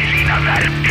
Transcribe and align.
masinavärk. 0.00 0.86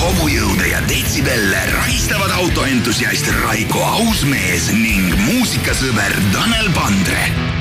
hobujõude 0.00 0.68
ja 0.70 0.80
detsibelle 0.88 1.60
rahistavad 1.72 2.30
autoentusiast 2.38 3.28
Raiko 3.42 3.82
Ausmees 3.84 4.70
ning 4.72 5.14
muusikasõber 5.26 6.14
Tanel 6.32 6.70
Pandre 6.76 7.59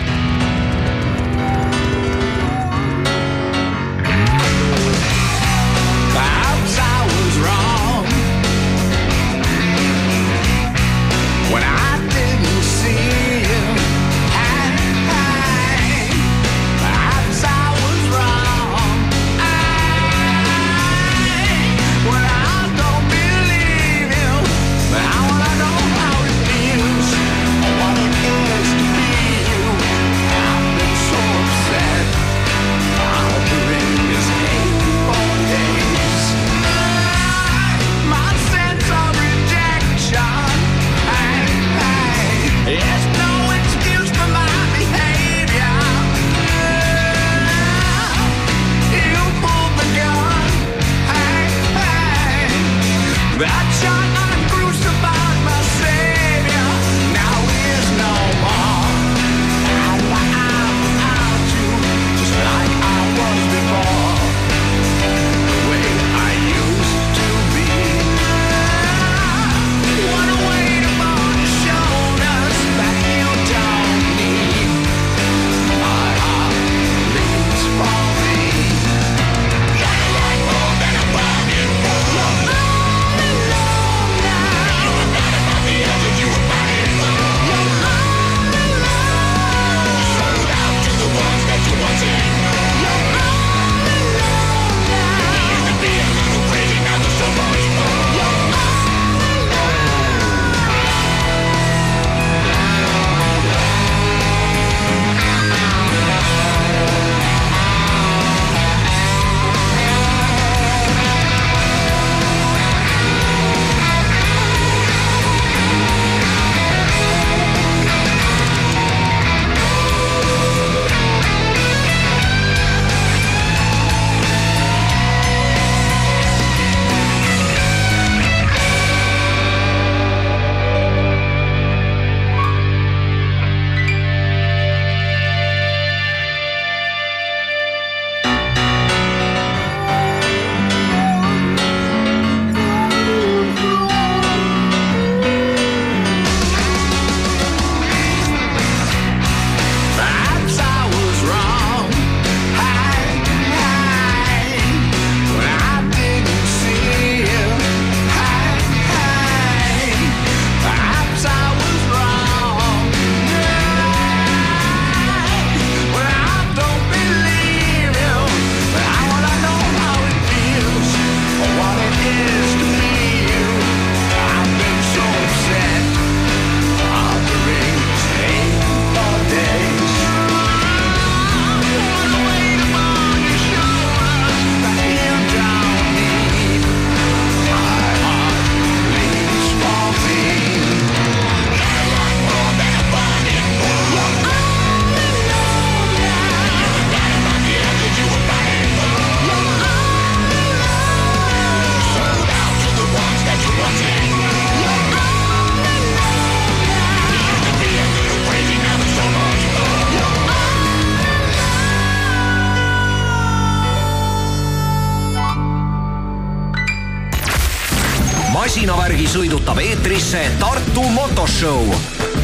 masinavärgi 218.50 219.04
sõidutab 219.06 219.60
eetrisse 219.62 220.24
Tartu 220.42 220.82
Motoshow, 220.90 221.68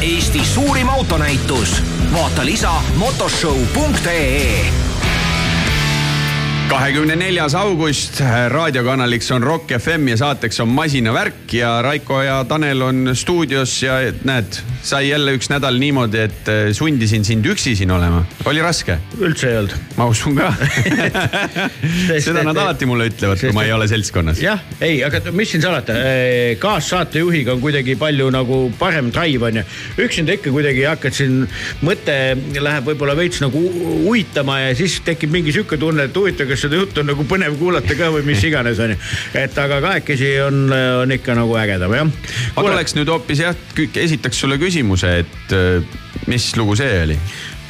Eesti 0.02 0.40
suurim 0.42 0.88
autonäitus. 0.90 1.76
vaata 2.10 2.44
lisa 2.44 2.72
motoshow.ee 2.96 4.64
kahekümne 6.68 7.16
neljas 7.16 7.54
august, 7.54 8.18
raadiokanaliks 8.48 9.30
on 9.30 9.42
Rock 9.42 9.70
FM 9.78 10.08
ja 10.08 10.16
saateks 10.16 10.60
on 10.60 10.68
Masinavärk 10.68 11.52
ja 11.52 11.82
Raiko 11.82 12.22
ja 12.22 12.44
Tanel 12.44 12.82
on 12.82 13.10
stuudios 13.14 13.82
ja 13.82 13.92
näed, 14.24 14.58
sai 14.86 15.08
jälle 15.08 15.34
üks 15.36 15.48
nädal 15.50 15.78
niimoodi, 15.80 16.20
et 16.28 16.48
eh, 16.50 16.68
sundisin 16.76 17.24
sind 17.26 17.46
üksi 17.50 17.74
siin 17.76 17.90
olema. 17.90 18.22
oli 18.46 18.62
raske? 18.62 18.98
üldse 19.18 19.50
ei 19.50 19.58
olnud. 19.58 19.74
ma 19.96 20.06
usun 20.10 20.36
ka. 20.38 20.52
seda 22.26 22.44
nad 22.46 22.56
alati 22.56 22.86
mulle 22.86 23.08
ütlevad, 23.10 23.40
kui 23.42 23.54
ma 23.56 23.64
ei 23.66 23.72
ole 23.74 23.88
seltskonnas. 23.90 24.40
jah, 24.42 24.62
ei, 24.80 25.00
aga 25.06 25.20
mis 25.34 25.50
siin 25.54 25.64
salata, 25.64 25.96
kaassaatejuhiga 26.62 27.56
on 27.56 27.62
kuidagi 27.64 27.96
palju 27.98 28.28
nagu 28.34 28.60
parem 28.78 29.10
drive 29.14 29.48
on 29.48 29.60
ju. 29.60 29.64
üksinda 30.06 30.36
ikka 30.36 30.52
kuidagi 30.54 30.86
hakkad 30.86 31.18
siin, 31.18 31.42
mõte 31.86 32.16
läheb 32.54 32.90
võib-olla 32.92 33.16
veits 33.18 33.42
nagu 33.42 33.62
uitama 34.06 34.60
ja 34.62 34.76
siis 34.78 35.00
tekib 35.06 35.34
mingi 35.34 35.54
sihuke 35.56 35.80
tunne, 35.80 36.06
et 36.06 36.16
huvitav, 36.16 36.46
kas 36.50 36.62
seda 36.66 36.78
juttu 36.78 37.02
on 37.02 37.10
nagu 37.10 37.26
põnev 37.26 37.58
kuulata 37.58 37.98
ka 37.98 38.12
või 38.14 38.22
mis 38.30 38.44
iganes 38.46 38.78
on 38.82 38.94
ju. 38.94 39.00
et 39.42 39.58
aga 39.66 39.82
kahekesi 39.82 40.32
on, 40.46 40.62
on 41.02 41.18
ikka 41.18 41.34
nagu 41.38 41.58
ägedam 41.58 41.98
jah. 41.98 42.14
aga 42.54 42.66
oleks 42.70 42.94
nüüd 42.98 43.10
hoopis 43.10 43.42
jah, 43.42 43.58
esitaks 44.06 44.44
sulle 44.44 44.60
küsimuse, 44.62 44.75
et 45.22 45.54
eh, 45.56 45.96
mis 46.26 46.50
lugu 46.58 46.76
see 46.76 47.00
oli? 47.04 47.16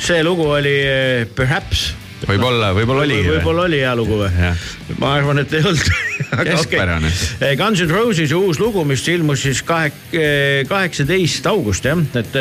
see 0.03 0.25
lugu 0.27 0.49
oli 0.57 0.75
eh, 0.83 1.27
Perhaps. 1.37 1.93
võib-olla, 2.27 2.73
võib-olla 2.77 3.05
oligi. 3.05 3.29
võib-olla 3.29 3.67
oli 3.69 3.81
hea 3.83 3.95
lugu 3.99 4.19
või 4.23 4.51
ma 4.99 5.13
arvan, 5.19 5.43
et 5.43 5.53
ei 5.53 5.63
olnud 5.63 5.91
Keskpärane. 6.49 7.11
okay.. 7.11 7.57
Guns 7.61 7.83
N 7.85 7.93
Roses 7.93 8.33
uus 8.33 8.59
lugu, 8.59 8.85
mis 8.89 9.05
ilmus 9.13 9.45
siis 9.45 9.63
kahe, 9.67 9.93
kaheksateist 10.69 11.47
august 11.51 11.87
jah, 11.87 12.01
et 12.19 12.39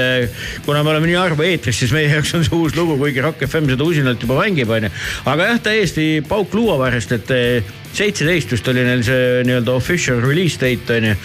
kuna 0.65 0.83
me 0.83 0.95
oleme 0.95 1.11
nii 1.11 1.19
harva 1.19 1.47
eetris, 1.47 1.83
siis 1.83 1.93
meie 1.95 2.09
jaoks 2.13 2.33
on 2.37 2.45
see 2.47 2.55
uus 2.55 2.77
lugu, 2.79 2.97
kuigi 3.01 3.23
Rock 3.25 3.45
FM 3.47 3.69
seda 3.73 3.87
usinalt 3.87 4.23
juba 4.23 4.39
mängib, 4.39 4.71
onju. 4.71 4.93
aga 5.31 5.51
jah, 5.51 5.65
täiesti 5.69 6.07
pauk 6.27 6.55
luuavarest, 6.55 7.17
et 7.19 7.35
eh, 7.35 7.75
seitseteist 7.95 8.53
vist 8.53 8.67
oli 8.71 8.83
neil 8.85 9.03
see 9.05 9.41
nii-öelda 9.47 9.75
official 9.75 10.21
release 10.23 10.59
date 10.61 10.99
onju, 10.99 11.15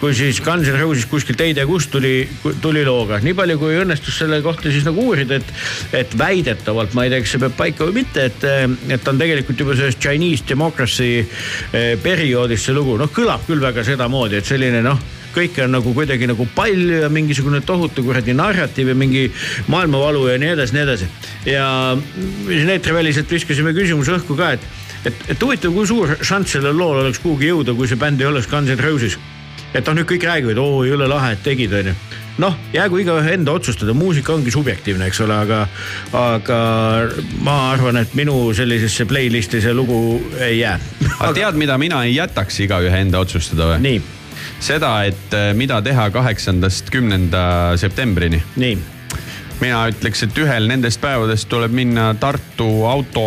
kui 0.00 0.16
siis 0.16 0.40
Guns 0.44 0.68
N 0.70 0.80
Roses 0.80 1.06
kuskilt 1.10 1.40
ei 1.44 1.54
tea 1.56 1.66
kust 1.68 1.92
tuli, 1.94 2.24
tuli 2.62 2.84
looga. 2.86 3.20
nii 3.24 3.36
palju, 3.36 3.58
kui 3.60 3.78
õnnestus 3.80 4.20
selle 4.22 4.40
kohta 4.44 4.72
siis 4.72 4.86
nagu 4.86 5.04
uurida, 5.10 5.40
et, 5.40 5.54
et 6.02 6.18
väidetavalt, 6.18 6.94
ma 6.94 7.06
ei 7.06 7.14
tea, 7.14 7.22
kas 7.24 7.36
see 7.36 7.44
peab 7.44 7.56
paika 7.58 7.88
või 7.88 8.00
mitte, 8.02 8.28
et, 8.30 8.50
et 8.96 9.08
on 9.10 9.20
tegelikult 9.20 9.64
juba 9.64 9.78
sellest 9.78 10.02
Chinese 10.02 10.46
democracy 10.48 11.12
eh, 11.20 11.94
perioodist 12.02 12.68
see 12.68 12.76
lugu, 12.76 12.98
noh, 13.00 13.10
kõlab 13.14 13.46
küll 13.48 13.62
väga 13.62 13.86
sedamoodi, 13.86 14.40
et 14.40 14.50
selline 14.50 14.84
noh 14.86 15.00
kõike 15.34 15.64
on 15.64 15.74
nagu 15.74 15.92
kuidagi 15.94 16.26
nagu 16.26 16.46
palju 16.56 17.04
ja 17.04 17.08
mingisugune 17.12 17.60
tohutu 17.66 18.02
kuradi 18.06 18.34
narratiiv 18.34 18.90
ja 18.92 18.96
mingi 18.98 19.28
maailmavalu 19.70 20.26
ja 20.32 20.38
nii 20.42 20.52
edasi, 20.56 20.74
nii 20.74 20.82
edasi. 20.82 21.10
ja 21.46 21.66
siin 22.48 22.72
eetriväliselt 22.74 23.30
viskasime 23.30 23.74
küsimuse 23.76 24.16
õhku 24.18 24.36
ka, 24.38 24.54
et, 24.58 24.66
et, 25.04 25.26
et 25.34 25.42
huvitav, 25.42 25.74
kui 25.74 25.88
suur 25.88 26.16
šanss 26.20 26.56
sellel 26.56 26.76
lool 26.76 27.04
oleks 27.04 27.20
kuhugi 27.22 27.50
jõuda, 27.50 27.74
kui 27.76 27.88
see 27.88 28.00
bänd 28.00 28.20
ei 28.20 28.30
oleks 28.30 28.48
Guns 28.50 28.70
N 28.70 28.82
Roses. 28.84 29.18
et 29.74 29.86
noh, 29.86 29.94
nüüd 29.94 30.08
kõik 30.10 30.24
räägivad, 30.26 30.58
oo 30.58 30.82
jõle 30.82 31.06
lahe, 31.06 31.32
et 31.36 31.44
tegid, 31.46 31.72
onju 31.72 31.94
noh, 32.40 32.56
jäägu 32.72 33.00
igaühe 33.02 33.34
enda 33.36 33.52
otsustada, 33.52 33.94
muusika 33.94 34.32
ongi 34.34 34.50
subjektiivne, 34.50 35.10
eks 35.10 35.20
ole, 35.24 35.36
aga, 35.44 35.60
aga 36.16 36.60
ma 37.44 37.56
arvan, 37.72 38.00
et 38.00 38.14
minu 38.18 38.50
sellisesse 38.56 39.06
playlist'i 39.10 39.60
see 39.62 39.74
lugu 39.76 39.98
ei 40.40 40.60
jää. 40.62 40.78
aga 41.18 41.32
tead, 41.36 41.60
mida 41.60 41.78
mina 41.78 42.04
ei 42.06 42.16
jätaks 42.16 42.62
igaühe 42.66 43.02
enda 43.04 43.20
otsustada 43.22 43.74
või? 43.74 43.82
nii, 43.88 44.00
seda, 44.62 44.94
et 45.10 45.36
äh, 45.36 45.50
mida 45.58 45.82
teha 45.84 46.08
kaheksandast 46.14 46.90
kümnenda 46.94 47.76
septembrini. 47.80 48.42
nii 48.56 48.99
mina 49.62 49.82
ütleks, 49.90 50.24
et 50.26 50.38
ühel 50.42 50.68
nendest 50.70 51.00
päevadest 51.02 51.48
tuleb 51.50 51.74
minna 51.74 52.10
Tartu 52.20 52.68
auto 52.88 53.24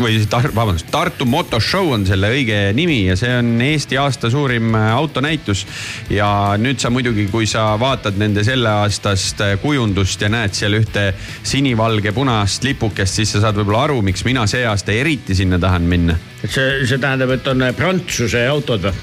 või 0.00 0.18
tar, 0.30 0.48
vabandust, 0.54 0.88
Tartu 0.92 1.26
motoshow 1.28 1.92
on 1.94 2.06
selle 2.08 2.30
õige 2.34 2.60
nimi 2.76 3.02
ja 3.08 3.16
see 3.18 3.32
on 3.38 3.54
Eesti 3.62 3.98
aasta 4.00 4.30
suurim 4.32 4.74
autonäitus. 4.74 5.66
ja 6.10 6.28
nüüd 6.58 6.80
sa 6.80 6.90
muidugi, 6.90 7.26
kui 7.32 7.46
sa 7.46 7.68
vaatad 7.80 8.18
nende 8.20 8.44
selleaastast 8.44 9.42
kujundust 9.62 10.22
ja 10.22 10.30
näed 10.32 10.54
seal 10.56 10.78
ühte 10.80 11.12
sinivalge 11.42 12.12
punast 12.16 12.64
lipukest, 12.64 13.20
siis 13.20 13.36
sa 13.36 13.46
saad 13.46 13.60
võib-olla 13.60 13.84
aru, 13.90 14.00
miks 14.02 14.24
mina 14.24 14.46
see 14.46 14.64
aasta 14.66 14.92
eriti 14.92 15.34
sinna 15.34 15.58
tahan 15.58 15.86
minna 15.88 16.16
et 16.46 16.52
see, 16.52 16.82
see 16.86 16.98
tähendab, 17.02 17.32
et 17.36 17.46
on 17.50 17.68
Prantsuse 17.76 18.46
autod 18.50 18.88
või? 18.88 18.98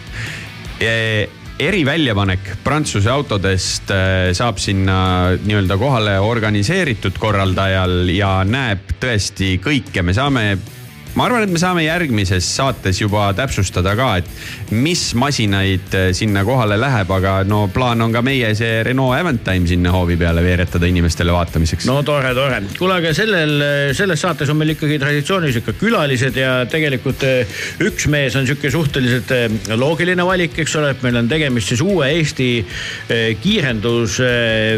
Eriväljapanek 1.60 2.56
Prantsuse 2.64 3.12
autodest 3.14 3.92
eh, 3.94 4.32
saab 4.34 4.58
sinna 4.58 4.96
nii-öelda 5.38 5.78
kohale 5.78 6.16
organiseeritud 6.20 7.20
korraldajal 7.22 8.10
ja 8.10 8.40
näeb 8.48 8.96
tõesti 9.02 9.60
kõike, 9.62 10.02
me 10.02 10.16
saame 10.18 10.46
ma 11.16 11.28
arvan, 11.28 11.46
et 11.46 11.52
me 11.54 11.62
saame 11.62 11.84
järgmises 11.86 12.48
saates 12.56 13.00
juba 13.02 13.28
täpsustada 13.38 13.94
ka, 13.98 14.10
et 14.22 14.74
mis 14.74 15.02
masinaid 15.20 15.94
eh, 15.98 16.10
sinna 16.18 16.44
kohale 16.48 16.78
läheb, 16.82 17.12
aga 17.14 17.36
no 17.48 17.68
plaan 17.74 18.02
on 18.06 18.14
ka 18.16 18.24
meie 18.26 18.54
see 18.58 18.82
Renault 18.88 19.18
Avantime 19.20 19.70
sinna 19.70 19.94
hoovi 19.94 20.18
peale 20.20 20.44
veeretada 20.46 20.90
inimestele 20.90 21.36
vaatamiseks 21.36 21.88
no.. 21.90 22.00
tore, 22.08 22.34
tore. 22.38 22.62
kuule, 22.80 22.98
aga 23.02 23.14
sellel, 23.18 23.54
selles 23.98 24.24
saates 24.26 24.50
on 24.50 24.60
meil 24.60 24.74
ikkagi 24.74 24.98
traditsioonis 25.02 25.62
ikka 25.62 25.76
külalised 25.82 26.40
ja 26.40 26.56
tegelikult 26.70 27.26
eh, 27.30 27.62
üks 27.86 28.10
mees 28.12 28.38
on 28.40 28.50
sihuke 28.50 28.74
suhteliselt 28.74 29.34
loogiline 29.78 30.26
valik, 30.26 30.58
eks 30.64 30.78
ole, 30.82 30.94
et 30.96 31.06
meil 31.06 31.22
on 31.22 31.30
tegemist 31.30 31.74
siis 31.74 31.84
uue 31.86 32.10
Eesti 32.14 32.50
kiirendus 33.42 34.20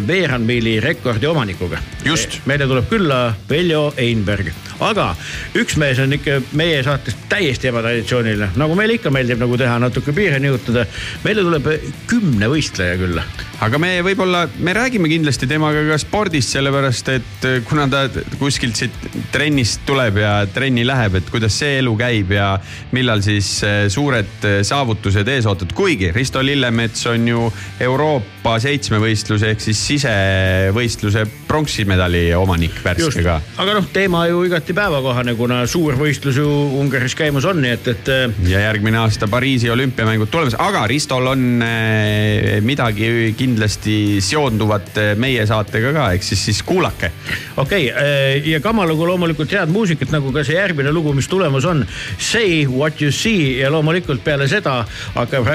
veerandmiili 0.07 0.77
rekordi 0.83 1.27
omanikuga. 1.29 1.79
Just. 2.05 2.39
meile 2.49 2.67
tuleb 2.69 2.87
külla 2.89 3.19
Veljo 3.49 3.87
Einberg, 4.01 4.51
aga 4.83 5.09
üks 5.57 5.77
mees 5.79 5.99
on 6.03 6.13
ikka 6.15 6.39
meie 6.57 6.81
saates 6.85 7.15
täiesti 7.31 7.69
ebatraditsiooniline, 7.71 8.51
nagu 8.59 8.75
meile 8.77 8.97
ikka 8.97 9.11
meeldib 9.13 9.41
nagu 9.41 9.57
teha, 9.59 9.77
natuke 9.81 10.13
piire 10.15 10.39
nihutada. 10.43 10.85
meile 11.23 11.45
tuleb 11.45 11.69
kümne 12.09 12.49
võistleja 12.51 12.97
külla. 12.99 13.23
Aga 13.63 13.79
me 13.79 13.93
võib-olla, 14.03 14.45
me 14.59 14.73
räägime 14.75 15.09
kindlasti 15.11 15.47
temaga 15.47 15.85
ka 15.87 15.97
spordist, 16.01 16.51
sellepärast 16.55 17.11
et 17.13 17.47
eh, 17.47 17.61
kuna 17.67 17.87
ta 17.91 18.05
kuskilt 18.39 18.75
siit 18.75 19.09
trennist 19.31 19.85
tuleb 19.87 20.19
ja 20.19 20.37
trenni 20.51 20.83
läheb, 20.87 21.19
et 21.21 21.31
kuidas 21.31 21.55
see 21.61 21.79
elu 21.79 21.95
käib 21.99 22.35
ja 22.35 22.55
millal 22.95 23.23
siis 23.25 23.57
eh, 23.63 23.85
suured 23.91 24.47
eh, 24.47 24.61
saavutused 24.67 25.27
ees 25.31 25.47
ootavad, 25.47 25.75
kuigi 25.77 26.11
Risto 26.15 26.43
Lillemets 26.43 27.07
on 27.11 27.27
ju 27.31 27.51
Euroopa 27.79 28.34
seitsmevõistluse 28.61 29.49
ehk 29.53 29.63
siis 29.63 29.79
sisevõistluse 29.89 31.25
pronksimedali 31.49 32.27
omanik 32.37 32.77
värske 32.83 33.23
ka. 33.25 33.39
aga 33.61 33.77
noh, 33.77 33.87
teema 33.93 34.25
ju 34.29 34.43
igati 34.47 34.75
päevakohane, 34.77 35.35
kuna 35.37 35.61
suur 35.69 35.97
võistlus 35.99 36.39
ju 36.39 36.47
Ungaris 36.79 37.15
käimas 37.17 37.47
on, 37.49 37.61
nii 37.63 37.73
et, 37.75 37.89
et 37.95 38.11
äh, 38.13 38.37
ja 38.51 38.63
järgmine 38.67 39.01
aasta 39.01 39.29
Pariisi 39.31 39.69
olümpiamängud 39.73 40.31
tulemas, 40.31 40.57
aga 40.61 40.85
Ristol 40.89 41.31
on 41.33 41.45
eh, 41.65 42.61
midagi 42.65 43.33
kindlasti 43.37 43.97
seonduvat 44.25 45.01
eh, 45.01 45.11
meie 45.19 45.45
saatega 45.49 45.93
ka, 45.95 46.09
ehk 46.15 46.27
siis, 46.27 46.45
siis 46.49 46.61
kuulake 46.65 47.11
okei 47.57 47.89
okay,, 47.91 48.41
ja 48.51 48.61
Kamalugu 48.63 49.07
loomulikult 49.07 49.51
head 49.55 49.71
muusikat, 49.73 50.11
nagu 50.13 50.31
ka 50.35 50.43
see 50.45 50.57
järgmine 50.57 50.91
lugu, 50.93 51.13
mis 51.15 51.27
tulemas 51.31 51.65
on. 51.69 51.83
Say 52.17 52.65
what 52.69 53.01
you 53.01 53.11
see 53.15 53.59
ja 53.59 53.71
loomulikult 53.73 54.23
peale 54.25 54.47
seda 54.51 54.81
hakkab 55.15 55.47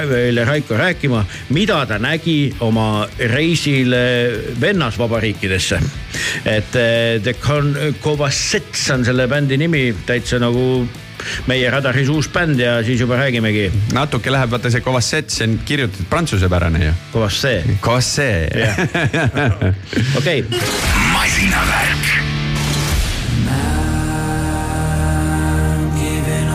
Raiko 0.45 0.77
rääkima, 0.77 1.23
mida 1.53 1.81
ta 1.85 1.99
nägi 2.01 2.53
oma 2.59 2.80
reisil 3.31 3.93
eh, 3.93 4.39
vennasvabariikidesse. 4.61 5.79
et 6.45 6.75
eh, 6.75 7.19
The 7.23 7.33
Con- 7.41 7.95
Covassets 8.03 8.89
on 8.93 9.05
selle 9.05 9.27
bändi 9.27 9.57
nimi, 9.57 9.89
täitsa 10.05 10.39
nagu 10.41 10.87
meie 11.49 11.69
radaris 11.69 12.09
uus 12.09 12.29
bänd 12.33 12.59
ja 12.59 12.79
siis 12.83 12.99
juba 13.01 13.17
räägimegi. 13.19 13.69
natuke 13.93 14.31
läheb, 14.31 14.51
vaata 14.51 14.71
see 14.71 14.81
Covassett, 14.81 15.29
see 15.29 15.47
on 15.47 15.59
kirjutatud 15.65 16.09
prantsusepärane 16.09 16.85
ju. 16.85 16.93
Covassee 17.81 18.47
jah. 18.55 18.77
okei, 20.19 20.45
masinavärk. 21.13 22.11
Giving 26.01 26.49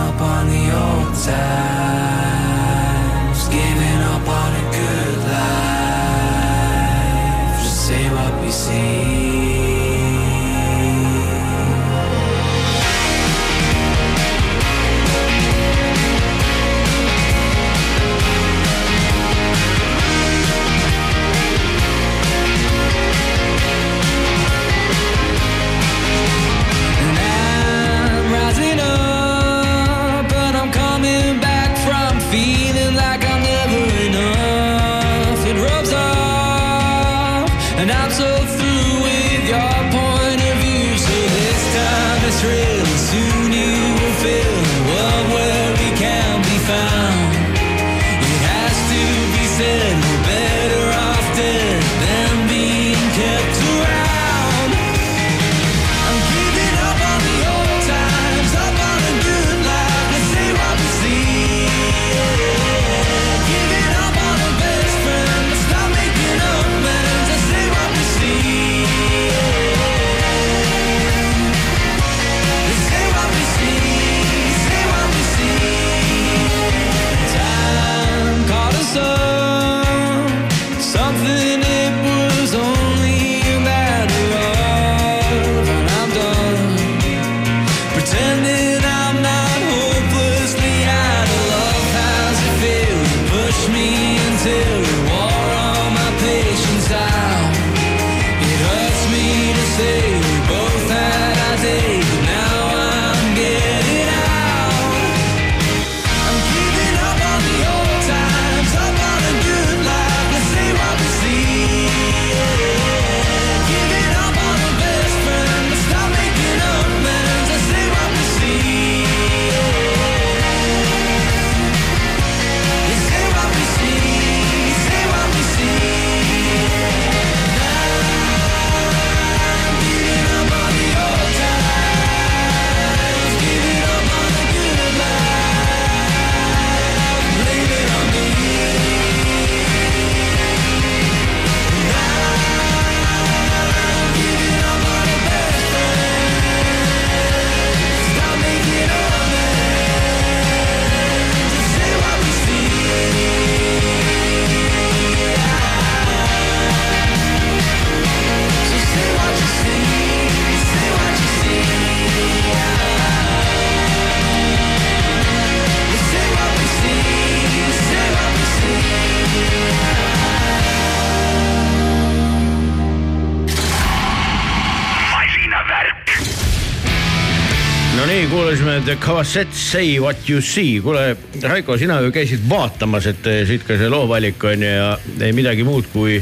kuulasime 178.37 178.81
The 178.85 178.97
Cavassette 178.97 179.55
Say 179.55 180.01
What 180.01 180.29
You 180.29 180.41
See. 180.43 180.81
kuule, 180.81 181.17
Raiko, 181.43 181.79
sina 181.79 182.01
ju 182.05 182.11
käisid 182.13 182.43
vaatamas, 182.49 183.07
et 183.09 183.29
eh, 183.33 183.39
siit 183.49 183.63
ka 183.65 183.79
see 183.81 183.89
loovalik 183.89 184.45
on 184.45 184.65
ja 184.67 184.91
ei 185.25 185.33
midagi 185.33 185.65
muud 185.65 185.89
kui 185.89 186.19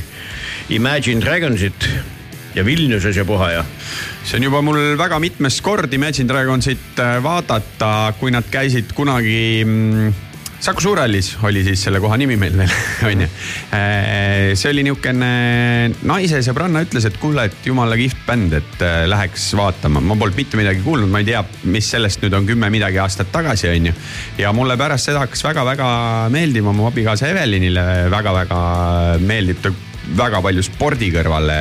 Imagine 0.76 1.18
Dragonsit 1.25 1.88
ja 2.54 2.62
Vilniuses 2.64 3.18
ja 3.18 3.25
puha 3.26 3.49
ja. 3.50 3.64
see 4.23 4.38
on 4.38 4.47
juba 4.47 4.61
mul 4.62 4.78
väga 5.00 5.18
mitmes 5.18 5.59
kord 5.59 5.90
Imagine 5.92 6.30
Dragonsit 6.30 7.02
äh, 7.02 7.16
vaadata, 7.23 8.14
kui 8.21 8.30
nad 8.30 8.47
käisid 8.47 8.94
kunagi 8.94 9.64
mm, 9.66 10.14
Saku 10.64 10.80
Suurhallis 10.80 11.35
oli 11.44 11.61
siis 11.61 11.83
selle 11.85 12.00
koha 12.00 12.16
nimi 12.16 12.38
meil 12.40 12.54
veel, 12.56 12.71
onju. 13.11 13.26
see 14.56 14.71
oli 14.71 14.85
niisugune 14.87 15.28
naise 16.09 16.40
sõbranna 16.47 16.80
ütles, 16.87 17.04
et 17.04 17.18
kuule, 17.21 17.44
et 17.50 17.68
jumala 17.68 17.99
kihvt 18.00 18.23
bänd, 18.25 18.56
et 18.56 18.85
äh, 18.87 19.02
läheks 19.11 19.50
vaatama. 19.61 20.00
ma 20.00 20.16
polnud 20.16 20.38
mitte 20.40 20.56
midagi 20.56 20.80
kuulnud, 20.87 21.11
ma 21.12 21.21
ei 21.21 21.28
tea, 21.28 21.42
mis 21.68 21.90
sellest 21.92 22.25
nüüd 22.25 22.38
on 22.38 22.49
kümme 22.49 22.73
midagi 22.73 23.02
aastat 23.02 23.28
tagasi, 23.35 23.68
onju. 23.75 23.92
ja 24.40 24.54
mulle 24.56 24.78
pärast 24.80 25.11
seda 25.11 25.26
hakkas 25.26 25.44
väga-väga 25.44 25.90
meeldima, 26.33 26.73
mu 26.73 26.88
abikaasa 26.88 27.28
Evelinile 27.35 28.09
väga-väga 28.14 28.62
meeldib 29.21 29.61
ta 29.61 29.75
väga 30.18 30.40
palju 30.44 30.62
spordi 30.64 31.08
kõrvale 31.14 31.58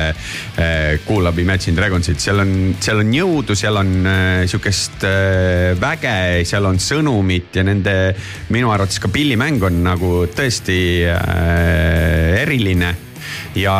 kuulab 1.06 1.38
Imagine 1.40 1.76
Dragonsit, 1.78 2.20
seal 2.22 2.42
on, 2.42 2.52
seal 2.82 3.00
on 3.02 3.12
jõudu, 3.14 3.56
seal 3.58 3.78
on 3.80 3.94
eh, 4.06 4.44
sihukest 4.50 5.06
eh, 5.08 5.72
väge, 5.80 6.44
seal 6.48 6.68
on 6.68 6.78
sõnumit 6.82 7.56
ja 7.56 7.64
nende 7.66 7.96
minu 8.54 8.72
arvates 8.74 9.00
ka 9.02 9.10
pillimäng 9.12 9.62
on 9.64 9.80
nagu 9.86 10.12
tõesti 10.34 10.78
eriline 12.44 12.94
ja 13.58 13.74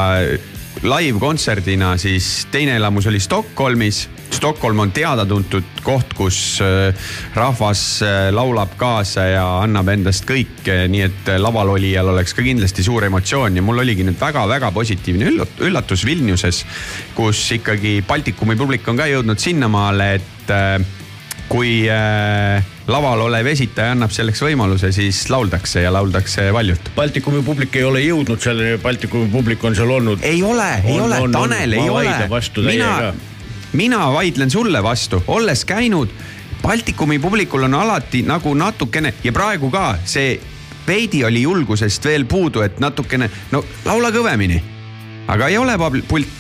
live-kontserdina 0.85 1.95
siis 2.01 2.47
teine 2.53 2.77
elamus 2.77 3.07
oli 3.09 3.21
Stockholmis. 3.21 4.09
Stockholm 4.35 4.83
on 4.83 4.93
teada-tuntud 4.95 5.83
koht, 5.85 6.15
kus 6.19 6.39
äh, 6.65 7.07
rahvas 7.37 7.85
äh, 8.03 8.29
laulab 8.35 8.75
kaasa 8.81 9.29
ja 9.31 9.45
annab 9.63 9.93
endast 9.95 10.27
kõike, 10.29 10.85
nii 10.91 11.05
et 11.07 11.31
äh, 11.33 11.41
laval 11.41 11.75
olijal 11.77 12.11
oleks 12.15 12.35
ka 12.37 12.45
kindlasti 12.45 12.85
suur 12.87 13.07
emotsioon 13.09 13.57
ja 13.57 13.65
mul 13.65 13.83
oligi 13.85 14.07
nüüd 14.07 14.21
väga-väga 14.21 14.73
positiivne 14.75 15.31
üllatus 15.69 16.05
Vilniuses, 16.09 16.65
kus 17.15 17.47
ikkagi 17.59 18.01
Baltikumi 18.09 18.59
publik 18.59 18.89
on 18.91 19.01
ka 19.01 19.09
jõudnud 19.11 19.41
sinnamaale, 19.41 20.13
et 20.19 20.55
kui 21.49 21.85
äh, 21.91 22.65
laval 22.89 23.27
olev 23.27 23.49
esitaja 23.53 23.95
annab 23.95 24.13
selleks 24.15 24.43
võimaluse, 24.45 24.91
siis 24.95 25.25
lauldakse 25.33 25.85
ja 25.85 25.93
lauldakse 25.95 26.49
valjult. 26.55 26.91
Baltikumi 26.97 27.43
publik 27.45 27.77
ei 27.79 27.85
ole 27.87 28.03
jõudnud 28.05 28.43
selleni, 28.43 28.79
Baltikumi 28.83 29.31
publik 29.33 29.65
on 29.65 29.77
seal 29.77 29.93
olnud. 29.99 30.25
ei 30.25 30.43
ole, 30.43 30.71
ei 30.85 30.99
ole, 31.01 31.21
Tanel, 31.33 31.77
ei 31.79 31.89
ole. 31.91 32.17
mina, 32.65 33.13
mina 33.75 34.13
vaidlen 34.13 34.51
sulle 34.51 34.83
vastu, 34.83 35.23
olles 35.27 35.65
käinud. 35.65 36.09
Baltikumi 36.63 37.19
publikul 37.19 37.63
on 37.63 37.75
alati 37.75 38.23
nagu 38.25 38.55
natukene 38.55 39.15
ja 39.25 39.33
praegu 39.33 39.71
ka 39.71 39.99
see 40.05 40.39
veidi 40.87 41.25
oli 41.25 41.43
julgusest 41.43 42.05
veel 42.05 42.25
puudu, 42.25 42.63
et 42.65 42.81
natukene, 42.81 43.29
no 43.53 43.65
laula 43.85 44.13
kõvemini 44.15 44.63
aga 45.29 45.49
ei 45.49 45.57
ole 45.59 45.77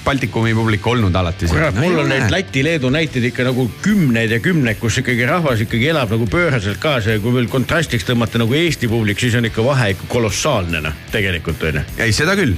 Baltikumi 0.04 0.54
publik 0.54 0.86
olnud 0.86 1.14
alati. 1.16 1.46
kurat, 1.48 1.76
mul 1.78 1.98
on 2.02 2.08
neid 2.12 2.30
Läti-Leedu 2.32 2.90
näiteid 2.92 3.30
ikka 3.30 3.46
nagu 3.48 3.66
kümneid 3.82 4.30
ja 4.30 4.40
kümneid, 4.44 4.78
kus 4.80 4.98
ikkagi 5.00 5.26
rahvas 5.28 5.64
ikkagi 5.64 5.88
elab 5.92 6.12
nagu 6.12 6.28
pööraselt 6.30 6.80
kaasa 6.82 7.16
ja 7.16 7.22
kui 7.24 7.32
veel 7.34 7.48
kontrastiks 7.52 8.04
tõmmata 8.08 8.40
nagu 8.40 8.54
Eesti 8.54 8.88
publik, 8.88 9.20
siis 9.20 9.36
on 9.40 9.48
ikka 9.48 9.64
vahe 9.64 9.94
ikka 9.94 10.08
kolossaalne 10.12 10.84
noh, 10.84 11.02
tegelikult 11.12 11.62
on 11.64 11.80
ju. 11.80 11.86
ei, 12.04 12.12
seda 12.12 12.36
küll, 12.36 12.56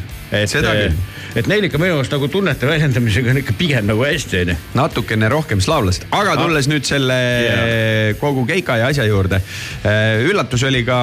seda 0.51 0.73
küll. 0.75 0.97
et 1.39 1.49
neil 1.51 1.69
ikka 1.69 1.81
minu 1.81 1.99
arust 2.01 2.15
nagu 2.15 2.29
tunnete 2.33 2.69
väljendamisega 2.69 3.33
on 3.33 3.41
ikka 3.43 3.57
pigem 3.59 3.87
nagu 3.91 4.05
hästi 4.07 4.43
on 4.43 4.53
ju. 4.55 4.59
natukene 4.79 5.31
rohkem 5.33 5.63
slaavlast, 5.63 6.09
aga 6.11 6.35
ah. 6.35 6.43
tulles 6.43 6.71
nüüd 6.71 6.89
selle 6.89 7.19
yeah. 7.45 8.17
kogu 8.21 8.47
keika 8.49 8.81
ja 8.81 8.91
asja 8.93 9.07
juurde. 9.09 9.41
Äh, 9.87 10.27
üllatus 10.27 10.67
oli 10.67 10.85
ka 10.87 10.99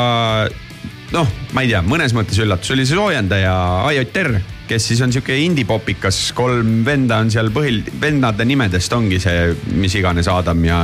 noh, 1.13 1.29
ma 1.53 1.63
ei 1.63 1.71
tea, 1.71 1.83
mõnes 1.85 2.15
mõttes 2.17 2.39
üllatus 2.41 2.73
oli 2.73 2.87
see 2.87 2.97
soojendaja 2.97 3.53
Aioter 3.89 4.35
kes 4.73 4.87
siis 4.89 5.01
on 5.05 5.11
sihuke 5.13 5.35
indie-popikas, 5.37 6.19
kolm 6.37 6.81
venda 6.85 7.19
on 7.21 7.29
seal 7.33 7.51
põhil, 7.53 7.81
vendade 8.01 8.45
nimedest 8.47 8.93
ongi 8.95 9.19
see, 9.21 9.51
mis 9.77 9.93
iganes 9.99 10.29
Adam 10.31 10.63
ja 10.65 10.79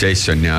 Jason 0.00 0.42
ja, 0.42 0.58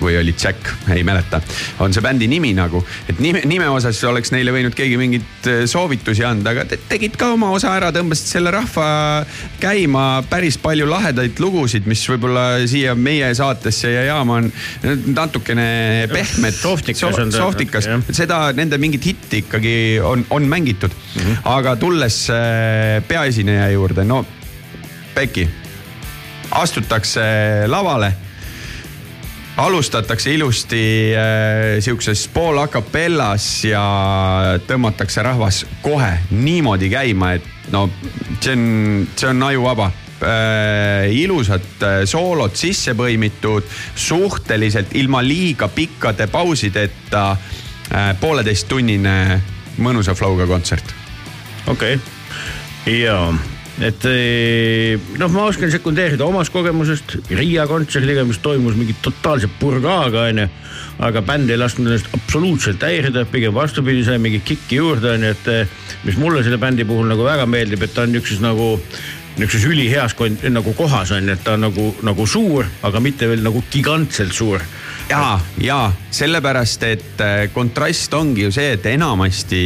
või 0.00 0.18
oli 0.20 0.34
Jack, 0.36 0.68
ei 0.92 1.04
mäleta. 1.06 1.40
on 1.80 1.94
see 1.94 2.04
bändi 2.04 2.28
nimi 2.28 2.52
nagu, 2.56 2.82
et 3.08 3.20
nime, 3.24 3.44
nime 3.48 3.68
osas 3.72 4.02
oleks 4.08 4.34
neile 4.34 4.52
võinud 4.54 4.76
keegi 4.76 4.98
mingeid 5.00 5.48
äh, 5.48 5.62
soovitusi 5.70 6.26
anda, 6.28 6.52
aga 6.52 6.66
te 6.68 6.78
tegid 6.90 7.16
ka 7.20 7.30
oma 7.34 7.52
osa 7.54 7.72
ära, 7.78 7.90
tõmbasid 7.94 8.34
selle 8.36 8.52
rahva 8.54 8.88
käima, 9.62 10.04
päris 10.28 10.58
palju 10.60 10.88
lahedaid 10.90 11.40
lugusid, 11.40 11.88
mis 11.90 12.04
võib-olla 12.10 12.46
siia 12.68 12.94
meie 12.98 13.32
saatesse 13.36 13.94
ja 13.94 14.04
jaama 14.10 14.40
on 14.42 14.50
natukene 15.14 15.68
pehmed. 16.12 16.58
sohtikas 16.58 17.00
so, 17.00 17.12
on 17.14 17.32
ta. 17.32 17.40
sohtikas, 17.40 17.88
seda, 18.12 18.44
nende 18.56 18.78
mingit 18.82 19.08
hitti 19.08 19.44
ikkagi 19.46 19.76
on, 20.04 20.26
on 20.34 20.48
mängitud 20.50 20.92
mm, 20.92 21.22
-hmm. 21.22 21.42
aga 21.56 21.76
tulles 21.80 21.93
äh, 22.30 23.02
peaesineja 23.08 23.70
juurde, 23.70 24.04
no 24.04 24.24
Peki, 25.14 25.48
astutakse 26.50 27.22
lavale 27.66 28.12
alustatakse 29.56 30.32
ilusti 30.34 31.12
äh, 31.14 31.82
sihukeses 31.82 32.28
pool 32.34 32.58
a 32.58 32.66
capellas 32.68 33.46
ja 33.64 33.84
tõmmatakse 34.66 35.22
rahvas 35.22 35.62
kohe 35.82 36.10
niimoodi 36.30 36.90
käima, 36.90 37.34
et 37.38 37.70
no 37.72 37.86
see 38.40 38.56
on, 38.56 38.64
see 39.14 39.30
on 39.30 39.46
ajuvaba 39.46 39.86
äh,. 39.86 41.14
ilusad 41.14 41.86
äh, 41.86 42.00
soolod 42.10 42.58
sisse 42.58 42.96
põimitud, 42.98 43.70
suhteliselt 43.94 44.96
ilma 44.98 45.22
liiga 45.22 45.70
pikkade 45.70 46.26
pausideta 46.26 47.30
äh, 47.30 48.10
pooleteisttunnine 48.20 49.16
mõnusa 49.78 50.18
flow'ga 50.18 50.50
kontsert 50.50 51.03
okei. 51.66 51.98
Okay., 51.98 53.00
ja 53.00 53.18
et 53.82 54.04
eh, 54.06 55.00
noh, 55.18 55.30
ma 55.34 55.48
oskan 55.48 55.70
sekundeerida 55.72 56.26
omast 56.26 56.52
kogemusest. 56.54 57.16
Riia 57.34 57.66
kontserdiga, 57.66 58.22
mis 58.26 58.38
toimus 58.42 58.76
mingi 58.78 58.94
totaalse 59.02 59.50
purgaaga 59.58 60.28
onju. 60.30 60.48
aga 61.02 61.24
bänd 61.26 61.50
ei 61.50 61.58
lasknud 61.58 61.88
ennast 61.90 62.12
absoluutselt 62.14 62.82
häirida, 62.86 63.24
pigem 63.26 63.54
vastupidi, 63.54 64.04
sai 64.06 64.20
mingi 64.22 64.38
kikki 64.46 64.76
juurde 64.78 65.10
onju, 65.16 65.32
et 65.34 65.48
eh, 65.50 65.72
mis 66.04 66.18
mulle 66.22 66.44
selle 66.46 66.60
bändi 66.62 66.86
puhul 66.86 67.08
nagu 67.10 67.26
väga 67.26 67.48
meeldib, 67.50 67.82
et 67.82 67.94
ta 67.94 68.04
on 68.04 68.12
niisuguses 68.14 68.44
nagu 68.44 68.76
niisuguses 69.34 69.66
üliheas 69.66 70.14
nagu 70.54 70.74
kohas 70.78 71.10
on 71.10 71.26
ju, 71.26 71.34
et 71.34 71.42
ta 71.42 71.56
on 71.58 71.66
nagu, 71.66 71.88
nagu 72.06 72.26
suur, 72.30 72.68
aga 72.86 73.02
mitte 73.02 73.26
veel 73.26 73.42
nagu 73.42 73.64
gigantselt 73.72 74.32
suur. 74.32 74.62
Ja, 75.10 75.40
ja 75.58 75.80
sellepärast, 76.14 76.86
et 76.86 77.26
eh, 77.26 77.50
kontrast 77.50 78.14
ongi 78.14 78.46
ju 78.46 78.54
see, 78.54 78.76
et 78.78 78.86
enamasti 78.86 79.64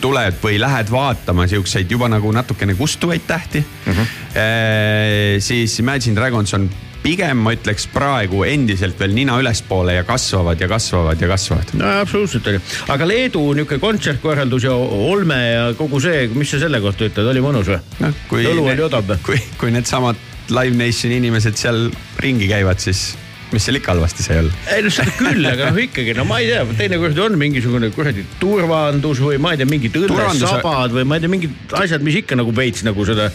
tuled 0.00 0.40
või 0.42 0.58
lähed 0.60 0.90
vaatama 0.92 1.46
siukseid 1.50 1.90
juba 1.90 2.08
nagu 2.12 2.32
natukene 2.32 2.74
kustuvaid 2.78 3.24
tähti 3.26 3.62
mm, 3.62 3.92
-hmm. 3.92 5.40
siis 5.40 5.78
Imagine 5.80 6.16
Dragons 6.16 6.54
on 6.54 6.68
pigem 7.06 7.42
ma 7.44 7.52
ütleks 7.54 7.86
praegu 7.92 8.42
endiselt 8.48 8.98
veel 9.00 9.14
nina 9.14 9.36
ülespoole 9.40 9.94
ja 9.94 10.04
kasvavad 10.06 10.60
ja 10.60 10.68
kasvavad 10.70 11.20
ja 11.22 11.28
kasvavad. 11.30 11.74
no 11.78 11.90
absoluutselt 12.00 12.48
oli, 12.50 12.62
aga 12.94 13.08
Leedu 13.08 13.42
niisugune 13.54 13.82
kontsertkorraldus 13.82 14.66
ja 14.66 14.74
olme 14.74 15.38
ja 15.42 15.66
kogu 15.78 16.00
see, 16.02 16.26
mis 16.34 16.50
sa 16.50 16.60
selle 16.62 16.80
kohta 16.84 17.06
ütled, 17.08 17.30
oli 17.34 17.44
mõnus 17.44 17.70
või 17.70 17.78
no,? 18.02 18.12
õlu 18.54 18.66
oli 18.72 18.86
odav 18.88 19.06
või? 19.12 19.20
kui, 19.28 19.42
kui 19.60 19.74
needsamad 19.74 20.18
Live 20.50 20.78
Nationi 20.78 21.20
inimesed 21.22 21.58
seal 21.58 21.88
ringi 22.22 22.46
käivad, 22.50 22.82
siis 22.82 23.12
mis 23.52 23.66
seal 23.66 23.78
ikka 23.78 23.94
halvasti 23.94 24.26
sai 24.26 24.40
olla? 24.42 24.52
ei 24.74 24.84
no 24.84 24.92
seda 24.94 25.12
küll, 25.18 25.46
aga 25.46 25.70
noh, 25.70 25.80
ikkagi 25.86 26.14
no 26.18 26.26
ma 26.28 26.40
ei 26.42 26.50
tea, 26.50 26.64
teinekord 26.80 27.18
on 27.26 27.38
mingisugune 27.40 27.90
kuradi 27.94 28.24
turvandus 28.40 29.22
või 29.22 29.40
ma 29.42 29.54
ei 29.54 29.62
tea, 29.62 29.70
mingid 29.70 29.98
õllesabad 30.00 30.96
või 30.96 31.06
ma 31.08 31.18
ei 31.18 31.24
tea, 31.24 31.32
mingid 31.32 31.76
asjad, 31.78 32.04
mis 32.06 32.20
ikka 32.22 32.38
nagu 32.38 32.54
veits 32.56 32.86
nagu 32.86 33.06
seda 33.08 33.30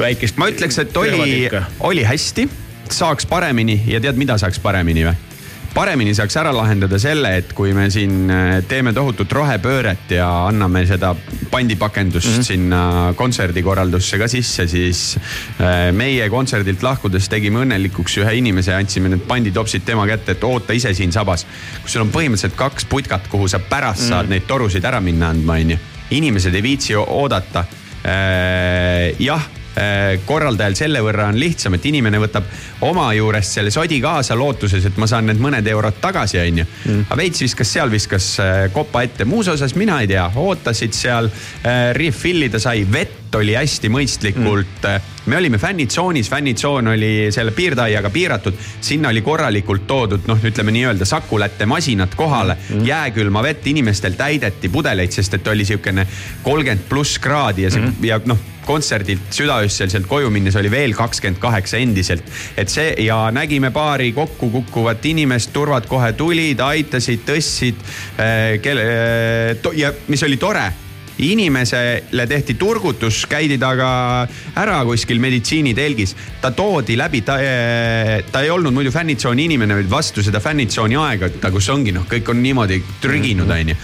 väikest. 0.00 0.40
ma 0.42 0.50
ütleks, 0.52 0.80
et 0.82 0.96
oli, 0.98 1.48
oli 1.88 2.06
hästi, 2.06 2.48
saaks 2.92 3.28
paremini 3.30 3.78
ja 3.88 4.02
tead, 4.02 4.18
mida 4.20 4.38
saaks 4.40 4.60
paremini 4.62 5.06
või? 5.08 5.31
Paremini 5.72 6.12
saaks 6.16 6.36
ära 6.40 6.52
lahendada 6.54 6.98
selle, 7.00 7.30
et 7.40 7.52
kui 7.56 7.72
me 7.76 7.86
siin 7.92 8.30
äh, 8.32 8.58
teeme 8.68 8.92
tohutut 8.96 9.32
rohepööret 9.32 10.12
ja 10.12 10.28
anname 10.48 10.84
seda 10.88 11.14
pandipakendust 11.52 12.28
mm 12.28 12.34
-hmm. 12.38 12.46
sinna 12.46 12.82
kontserdikorraldusse 13.16 14.18
ka 14.18 14.28
sisse, 14.28 14.66
siis 14.68 15.18
äh, 15.60 15.92
meie 15.92 16.28
kontserdilt 16.30 16.82
lahkudes 16.82 17.28
tegime 17.28 17.64
õnnelikuks 17.64 18.18
ühe 18.20 18.34
inimese, 18.38 18.74
andsime 18.74 19.08
need 19.08 19.24
panditopsid 19.28 19.84
tema 19.84 20.06
kätte, 20.06 20.32
et 20.32 20.44
oota 20.44 20.72
ise 20.72 20.94
siin 20.94 21.12
sabas. 21.12 21.46
kus 21.82 21.92
sul 21.92 22.02
on 22.02 22.12
põhimõtteliselt 22.12 22.56
kaks 22.56 22.84
putkat, 22.84 23.28
kuhu 23.28 23.48
sa 23.48 23.58
pärast 23.58 24.00
mm 24.00 24.04
-hmm. 24.04 24.08
saad 24.08 24.28
neid 24.28 24.46
torusid 24.46 24.84
ära 24.84 25.00
minna 25.00 25.30
andma, 25.30 25.52
onju. 25.52 25.78
inimesed 26.10 26.54
ei 26.54 26.62
viitsi 26.62 26.94
oodata. 26.94 27.64
Äh, 28.04 29.14
jah 29.18 29.61
korraldajal 30.26 30.74
selle 30.76 31.00
võrra 31.04 31.30
on 31.32 31.38
lihtsam, 31.40 31.76
et 31.78 31.86
inimene 31.88 32.20
võtab 32.20 32.48
oma 32.84 33.06
juurest 33.16 33.56
selle 33.56 33.72
sodi 33.72 34.00
kaasa 34.04 34.36
lootuses, 34.36 34.84
et 34.84 34.98
ma 35.00 35.08
saan 35.08 35.30
need 35.30 35.40
mõned 35.42 35.66
eurod 35.72 36.00
tagasi, 36.02 36.40
onju. 36.42 36.66
Mm. 36.84 37.06
aga 37.08 37.18
veits 37.22 37.44
viskas 37.44 37.72
seal, 37.72 37.92
viskas 37.92 38.28
äh, 38.42 38.66
kopa 38.74 39.04
ette, 39.06 39.24
muus 39.28 39.48
osas 39.52 39.76
mina 39.78 40.00
ei 40.02 40.10
tea, 40.10 40.28
ootasid 40.36 40.96
seal, 40.96 41.30
äh, 41.64 41.90
refill 41.96 42.48
ida 42.48 42.60
sai 42.62 42.84
vett 42.84 43.21
oli 43.34 43.54
hästi 43.56 43.90
mõistlikult 43.92 44.86
mm., 44.86 45.10
me 45.26 45.36
olime 45.38 45.58
fännitsoonis, 45.58 46.30
fännitsoon 46.30 46.88
oli 46.88 47.28
selle 47.30 47.52
piirdeaiaga 47.54 48.10
piiratud, 48.10 48.56
sinna 48.80 49.12
oli 49.12 49.22
korralikult 49.22 49.86
toodud 49.86 50.26
noh, 50.26 50.40
ütleme 50.44 50.74
nii-öelda 50.74 51.06
sakulätte 51.06 51.66
masinad 51.66 52.16
kohale 52.16 52.56
mm., 52.56 52.86
jääkülma 52.86 53.42
vett 53.42 53.66
inimestel 53.66 54.18
täideti 54.18 54.68
pudeleid, 54.68 55.14
sest 55.14 55.38
et 55.38 55.52
oli 55.52 55.64
siukene 55.64 56.06
kolmkümmend 56.42 56.88
pluss 56.88 57.18
kraadi 57.22 57.68
ja 57.68 57.70
see 57.70 57.84
mm. 57.84 58.08
ja 58.08 58.20
noh 58.26 58.48
kontserdilt 58.66 59.32
südaöösel 59.34 59.90
sealt 59.90 60.06
koju 60.10 60.30
minnes 60.30 60.56
oli 60.58 60.70
veel 60.70 60.94
kakskümmend 60.94 61.40
kaheksa 61.42 61.80
endiselt. 61.82 62.24
et 62.56 62.68
see 62.68 62.94
ja 63.04 63.30
nägime 63.34 63.70
paari 63.70 64.12
kokku 64.12 64.50
kukkuvat 64.50 65.04
inimest, 65.06 65.52
turvad 65.52 65.86
kohe 65.90 66.12
tulid, 66.12 66.60
aitasid, 66.60 67.26
tõstsid 67.26 67.82
äh,. 68.18 68.60
kelle 68.62 68.86
äh, 68.86 69.76
ja 69.78 69.92
mis 70.08 70.22
oli 70.22 70.36
tore 70.36 70.70
inimesele 71.18 72.26
tehti 72.26 72.54
turgutus, 72.54 73.24
käidi 73.28 73.58
temaga 73.58 74.26
ära 74.56 74.78
kuskil 74.88 75.20
meditsiinitelgis. 75.20 76.16
ta 76.40 76.50
toodi 76.50 76.96
läbi, 76.96 77.20
ta, 77.20 77.36
ta 78.32 78.40
ei 78.42 78.50
olnud 78.50 78.72
muidu 78.72 78.90
fännitsooni 78.90 79.44
inimene, 79.44 79.74
vaid 79.74 79.90
vastu 79.90 80.22
seda 80.22 80.40
fännitsooni 80.40 80.96
aega, 80.96 81.28
ta 81.40 81.50
kus 81.50 81.68
ongi 81.68 81.92
noh, 81.92 82.06
kõik 82.08 82.30
on 82.30 82.42
niimoodi 82.42 82.82
trüginud, 83.00 83.50
onju 83.50 83.76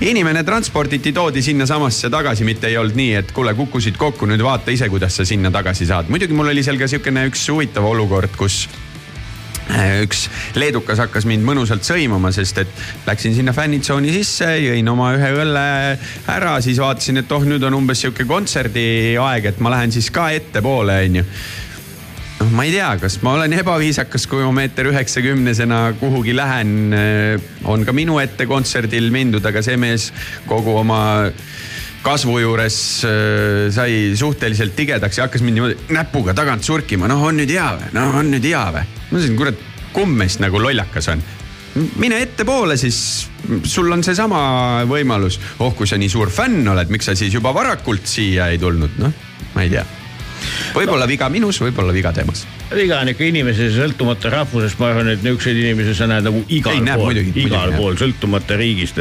inimene 0.00 0.44
transporditi, 0.46 1.12
toodi 1.12 1.42
sinnasamasse 1.42 2.10
tagasi, 2.10 2.44
mitte 2.46 2.68
ei 2.70 2.76
olnud 2.78 2.94
nii, 2.98 3.14
et 3.18 3.32
kuule, 3.34 3.54
kukkusid 3.58 3.96
kokku, 3.98 4.28
nüüd 4.30 4.42
vaata 4.46 4.70
ise, 4.70 4.86
kuidas 4.88 5.16
sa 5.18 5.26
sinna 5.26 5.50
tagasi 5.50 5.88
saad. 5.88 6.10
muidugi 6.12 6.36
mul 6.38 6.52
oli 6.52 6.62
seal 6.62 6.78
ka 6.78 6.86
sihukene 6.86 7.26
üks 7.30 7.48
huvitav 7.50 7.86
olukord, 7.88 8.36
kus 8.38 8.68
üks 10.02 10.26
leedukas 10.58 11.00
hakkas 11.02 11.26
mind 11.28 11.44
mõnusalt 11.46 11.86
sõimama, 11.86 12.32
sest 12.34 12.62
et 12.64 12.82
läksin 13.06 13.36
sinna 13.36 13.52
fännitsooni 13.56 14.12
sisse, 14.14 14.48
jõin 14.62 14.88
oma 14.88 15.12
ühe 15.18 15.30
õlle 15.44 15.68
ära, 16.32 16.58
siis 16.64 16.80
vaatasin, 16.80 17.22
et 17.22 17.32
oh, 17.36 17.44
nüüd 17.44 17.64
on 17.68 17.78
umbes 17.82 18.04
sihuke 18.04 18.26
kontserdi 18.28 19.16
aeg, 19.20 19.52
et 19.52 19.64
ma 19.64 19.74
lähen 19.76 19.94
siis 19.94 20.10
ka 20.14 20.30
ettepoole, 20.36 21.00
onju 21.08 21.26
noh, 22.38 22.52
ma 22.54 22.64
ei 22.66 22.72
tea, 22.72 22.90
kas 23.00 23.18
ma 23.24 23.34
olen 23.36 23.56
ebaviisakas, 23.58 24.26
kui 24.30 24.44
ma 24.44 24.52
meeter 24.60 24.88
üheksakümnesena 24.92 25.80
kuhugi 26.00 26.36
lähen. 26.36 26.76
Äh, 26.94 27.48
on 27.68 27.84
ka 27.86 27.94
minu 27.96 28.18
ette 28.22 28.46
kontserdil 28.48 29.10
mindud, 29.14 29.44
aga 29.44 29.62
see 29.64 29.78
mees 29.80 30.10
kogu 30.48 30.78
oma 30.80 31.00
kasvu 32.04 32.38
juures 32.40 32.78
äh, 33.06 33.66
sai 33.74 34.14
suhteliselt 34.18 34.76
tigedaks 34.78 35.18
ja 35.18 35.26
hakkas 35.26 35.42
mind 35.44 35.58
niimoodi 35.58 35.92
näpuga 35.94 36.36
tagant 36.36 36.64
surkima, 36.64 37.10
noh, 37.10 37.26
on 37.28 37.40
nüüd 37.42 37.52
hea 37.52 37.68
või, 37.80 37.92
noh, 37.98 38.22
on 38.22 38.32
nüüd 38.36 38.48
hea 38.48 38.64
või. 38.76 38.97
Ma 39.08 39.16
mõtlesin, 39.16 39.36
kurat, 39.40 39.66
kumb 39.92 40.16
meist 40.20 40.42
nagu 40.44 40.60
lollakas 40.62 41.08
on 41.14 41.22
mine 42.00 42.20
ettepoole, 42.22 42.76
siis 42.80 43.28
sul 43.68 43.92
on 43.92 44.02
seesama 44.04 44.40
võimalus. 44.88 45.38
oh, 45.58 45.74
kui 45.76 45.86
sa 45.86 45.98
nii 46.00 46.10
suur 46.10 46.30
fänn 46.32 46.66
oled, 46.68 46.90
miks 46.92 47.08
sa 47.10 47.16
siis 47.18 47.34
juba 47.34 47.54
varakult 47.54 48.06
siia 48.08 48.50
ei 48.52 48.58
tulnud, 48.58 48.98
noh, 48.98 49.12
ma 49.54 49.64
ei 49.64 49.72
tea. 49.72 49.84
võib-olla 50.74 51.08
viga 51.10 51.28
minus, 51.32 51.60
võib-olla 51.62 51.94
viga 51.94 52.12
temas 52.14 52.46
viga 52.68 52.98
on 53.00 53.08
ikka 53.08 53.24
inimese 53.24 53.70
sõltumata 53.72 54.30
rahvusest, 54.32 54.78
ma 54.80 54.90
arvan, 54.92 55.08
et 55.14 55.22
niisuguseid 55.24 55.56
inimesi 55.56 55.94
sa 55.96 56.08
näed 56.10 56.26
nagu 56.28 56.42
igal 56.52 56.76
Ei, 56.76 56.84
näeb, 56.84 57.00
pool, 57.00 57.16
igal 57.16 57.70
muidugi, 57.72 57.78
pool, 57.78 57.96
sõltumata 58.00 58.58
riigist. 58.60 59.00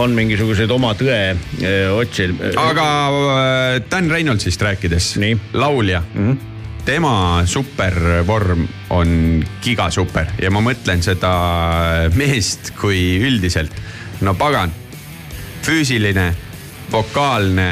on 0.00 0.16
mingisuguseid 0.16 0.72
oma 0.72 0.94
tõe 0.98 1.18
eh, 1.34 1.88
otsijaid. 1.92 2.56
aga 2.56 2.86
äh, 3.12 3.80
Dan 3.90 4.10
Reynoldsist 4.10 4.62
rääkides, 4.62 5.16
laulja 5.52 6.02
mm. 6.14 6.30
-hmm 6.30 6.47
tema 6.88 7.44
supervorm 7.44 8.62
on 8.96 9.42
gigasuper 9.60 10.30
ja 10.40 10.48
ma 10.48 10.62
mõtlen 10.64 11.02
seda 11.04 11.32
meest 12.16 12.70
kui 12.80 13.18
üldiselt. 13.28 13.74
no 14.24 14.32
pagan, 14.34 14.72
füüsiline, 15.66 16.30
vokaalne, 16.88 17.66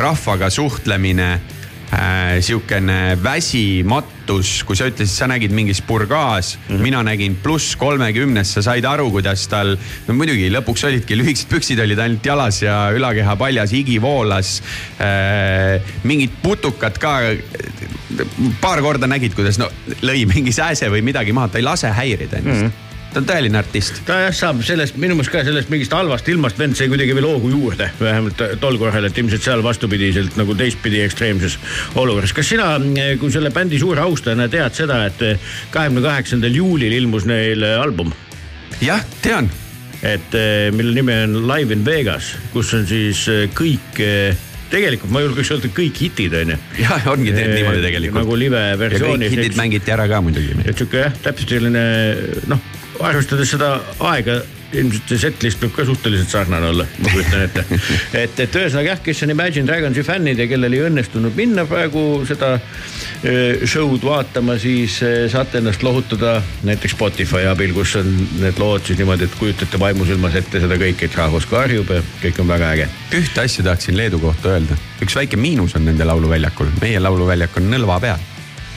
rahvaga 0.00 0.48
suhtlemine 0.50 1.28
äh, 1.34 2.40
sihukene 2.40 3.18
väsimatus, 3.20 4.54
kui 4.64 4.80
sa 4.80 4.88
ütlesid, 4.88 5.12
sa 5.12 5.28
nägid 5.28 5.52
mingis 5.52 5.82
purgaas 5.84 6.56
mm, 6.56 6.74
-hmm. 6.74 6.82
mina 6.82 7.02
nägin 7.02 7.36
pluss 7.36 7.76
kolmekümnes, 7.76 8.54
sa 8.54 8.62
said 8.62 8.84
aru, 8.84 9.10
kuidas 9.10 9.44
tal, 9.48 9.76
no 10.08 10.14
muidugi 10.14 10.48
lõpuks 10.48 10.86
olidki 10.88 11.16
lühikesed 11.20 11.52
püksid 11.52 11.84
olid 11.84 11.98
ainult 11.98 12.24
jalas 12.24 12.62
ja 12.62 12.88
ülakeha 12.96 13.36
paljas, 13.36 13.76
higi 13.76 14.00
voolas 14.00 14.62
äh,. 14.98 15.82
mingid 16.04 16.32
putukad 16.42 16.98
ka. 16.98 17.18
Paar 18.60 18.82
korda 18.84 19.08
nägid, 19.10 19.36
kuidas 19.36 19.58
no 19.60 19.70
lõi 20.04 20.24
mingi 20.30 20.52
sääse 20.54 20.90
või 20.92 21.04
midagi 21.06 21.32
maha, 21.36 21.52
ta 21.52 21.60
ei 21.60 21.66
lase 21.66 21.92
häirida 21.94 22.42
ennast 22.42 22.66
mm. 22.66 22.72
-hmm 22.72 22.92
ta 23.14 23.20
on 23.22 23.26
tõeline 23.28 23.58
artist. 23.60 24.00
ta 24.08 24.16
jah 24.24 24.34
saab 24.34 24.62
sellest, 24.66 24.96
minu 24.98 25.14
meelest 25.14 25.32
ka 25.32 25.44
sellest 25.46 25.70
mingist 25.70 25.92
halvast 25.94 26.28
ilmast 26.32 26.58
vend 26.58 26.74
sai 26.74 26.88
kuidagi 26.90 27.14
veel 27.14 27.28
hoogu 27.28 27.50
juurde, 27.52 27.86
vähemalt 28.00 28.42
tol 28.62 28.78
korral, 28.80 29.06
et 29.06 29.18
ilmselt 29.20 29.44
seal 29.46 29.62
vastupidiselt 29.62 30.34
nagu 30.40 30.56
teistpidi 30.58 31.02
ekstreemses 31.04 31.58
olukorras. 31.94 32.34
kas 32.34 32.50
sina, 32.50 32.72
kui 33.20 33.30
selle 33.30 33.52
bändi 33.54 33.78
suure 33.78 34.02
austajana 34.02 34.48
tead 34.50 34.74
seda, 34.74 35.04
et 35.06 35.22
kahekümne 35.74 36.02
kaheksandal 36.04 36.58
juulil 36.58 36.96
ilmus 36.98 37.28
neil 37.30 37.62
album? 37.76 38.10
jah, 38.82 39.04
tean. 39.22 39.50
et 40.02 40.34
mille 40.74 40.96
nimi 40.98 41.14
on 41.28 41.38
Live 41.46 41.72
in 41.72 41.86
Vegas, 41.86 42.34
kus 42.52 42.74
on 42.74 42.82
siis 42.88 43.28
kõik 43.54 44.02
tegelikult 44.74 45.14
ma 45.14 45.24
julgeks 45.24 45.52
öelda 45.54 45.72
kõik 45.80 46.02
hitid 46.06 46.38
onju. 46.42 46.58
jah, 46.82 47.10
ongi 47.12 47.34
niimoodi 47.34 47.84
tegelikult. 47.84 48.20
nagu 48.22 48.40
live 48.44 48.64
versioonis. 48.80 49.30
kõik 49.30 49.38
hitid 49.38 49.60
mängiti 49.60 49.94
ära 49.94 50.08
ka 50.10 50.20
muidugi. 50.24 50.58
et 50.64 50.74
sihuke 50.74 51.06
jah, 51.06 51.22
täpselt 51.28 51.56
selline 51.56 51.84
noh 52.50 52.72
arvestades 53.02 53.50
seda 53.54 53.76
aega 54.10 54.42
ilmselt 54.74 55.10
see 55.12 55.20
setlist 55.22 55.62
võib 55.62 55.74
ka 55.76 55.86
suhteliselt 55.86 56.32
sarnane 56.32 56.70
olla, 56.72 56.86
ma 56.98 57.12
kujutan 57.12 57.44
ette. 57.46 57.64
et, 58.24 58.40
et 58.42 58.56
ühesõnaga 58.58 58.94
jah, 58.94 59.02
kes 59.04 59.22
on 59.26 59.34
Imagine 59.34 59.68
Dragonsi 59.68 60.04
fännid 60.06 60.40
ja 60.42 60.48
kellel 60.50 60.74
ei 60.74 60.82
õnnestunud 60.88 61.36
minna 61.38 61.66
praegu 61.70 62.02
seda 62.28 62.56
show'd 63.64 64.02
vaatama, 64.04 64.58
siis 64.60 64.98
saate 65.32 65.58
ennast 65.58 65.82
lohutada 65.82 66.34
näiteks 66.66 66.92
Spotify 66.92 67.46
abil, 67.48 67.72
kus 67.76 67.94
on 68.00 68.10
need 68.42 68.60
lood 68.60 68.84
siis 68.84 69.00
niimoodi, 69.00 69.28
et 69.28 69.38
kujutate 69.40 69.80
vaimusilmas 69.80 70.36
ette 70.40 70.60
seda 70.60 70.76
kõike, 70.80 71.08
et 71.08 71.16
rahvas 71.16 71.48
karjub 71.48 71.88
ja 71.94 72.02
kõik 72.20 72.42
on 72.44 72.52
väga 72.52 72.74
äge. 72.76 72.90
ühte 73.16 73.46
asja 73.46 73.64
tahtsin 73.64 73.96
Leedu 73.96 74.20
kohta 74.20 74.52
öelda, 74.56 74.76
üks 75.00 75.16
väike 75.16 75.40
miinus 75.40 75.76
on 75.78 75.88
nende 75.88 76.04
lauluväljakul, 76.04 76.74
meie 76.84 77.00
lauluväljak 77.00 77.56
on 77.62 77.70
nõlva 77.72 78.00
peal 78.04 78.30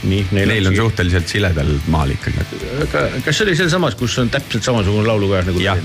nii, 0.03 0.27
neil, 0.31 0.51
neil 0.51 0.69
on 0.69 0.75
siia. 0.75 0.83
suhteliselt 0.83 1.31
siledal 1.31 1.73
maal 1.91 2.13
ikkagi. 2.13 2.45
aga 2.85 3.03
kas 3.25 3.39
see 3.39 3.47
oli 3.47 3.57
sealsamas, 3.57 3.97
kus 3.99 4.17
on 4.21 4.31
täpselt 4.33 4.65
samasugune 4.67 5.07
laulukaar 5.09 5.47
nagu 5.47 5.61
jah, 5.63 5.81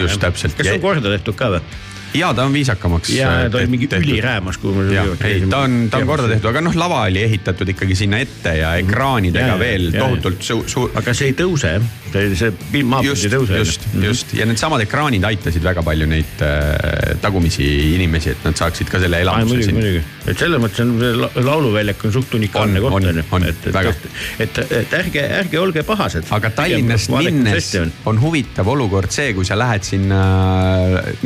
just 0.00 0.22
täpselt. 0.22 0.56
kas 0.56 0.70
see 0.70 0.78
on 0.78 0.84
korda 0.84 1.12
tehtud 1.12 1.38
ka 1.38 1.50
või? 1.56 1.62
Ja 2.18 2.32
ta 2.34 2.46
on 2.48 2.52
viisakamaks. 2.56 3.10
ja 3.16 3.30
ta 3.50 3.60
oli 3.60 3.70
mingi 3.72 3.88
üliräämas, 3.98 4.58
kui 4.62 4.74
ma. 4.74 4.86
ei, 5.28 5.44
ta 5.50 5.64
on, 5.66 5.86
ta 5.90 6.00
on 6.02 6.08
korda 6.08 6.30
tehtud, 6.32 6.50
aga 6.50 6.64
noh, 6.64 6.76
lava 6.78 7.02
oli 7.10 7.22
ehitatud 7.26 7.74
ikkagi 7.74 7.98
sinna 7.98 8.20
ette 8.24 8.56
ja 8.60 8.74
mhm. 8.74 8.88
ekraanidega 8.88 9.54
ja, 9.54 9.60
veel 9.60 9.90
ja, 9.92 10.02
tohutult 10.04 10.42
suur 10.42 10.68
su.... 10.70 10.88
aga 10.94 11.14
see 11.16 11.32
ei 11.32 11.38
tõuse 11.38 11.76
see 12.16 12.82
maapilt 12.86 13.24
ei 13.26 13.32
tõuse. 13.32 13.58
just, 13.60 13.86
mhm. 13.92 14.04
just 14.06 14.34
ja 14.36 14.46
needsamad 14.48 14.82
ekraanid 14.84 15.24
aitasid 15.26 15.64
väga 15.64 15.82
palju 15.86 16.08
neid 16.10 16.44
äh, 16.44 17.16
tagumisi 17.22 17.66
inimesi, 17.94 18.32
et 18.34 18.46
nad 18.46 18.56
saaksid 18.58 18.90
ka 18.92 19.00
selle 19.02 19.20
elamuse 19.24 19.62
siin. 19.62 19.76
muidugi, 19.76 20.02
et 20.26 20.38
selles 20.38 20.62
mõttes 20.62 20.82
on 20.84 20.94
lauluväljak 21.46 22.04
on 22.08 22.14
suht 22.16 22.36
unikaalne 22.38 22.82
koht 22.84 22.98
on 22.98 23.10
ju. 23.10 23.24
et, 23.50 23.68
et, 23.70 24.08
et, 24.46 24.62
et 24.80 24.96
ärge, 25.00 25.26
ärge 25.42 25.60
olge 25.60 25.84
pahased. 25.86 26.28
aga 26.36 26.52
Tallinnast 26.56 27.12
minnes 27.16 27.72
on. 27.82 27.92
on 28.12 28.22
huvitav 28.22 28.68
olukord 28.72 29.12
see, 29.14 29.34
kui 29.36 29.48
sa 29.48 29.58
lähed 29.58 29.86
sinna 29.86 30.22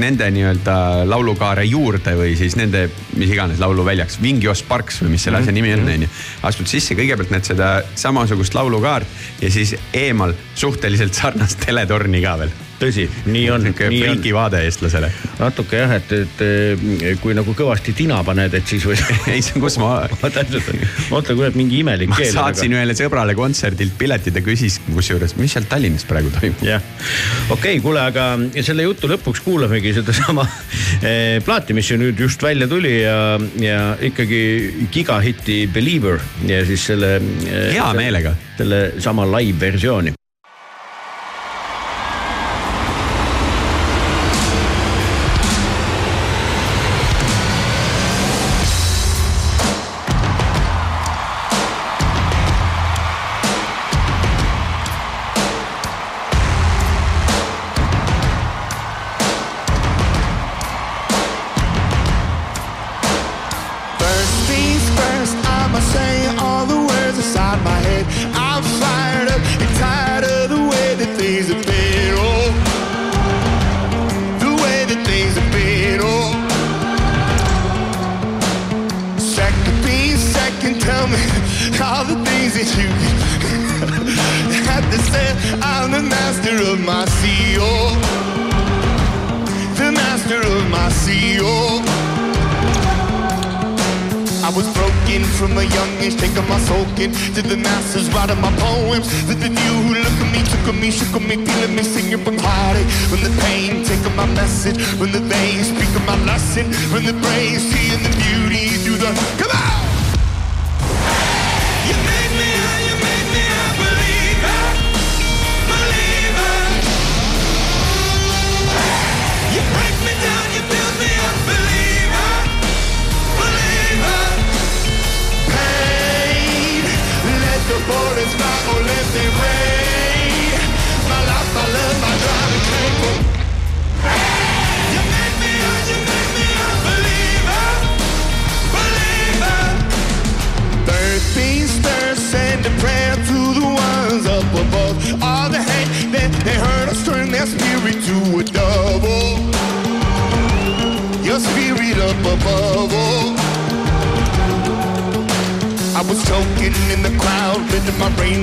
nende 0.01 0.31
nii-öelda 0.35 0.80
laulukaare 1.09 1.65
juurde 1.69 2.15
või 2.19 2.35
siis 2.39 2.57
nende, 2.59 2.87
mis 3.17 3.33
iganes 3.33 3.61
lauluväljaks, 3.63 4.21
Vingios 4.23 4.63
Parks 4.67 5.03
või 5.05 5.15
mis 5.17 5.27
selle 5.27 5.43
asja 5.43 5.55
nimi 5.55 5.75
on, 5.75 5.85
mhm. 5.85 5.95
onju. 5.99 6.11
astud 6.51 6.71
sisse, 6.71 6.97
kõigepealt 6.99 7.35
näed 7.35 7.53
seda 7.53 7.71
samasugust 7.99 8.57
laulukaart 8.59 9.43
ja 9.43 9.53
siis 9.53 9.77
eemal 9.93 10.35
suhteliselt 10.55 11.15
sarnast 11.17 11.63
teletorni 11.67 12.25
ka 12.25 12.39
veel 12.45 12.59
tõsi, 12.81 13.07
nii 13.29 13.47
on. 13.53 13.65
niisugune 13.65 14.01
friiki 14.01 14.33
vaade 14.35 14.63
eestlasele. 14.67 15.11
natuke 15.41 15.81
jah, 15.83 15.95
et, 15.99 16.13
et 16.17 17.21
kui 17.23 17.35
nagu 17.37 17.55
kõvasti 17.57 17.95
tina 17.97 18.21
paned, 18.27 18.55
et 18.57 18.67
siis 18.69 18.87
või 18.89 18.97
ei, 19.35 19.43
kus 19.63 19.79
ma 19.83 20.07
täpselt, 20.23 20.71
oota, 21.11 21.35
kuule 21.35 21.53
mingi 21.57 21.81
imelik 21.85 22.13
keel. 22.15 22.33
ma 22.35 22.47
saatsin 22.47 22.77
ühele 22.77 22.97
sõbrale 22.99 23.37
kontserdilt 23.39 23.97
piletid 24.01 24.37
ja 24.37 24.45
küsis 24.45 24.81
kusjuures, 24.89 25.37
mis 25.41 25.55
seal 25.57 25.69
Tallinnas 25.71 26.07
praegu 26.09 26.33
toimub. 26.37 26.65
jah, 26.67 26.85
okei 27.49 27.77
okay,, 27.77 27.83
kuule, 27.85 28.03
aga 28.03 28.31
selle 28.65 28.87
jutu 28.89 29.11
lõpuks 29.11 29.45
kuulamegi 29.45 29.95
sedasama 30.01 30.47
eh, 31.03 31.39
plaati, 31.45 31.77
mis 31.77 31.91
ju 31.91 32.01
nüüd 32.01 32.21
just 32.21 32.43
välja 32.45 32.69
tuli 32.71 33.01
ja, 33.03 33.19
ja 33.61 33.81
ikkagi 34.11 34.89
gigahitti 34.93 35.63
Believer 35.73 36.21
ja 36.49 36.63
siis 36.69 36.89
selle 36.93 37.17
eh,. 37.19 37.75
hea 37.75 37.91
meelega. 37.97 38.37
selle 38.61 38.81
sama 39.01 39.25
live 39.39 39.61
versiooni. 39.61 40.20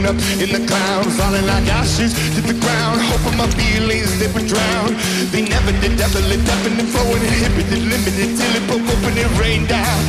Up 0.08 0.16
in 0.40 0.50
the 0.56 0.64
clouds, 0.66 1.20
falling 1.20 1.46
like 1.46 1.68
ashes 1.68 2.14
to 2.36 2.42
the 2.42 2.56
ground. 2.64 3.02
Hoping 3.12 3.38
my 3.38 3.48
feelings 3.60 4.18
they 4.20 4.32
would 4.32 4.48
drown. 4.48 4.96
They 5.32 5.44
never 5.44 5.72
did, 5.84 5.98
definitely 5.98 6.38
deafening, 6.48 6.88
flowing, 6.88 7.22
inhibited, 7.22 7.84
limited 7.84 8.30
till 8.40 8.54
it 8.56 8.64
broke 8.68 8.88
open. 8.88 9.18
It 9.18 9.32
rained 9.40 9.68
down, 9.68 10.02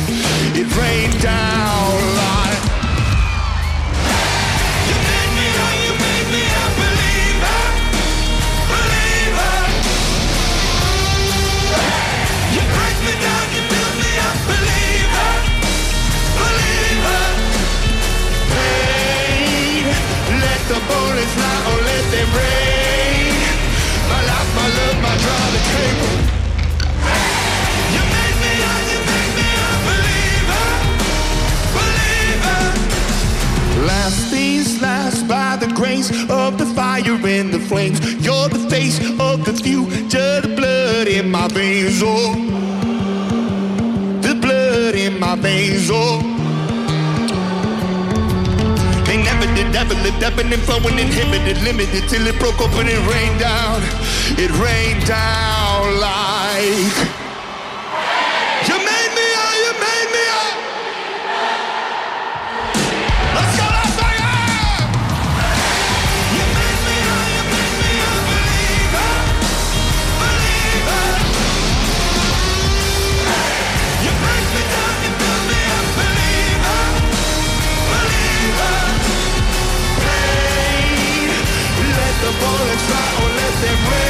it 0.55 0.67
rained 0.79 1.21
down 1.21 2.15
like. 2.15 2.58
Them 22.11 22.29
rain. 22.37 23.33
My 24.09 24.21
life, 24.31 24.49
my 24.55 24.67
love, 24.77 24.97
my 25.05 25.15
driving 25.23 25.65
cable. 25.73 26.15
You 27.93 28.03
made 28.15 28.37
me, 28.43 28.51
you 28.91 28.99
made 29.11 29.33
me 29.39 29.47
a 29.67 29.73
believer, 29.87 30.67
believer. 31.77 32.61
Last 33.85 34.19
things 34.31 34.81
last 34.81 35.27
by 35.27 35.55
the 35.57 35.67
grace 35.73 36.09
of 36.29 36.57
the 36.57 36.65
fire 36.77 37.17
and 37.37 37.53
the 37.53 37.59
flames. 37.59 37.99
You're 38.25 38.49
the 38.49 38.63
face 38.69 38.99
of 39.19 39.45
the 39.45 39.53
future, 39.53 40.41
the 40.41 40.53
blood 40.55 41.07
in 41.07 41.29
my 41.29 41.47
veins, 41.47 42.01
oh. 42.03 42.33
The 44.21 44.35
blood 44.35 44.95
in 44.95 45.19
my 45.19 45.35
veins, 45.35 45.89
oh. 45.91 46.38
Lived 50.03 50.23
up 50.23 50.37
and 50.37 50.53
flowing, 50.63 50.97
inhibited, 50.97 51.61
limited 51.63 52.09
till 52.09 52.25
it 52.27 52.39
broke 52.39 52.59
open 52.61 52.87
and 52.87 53.07
rained 53.07 53.39
down. 53.39 53.81
It 54.37 54.51
rained 54.51 55.05
down 55.05 55.99
like. 55.99 57.28
that 83.61 83.89
way 83.89 84.08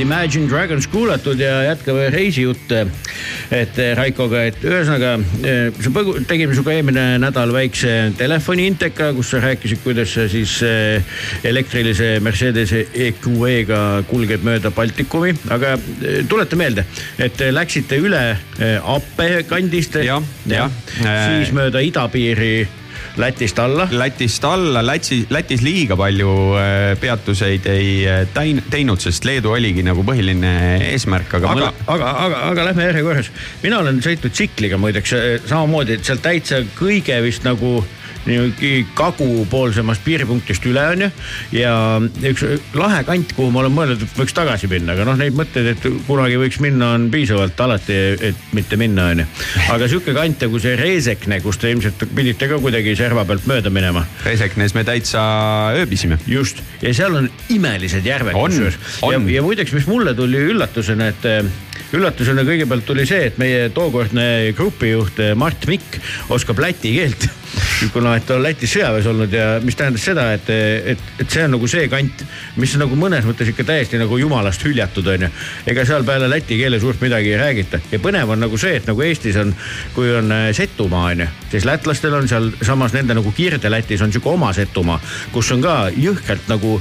kuulajad, 0.00 0.28
Imagine 0.30 0.48
Dragons 0.48 0.86
kuulatud 0.86 1.38
ja 1.40 1.62
jätkame 1.64 2.10
reisijutte. 2.10 2.86
et 3.50 3.78
eh, 3.78 3.96
Raikoga, 3.96 4.44
et 4.46 4.62
ühesõnaga 4.62 5.16
eh, 5.42 5.72
sa 5.82 5.90
põgu- 5.90 6.20
tegime 6.28 6.54
sinuga 6.54 6.72
eelmine 6.72 7.18
nädal 7.18 7.50
väikse 7.52 8.12
telefoniinteka, 8.16 9.12
kus 9.16 9.30
sa 9.30 9.40
rääkisid, 9.42 9.80
kuidas 9.82 10.12
sa 10.14 10.28
siis 10.30 10.60
eh, 10.62 11.02
elektrilise 11.44 12.20
Mercedese 12.22 12.84
EQE-ga 12.94 14.02
kulged 14.08 14.44
mööda 14.46 14.70
Baltikumi, 14.70 15.34
aga 15.50 15.74
tuleta 16.28 16.56
meelde, 16.56 16.84
et 17.18 17.34
te 17.36 17.50
läksite 17.52 17.98
üle 17.98 18.22
Appe 18.84 19.42
kandist. 19.48 19.96
Jah, 20.04 20.22
jah. 20.46 20.70
siis 21.00 21.50
mööda 21.56 21.80
idapiiri 21.82 22.68
Lätist 23.16 23.58
alla. 23.58 23.88
Lätist 23.90 24.44
alla, 24.44 24.82
Läti, 24.86 25.24
Lätis 25.30 25.62
liiga 25.64 25.96
palju 25.98 26.30
äh, 26.58 26.98
peatuseid 27.00 27.66
ei 27.70 28.06
äh, 28.08 28.22
tein- 28.34 28.62
teinud, 28.70 29.00
sest 29.02 29.24
Leedu 29.26 29.52
oligi 29.54 29.82
nagu 29.86 30.04
põhiline 30.06 30.52
eesmärk, 30.92 31.34
aga, 31.40 31.54
aga 31.54 31.70
aga..., 31.86 32.10
aga, 32.26 32.42
aga, 32.50 32.66
lähme 32.70 32.86
järjekorras. 32.90 33.30
mina 33.62 33.80
olen 33.82 34.02
sõitnud 34.04 34.34
tsikliga 34.36 34.78
muideks 34.80 35.16
eh, 35.16 35.30
samamoodi, 35.46 35.98
et 35.98 36.06
sealt 36.06 36.22
täitsa 36.24 36.62
kõige 36.78 37.18
vist 37.24 37.46
nagu 37.46 37.80
niimoodi 38.26 38.84
kagupoolsemast 38.98 40.04
piiripunktist 40.04 40.66
üle 40.68 40.82
onju. 40.94 41.10
ja 41.56 41.74
üks 42.30 42.44
lahe 42.76 43.02
kant, 43.08 43.34
kuhu 43.36 43.52
ma 43.54 43.62
olen 43.64 43.74
mõelnud, 43.76 44.04
et 44.04 44.18
võiks 44.18 44.36
tagasi 44.36 44.70
minna, 44.70 44.94
aga 44.96 45.06
noh, 45.08 45.18
neid 45.20 45.36
mõtteid, 45.38 45.70
et 45.74 45.88
kunagi 46.08 46.38
võiks 46.40 46.60
minna, 46.64 46.92
on 46.98 47.08
piisavalt 47.12 47.60
alati, 47.64 47.98
et 48.30 48.44
mitte 48.56 48.78
minna 48.80 49.10
onju. 49.14 49.26
aga 49.76 49.90
sihuke 49.90 50.14
kant 50.16 50.46
nagu 50.46 50.62
see 50.62 50.76
Reesekne, 50.80 51.40
kus 51.44 51.60
te 51.60 51.72
ilmselt 51.72 52.04
pidite 52.16 52.50
ka 52.50 52.60
kuidagi 52.62 52.96
serva 52.98 53.24
pealt 53.28 53.48
mööda 53.50 53.72
minema. 53.72 54.04
Reseknes 54.26 54.76
me 54.76 54.84
täitsa 54.88 55.22
ööbisime. 55.80 56.20
just 56.26 56.62
ja 56.82 56.92
seal 56.96 57.16
on 57.16 57.30
imelised 57.48 58.06
järved 58.06 58.36
On, 58.40 58.52
on. 59.08 59.28
ja 59.30 59.42
muideks, 59.42 59.72
mis 59.76 59.88
mulle 59.90 60.14
tuli 60.14 60.40
üllatusena, 60.52 61.10
et 61.10 61.26
üllatusena 61.96 62.44
kõigepealt 62.46 62.86
tuli 62.86 63.06
see, 63.08 63.26
et 63.30 63.38
meie 63.40 63.68
tookordne 63.74 64.52
grupijuht 64.56 65.20
eh, 65.22 65.34
Mart 65.38 65.66
Mikk 65.70 66.00
oskab 66.36 66.62
läti 66.62 66.94
keelt 66.96 67.28
kuna 67.92 68.14
et 68.16 68.26
ta 68.28 68.36
on 68.36 68.44
Lätis 68.44 68.72
sõjaväes 68.74 69.06
olnud 69.10 69.32
ja 69.34 69.46
mis 69.64 69.76
tähendas 69.78 70.04
seda, 70.04 70.26
et, 70.36 70.48
et, 70.92 71.04
et 71.22 71.32
see 71.32 71.44
on 71.46 71.54
nagu 71.56 71.68
see 71.70 71.88
kant, 71.92 72.24
mis 72.60 72.74
on 72.76 72.84
nagu 72.84 72.98
mõnes 72.98 73.26
mõttes 73.26 73.50
ikka 73.52 73.66
täiesti 73.68 74.00
nagu 74.00 74.18
jumalast 74.20 74.64
hüljatud 74.66 75.06
onju. 75.14 75.30
ega 75.70 75.84
seal 75.88 76.04
peale 76.06 76.28
läti 76.30 76.58
keele 76.60 76.80
suurt 76.80 77.00
midagi 77.02 77.32
ei 77.34 77.40
räägita 77.40 77.80
ja 77.92 78.02
põnev 78.02 78.34
on 78.34 78.44
nagu 78.44 78.60
see, 78.60 78.76
et 78.80 78.88
nagu 78.90 79.04
Eestis 79.06 79.38
on, 79.40 79.54
kui 79.94 80.12
on 80.14 80.32
äh, 80.34 80.50
Setumaa 80.56 81.06
onju, 81.14 81.30
siis 81.52 81.68
lätlastel 81.68 82.18
on 82.18 82.28
seal 82.30 82.50
samas 82.62 82.94
nende 82.96 83.16
nagu 83.16 83.32
Kirde-Lätis 83.36 84.04
on 84.04 84.12
sihuke 84.12 84.34
oma 84.34 84.52
Setumaa, 84.56 85.00
kus 85.32 85.50
on 85.54 85.64
ka 85.64 85.80
jõhkralt 85.96 86.52
nagu 86.52 86.78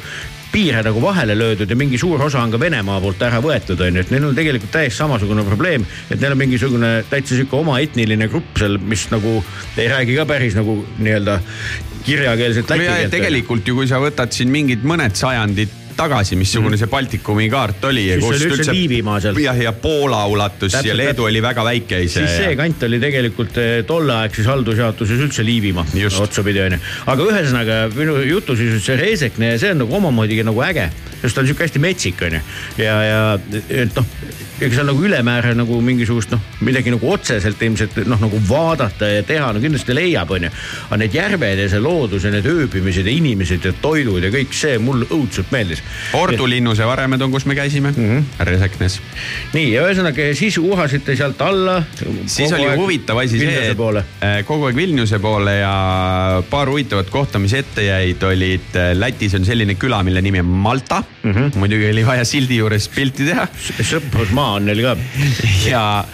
piire 0.51 0.81
nagu 0.85 1.01
vahele 1.01 1.35
löödud 1.37 1.69
ja 1.69 1.77
mingi 1.77 1.97
suur 1.97 2.21
osa 2.25 2.41
on 2.41 2.51
ka 2.51 2.59
Venemaa 2.59 2.99
poolt 3.01 3.21
ära 3.25 3.41
võetud, 3.43 3.81
onju, 3.85 4.03
et 4.03 4.13
neil 4.13 4.29
on 4.29 4.37
tegelikult 4.37 4.71
täiesti 4.73 4.97
samasugune 5.03 5.45
probleem, 5.47 5.85
et 6.09 6.19
neil 6.21 6.33
on 6.35 6.41
mingisugune 6.41 6.91
täitsa 7.09 7.37
sihuke 7.37 7.59
oma 7.59 7.79
etniline 7.83 8.29
grupp 8.31 8.57
seal, 8.59 8.79
mis 8.81 9.05
nagu 9.13 9.39
ei 9.77 9.89
räägi 9.91 10.17
ka 10.17 10.25
päris 10.29 10.57
nagu 10.57 10.79
nii-öelda 10.97 11.39
kirjakeelset 12.05 12.69
läti 12.69 12.87
keelt. 12.87 13.11
tegelikult 13.13 13.67
ju, 13.67 13.77
kui 13.81 13.89
sa 13.89 14.01
võtad 14.01 14.33
siin 14.33 14.51
mingid 14.53 14.85
mõned 14.87 15.17
sajandid 15.19 15.78
tagasi, 15.99 16.37
missugune 16.39 16.79
see 16.79 16.89
Baltikumi 16.91 17.49
kaart 17.51 17.85
oli. 17.89 18.05
Siis 18.13 18.25
oli 18.29 18.49
üldse 18.49 18.75
Liivimaa 18.75 19.19
seal. 19.23 19.39
jah, 19.43 19.57
ja 19.59 19.73
Poola 19.73 20.23
ulatus 20.31 20.71
Täpselt, 20.71 20.89
ja 20.89 20.97
Leedu 20.97 21.11
täpselt. 21.11 21.25
oli 21.29 21.41
väga 21.43 21.65
väike 21.67 22.01
ise. 22.05 22.23
siis 22.25 22.37
see 22.43 22.55
kant 22.59 22.83
oli 22.87 22.99
tegelikult 23.01 23.59
eh, 23.61 23.69
tolleaegses 23.87 24.49
haldusjaotuses 24.49 25.23
üldse 25.27 25.45
Liivimaa 25.45 25.85
otsapidi 26.23 26.63
onju. 26.65 26.81
aga 27.13 27.29
ühesõnaga 27.31 27.79
minu 27.95 28.19
jutu 28.27 28.55
siis 28.59 28.79
see 28.85 28.99
Reesekne 28.99 29.53
ja 29.53 29.61
see 29.61 29.73
on 29.75 29.83
nagu 29.83 29.99
omamoodi 29.99 30.41
nagu 30.47 30.63
äge, 30.63 30.89
sest 31.21 31.35
ta 31.35 31.43
on 31.43 31.49
sihuke 31.49 31.65
hästi 31.67 31.83
metsik 31.83 32.21
onju. 32.29 32.43
ja, 32.79 32.99
ja 33.03 33.21
et 33.69 33.97
noh, 33.97 34.07
ega 34.59 34.75
seal 34.75 34.89
nagu 34.89 35.03
ülemäära 35.03 35.53
nagu 35.55 35.79
mingisugust 35.83 36.33
noh, 36.33 36.41
midagi 36.67 36.91
nagu 36.91 37.11
otseselt 37.13 37.61
ilmselt 37.63 37.95
noh, 38.09 38.19
nagu 38.19 38.41
vaadata 38.49 39.07
ja 39.07 39.23
teha, 39.27 39.51
no 39.55 39.63
kindlasti 39.63 39.95
leiab 39.95 40.31
onju. 40.35 40.51
aga 40.89 40.99
need 40.99 41.15
järved 41.15 41.63
ja 41.63 41.67
see 41.71 41.83
loodus 41.83 42.27
ja 42.27 42.33
need 42.33 42.47
ööbimised 42.49 43.07
ja 43.07 43.13
inimesed 43.13 43.65
ja 43.65 43.73
toidud 43.81 44.23
ja 44.23 44.31
kõik 44.33 44.55
see 44.55 44.77
mulle 44.83 45.07
õudselt 45.15 45.51
meeldis. 45.55 45.83
Ordu 46.17 46.47
linnuse 46.49 46.85
varemed 46.87 47.21
on, 47.21 47.31
kus 47.31 47.45
me 47.45 47.55
käisime 47.55 47.91
mm. 47.91 48.07
-hmm. 48.09 48.45
Reseknes. 48.49 48.99
nii 49.53 49.73
ja 49.73 49.83
ühesõnaga 49.87 50.29
siis 50.35 50.57
uhasite 50.57 51.15
sealt 51.15 51.41
alla. 51.41 51.83
siis 52.25 52.53
oli 52.53 52.75
huvitav 52.75 53.17
asi 53.17 53.39
see, 53.39 53.69
et 53.71 53.77
äh, 53.77 54.39
kogu 54.45 54.69
aeg 54.69 54.75
Vilniuse 54.75 55.19
poole 55.19 55.55
ja 55.59 56.43
paar 56.49 56.69
huvitavat 56.69 57.09
kohta, 57.09 57.39
mis 57.39 57.53
ette 57.53 57.83
jäid, 57.83 58.23
olid 58.23 58.75
äh, 58.75 58.91
Lätis 58.97 59.35
on 59.35 59.45
selline 59.45 59.75
küla, 59.75 60.03
mille 60.03 60.21
nimi 60.21 60.39
on 60.39 60.45
Malta 60.45 61.03
mm. 61.23 61.31
-hmm. 61.31 61.57
muidugi 61.57 61.91
oli 61.91 62.05
vaja 62.05 62.25
sildi 62.25 62.57
juures 62.57 62.89
pilti 62.89 63.25
teha 63.25 63.47
sõprusmaa 63.81 64.57
on 64.57 64.65
neil 64.65 64.81
ka. 64.81 64.97
ja, 65.73 66.05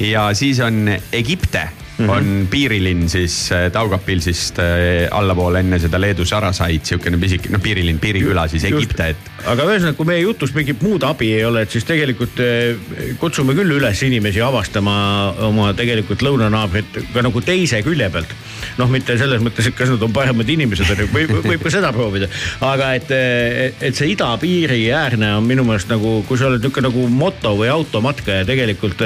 ja 0.00 0.28
siis 0.34 0.60
on 0.60 0.88
Egipte 1.12 1.68
mm 1.98 2.06
-hmm. 2.06 2.10
on 2.10 2.48
piirilinn 2.50 3.08
siis 3.08 3.52
äh, 3.52 3.72
Taugapilsist 3.72 4.58
äh, 4.58 5.08
allapoole 5.10 5.60
enne 5.60 5.78
seda 5.78 6.00
Leedu 6.00 6.24
Sarasaid, 6.24 6.84
siukene 6.84 7.18
pisike, 7.18 7.52
noh 7.52 7.62
piirilinn, 7.62 7.98
piiriküla 7.98 8.48
siis 8.48 8.64
Egipte, 8.64 9.08
et 9.14 9.30
aga 9.44 9.66
ühesõnaga, 9.68 9.96
kui 9.98 10.08
meie 10.08 10.22
jutus 10.22 10.54
mingit 10.56 10.82
muud 10.84 11.04
abi 11.06 11.30
ei 11.36 11.44
ole, 11.44 11.64
et 11.64 11.74
siis 11.74 11.84
tegelikult 11.86 12.40
eh, 12.42 12.76
kutsume 13.20 13.54
küll 13.56 13.76
üles 13.76 14.02
inimesi 14.06 14.40
avastama 14.44 14.96
oma 15.48 15.72
tegelikult 15.76 16.24
lõunanaabrit 16.24 17.00
ka 17.12 17.24
nagu 17.24 17.42
teise 17.44 17.82
külje 17.84 18.08
pealt. 18.10 18.34
noh, 18.78 18.88
mitte 18.90 19.18
selles 19.18 19.42
mõttes, 19.44 19.68
et 19.68 19.76
kas 19.76 19.90
nad 19.92 20.02
on 20.02 20.12
paremad 20.12 20.48
inimesed, 20.48 20.88
onju, 20.94 21.06
võib, 21.12 21.34
võib 21.44 21.62
ka 21.62 21.70
seda 21.70 21.92
proovida. 21.92 22.28
aga 22.64 22.94
et, 22.98 23.10
et 23.80 23.94
see 23.94 24.14
idapiiri 24.14 24.80
äärne 24.94 25.34
on 25.36 25.46
minu 25.46 25.66
meelest 25.66 25.92
nagu, 25.92 26.16
kui 26.28 26.40
sa 26.40 26.48
oled 26.48 26.64
niisugune 26.64 26.88
nagu 26.88 27.06
moto 27.12 27.54
või 27.58 27.68
automatka 27.70 28.40
ja 28.40 28.48
tegelikult 28.48 29.04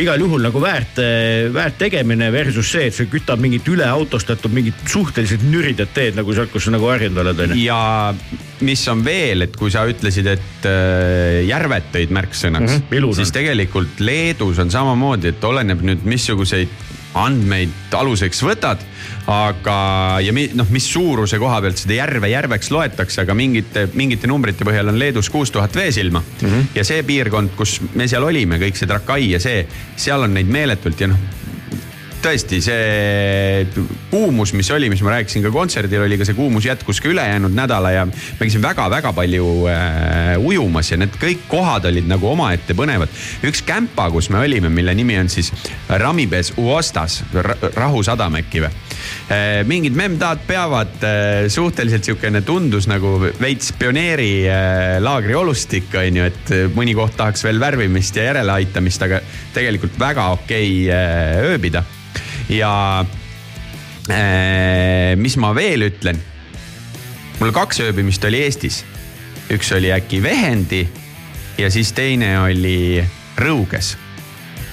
igal 0.00 0.20
juhul 0.20 0.42
nagu 0.42 0.62
väärt, 0.62 0.98
väärt 1.52 1.78
tegemine 2.00 2.30
versus 2.32 2.70
see, 2.72 2.88
et 2.88 2.96
see 2.96 3.08
kütab 3.10 3.40
mingit 3.42 3.66
üleautostatud, 3.68 4.52
mingit 4.54 4.76
suhteliselt 4.88 5.44
nüridat 5.46 5.92
teed 5.94 6.18
nagu 6.18 6.34
sealt, 6.36 6.52
kus 6.52 6.66
sa 6.66 6.74
nagu 6.74 6.88
harjunud 6.88 7.20
oled, 7.22 7.42
onju. 7.46 7.58
ja 7.60 8.14
mis 8.64 8.84
on 8.92 9.04
veel, 9.04 9.46
et 9.46 9.56
kui 9.56 9.72
sa 9.72 9.84
ütlesid, 9.88 10.30
et 10.30 10.68
äh, 10.68 11.40
järved 11.48 11.90
tõid 11.94 12.14
märksõnaks 12.16 12.78
mm, 12.80 13.02
on. 13.04 13.18
siis 13.18 13.34
tegelikult 13.36 14.00
Leedus 14.00 14.60
on 14.62 14.72
samamoodi, 14.72 15.34
et 15.34 15.44
oleneb 15.44 15.84
nüüd, 15.84 16.06
missuguseid 16.08 16.88
andmeid 17.18 17.94
aluseks 17.98 18.38
võtad, 18.46 18.82
aga 19.30 19.74
ja 20.22 20.30
mi, 20.34 20.44
noh, 20.54 20.68
mis 20.70 20.86
suuruse 20.86 21.40
koha 21.42 21.56
pealt 21.64 21.80
seda 21.82 21.96
järve 21.96 22.30
järveks 22.30 22.70
loetakse, 22.70 23.24
aga 23.24 23.34
mingite, 23.34 23.88
mingite 23.98 24.30
numbrite 24.30 24.66
põhjal 24.66 24.92
on 24.92 24.98
Leedus 25.00 25.28
kuus 25.32 25.50
tuhat 25.50 25.74
veesilma 25.74 26.22
mm. 26.22 26.46
-hmm. 26.46 26.70
ja 26.78 26.86
see 26.86 27.02
piirkond, 27.02 27.52
kus 27.58 27.80
me 27.98 28.06
seal 28.08 28.24
olime, 28.24 28.62
kõik 28.62 28.78
see 28.78 28.88
Trakai 28.88 29.32
ja 29.32 29.42
see, 29.42 29.66
seal 29.98 30.22
on 30.22 30.38
neid 30.38 30.48
meeletult 30.48 31.02
ja 31.02 31.10
noh 31.10 31.40
tõesti 32.22 32.60
see 32.64 33.84
kuumus, 34.10 34.52
mis 34.56 34.70
oli, 34.74 34.90
mis 34.92 35.02
ma 35.04 35.14
rääkisin 35.16 35.44
ka 35.44 35.52
kontserdil, 35.54 36.04
oli 36.04 36.18
ka 36.20 36.26
see 36.28 36.36
kuumus 36.38 36.66
jätkus 36.68 37.00
ka 37.02 37.10
ülejäänud 37.10 37.54
nädala 37.56 37.92
ja 37.94 38.06
ma 38.06 38.38
käisin 38.40 38.62
väga-väga 38.64 39.12
palju 39.16 39.48
äh, 39.70 40.34
ujumas 40.38 40.92
ja 40.92 41.00
need 41.00 41.16
kõik 41.20 41.46
kohad 41.50 41.88
olid 41.90 42.08
nagu 42.10 42.28
omaette 42.30 42.76
põnevad. 42.78 43.12
üks 43.46 43.64
kämpa, 43.66 44.10
kus 44.12 44.30
me 44.30 44.40
olime, 44.44 44.68
mille 44.72 44.94
nimi 44.94 45.18
on 45.20 45.28
siis 45.32 45.52
Ramibes 45.88 46.52
Uostas, 46.56 47.22
rahusadam 47.76 48.40
äkki 48.40 48.64
või. 48.66 48.72
Mingid 49.66 49.94
memdad 49.96 50.42
peavad 50.46 51.04
äh, 51.06 51.46
suhteliselt 51.52 52.04
sihukene 52.04 52.42
tundus 52.46 52.88
nagu 52.90 53.16
veits 53.40 53.72
pioneeri 53.78 54.32
äh, 54.50 55.36
olustik 55.38 55.94
on 55.94 56.16
ju, 56.16 56.26
et 56.26 56.52
äh, 56.54 56.66
mõni 56.74 56.94
koht 56.96 57.16
tahaks 57.16 57.44
veel 57.44 57.60
värvimist 57.60 58.16
ja 58.16 58.30
järeleaitamist, 58.30 59.02
aga 59.02 59.20
tegelikult 59.54 59.98
väga 59.98 60.30
okei 60.36 60.88
äh, 60.90 61.40
ööbida 61.52 61.84
ja 62.50 62.72
äh, 64.10 65.16
mis 65.16 65.36
ma 65.36 65.54
veel 65.54 65.88
ütlen. 65.90 66.18
mul 67.40 67.52
kaks 67.52 67.80
ööbimist 67.80 68.24
oli 68.24 68.42
Eestis. 68.44 68.84
üks 69.50 69.72
oli 69.72 69.92
äkki 69.92 70.22
Vehendi 70.22 70.88
ja 71.58 71.70
siis 71.70 71.92
teine 71.92 72.40
oli 72.40 73.04
Rõuges. 73.40 73.96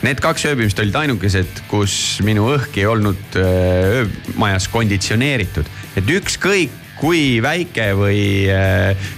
Need 0.05 0.19
kaks 0.21 0.45
ööbimist 0.45 0.79
olid 0.79 0.95
ainukesed, 0.99 1.63
kus 1.71 1.93
minu 2.25 2.51
õhk 2.53 2.75
ei 2.77 2.86
olnud 2.86 3.38
öö, 3.39 4.03
öömajas 4.03 4.67
konditsioneeritud, 4.69 5.69
et 5.97 6.12
ükskõik 6.17 6.75
kui 6.97 7.38
väike 7.43 7.91
või 7.97 8.21
äh, 8.49 9.10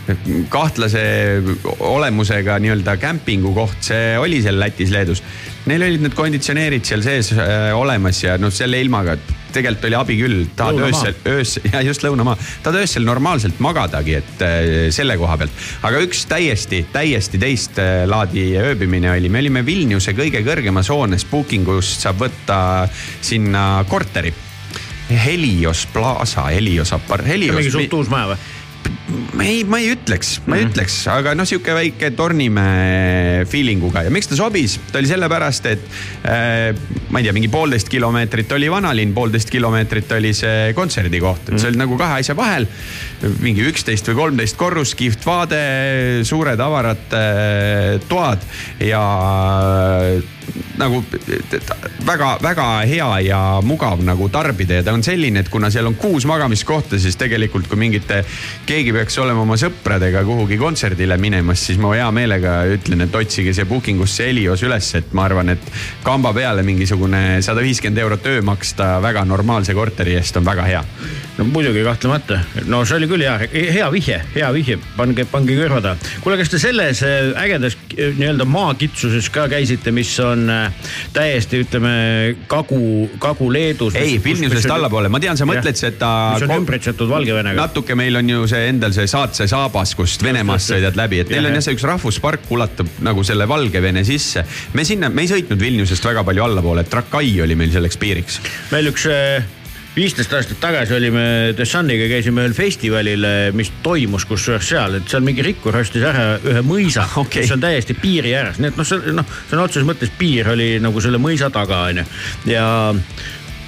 kahtlase 0.52 1.02
olemusega 1.80 2.58
nii-öelda 2.64 2.96
kämpingukoht 3.00 3.92
see 3.92 4.18
oli 4.20 4.42
seal 4.44 4.60
Lätis-Leedus. 4.60 5.24
Neil 5.70 5.86
olid 5.88 6.04
need 6.04 6.16
konditsioneerid 6.18 6.88
seal 6.88 7.04
sees 7.06 7.32
äh, 7.36 7.70
olemas 7.76 8.24
ja 8.24 8.38
noh, 8.42 8.52
selle 8.54 8.82
ilmaga 8.84 9.18
tegelikult 9.56 9.88
oli 9.90 9.98
abi 10.00 10.18
küll, 10.20 10.42
tahad 10.58 10.82
öösel, 10.88 11.16
öösel 11.30 11.70
ja 11.74 11.84
just 11.86 12.04
lõunamaa, 12.06 12.36
tahad 12.64 12.82
öösel 12.82 13.06
normaalselt 13.08 13.62
magadagi, 13.64 14.20
et 14.22 14.44
äh, 14.46 14.68
selle 14.96 15.18
koha 15.20 15.38
pealt. 15.42 15.64
aga 15.88 16.04
üks 16.06 16.26
täiesti, 16.30 16.84
täiesti 16.94 17.42
teist 17.42 17.80
äh, 17.82 18.04
laadi 18.10 18.52
ööbimine 18.60 19.12
oli, 19.16 19.32
me 19.32 19.44
olime 19.44 19.66
Vilniuse 19.66 20.16
kõige 20.18 20.44
kõrgemas 20.46 20.92
hoones, 20.94 21.26
booking 21.30 21.68
ust 21.78 22.06
saab 22.06 22.22
võtta 22.26 22.60
sinna 23.22 23.84
korteri. 23.90 24.34
Helios 25.10 25.88
Plaza, 25.90 26.44
Helios 26.54 26.92
apar-, 26.94 27.26
Helios. 27.26 27.58
mingi 27.58 27.72
suht 27.74 27.94
uus 27.98 28.12
maja 28.14 28.36
või? 28.36 28.42
Ma 29.10 29.46
ei, 29.46 29.64
ma 29.68 29.80
ei 29.82 29.92
ütleks, 29.94 30.36
ma 30.50 30.58
ei 30.60 30.68
ütleks, 30.68 30.96
aga 31.12 31.34
noh, 31.38 31.48
sihuke 31.48 31.74
väike 31.76 32.12
Tornimäe 32.18 33.46
feeling 33.50 33.84
uga 33.86 34.04
ja 34.06 34.14
miks 34.14 34.30
ta 34.30 34.38
sobis, 34.38 34.78
ta 34.92 35.02
oli 35.02 35.10
sellepärast, 35.10 35.70
et 35.72 35.86
äh, 36.30 36.72
ma 37.10 37.22
ei 37.22 37.28
tea, 37.28 37.36
mingi 37.36 37.52
poolteist 37.52 37.92
kilomeetrit 37.92 38.52
oli 38.58 38.70
vanalinn, 38.72 39.14
poolteist 39.16 39.52
kilomeetrit 39.54 40.12
oli 40.18 40.34
see 40.38 40.74
kontserdikoht, 40.78 41.50
et 41.52 41.62
see 41.62 41.72
oli 41.72 41.82
nagu 41.82 41.98
kahe 42.00 42.22
asja 42.24 42.38
vahel. 42.38 42.68
mingi 43.44 43.66
üksteist 43.68 44.08
või 44.12 44.20
kolmteist 44.24 44.58
korrust, 44.60 44.96
kihvt 45.00 45.26
vaade, 45.28 45.62
suured 46.28 46.60
avarad 46.64 47.16
äh, 47.18 47.96
toad 48.10 48.46
ja 48.84 49.06
nagu 50.80 51.04
väga-väga 52.06 52.68
hea 52.88 53.10
ja 53.26 53.40
mugav 53.66 54.02
nagu 54.06 54.30
tarbida 54.32 54.80
ja 54.80 54.86
ta 54.86 54.94
on 54.96 55.04
selline, 55.04 55.44
et 55.44 55.50
kuna 55.52 55.70
seal 55.74 55.90
on 55.90 55.98
kuus 56.00 56.26
magamiskohta, 56.30 57.00
siis 57.00 57.18
tegelikult 57.20 57.68
kui 57.70 57.80
mingite, 57.80 58.22
keegi 58.70 58.94
peaks 58.96 59.20
olema 59.22 59.44
oma 59.44 59.58
sõpradega 59.60 60.24
kuhugi 60.28 60.58
kontserdile 60.62 61.18
minemas, 61.22 61.66
siis 61.68 61.80
ma 61.82 61.94
hea 61.96 62.10
meelega 62.16 62.62
ütlen, 62.76 63.06
et 63.06 63.16
otsige 63.16 63.54
see 63.56 63.68
booking 63.70 64.02
usse 64.04 64.30
Helios 64.30 64.64
üles, 64.66 64.92
et 65.00 65.14
ma 65.18 65.26
arvan, 65.28 65.54
et 65.56 65.72
kamba 66.06 66.34
peale 66.36 66.64
mingisugune 66.68 67.42
sada 67.46 67.64
viiskümmend 67.66 68.04
eurot 68.06 68.30
öö 68.30 68.44
maksta 68.46 68.98
väga 69.04 69.26
normaalse 69.28 69.76
korteri 69.76 70.16
eest 70.20 70.38
on 70.40 70.48
väga 70.48 70.68
hea. 70.68 70.84
no 71.38 71.46
muidugi 71.48 71.84
kahtlemata, 71.84 72.40
no 72.68 72.82
see 72.86 72.98
oli 72.98 73.08
küll 73.08 73.24
hea, 73.24 73.36
hea 73.74 73.92
vihje, 73.92 74.18
hea 74.36 74.50
vihje, 74.54 74.80
pange, 74.98 75.26
pange 75.30 75.56
kõrva 75.60 75.82
taha. 75.84 76.10
kuule, 76.24 76.40
kas 76.40 76.52
te 76.52 76.60
selles 76.60 77.04
äh, 77.04 77.32
ägedas 77.44 77.78
nii-öelda 77.96 78.48
maakitsuses 78.50 79.30
ka 79.34 79.48
käisite, 79.52 79.92
mis 79.96 80.12
on 80.24 80.39
äh, 80.50 80.90
täiesti 81.16 81.64
ütleme 81.64 81.94
kagu, 82.52 83.10
Kagu-Leedus. 83.22 83.98
ei, 84.00 84.18
Vilniusest 84.24 84.72
allapoole, 84.74 85.12
ma 85.12 85.22
tean, 85.24 85.38
sa 85.40 85.48
mõtled 85.50 85.80
seda. 85.80 86.12
mis 86.36 86.48
on 86.48 86.56
ümbritsetud 86.62 87.12
Valgevenega. 87.12 87.60
natuke 87.60 87.98
meil 88.00 88.22
on 88.22 88.30
ju 88.30 88.48
see 88.52 88.70
endal 88.72 88.96
see 88.96 89.10
Saatse 89.10 89.50
saabas, 89.50 89.96
kust 90.00 90.24
Venemaast 90.24 90.74
sõidad 90.74 90.98
läbi, 91.00 91.24
et 91.24 91.34
neil 91.34 91.42
Jah, 91.42 91.50
on 91.50 91.58
jah. 91.58 91.62
jah 91.62 91.68
see 91.68 91.78
üks 91.78 91.88
rahvuspark 91.90 92.50
ulatub 92.56 93.00
nagu 93.06 93.24
selle 93.28 93.48
Valgevene 93.50 94.06
sisse. 94.08 94.46
me 94.74 94.86
sinna, 94.88 95.10
me 95.10 95.26
ei 95.26 95.32
sõitnud 95.32 95.60
Vilniusest 95.60 96.12
väga 96.12 96.24
palju 96.28 96.48
allapoole, 96.48 96.88
Trakai 96.90 97.34
oli 97.44 97.58
meil 97.60 97.74
selleks 97.76 98.00
piiriks. 98.00 98.42
meil 98.72 98.94
üks 98.94 99.10
äh, 99.10 99.44
viisteist 99.96 100.34
aastat 100.34 100.60
tagasi 100.62 100.94
olime 100.96 101.24
The 101.58 101.66
Suniga, 101.68 102.08
käisime 102.12 102.44
ühel 102.46 102.56
festivalil, 102.58 103.26
mis 103.58 103.72
toimus 103.84 104.26
kusjuures 104.30 104.70
seal, 104.70 105.00
et 105.00 105.10
seal 105.10 105.26
mingi 105.26 105.44
rikkur 105.46 105.76
ostis 105.80 106.06
ära 106.06 106.38
ühe 106.38 106.64
mõisa 106.66 107.08
Okei. 107.10 107.24
okay., 107.24 107.46
mis 107.48 107.56
on 107.56 107.64
täiesti 107.64 107.98
piiri 108.00 108.36
ääres, 108.38 108.62
nii 108.62 108.72
et 108.72 108.80
noh, 108.80 108.88
see 108.88 109.16
noh, 109.16 109.36
sõna 109.50 109.66
otseses 109.66 109.88
mõttes 109.90 110.14
piir 110.20 110.52
oli 110.54 110.72
nagu 110.84 111.04
selle 111.04 111.22
mõisa 111.22 111.52
taga 111.54 111.84
onju 111.90 112.06
ja 112.50 112.68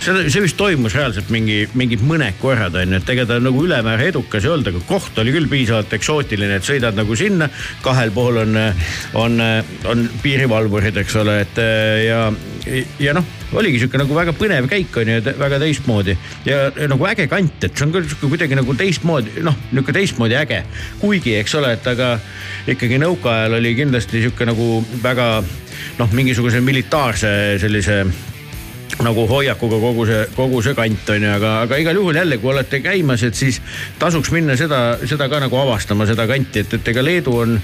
see, 0.02 0.30
see 0.34 0.44
vist 0.44 0.58
toimus 0.58 0.96
reaalselt 0.98 1.30
mingi, 1.34 1.64
mingi 1.78 2.00
mõned 2.02 2.38
korrad 2.42 2.76
onju, 2.78 3.00
et 3.02 3.12
ega 3.14 3.26
ta 3.30 3.38
nagu 3.42 3.66
ülemäära 3.66 4.08
edukas 4.10 4.46
ei 4.46 4.54
olnud, 4.54 4.72
aga 4.72 4.82
koht 4.90 5.20
oli 5.22 5.34
küll 5.36 5.50
piisavalt 5.52 5.94
eksootiline, 5.98 6.58
et 6.58 6.68
sõidad 6.68 6.98
nagu 6.98 7.18
sinna, 7.18 7.50
kahel 7.86 8.14
pool 8.16 8.42
on, 8.44 8.58
on, 9.22 9.38
on 9.92 10.08
piirivalvurid, 10.24 10.98
eks 11.04 11.20
ole, 11.22 11.38
et 11.46 11.62
ja, 12.08 12.24
ja 13.02 13.16
noh, 13.18 13.28
oligi 13.58 13.82
sihuke 13.82 14.00
nagu 14.00 14.16
väga 14.16 14.34
põnev 14.38 14.70
käik 14.72 14.96
on 15.02 15.12
ju, 15.12 15.22
väga 15.40 15.60
teistmoodi 15.62 16.16
ja 16.48 16.64
nagu 16.90 17.08
äge 17.10 17.28
kant, 17.32 17.68
et 17.68 17.76
see 17.76 17.88
on 17.88 17.94
küll 17.96 18.08
sihuke 18.08 18.34
kuidagi 18.34 18.58
nagu 18.58 18.76
teistmoodi, 18.78 19.38
noh, 19.46 19.58
nihuke 19.72 19.96
teistmoodi 19.96 20.40
äge. 20.40 20.64
kuigi, 21.02 21.36
eks 21.42 21.58
ole, 21.60 21.76
et 21.78 21.92
aga 21.94 22.16
ikkagi 22.72 23.02
nõukaajal 23.02 23.60
oli 23.60 23.76
kindlasti 23.78 24.26
sihuke 24.26 24.50
nagu 24.50 24.82
väga 25.04 25.30
noh, 26.00 26.14
mingisuguse 26.16 26.62
militaarse 26.64 27.32
sellise 27.62 28.04
nagu 29.06 29.26
hoiakuga 29.30 29.80
kogu 29.82 30.06
see, 30.10 30.26
kogu 30.36 30.62
see 30.66 30.76
kant 30.78 31.10
on 31.14 31.26
ju, 31.26 31.32
aga, 31.36 31.54
aga 31.66 31.80
igal 31.82 32.00
juhul 32.00 32.20
jälle, 32.22 32.38
kui 32.42 32.52
olete 32.54 32.82
käimas, 32.84 33.24
et 33.28 33.38
siis 33.38 33.62
tasuks 34.00 34.32
minna 34.34 34.58
seda, 34.60 34.82
seda 35.10 35.30
ka 35.32 35.42
nagu 35.44 35.60
avastama, 35.62 36.08
seda 36.10 36.28
kanti, 36.30 36.66
et, 36.66 36.76
et 36.78 36.92
ega 36.94 37.04
Leedu 37.06 37.36
on, 37.44 37.56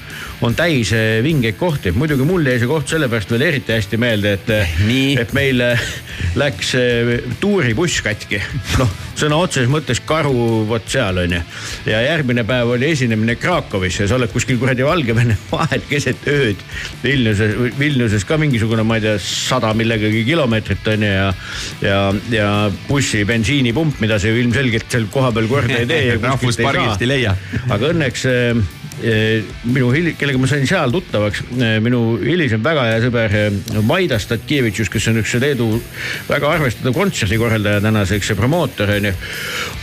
on 0.45 0.58
täis 0.58 0.93
eh, 0.95 1.19
vingeid 1.26 1.60
kohti. 1.60 1.91
muidugi 1.95 2.28
mul 2.28 2.45
jäi 2.47 2.60
see 2.62 2.69
koht 2.69 2.93
sellepärast 2.93 3.34
veel 3.34 3.47
eriti 3.50 3.76
hästi 3.76 4.02
meelde, 4.02 4.38
et, 4.39 4.54
et 5.23 5.36
meil 5.38 5.65
eh, 5.71 5.91
läks 6.39 6.73
eh, 6.80 7.13
tuuribuss 7.41 8.02
katki. 8.06 8.41
noh, 8.82 9.07
sõna 9.17 9.39
otseses 9.41 9.69
mõttes 9.71 10.01
karu 10.06 10.63
vot 10.69 10.86
seal 10.89 11.17
on 11.23 11.36
ju. 11.38 11.41
ja 11.89 12.01
järgmine 12.06 12.43
päev 12.47 12.73
oli 12.75 12.91
esinemine 12.93 13.38
Krakowis 13.39 13.99
ja 14.01 14.08
sa 14.10 14.17
oled 14.17 14.32
kuskil 14.34 14.60
kuradi 14.62 14.86
Valgevene 14.86 15.38
vahel 15.51 15.84
keset 15.89 16.27
ööd. 16.30 16.62
Vilniuses, 17.03 17.56
Vilniuses 17.80 18.25
ka 18.27 18.38
mingisugune, 18.41 18.86
ma 18.88 18.99
ei 18.99 19.06
tea, 19.08 19.17
sada 19.23 19.73
millegagi 19.77 20.23
kilomeetrit 20.27 20.91
on 20.93 21.06
ju 21.08 21.13
ja, 21.13 21.30
ja, 21.82 21.99
ja 22.34 22.49
bussi 22.88 23.23
bensiinipump, 23.27 24.01
mida 24.03 24.19
sa 24.21 24.32
ju 24.32 24.41
ilmselgelt 24.43 24.89
seal 24.91 25.08
kohapeal 25.13 25.49
korda 25.51 25.82
ei 25.82 25.89
tee 25.89 26.17
Rahvuspargist 26.27 27.06
ei 27.06 27.13
leia. 27.15 27.38
aga 27.73 27.93
õnneks 27.93 28.27
äh, 28.30 28.65
minu 28.97 29.91
hili-, 29.93 30.15
kellega 30.17 30.39
ma 30.41 30.47
sain 30.49 30.65
seal 30.67 30.91
tuttavaks, 30.93 31.43
minu 31.86 32.17
hilisem 32.17 32.63
väga 32.65 32.86
hea 32.89 32.99
sõber 33.03 33.36
Vaida 33.88 34.17
Statkevitšus, 34.21 34.89
kes 34.93 35.10
on 35.12 35.21
üks 35.21 35.36
Leedu 35.41 35.69
väga 36.27 36.49
arvestatav 36.55 36.95
kontserdikorraldaja 36.97 37.83
tänaseks 37.86 38.31
ja 38.33 38.38
promootor 38.39 38.95
onju. 38.97 39.13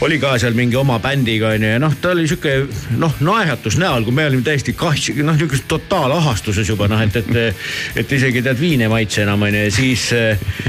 oli 0.07 0.19
ka 0.23 0.35
seal 0.43 0.57
mingi 0.59 0.77
oma 0.77 0.99
bändiga 1.03 1.55
onju 1.55 1.75
ja 1.77 1.81
noh, 1.83 1.95
ta 2.01 2.15
oli 2.15 2.27
sihuke 2.29 2.57
noh, 2.99 3.15
naeratus 3.21 3.79
näol, 3.79 4.07
kui 4.07 4.15
me 4.15 4.27
olime 4.27 4.47
täiesti 4.47 4.75
kah-, 4.79 4.99
noh 5.23 5.39
niisuguses 5.39 5.67
totaalahastuses 5.71 6.69
juba 6.69 6.91
noh, 6.91 7.03
et, 7.05 7.17
et, 7.23 7.67
et 8.03 8.17
isegi 8.19 8.43
tead 8.43 8.59
viin 8.61 8.83
ei 8.83 8.91
maitse 8.91 9.23
enam 9.23 9.47
onju 9.47 9.67
ja 9.69 9.75
siis, 9.75 10.09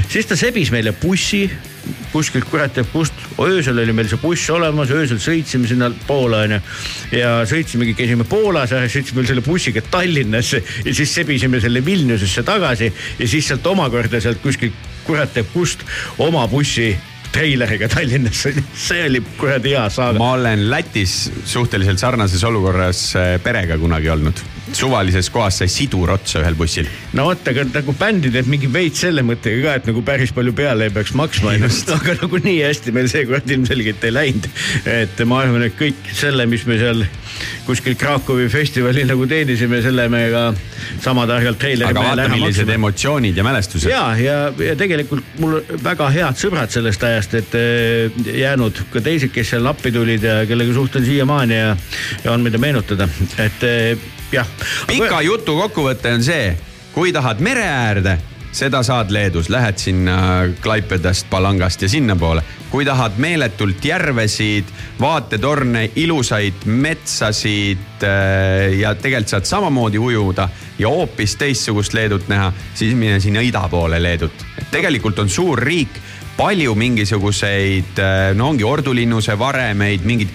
siis 0.06 0.30
ta 0.30 0.38
sebis 0.38 0.70
meile 0.74 0.94
bussi 1.02 1.48
kuskilt 2.12 2.48
kurat 2.50 2.74
teab 2.76 2.88
kust, 2.92 3.14
öösel 3.42 3.78
oli 3.82 3.94
meil 3.96 4.08
see 4.10 4.20
buss 4.20 4.50
olemas, 4.54 4.92
öösel 4.94 5.20
sõitsime 5.22 5.68
sinnapoole 5.70 6.42
onju. 6.46 6.60
ja 7.16 7.32
sõitsimegi, 7.48 7.96
käisime 7.98 8.26
Poolas 8.28 8.74
ära, 8.76 8.88
sõitsime 8.90 9.26
selle 9.28 9.44
bussiga 9.46 9.82
Tallinnasse 9.90 10.62
ja 10.84 10.94
siis 10.94 11.14
sebisime 11.14 11.60
selle 11.62 11.84
Vilniusesse 11.84 12.44
tagasi 12.46 12.92
ja 13.18 13.28
siis 13.28 13.48
sealt 13.48 13.66
omakorda 13.66 14.20
sealt 14.20 14.42
kuskilt 14.44 14.74
kurat 15.06 15.32
teab 15.34 15.52
kust 15.54 15.84
oma 16.18 16.46
bussi 16.50 16.90
treileriga 17.32 17.88
Tallinnasse, 17.92 18.54
see 18.88 19.06
oli 19.08 19.22
kuradi 19.38 19.74
hea 19.76 19.86
saaga. 19.92 20.18
ma 20.18 20.32
olen 20.38 20.68
Lätis 20.70 21.16
suhteliselt 21.44 22.00
sarnases 22.02 22.44
olukorras 22.44 23.08
äh, 23.16 23.34
perega 23.42 23.78
kunagi 23.78 24.10
olnud. 24.10 24.44
Suvalises 24.76 25.30
kohas 25.32 25.60
sai 25.62 25.68
sidur 25.72 26.12
otsa 26.14 26.42
ühel 26.42 26.56
bussil. 26.58 26.88
no 27.16 27.28
vot, 27.30 27.48
aga 27.52 27.66
nagu 27.70 27.94
bändi 27.98 28.32
teeb 28.34 28.50
mingi 28.50 28.70
veits 28.72 29.04
selle 29.06 29.24
mõttega 29.26 29.62
ka, 29.64 29.76
et 29.80 29.90
nagu 29.90 30.02
päris 30.06 30.34
palju 30.36 30.54
peale 30.56 30.88
ei 30.88 30.94
peaks 30.94 31.14
maksma, 31.18 31.56
aga 31.96 32.16
nagu 32.22 32.42
nii 32.44 32.58
hästi 32.62 32.94
meil 32.96 33.10
seekord 33.12 33.50
ilmselgelt 33.56 34.04
ei 34.08 34.14
läinud. 34.14 34.50
et 34.96 35.24
ma 35.28 35.42
arvan, 35.44 35.66
et 35.68 35.78
kõik 35.78 36.12
selle, 36.16 36.46
mis 36.50 36.66
me 36.68 36.78
seal 36.80 37.04
kuskil 37.66 37.96
Krakowi 37.98 38.48
festivalil 38.52 39.08
nagu 39.10 39.26
teenisime, 39.28 39.80
selle 39.84 40.06
me 40.12 40.22
ka 40.32 40.44
sama 41.02 41.26
targalt 41.28 41.58
treileri 41.60 41.90
aga 41.90 42.04
vaata, 42.04 42.28
millised 42.32 42.70
emotsioonid 42.76 43.36
ja 43.36 43.44
mälestused. 43.46 43.90
ja, 43.90 44.04
ja, 44.20 44.36
ja 44.68 44.76
tegelikult 44.78 45.36
mul 45.42 45.58
väga 45.84 46.10
head 46.14 46.40
sõbrad 46.40 46.72
sellest 46.72 47.06
ajast, 47.06 47.38
et 47.40 47.56
eh, 47.58 48.20
jäänud 48.40 48.86
ka 48.92 49.02
teised, 49.04 49.32
kes 49.34 49.54
seal 49.54 49.66
appi 49.70 49.92
tulid 49.94 50.24
ja 50.26 50.38
kellega 50.48 50.76
suhtlen 50.76 51.06
siiamaani 51.06 51.58
ja, 51.58 51.72
ja 52.24 52.32
on 52.32 52.44
mida 52.46 52.60
meenutada, 52.62 53.08
et 53.42 53.66
eh, 53.66 54.06
jah. 54.32 54.46
pika 54.86 55.20
jutu 55.22 55.56
kokkuvõte 55.60 56.14
on 56.16 56.24
see, 56.24 56.54
kui 56.94 57.12
tahad 57.12 57.40
mere 57.44 57.66
äärde, 57.66 58.16
seda 58.56 58.80
saad 58.86 59.10
Leedus, 59.12 59.50
lähed 59.52 59.78
sinna 59.78 60.16
Klaipedast, 60.62 61.28
Palangast 61.30 61.82
ja 61.82 61.88
sinnapoole. 61.88 62.42
kui 62.70 62.84
tahad 62.84 63.12
meeletult 63.16 63.84
järvesid, 63.84 64.64
vaatetorne, 65.00 65.90
ilusaid 65.96 66.66
metsasid 66.66 68.02
äh, 68.02 68.74
ja 68.80 68.94
tegelikult 68.94 69.28
saad 69.28 69.44
samamoodi 69.44 69.98
ujuda 69.98 70.48
ja 70.78 70.88
hoopis 70.88 71.36
teistsugust 71.36 71.94
Leedut 71.94 72.28
näha, 72.28 72.52
siis 72.74 72.94
mine 72.94 73.20
sinna 73.20 73.40
ida 73.40 73.68
poole 73.70 74.02
Leedut. 74.02 74.46
tegelikult 74.70 75.18
on 75.18 75.28
suur 75.28 75.58
riik, 75.58 76.00
palju 76.36 76.74
mingisuguseid, 76.74 78.00
no 78.34 78.48
ongi 78.48 78.64
ordulinnuse 78.64 79.38
varemeid, 79.38 80.04
mingid 80.04 80.28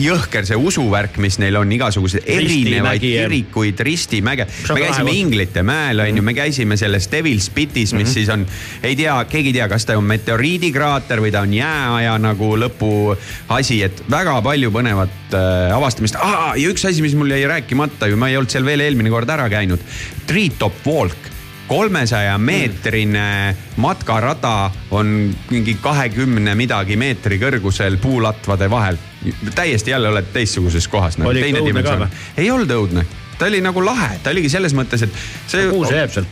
jõhker 0.00 0.46
see 0.48 0.56
usuvärk, 0.56 1.18
mis 1.22 1.36
neil 1.42 1.56
on, 1.60 1.72
igasuguseid 1.76 2.28
erinevaid 2.30 3.02
kirikuid, 3.02 3.80
ristimäge. 3.84 4.46
me 4.72 4.80
käisime. 4.80 5.14
Inglite 5.22 5.62
mäel 5.66 6.00
on 6.00 6.16
ju, 6.16 6.24
me 6.24 6.34
käisime 6.34 6.76
selles 6.80 7.08
Devil's 7.12 7.50
Pitis, 7.54 7.92
mis 7.96 8.12
siis 8.14 8.30
on, 8.32 8.46
ei 8.82 8.96
tea, 8.96 9.16
keegi 9.30 9.52
ei 9.52 9.58
tea, 9.60 9.68
kas 9.72 9.86
ta 9.88 9.98
on 9.98 10.08
meteoriidikraater 10.08 11.20
või 11.22 11.32
ta 11.34 11.44
on 11.44 11.52
jääaja 11.56 12.16
nagu 12.22 12.54
lõpu 12.60 12.92
asi, 13.52 13.82
et 13.84 14.04
väga 14.10 14.38
palju 14.44 14.72
põnevat 14.74 15.36
äh, 15.36 15.74
avastamist 15.76 16.16
ja 16.16 16.72
üks 16.72 16.88
asi, 16.88 17.04
mis 17.04 17.16
mul 17.18 17.34
jäi 17.34 17.44
rääkimata 17.50 18.08
ju, 18.10 18.16
ma 18.20 18.32
ei 18.32 18.40
olnud 18.40 18.52
seal 18.52 18.66
veel 18.66 18.86
eelmine 18.86 19.12
kord 19.12 19.30
ära 19.30 19.48
käinud. 19.52 19.84
Treetop 20.26 20.86
Walk 20.88 21.30
kolmesaja 21.72 22.34
meetrine 22.38 23.56
matkarada 23.80 24.70
on 24.90 25.30
mingi 25.50 25.76
kahekümne 25.80 26.52
midagi 26.58 26.98
meetri 27.00 27.38
kõrgusel 27.40 27.96
puulatvade 28.02 28.68
vahel. 28.70 29.00
Täiesti 29.54 29.90
jälle 29.94 30.08
oled 30.08 30.30
teistsuguses 30.32 30.88
kohas 30.88 31.18
nagu.. 31.18 31.30
Oli 31.30 31.44
ikka 31.48 31.64
õudne 31.64 31.82
ka 31.86 31.96
või? 32.04 32.22
ei 32.36 32.50
olnud 32.50 32.76
õudne, 32.76 33.06
ta 33.38 33.48
oli 33.50 33.62
nagu 33.64 33.84
lahe, 33.84 34.16
ta 34.22 34.34
oligi 34.34 34.52
selles 34.52 34.74
mõttes, 34.76 35.06
et 35.06 35.20
see 35.46 35.68
kuhu 35.70 35.88
see 35.88 36.00
jääb 36.02 36.14
seal? 36.14 36.30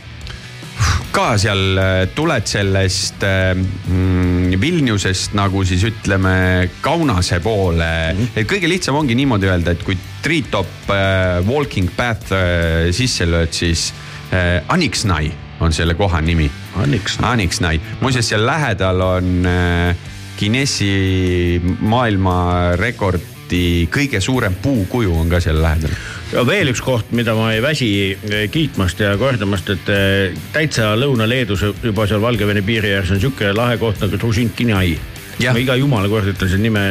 ka 1.11 1.35
seal 1.41 1.77
äh, 1.77 2.05
tuled 2.15 2.47
sellest 2.47 3.23
äh, 3.27 3.51
mm, 3.55 4.55
Vilniusest 4.61 5.35
nagu 5.37 5.63
siis 5.67 5.83
ütleme 5.87 6.69
Kaunase 6.81 7.39
poole 7.43 7.89
mm. 8.13 8.17
-hmm. 8.17 8.39
et 8.39 8.47
kõige 8.49 8.69
lihtsam 8.69 8.95
ongi 8.95 9.15
niimoodi 9.15 9.51
öelda, 9.51 9.75
et 9.75 9.83
kui 9.83 9.97
Treetop 10.23 10.89
äh, 10.89 11.41
Walking 11.47 11.91
Path 11.95 12.33
äh, 12.33 12.91
sisse 12.95 13.27
lööd, 13.27 13.51
siis 13.51 13.91
äh, 14.33 14.63
Aniksnai 14.67 15.31
on 15.61 15.73
selle 15.73 15.93
koha 15.93 16.21
nimi. 16.21 16.49
Aniksnai. 16.75 17.33
Aniksnai, 17.33 17.81
muuseas 18.01 18.31
seal 18.31 18.45
lähedal 18.45 19.01
on 19.01 19.45
äh, 19.45 19.95
Guinessi 20.41 21.61
maailmarekordi 21.85 23.85
kõige 23.93 24.17
suurem 24.23 24.55
puukuju 24.57 25.13
on 25.21 25.29
ka 25.29 25.37
seal 25.43 25.59
lähedal. 25.61 25.93
ja 26.31 26.41
veel 26.47 26.71
üks 26.71 26.81
koht, 26.81 27.11
mida 27.13 27.35
ma 27.37 27.51
ei 27.53 27.61
väsi 27.61 27.89
eh, 28.09 28.47
kiitmast 28.49 29.03
ja 29.03 29.11
kordamast, 29.21 29.69
et 29.69 29.91
eh, 29.93 30.39
täitsa 30.55 30.95
Lõuna-Leedus 30.97 31.67
juba 31.83 32.07
seal 32.09 32.23
Valgevene 32.23 32.63
piiri 32.65 32.95
ääres 32.95 33.11
on 33.13 33.21
sihuke 33.21 33.53
lahe 33.53 33.77
koht 33.77 34.01
nagu 34.01 34.17
Trušinkinai. 34.17 34.95
Jah. 35.41 35.55
ma 35.55 35.61
iga 35.61 35.75
jumala 35.79 36.09
kord 36.11 36.27
ütlen 36.27 36.49
selle 36.51 36.61
nime, 36.61 36.81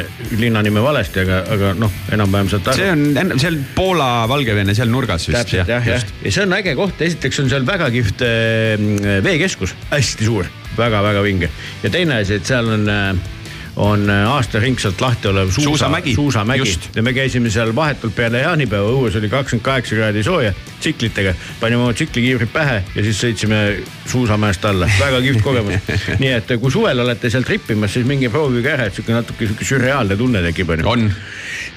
linna 0.40 0.62
nime 0.64 0.80
valesti, 0.82 1.20
aga, 1.22 1.42
aga 1.54 1.72
noh, 1.78 1.92
enam-vähem 2.14 2.48
saad 2.50 2.70
aru. 2.72 2.80
see 2.80 3.18
on 3.20 3.42
seal 3.42 3.58
Poola-Valgevene 3.76 4.74
seal 4.74 4.90
nurgas 4.90 5.28
vist 5.28 5.38
täpselt 5.38 5.70
jah, 5.70 5.84
jah, 5.86 6.06
ja 6.24 6.32
see 6.32 6.46
on 6.46 6.56
äge 6.56 6.74
koht, 6.78 7.02
esiteks 7.04 7.42
on 7.44 7.50
seal 7.52 7.68
väga 7.68 7.90
kihvt 7.94 8.24
äh, 8.26 9.20
veekeskus, 9.26 9.76
hästi 9.92 10.26
suur 10.26 10.48
väga,, 10.48 10.80
väga-väga 10.80 11.22
vinge 11.28 11.52
ja 11.84 11.92
teine 11.92 12.22
asi, 12.24 12.40
et 12.40 12.48
seal 12.48 12.72
on 12.74 12.88
äh, 12.90 13.38
on 13.80 14.10
äh, 14.10 14.26
aastaringselt 14.28 15.00
lahti 15.00 15.28
olev 15.28 15.50
suusa, 15.50 15.68
Suusamägi. 15.68 16.14
suusamägi 16.14 16.78
ja 16.94 17.02
me 17.02 17.12
käisime 17.12 17.50
seal 17.50 17.72
vahetult 17.74 18.14
peale 18.14 18.42
jaanipäeva, 18.42 18.90
õues 18.92 19.16
oli 19.16 19.30
kakskümmend 19.32 19.64
kaheksa 19.64 19.96
kraadi 19.96 20.22
sooja 20.22 20.52
tsiklitega. 20.80 21.34
panime 21.60 21.82
oma 21.82 21.94
tsiklikiivrid 21.96 22.52
pähe 22.52 22.82
ja 22.94 23.04
siis 23.06 23.22
sõitsime 23.24 23.60
suusamäest 24.06 24.64
alla, 24.64 24.88
väga 25.00 25.22
kihvt 25.24 25.42
kogemus. 25.44 25.88
nii 26.22 26.34
et 26.36 26.52
kui 26.60 26.72
suvel 26.72 27.00
olete 27.00 27.30
seal 27.32 27.46
trippimas, 27.48 27.94
siis 27.96 28.06
minge 28.06 28.28
proovige 28.28 28.74
ära, 28.74 28.90
et 28.90 28.94
sihuke 28.94 29.16
natuke 29.16 29.48
sihuke 29.48 29.70
sürreaalne 29.72 30.16
tunne 30.16 30.44
tekib 30.50 30.76
onju. 30.76 30.88
on, 30.88 31.08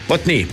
vot 0.09 0.27
nii, 0.27 0.45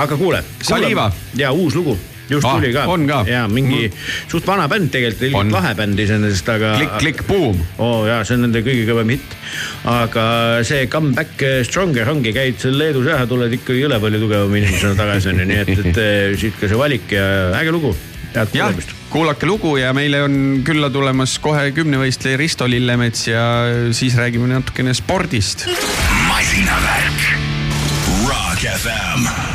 aga 0.00 0.16
kuule. 0.16 0.44
Saliva. 0.62 1.10
ja 1.36 1.52
uus 1.52 1.76
lugu 1.76 1.98
just 2.30 2.46
Ah, 2.46 2.56
tuli 2.56 2.72
ka. 2.72 2.86
on 2.88 3.06
ka? 3.08 3.22
ja 3.28 3.44
mingi 3.48 3.90
suht 4.30 4.46
vana 4.46 4.66
bänd 4.70 4.90
tegelikult, 4.94 5.26
ilgelt 5.28 5.52
lahe 5.54 5.74
bänd 5.78 6.00
iseenesest, 6.00 6.48
aga. 6.54 6.72
klikk-klikk-buum. 6.80 7.60
oo 7.78 7.90
oh, 8.00 8.06
jaa, 8.08 8.22
see 8.24 8.38
on 8.38 8.46
nende 8.46 8.64
kõige 8.64 8.86
kõvem 8.88 9.14
hitt. 9.16 9.36
aga 9.90 10.26
see 10.66 10.88
Comeback 10.92 11.46
Stronger 11.68 12.10
ongi, 12.14 12.32
käid 12.36 12.60
seal 12.62 12.78
Leedus 12.80 13.08
ära, 13.10 13.28
tuled 13.30 13.52
ikkagi 13.60 13.84
jõle 13.84 14.00
palju 14.02 14.24
tugevama 14.24 14.60
inimesena 14.60 14.98
tagasi 14.98 15.32
onju, 15.34 15.48
nii 15.52 15.62
et, 15.64 15.72
et 15.84 16.02
eh, 16.06 16.34
siit 16.40 16.58
ka 16.60 16.70
see 16.70 16.80
valik 16.80 17.14
ja 17.14 17.24
äge 17.60 17.74
lugu. 17.74 17.94
head 18.34 18.54
jah 18.56 18.70
kuulamist., 18.72 18.94
kuulake 19.14 19.46
lugu 19.46 19.76
ja 19.78 19.92
meile 19.94 20.24
on 20.26 20.38
külla 20.66 20.88
tulemas 20.90 21.36
kohe 21.38 21.68
kümnevõistleja 21.76 22.40
Risto 22.40 22.66
Lillemets 22.66 23.28
ja 23.28 23.44
siis 23.94 24.16
räägime 24.18 24.50
natukene 24.50 24.94
spordist. 24.94 25.68
masinavärk. 26.26 27.28
Rock 28.24 28.64
FM. 28.80 29.53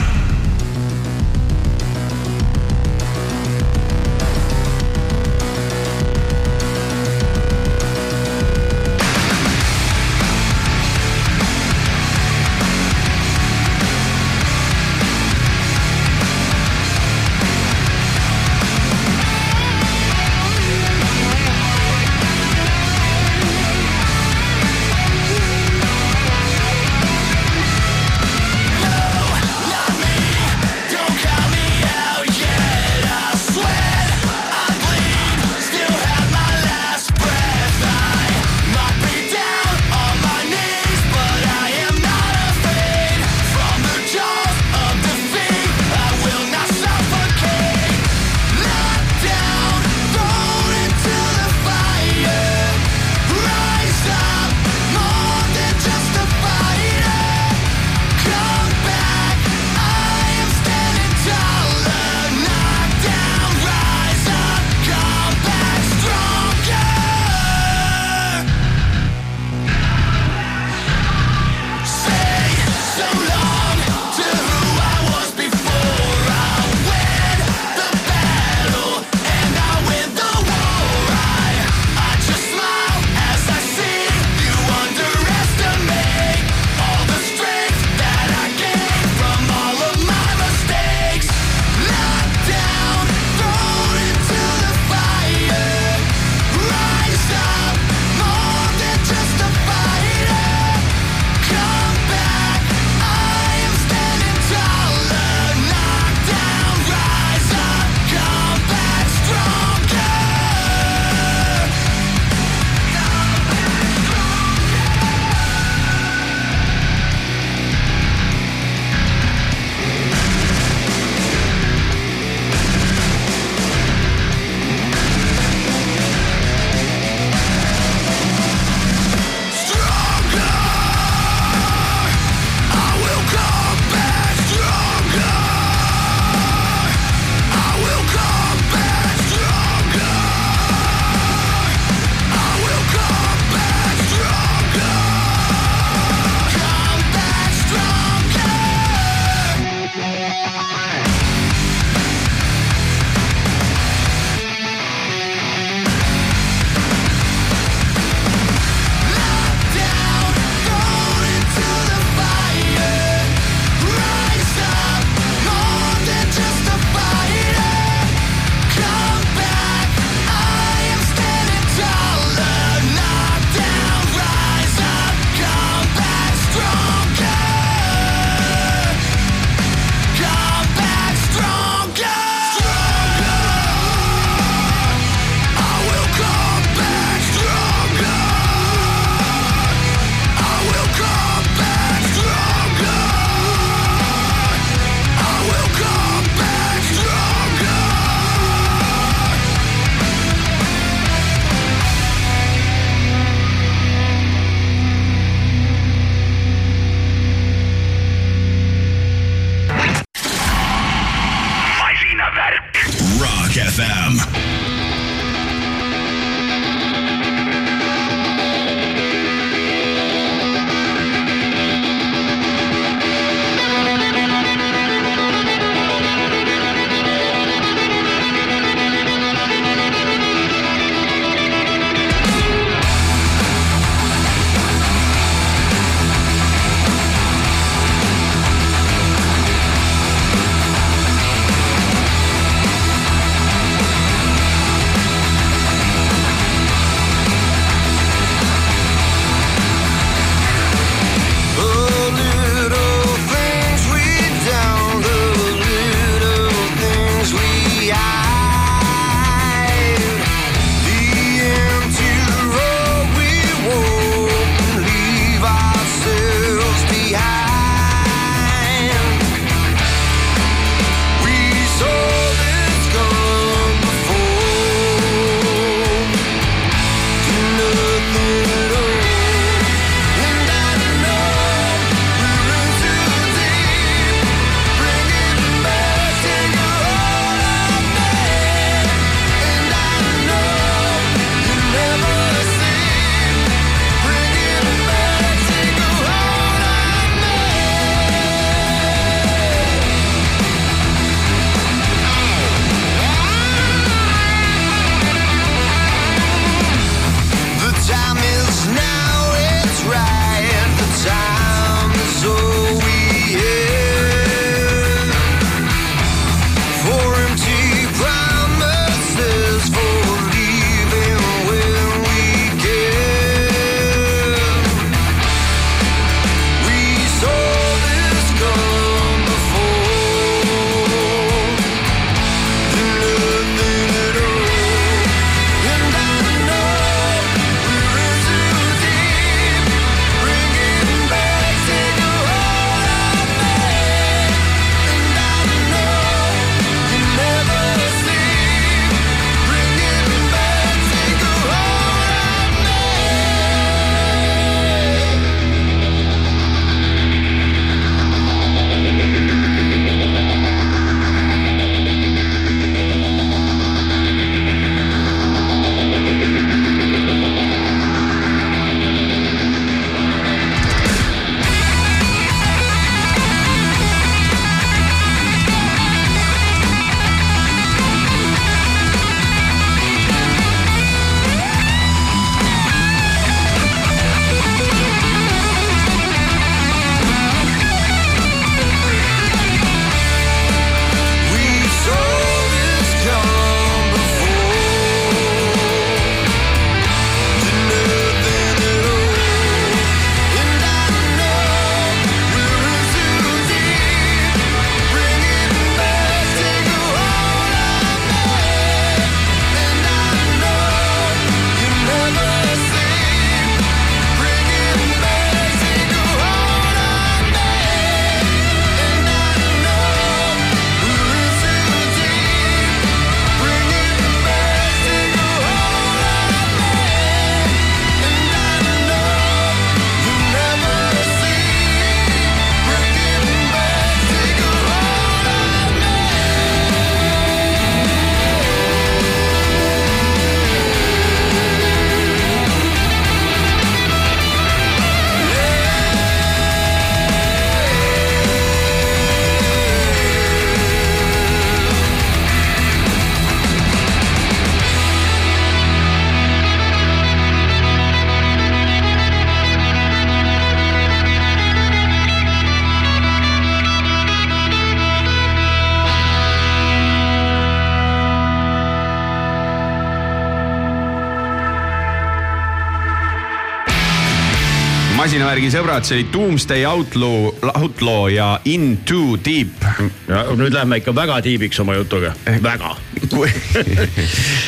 Masinavärgi 475.10 475.48
sõbrad, 475.50 475.86
see 475.88 475.96
oli 475.98 476.04
Doomsday 476.14 476.66
Outlaw, 476.70 477.32
Outlaw 477.58 478.12
ja 478.14 478.28
In 478.46 478.76
Too 478.86 479.16
Deep. 479.26 479.64
ja 480.06 480.20
nüüd 480.38 480.54
lähme 480.54 480.78
ikka 480.84 480.94
väga 480.94 481.16
tiibiks 481.26 481.58
oma 481.64 481.74
jutuga, 481.80 482.12
väga. 482.44 482.76
kui, 483.10 483.32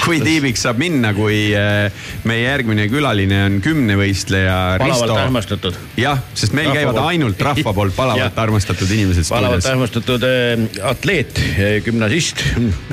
kui 0.03 0.19
tiibiks 0.21 0.67
saab 0.67 0.77
minna, 0.77 1.15
kui 1.17 1.49
äh, 1.57 2.05
meie 2.29 2.45
järgmine 2.45 2.85
külaline 2.93 3.41
on 3.47 3.57
kümnevõistleja 3.65 4.77
palavalt 4.83 5.07
Risto. 5.07 5.17
armastatud. 5.23 5.81
jah, 5.97 6.21
sest 6.37 6.53
meil 6.53 6.69
Rahva 6.69 6.77
käivad 6.77 6.99
poolt. 6.99 7.09
ainult 7.15 7.45
rahva 7.49 7.75
poolt 7.81 7.97
palavalt 7.97 8.41
armastatud 8.45 8.93
inimesed 8.99 9.33
palavalt 9.33 9.65
stuudios. 9.65 9.73
armastatud 9.73 10.29
äh, 10.29 10.65
atleet, 10.93 11.41
gümnasist. 11.89 12.45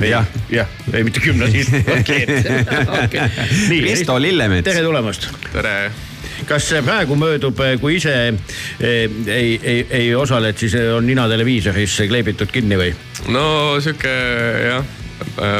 Jah. 0.09 0.25
jah, 0.49 0.77
ei 0.89 1.05
mitte 1.05 1.21
gümnasist, 1.21 1.77
atleet 1.85 2.53
okay.. 3.05 3.29
Risto 3.91 4.17
Lillemets. 4.17 4.65
tere 4.65 4.87
tulemast. 4.89 5.29
tere. 5.53 5.91
Kas 6.49 6.69
praegu 6.85 7.17
möödub, 7.19 7.59
kui 7.81 7.97
ise 7.99 8.15
eh, 8.29 9.03
ei, 9.27 9.59
ei, 9.63 9.83
ei 10.01 10.07
osale, 10.17 10.53
et 10.53 10.61
siis 10.61 10.75
on 10.95 11.05
nina 11.05 11.27
televiisoris 11.29 11.99
kleebitud 12.09 12.49
kinni 12.53 12.79
või? 12.79 12.93
no 13.33 13.43
sihuke 13.83 14.15
jah, 14.65 14.95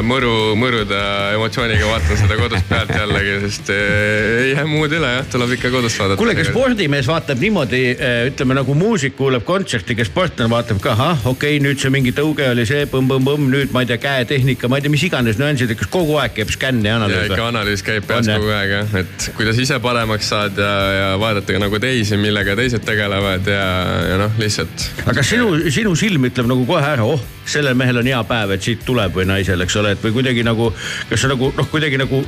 mõru, 0.05 0.33
mõrude 0.59 0.99
emotsiooniga 1.37 1.87
vaatan 1.89 2.19
seda 2.19 2.37
kodus 2.39 2.65
pealt 2.69 2.93
jällegi, 2.95 3.35
sest 3.45 3.71
eh, 3.73 4.43
ei 4.43 4.53
jää 4.53 4.67
muud 4.69 4.93
üle 4.99 5.13
jah, 5.15 5.29
tuleb 5.31 5.55
ikka 5.57 5.73
kodus 5.73 5.97
vaadata. 5.99 6.19
kuule, 6.19 6.35
kas 6.37 6.51
spordimees 6.51 7.09
vaatab 7.09 7.41
niimoodi, 7.41 7.81
ütleme 8.29 8.59
nagu 8.59 8.77
muusik 8.77 9.17
kuuleb 9.17 9.47
kontserti, 9.47 9.97
kas 9.99 10.11
sportlane 10.11 10.51
vaatab 10.51 10.83
ka, 10.83 10.93
ahah, 10.97 11.25
okei 11.25 11.57
okay,, 11.57 11.63
nüüd 11.63 11.81
see 11.81 11.93
mingi 11.93 12.13
tõuge 12.15 12.51
oli 12.51 12.67
see 12.69 12.85
põmm-põmm-põmm, 12.91 13.49
nüüd 13.55 13.73
ma 13.75 13.85
ei 13.85 13.91
tea, 13.91 13.99
käetehnika, 14.03 14.69
ma 14.69 14.79
ei 14.79 14.85
tea, 14.85 14.93
mis 14.93 15.07
iganes 15.07 15.39
nüansid, 15.41 15.73
kas 15.79 15.91
kogu 15.91 16.19
aeg 16.21 16.35
käib 16.37 16.53
skänn 16.53 16.85
ja 16.85 16.89
ja 16.89 16.97
analüüs 16.99 17.29
ikka 17.29 17.39
või? 17.39 17.47
analüüs 17.53 17.83
käib 17.85 18.07
peas 18.09 18.29
kogu 18.29 18.53
aeg 18.53 18.73
jah, 18.73 18.93
et 19.01 19.27
kuidas 19.37 19.59
ise 19.61 19.79
paremaks 19.83 20.29
saad 20.33 20.59
ja, 20.59 20.71
ja 20.95 21.09
vaadata 21.21 21.55
ka 21.55 21.61
nagu 21.61 21.79
teisi, 21.81 22.17
millega 22.21 22.55
teised 22.59 22.85
tegelevad 22.87 23.49
ja, 23.49 23.65
ja 24.11 24.19
noh, 24.21 24.37
lihtsalt. 24.41 24.87
aga 25.09 25.25
sinu, 25.25 25.51
sinu 25.73 25.95
silm 25.99 26.29
ütleb 26.29 26.49
nagu 26.49 26.65
kohe 26.69 26.85
ära, 26.85 27.05
oh, 27.05 27.21
sellel 27.49 27.77
mehel 27.79 28.01
on 28.01 28.09
hea 28.09 28.21
päev, 28.29 28.55
et 28.55 28.65
siit 28.65 28.83
tuleb 28.87 29.15
või 29.15 29.27
naisel, 29.29 29.48
eks 29.65 29.79
ole, 29.81 29.95
et 29.95 30.03
või 30.03 30.15
kuidagi 30.19 30.45
nagu, 30.47 30.69
kas 31.09 31.23
sa 31.23 31.31
nagu 31.31 31.51
noh, 31.55 31.71
kuidagi 31.71 31.99
nagu, 32.01 32.21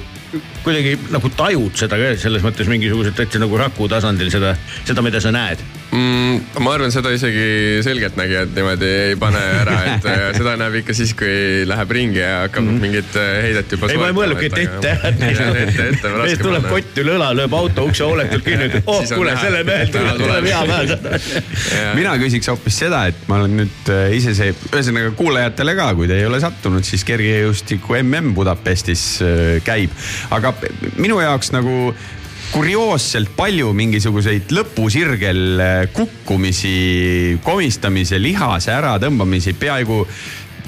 kuidagi 0.66 0.98
nagu 1.14 1.34
tajud 1.38 1.78
seda 1.84 2.00
ka 2.02 2.16
selles 2.22 2.46
mõttes 2.46 2.72
mingisuguselt 2.72 3.18
täitsa 3.20 3.42
nagu 3.42 3.60
raku 3.62 3.90
tasandil 3.92 4.32
seda, 4.34 4.56
seda, 4.88 5.06
mida 5.06 5.22
sa 5.24 5.34
näed 5.36 5.62
mm,. 5.92 6.62
ma 6.64 6.74
arvan, 6.76 6.92
seda 6.94 7.12
isegi 7.14 7.82
selgeltnägijad 7.86 8.54
niimoodi 8.56 8.90
ei 9.12 9.16
pane 9.20 9.42
ära, 9.62 9.78
et 9.92 10.08
äh, 10.10 10.24
seda 10.38 10.56
näeb 10.60 10.78
ikka 10.82 10.96
siis, 10.98 11.14
kui 11.18 11.64
läheb 11.68 11.94
ringi 11.98 12.22
ja 12.22 12.44
hakkab 12.46 12.64
mm 12.64 12.70
-hmm. 12.70 12.86
mingit 12.86 13.18
äh, 13.20 13.32
heidet 13.46 13.76
juba 13.76 13.90
ei, 13.92 14.00
ma 14.02 14.10
ei 14.12 14.16
mõelnudki, 14.18 14.50
et 14.52 14.58
ette 14.66 14.94
ära. 14.94 16.14
on 16.14 16.22
mees 16.22 16.44
tuleb 16.44 16.68
kott 16.70 17.02
üle 17.04 17.16
õla, 17.18 17.32
lööb 17.42 17.58
auto 17.58 17.86
ukse 17.90 18.04
hooletult 18.08 18.46
kinni, 18.46 18.70
ütleb, 18.72 18.88
oh 18.92 19.02
kuule, 19.16 19.36
sellel 19.42 19.68
mehel 19.68 19.92
tuleb, 19.92 20.48
hea 20.48 20.62
päev. 20.72 20.96
mina 22.00 22.16
küsiks 22.22 22.52
hoopis 22.52 22.80
seda, 22.86 23.06
et 23.12 23.28
ma 23.28 23.42
olen 23.42 23.58
nüüd 23.64 23.92
äh, 23.92 24.16
ise 24.18 24.36
see, 24.38 24.56
ühesõnaga 24.72 25.12
kuulajatele 25.20 25.76
ka, 25.76 25.92
kui 26.00 26.08
te 26.12 26.20
ei 26.20 26.26
ole 26.30 26.40
sattunud, 26.44 26.88
siis 26.88 27.04
kergejõustiku 27.08 28.00
mm 28.00 28.34
Budapestis 28.36 29.04
käib, 29.66 29.92
aga 30.32 30.54
minu 30.98 31.20
jaoks 31.22 31.52
nagu 31.52 31.94
kurioosselt 32.52 33.32
palju 33.38 33.72
mingisuguseid 33.76 34.52
lõpusirgel 34.56 35.42
äh, 35.64 35.82
kukkumisi, 35.96 37.40
komistamise, 37.46 38.20
lihase 38.22 38.74
äratõmbamisi, 38.76 39.56
peaaegu 39.60 40.04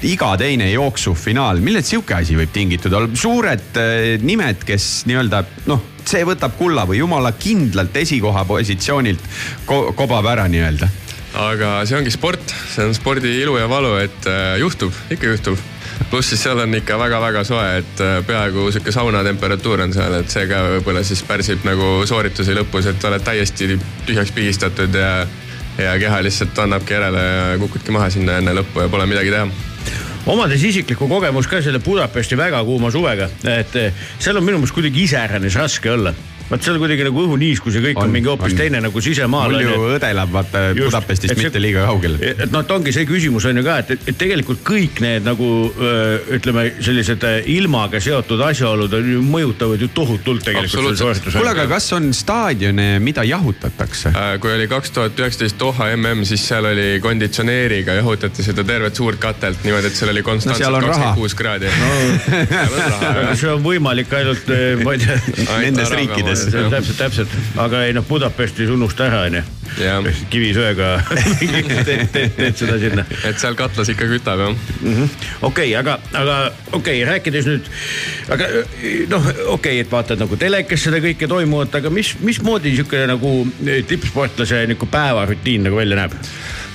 iga 0.04 0.34
teine 0.40 0.68
jooksufinaal, 0.72 1.60
millest 1.64 1.92
sihuke 1.92 2.16
asi 2.18 2.36
võib 2.36 2.52
tingitud 2.54 2.92
olla, 2.92 3.10
suured 3.16 3.80
äh, 3.80 4.14
nimed, 4.24 4.64
kes 4.66 5.04
nii-öelda 5.10 5.44
noh, 5.70 5.84
see 6.08 6.24
võtab 6.26 6.56
kulla 6.58 6.86
või 6.88 7.00
jumala 7.02 7.34
kindlalt 7.36 7.96
esikoha 8.04 8.44
positsioonilt 8.48 9.32
ko 9.68 9.86
kobab 9.96 10.28
ära 10.32 10.48
nii-öelda. 10.50 10.90
Aga 11.44 11.76
see 11.88 11.98
ongi 11.98 12.12
sport, 12.14 12.52
see 12.70 12.84
on 12.86 12.96
spordi 12.96 13.32
ilu 13.42 13.56
ja 13.58 13.68
valu, 13.70 13.96
et 14.04 14.28
äh, 14.30 14.56
juhtub, 14.62 14.94
ikka 15.12 15.34
juhtub. 15.34 15.60
Pluss 16.10 16.32
siis 16.32 16.42
seal 16.46 16.60
on 16.62 16.74
ikka 16.74 16.98
väga-väga 16.98 17.44
soe, 17.44 17.66
et 17.80 18.02
äh, 18.04 18.18
peaaegu 18.26 18.68
sihuke 18.72 18.92
saunatemperatuur 18.94 19.84
on 19.86 19.94
seal, 19.96 20.18
et 20.20 20.30
see 20.30 20.46
ka 20.50 20.62
võib-olla 20.76 21.04
siis 21.06 21.22
pärsib 21.26 21.66
nagu 21.66 22.06
sooritusi 22.08 22.56
lõpus, 22.56 22.88
et 22.90 23.08
oled 23.10 23.24
täiesti 23.24 23.78
tühjaks 24.06 24.32
pigistatud 24.34 24.94
ja, 24.98 25.12
ja 25.78 25.94
keha 26.00 26.22
lihtsalt 26.26 26.58
annabki 26.66 26.96
järele 26.96 27.28
ja 27.28 27.54
kukudki 27.62 27.94
maha 27.94 28.10
sinna 28.14 28.40
enne 28.42 28.56
lõppu 28.60 28.84
ja 28.84 28.92
pole 28.92 29.08
midagi 29.10 29.34
teha 29.34 29.48
omades 30.26 30.62
isiklikku 30.64 31.08
kogemust 31.08 31.50
ka 31.50 31.60
selle 31.62 31.80
Budapesti 31.84 32.36
väga 32.38 32.62
kuuma 32.64 32.90
suvega, 32.92 33.28
et 33.50 33.76
eh, 33.76 34.06
seal 34.18 34.38
on 34.40 34.46
minu 34.46 34.60
meelest 34.60 34.76
kuidagi 34.76 35.04
iseäranis 35.04 35.58
raske 35.60 35.90
olla. 35.92 36.14
Vot 36.50 36.64
seal 36.66 36.78
kuidagi 36.82 37.06
nagu 37.06 37.22
õhuniiskus 37.24 37.78
ja 37.78 37.82
kõik 37.84 38.00
on, 38.00 38.08
On, 38.08 38.12
mingi 38.14 38.28
hoopis 38.30 38.52
on. 38.52 38.58
teine 38.58 38.80
nagu 38.84 39.00
sisemaal 39.04 39.52
mul 39.54 39.64
ju 39.64 39.76
õde 39.96 40.10
elab 40.12 40.32
vaata 40.34 40.64
Just, 40.72 40.90
Budapestist 40.90 41.32
et 41.32 41.38
see- 41.38 41.48
mitte 41.48 41.62
liiga 41.62 41.86
kaugel. 41.88 42.18
et 42.20 42.50
noh, 42.52 42.64
et 42.64 42.74
ongi 42.74 42.92
see 42.92 43.06
küsimus 43.08 43.46
on 43.48 43.60
ju 43.60 43.64
ka, 43.66 43.78
et, 43.84 43.94
et 44.12 44.18
tegelikult 44.20 44.64
kõik 44.66 45.00
need 45.04 45.24
nagu 45.26 45.48
öö, 45.72 46.18
ütleme, 46.38 46.66
sellised 46.84 47.24
ilmaga 47.54 48.00
seotud 48.04 48.42
asjaolud 48.48 48.92
on 48.98 49.10
ju 49.14 49.22
mõjutavad 49.24 49.80
ju 49.80 49.88
tohutult 49.94 50.44
tegelikult 50.44 51.00
kuule, 51.24 51.50
aga 51.54 51.66
kas 51.70 51.88
on 51.96 52.10
staadione, 52.16 52.98
mida 53.04 53.24
jahutatakse? 53.24 54.12
Äh, 54.14 54.34
kui 54.42 54.52
oli 54.54 54.68
kaks 54.70 54.92
tuhat 54.94 55.18
üheksateist 55.24 55.58
Doha 55.60 55.88
mm, 55.96 56.24
siis 56.28 56.42
seal 56.48 56.66
oli 56.68 56.98
konditsioneeriga 57.02 57.96
jahutati 58.00 58.44
seda 58.44 58.64
tervet 58.66 58.96
suurt 58.98 59.20
katelt 59.22 59.62
niimoodi, 59.64 59.88
et 59.88 59.96
seal 59.96 60.10
oli 60.12 60.20
seal 60.20 60.28
konstantselt 60.28 60.74
on 60.74 60.82
raha. 60.82 60.88
kakskümmend 60.88 61.18
kuus 61.18 61.34
kraadi 61.34 61.66
no. 61.70 63.34
see 63.40 63.50
on 63.52 63.62
võimalik 63.64 64.12
ainult, 64.18 64.50
ma 64.84 64.94
ei 64.94 65.02
tea. 65.02 65.18
Nendes 65.64 65.92
riikides. 65.94 66.33
täpselt, 66.34 66.96
täpselt, 66.98 67.36
aga 67.60 67.84
ei 67.88 67.94
noh, 67.96 68.06
Budapestis 68.08 68.72
unusta 68.74 69.08
ära 69.08 69.24
onju 69.28 69.44
kivisöega 70.30 70.88
teed, 71.86 72.02
teed, 72.12 72.34
teed 72.36 72.58
seda 72.58 72.76
sinna. 72.78 73.04
et 73.26 73.38
seal 73.40 73.56
katlas 73.58 73.90
ikka 73.90 74.06
kütab 74.10 74.42
jah. 74.44 75.14
okei, 75.46 75.74
aga, 75.78 75.98
aga 76.12 76.38
okei 76.72 77.00
okay,, 77.02 77.04
rääkides 77.08 77.48
nüüd, 77.50 77.70
aga 78.34 78.50
noh, 79.10 79.28
okei 79.28 79.54
okay,, 79.56 79.80
et 79.82 79.92
vaatad 79.92 80.20
nagu 80.22 80.38
telekast 80.40 80.88
seda 80.88 81.02
kõike 81.04 81.28
toimuvat, 81.30 81.80
aga 81.80 81.92
mis, 81.94 82.14
mismoodi 82.24 82.74
niisugune 82.74 83.08
nagu 83.10 83.36
tippsportlase 83.90 84.64
niisugune 84.68 84.94
päevarutiin 84.94 85.66
nagu 85.68 85.80
välja 85.80 86.04
näeb? 86.04 86.18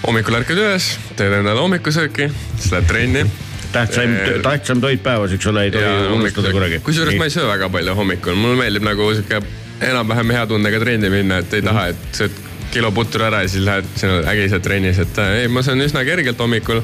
hommikul 0.03 0.39
ärkad 0.39 0.60
üles, 0.60 0.93
teed 1.20 1.39
endale 1.41 1.60
hommikusööki, 1.60 2.30
siis 2.55 2.74
lähed 2.74 2.88
trenni. 2.89 3.26
tähtsam, 3.72 4.15
tähtsam 4.43 4.82
toit 4.82 5.03
päevas, 5.03 5.34
eks 5.36 5.47
ole, 5.51 5.63
ei 5.67 5.72
tohi 5.72 6.11
unustada 6.15 6.51
kunagi. 6.55 6.80
kusjuures 6.86 7.17
ma 7.17 7.30
ei 7.30 7.34
söö 7.34 7.47
väga 7.47 7.70
palju 7.70 7.95
hommikul, 7.95 8.38
mulle 8.39 8.57
meeldib 8.63 8.86
nagu 8.88 9.09
sihuke 9.13 9.41
enam-vähem 9.89 10.36
hea 10.36 10.45
tundega 10.49 10.80
trenni 10.82 11.11
minna, 11.13 11.39
et 11.43 11.53
ei 11.53 11.65
taha, 11.65 11.88
et 11.93 12.20
sööd 12.22 12.41
kilo 12.74 12.91
putru 12.93 13.26
ära 13.26 13.43
ja 13.43 13.49
siis 13.49 13.65
lähed 13.65 13.88
sinna 13.97 14.20
ägised 14.30 14.65
trennis, 14.65 14.99
et 15.01 15.22
äh, 15.22 15.43
ei, 15.43 15.47
ma 15.51 15.63
söön 15.65 15.82
üsna 15.82 16.03
kergelt 16.05 16.39
hommikul. 16.39 16.82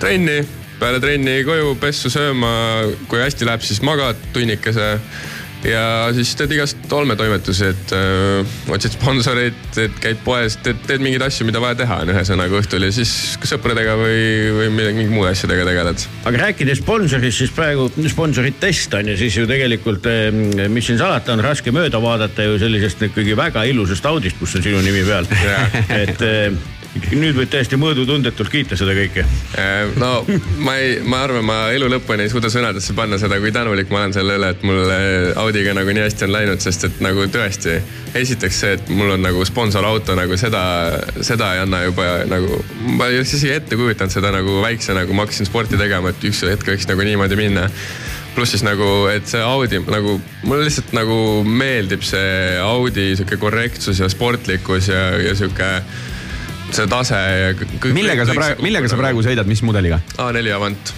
Trenni, 0.00 0.38
peale 0.78 1.00
trenni 1.02 1.40
koju 1.44 1.74
pessu 1.80 2.10
sööma, 2.12 2.52
kui 3.10 3.20
hästi 3.20 3.48
läheb, 3.48 3.64
siis 3.66 3.82
magad 3.84 4.20
tunnikese 4.32 4.94
ja 5.66 5.82
siis 6.14 6.34
teed 6.38 6.52
igast 6.54 6.92
olmetoimetusi, 6.94 7.70
et 7.72 7.92
öö, 7.96 8.42
otsid 8.74 8.94
sponsoreid, 8.94 9.56
teed, 9.74 9.96
käid 10.02 10.20
poes, 10.24 10.58
teed, 10.62 10.78
teed 10.86 11.02
mingeid 11.02 11.24
asju, 11.26 11.46
mida 11.48 11.62
vaja 11.62 11.80
teha 11.82 12.00
on 12.04 12.12
ühesõnaga 12.14 12.60
õhtul 12.60 12.86
ja 12.86 12.92
siis 12.94 13.12
sõpradega 13.48 13.96
või, 13.98 14.20
või 14.54 14.70
midagi, 14.76 15.00
mingi 15.00 15.14
muude 15.14 15.32
asjadega 15.34 15.66
tegeled 15.68 16.06
aga 16.30 16.42
rääkides 16.44 16.82
sponsorist, 16.82 17.42
siis 17.42 17.54
praegu 17.54 17.88
sponsoritest 18.12 18.94
on 18.98 19.12
ju 19.12 19.18
siis 19.18 19.40
ju 19.40 19.46
tegelikult, 19.50 20.06
mis 20.70 20.88
siin 20.88 21.00
salata, 21.00 21.34
on 21.34 21.42
raske 21.44 21.74
mööda 21.74 22.00
vaadata 22.02 22.46
ju 22.46 22.58
sellisest 22.62 23.08
ikkagi 23.10 23.36
väga 23.38 23.66
ilusast 23.68 24.06
Audist, 24.08 24.38
kus 24.40 24.56
on 24.58 24.64
sinu 24.64 24.82
nimi 24.84 25.02
peal. 25.06 25.26
et 26.02 26.22
eh, 26.24 26.52
nüüd 27.12 27.36
võid 27.38 27.50
täiesti 27.52 27.78
mõõdutundetult 27.80 28.50
kiita 28.52 28.78
seda 28.78 28.94
kõike. 28.96 29.24
Äh, 29.58 29.92
no 30.00 30.24
ma 30.64 30.76
ei, 30.80 30.98
ma 31.04 31.22
arvan, 31.26 31.46
ma 31.48 31.58
elu 31.74 31.88
lõpuni 31.92 32.26
ei 32.26 32.32
suuda 32.32 32.50
sõnadesse 32.52 32.96
panna 32.98 33.20
seda, 33.20 33.40
kui 33.42 33.52
tänulik 33.54 33.92
ma 33.92 34.02
olen 34.02 34.16
selle 34.16 34.38
üle, 34.38 34.52
et 34.54 34.66
mul 34.66 34.92
Audiga 35.38 35.74
nagu 35.76 35.94
nii 35.94 36.04
hästi 36.06 36.28
on 36.28 36.34
läinud, 36.34 36.62
sest 36.64 36.88
et 36.88 37.00
nagu 37.04 37.26
tõesti. 37.32 37.78
esiteks 38.18 38.60
see, 38.62 38.76
et 38.78 38.92
mul 38.92 39.14
on 39.16 39.24
nagu 39.24 39.44
sponsorauto 39.48 40.16
nagu 40.18 40.36
seda, 40.40 40.62
seda 41.20 41.54
ei 41.54 41.64
anna 41.64 41.82
juba 41.86 42.08
nagu, 42.28 42.60
ma 42.98 43.08
ei 43.08 43.20
oleks 43.20 43.34
isegi 43.38 43.56
ette 43.58 43.78
kujutanud 43.78 44.12
seda 44.12 44.32
nagu 44.34 44.60
väiksena, 44.64 45.06
kui 45.06 45.16
ma 45.16 45.26
hakkasin 45.26 45.48
sporti 45.48 45.80
tegema, 45.80 46.12
et 46.14 46.30
üks 46.30 46.44
hetk 46.48 46.72
võiks 46.72 46.88
nagu 46.90 47.04
niimoodi 47.06 47.38
minna 47.38 47.68
pluss 48.38 48.54
siis 48.54 48.62
nagu, 48.62 49.08
et 49.10 49.26
see 49.26 49.40
Audi 49.42 49.80
nagu, 49.82 50.18
mulle 50.44 50.68
lihtsalt 50.68 50.92
nagu 50.94 51.16
meeldib 51.42 52.04
see 52.06 52.54
Audi 52.62 53.10
sihuke 53.18 53.38
korrektsus 53.40 53.98
ja 53.98 54.06
sportlikkus 54.12 54.90
ja, 54.92 55.08
ja 55.18 55.34
sihuke 55.38 55.70
see 56.76 56.86
tase 56.90 57.18
ja 57.18 57.52
kõik. 57.58 57.90
millega 57.96 58.28
sa 58.28 58.38
praegu, 58.38 58.64
millega 58.64 58.88
sa 58.90 59.00
praegu 59.00 59.26
sõidad, 59.26 59.48
mis 59.50 59.62
mudeliga? 59.66 60.00
A4 60.18 60.56
Avant. 60.56 60.96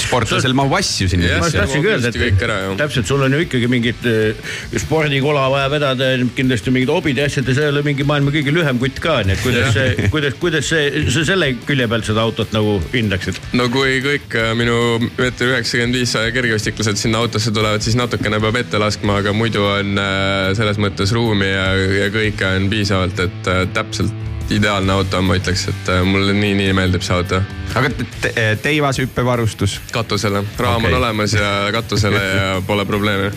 sportlasel 0.00 0.54
mahub 0.56 0.72
asju 0.78 1.04
sinna 1.12 1.34
ma 1.36 1.44
sisse 1.44 1.52
see- 1.52 1.60
tahtsingi 1.60 1.88
öelda, 1.90 2.10
kõik 2.14 2.44
ära, 2.46 2.54
et 2.62 2.64
jah. 2.64 2.76
täpselt, 2.80 3.08
sul 3.10 3.20
on 3.26 3.34
ju 3.36 3.40
ikkagi 3.44 3.68
mingit 3.68 4.06
äh, 4.08 4.54
spordikola 4.80 5.42
vaja 5.52 5.66
vedada, 5.68 6.08
kindlasti 6.36 6.72
mingid 6.72 6.88
hobid 6.88 7.20
ja 7.20 7.26
asjad 7.28 7.50
ja 7.50 7.56
sa 7.58 7.66
ei 7.66 7.72
ole 7.74 7.82
mingi 7.84 8.06
maailma 8.08 8.32
kõige 8.32 8.54
lühem 8.56 8.80
kutt 8.80 9.02
ka, 9.04 9.18
nii 9.28 9.36
et 9.36 9.42
kuidas 9.44 9.74
see, 9.76 10.08
kuidas, 10.14 10.38
kuidas 10.40 10.70
see, 10.72 11.04
sa 11.12 11.26
selle 11.28 11.50
külje 11.68 11.90
pealt 11.92 12.08
seda 12.08 12.24
autot 12.24 12.56
nagu 12.56 12.78
hindaksid? 12.94 13.36
no 13.60 13.68
kui 13.68 14.00
kõik 14.06 14.38
äh, 14.40 14.54
minu 14.56 14.78
meeter 15.18 15.52
üheksakümmend 15.52 16.00
viis 16.00 16.16
kergejõustiklased 16.16 17.02
sinna 17.04 17.20
autosse 17.20 17.52
tulevad, 17.52 17.84
siis 17.84 18.00
natukene 18.00 18.40
peab 18.40 18.56
ette 18.62 18.80
laskma, 18.80 19.20
aga 19.20 19.36
muidu 19.36 19.68
on 19.68 19.92
äh, 20.00 20.56
selles 20.56 20.80
mõttes 20.80 21.12
ruumi 21.12 21.52
ja, 21.52 21.68
ja 22.00 22.08
kõike 22.16 22.56
on 22.56 22.72
piisavalt, 22.72 23.26
et 23.28 23.54
täpselt 23.76 24.16
ideaalne 24.54 24.92
auto 24.92 25.18
on, 25.20 25.28
ma 25.28 25.36
ütleks, 25.38 25.66
et 25.70 25.92
äh, 25.92 26.02
mulle 26.06 26.34
nii, 26.36 26.54
nii 26.58 26.72
meeldib 26.76 27.04
see 27.06 27.14
auto. 27.16 27.42
aga 27.78 27.92
te- 27.94 28.08
te- 28.26 28.48
teivas 28.62 28.98
hüppevarustus. 29.02 29.78
katusele, 29.92 30.44
raam 30.58 30.82
Okei. 30.84 30.92
on 30.92 30.98
olemas 31.02 31.36
ja 31.36 31.52
katusele 31.72 32.24
ja 32.24 32.50
pole 32.66 32.84
probleemi. 32.86 33.30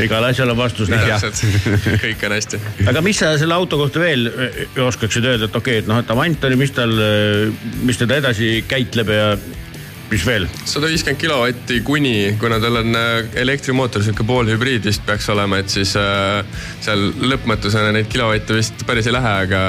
igale 0.00 0.30
asjale 0.32 0.54
on 0.54 0.60
vastus 0.62 0.88
näha. 0.88 1.18
kõik 2.04 2.24
on 2.26 2.32
hästi. 2.38 2.60
aga 2.88 3.02
mis 3.04 3.20
sa 3.20 3.34
selle 3.38 3.54
auto 3.54 3.76
kohta 3.80 4.00
veel 4.00 4.28
äh, 4.32 4.82
oskaksid 4.86 5.24
öelda, 5.24 5.50
et 5.50 5.56
okei 5.56 5.78
okay,, 5.78 5.84
et 5.84 5.90
noh, 5.90 6.00
et 6.00 6.10
Avant 6.16 6.44
oli, 6.50 6.56
mis 6.56 6.72
tal, 6.76 6.94
mis 7.84 8.00
teda 8.00 8.22
edasi 8.22 8.62
käitleb 8.68 9.12
ja 9.12 9.32
mis 10.10 10.24
veel? 10.26 10.46
sada 10.68 10.88
viiskümmend 10.90 11.20
kilovatti 11.20 11.80
kuni, 11.86 12.14
kuna 12.40 12.58
tal 12.62 12.80
on 12.80 12.96
äh, 12.98 13.28
elektrimootor, 13.42 14.04
sihuke 14.04 14.26
poolhübriid 14.28 14.86
vist 14.88 15.04
peaks 15.06 15.28
olema, 15.34 15.60
et 15.62 15.72
siis 15.72 15.94
äh, 16.00 16.40
seal 16.84 17.08
lõpmatusena 17.20 17.92
neid 17.96 18.10
kilovatte 18.12 18.56
vist 18.56 18.86
päris 18.88 19.08
ei 19.10 19.16
lähe, 19.16 19.34
aga 19.46 19.62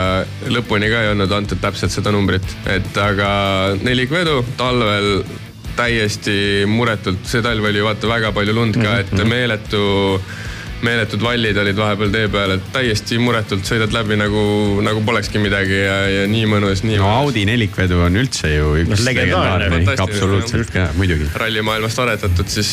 lõpuni 0.52 0.92
ka 0.92 1.04
ei 1.04 1.14
olnud 1.14 1.36
antud 1.40 1.62
täpselt 1.64 1.94
seda 1.96 2.14
numbrit, 2.16 2.46
et 2.70 3.04
aga 3.04 3.30
nelikvedu 3.84 4.42
talvel 4.60 5.24
täiesti 5.80 6.66
muretult, 6.68 7.24
see 7.30 7.44
talv 7.46 7.70
oli 7.70 7.84
vaata 7.84 8.10
väga 8.10 8.34
palju 8.36 8.56
lund 8.56 8.80
ka, 8.82 9.00
et 9.04 9.14
meeletu 9.28 9.84
meeletud 10.86 11.24
vallid 11.24 11.58
olid 11.60 11.78
vahepeal 11.80 12.12
tee 12.14 12.30
peal, 12.32 12.56
et 12.56 12.70
täiesti 12.74 13.20
muretult 13.22 13.68
sõidad 13.68 13.94
läbi 13.94 14.18
nagu, 14.20 14.42
nagu 14.86 15.04
polekski 15.06 15.42
midagi 15.42 15.82
ja, 15.82 15.98
ja 16.10 16.28
nii 16.32 16.46
mõnus, 16.50 16.84
nii 16.86 17.00
no 17.00 17.08
mõnus. 17.08 17.30
Audi 17.30 17.46
nelikvedu 17.50 18.00
on 18.06 18.20
üldse 18.22 18.52
ju 18.54 18.72
üks 18.84 18.94
Noh, 18.94 19.04
legendaarne, 19.10 19.82
absoluutselt 19.96 20.72
ka 20.74 20.90
muidugi. 20.98 21.28
rallimaailmast 21.40 22.04
aretatud, 22.06 22.48
siis 22.52 22.72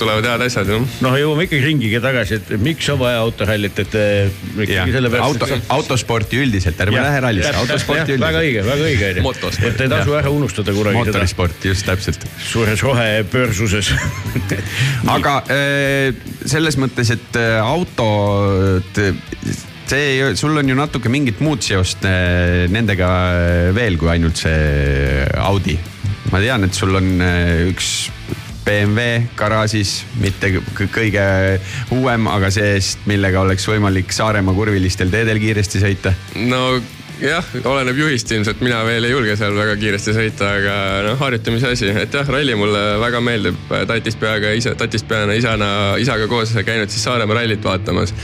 tulevad 0.00 0.28
head 0.30 0.46
asjad 0.46 0.72
ju 0.72 0.80
noh, 1.04 1.16
jõuame 1.20 1.46
ikkagi 1.46 1.62
ringigi 1.64 2.00
tagasi, 2.02 2.40
et 2.40 2.54
miks 2.62 2.88
on 2.92 3.00
vaja 3.00 3.20
autorallit, 3.24 3.82
et 3.84 3.96
eh, 4.00 4.40
ikkagi 4.66 4.96
sellepärast. 4.96 5.46
auto, 5.46 5.60
autosporti 5.76 6.40
üldiselt, 6.42 6.80
ärme 6.86 7.02
lähe 7.02 7.22
rallisse, 7.24 7.52
autosporti 7.62 8.16
väga 8.16 8.42
üldiselt. 8.42 8.42
õige, 8.42 8.64
väga 8.70 8.88
õige 8.90 9.10
onju. 9.10 9.26
Motosport. 9.26 9.68
et 9.72 9.84
ei 9.86 9.92
tasu 9.92 10.16
ära 10.18 10.32
unustada 10.32 10.74
kunagi 10.76 11.02
seda 11.02 11.12
mootorisporti, 11.12 11.72
just 11.72 11.86
täpselt. 11.88 12.26
suures 12.48 12.84
rohepöörsuses. 12.86 13.92
aga 15.16 15.38
äh, 15.52 16.26
selles 16.46 16.78
mõttes, 16.80 17.12
et 17.14 17.25
äh, 17.34 17.58
auto, 17.58 18.06
see, 19.86 20.34
sul 20.38 20.56
on 20.56 20.68
ju 20.70 20.76
natuke 20.78 21.10
mingit 21.12 21.42
muud 21.44 21.64
seost 21.66 22.06
äh, 22.06 22.66
nendega 22.70 23.10
äh, 23.34 23.74
veel 23.76 23.98
kui 23.98 24.10
ainult 24.14 24.38
see 24.38 25.26
Audi. 25.42 25.78
ma 26.32 26.40
tean, 26.42 26.64
et 26.66 26.74
sul 26.74 26.94
on 26.98 27.10
üks 27.70 28.10
BMW 28.66 29.28
garaažis, 29.38 30.00
mitte 30.18 30.48
kõ- 30.56 30.88
kõige 30.90 31.24
uuem, 31.94 32.26
aga 32.26 32.50
see-eest, 32.50 33.04
millega 33.06 33.44
oleks 33.46 33.66
võimalik 33.70 34.10
Saaremaa 34.10 34.54
kurvilistel 34.56 35.12
teedel 35.12 35.38
kiiresti 35.38 35.82
sõita. 35.84 36.14
no 36.50 36.80
jah, 37.20 37.44
oleneb 37.64 37.98
juhist 38.00 38.30
ilmselt, 38.32 38.60
mina 38.64 38.82
veel 38.86 39.06
ei 39.06 39.12
julge 39.12 39.36
seal 39.38 39.56
väga 39.56 39.76
kiiresti 39.80 40.14
sõita, 40.16 40.50
aga 40.60 40.74
noh, 41.06 41.16
harjutamise 41.20 41.72
asi, 41.72 41.88
et 42.04 42.14
jah, 42.14 42.28
ralli 42.28 42.56
mulle 42.58 42.82
väga 43.02 43.22
meeldib. 43.24 43.56
tatist 43.88 44.20
peaga 44.20 44.52
ise, 44.56 44.74
tatist 44.78 45.08
peana 45.08 45.36
isana, 45.38 45.70
isaga 46.02 46.28
koos 46.28 46.52
käinud 46.66 46.92
siis 46.92 47.06
Saaremaa 47.06 47.40
rallit 47.40 47.64
vaatamas. 47.64 48.14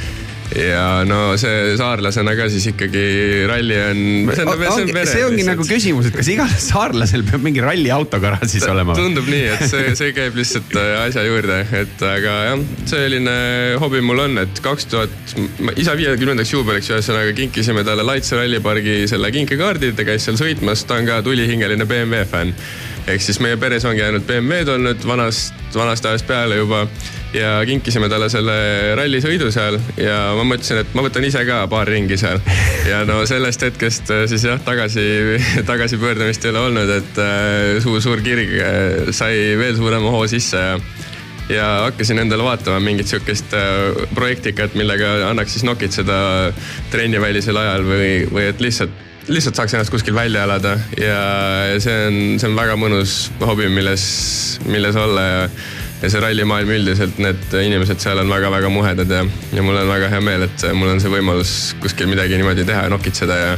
Ja 0.56 1.02
no 1.08 1.34
see 1.40 1.74
saarlasena 1.78 2.34
ka 2.36 2.48
siis 2.52 2.66
ikkagi 2.72 3.04
ralli 3.48 3.76
on. 3.80 4.00
see 4.34 4.44
on, 4.44 4.60
see 4.60 4.84
on 4.84 5.08
see 5.08 5.24
ongi 5.26 5.46
nagu 5.46 5.64
küsimus, 5.66 6.08
et 6.10 6.16
kas 6.16 6.28
igal 6.32 6.50
saarlasel 6.50 7.24
peab 7.28 7.44
mingi 7.44 7.62
ralliauto 7.64 8.20
garaažis 8.22 8.66
olema? 8.70 8.96
tundub 8.98 9.28
nii, 9.32 9.46
et 9.54 9.64
see, 9.70 9.94
see 9.98 10.12
käib 10.16 10.36
lihtsalt 10.38 10.76
äh, 10.78 10.92
asja 11.06 11.24
juurde, 11.26 11.62
et 11.82 12.04
aga 12.08 12.36
jah, 12.50 12.66
selline 12.90 13.36
hobi 13.82 14.02
mul 14.04 14.24
on, 14.26 14.42
et 14.44 14.62
kaks 14.64 14.88
tuhat, 14.92 15.34
isa 15.80 15.96
viiekümnendaks 15.98 16.54
juubeliks 16.54 16.92
ühesõnaga 16.92 17.32
kinkisime 17.38 17.86
talle 17.88 18.06
Laitse 18.06 18.36
rallipargi 18.38 19.02
selle 19.10 19.32
kinkekaardi, 19.34 19.94
ta 19.96 20.06
käis 20.08 20.28
seal 20.28 20.38
sõitmas, 20.40 20.84
ta 20.88 21.00
on 21.00 21.08
ka 21.08 21.22
tulihingeline 21.24 21.88
BMW 21.88 22.26
fänn. 22.28 22.54
ehk 23.08 23.24
siis 23.24 23.40
meie 23.42 23.56
peres 23.58 23.86
ongi 23.88 24.04
ainult 24.04 24.28
BMW-d 24.28 24.76
olnud 24.76 25.08
vanast, 25.08 25.56
vanast 25.74 26.06
ajast 26.06 26.28
peale 26.28 26.60
juba 26.60 26.84
ja 27.34 27.52
kinkisime 27.66 28.08
talle 28.12 28.28
selle 28.32 28.54
rallisõidu 28.98 29.48
seal 29.54 29.78
ja 30.00 30.16
ma 30.36 30.44
mõtlesin, 30.46 30.82
et 30.82 30.96
ma 30.96 31.04
võtan 31.04 31.24
ise 31.26 31.44
ka 31.48 31.62
paar 31.72 31.88
ringi 31.88 32.18
seal. 32.20 32.40
ja 32.88 33.02
no 33.08 33.22
sellest 33.28 33.64
hetkest 33.66 34.12
äh, 34.12 34.24
siis 34.30 34.44
jah, 34.48 34.60
tagasi, 34.64 35.04
tagasipöördumist 35.70 36.44
ei 36.44 36.52
ole 36.52 36.66
olnud, 36.68 36.92
et 36.98 37.22
äh, 37.22 37.78
suur, 37.84 38.02
suur 38.04 38.22
kirg 38.24 38.52
äh, 38.58 39.14
sai 39.16 39.56
veel 39.60 39.78
suurema 39.80 40.12
hoo 40.12 40.26
sisse 40.30 40.60
ja 40.60 40.76
ja 41.52 41.64
hakkasin 41.88 42.20
endale 42.22 42.44
vaatama 42.46 42.78
mingit 42.80 43.10
sihukest 43.10 43.50
projektikat, 44.14 44.76
millega 44.78 45.10
annaks 45.26 45.56
siis 45.56 45.64
nokitseda 45.66 46.14
trennivälisel 46.92 47.58
ajal 47.58 47.82
või, 47.84 48.12
või 48.30 48.46
et 48.46 48.62
lihtsalt, 48.62 48.94
lihtsalt 49.26 49.58
saaks 49.58 49.74
ennast 49.74 49.92
kuskil 49.92 50.14
välja 50.16 50.46
elada 50.46 50.76
ja 50.96 51.18
see 51.82 51.98
on, 52.06 52.20
see 52.40 52.48
on 52.48 52.56
väga 52.56 52.78
mõnus 52.80 53.16
hobi, 53.42 53.66
milles, 53.74 54.06
milles 54.70 54.96
olla 54.96 55.26
ja 55.26 55.42
ja 56.02 56.10
see 56.10 56.22
rallimaailm 56.22 56.72
üldiselt, 56.76 57.18
need 57.22 57.54
inimesed 57.62 58.02
seal 58.02 58.18
on 58.22 58.30
väga-väga 58.32 58.70
muhedad 58.72 59.10
ja, 59.10 59.22
ja 59.54 59.64
mul 59.64 59.78
on 59.78 59.90
väga 59.90 60.10
hea 60.12 60.22
meel, 60.24 60.48
et 60.48 60.66
mul 60.74 60.90
on 60.94 61.02
see 61.02 61.12
võimalus 61.12 61.52
kuskil 61.82 62.10
midagi 62.10 62.38
niimoodi 62.40 62.66
teha 62.68 62.88
ja 62.88 62.92
nokitseda 62.92 63.38
ja 63.38 63.54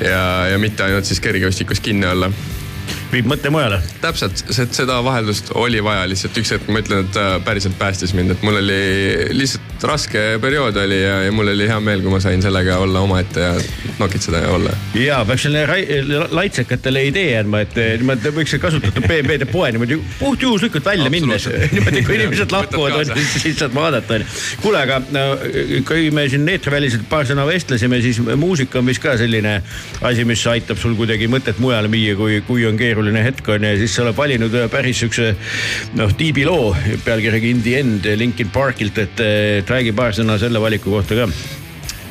ja, 0.00 0.22
ja 0.54 0.58
mitte 0.62 0.86
ainult 0.86 1.08
siis 1.08 1.20
kergejõustikus 1.20 1.82
kinni 1.84 2.08
olla 2.08 2.30
viib 3.12 3.28
mõtte 3.30 3.50
mujale. 3.50 3.80
täpselt, 4.00 4.44
seda 4.54 5.00
vaheldust 5.04 5.50
oli 5.58 5.82
vaja 5.84 6.06
lihtsalt 6.10 6.36
üks 6.40 6.54
hetk, 6.54 6.68
ma 6.70 6.82
ütlen, 6.82 7.04
et 7.06 7.12
ta 7.14 7.26
päriselt 7.44 7.76
päästis 7.78 8.14
mind, 8.16 8.34
et 8.34 8.44
mul 8.46 8.60
oli 8.60 8.80
lihtsalt 9.34 9.86
raske 9.90 10.22
periood 10.42 10.76
oli 10.76 11.00
ja, 11.02 11.16
ja 11.26 11.32
mul 11.34 11.50
oli 11.52 11.68
hea 11.68 11.78
meel, 11.82 12.04
kui 12.04 12.12
ma 12.12 12.20
sain 12.22 12.42
sellega 12.42 12.78
olla 12.82 13.02
omaette 13.04 13.40
ja 13.40 13.52
nokitseda 13.98 14.44
ja 14.44 14.52
olla. 14.54 14.74
ja 14.94 15.20
peaks 15.26 15.46
selle 15.48 15.64
rai- 15.66 15.86
laitsekatele 16.30 17.04
idee 17.10 17.34
andma, 17.40 17.64
et 17.66 17.78
eh, 17.80 17.92
niimoodi 18.00 18.34
võiks 18.36 18.56
kasutada 18.62 19.02
BMW-de 19.04 19.48
poe 19.50 19.70
niimoodi 19.74 19.98
puhtjuhuslikult 20.18 20.86
välja 20.92 21.10
minnes. 21.12 21.48
Niimoodi, 21.74 22.04
kui 22.06 22.16
inimesed 22.18 22.52
lahkuvad, 22.52 23.14
siis 23.34 23.58
saad 23.58 23.74
vaadata 23.74 24.18
onju. 24.18 24.28
kuule, 24.62 24.82
aga 24.84 25.00
kui 25.88 26.10
me 26.14 26.26
siin 26.30 26.48
eetriväliselt 26.48 27.06
paar 27.10 27.28
sõna 27.28 27.46
vestlesime, 27.48 28.00
siis 28.04 28.20
muusika 28.20 28.80
on 28.80 28.88
vist 28.90 29.02
ka 29.02 29.16
selline 29.20 29.58
asi, 30.06 30.24
mis 30.28 30.44
aitab 30.50 30.80
sul 30.80 30.96
kuidagi 30.98 31.28
mõtet 31.30 31.60
mujale 31.62 31.90
viia, 31.92 32.16
kui, 32.18 32.40
kui 32.46 32.66
on 32.68 32.78
keeruline 32.80 32.99
hetk 33.24 33.48
on 33.48 33.64
ja 33.64 33.76
siis 33.80 33.94
sa 33.94 34.04
oled 34.04 34.16
valinud 34.16 34.54
ühe 34.54 34.68
päris 34.72 35.00
siukse 35.00 35.32
noh, 35.98 36.12
tiibiloo 36.12 36.74
pealkirjaga 37.04 37.46
In 37.50 37.62
the 37.62 37.78
end 37.80 38.06
Linkin 38.16 38.50
Parkilt, 38.50 38.98
et 38.98 39.24
eh, 39.24 39.64
räägi 39.66 39.92
paar 39.96 40.12
sõna 40.16 40.38
selle 40.38 40.60
valiku 40.60 40.90
kohta 40.90 41.16
ka 41.22 41.30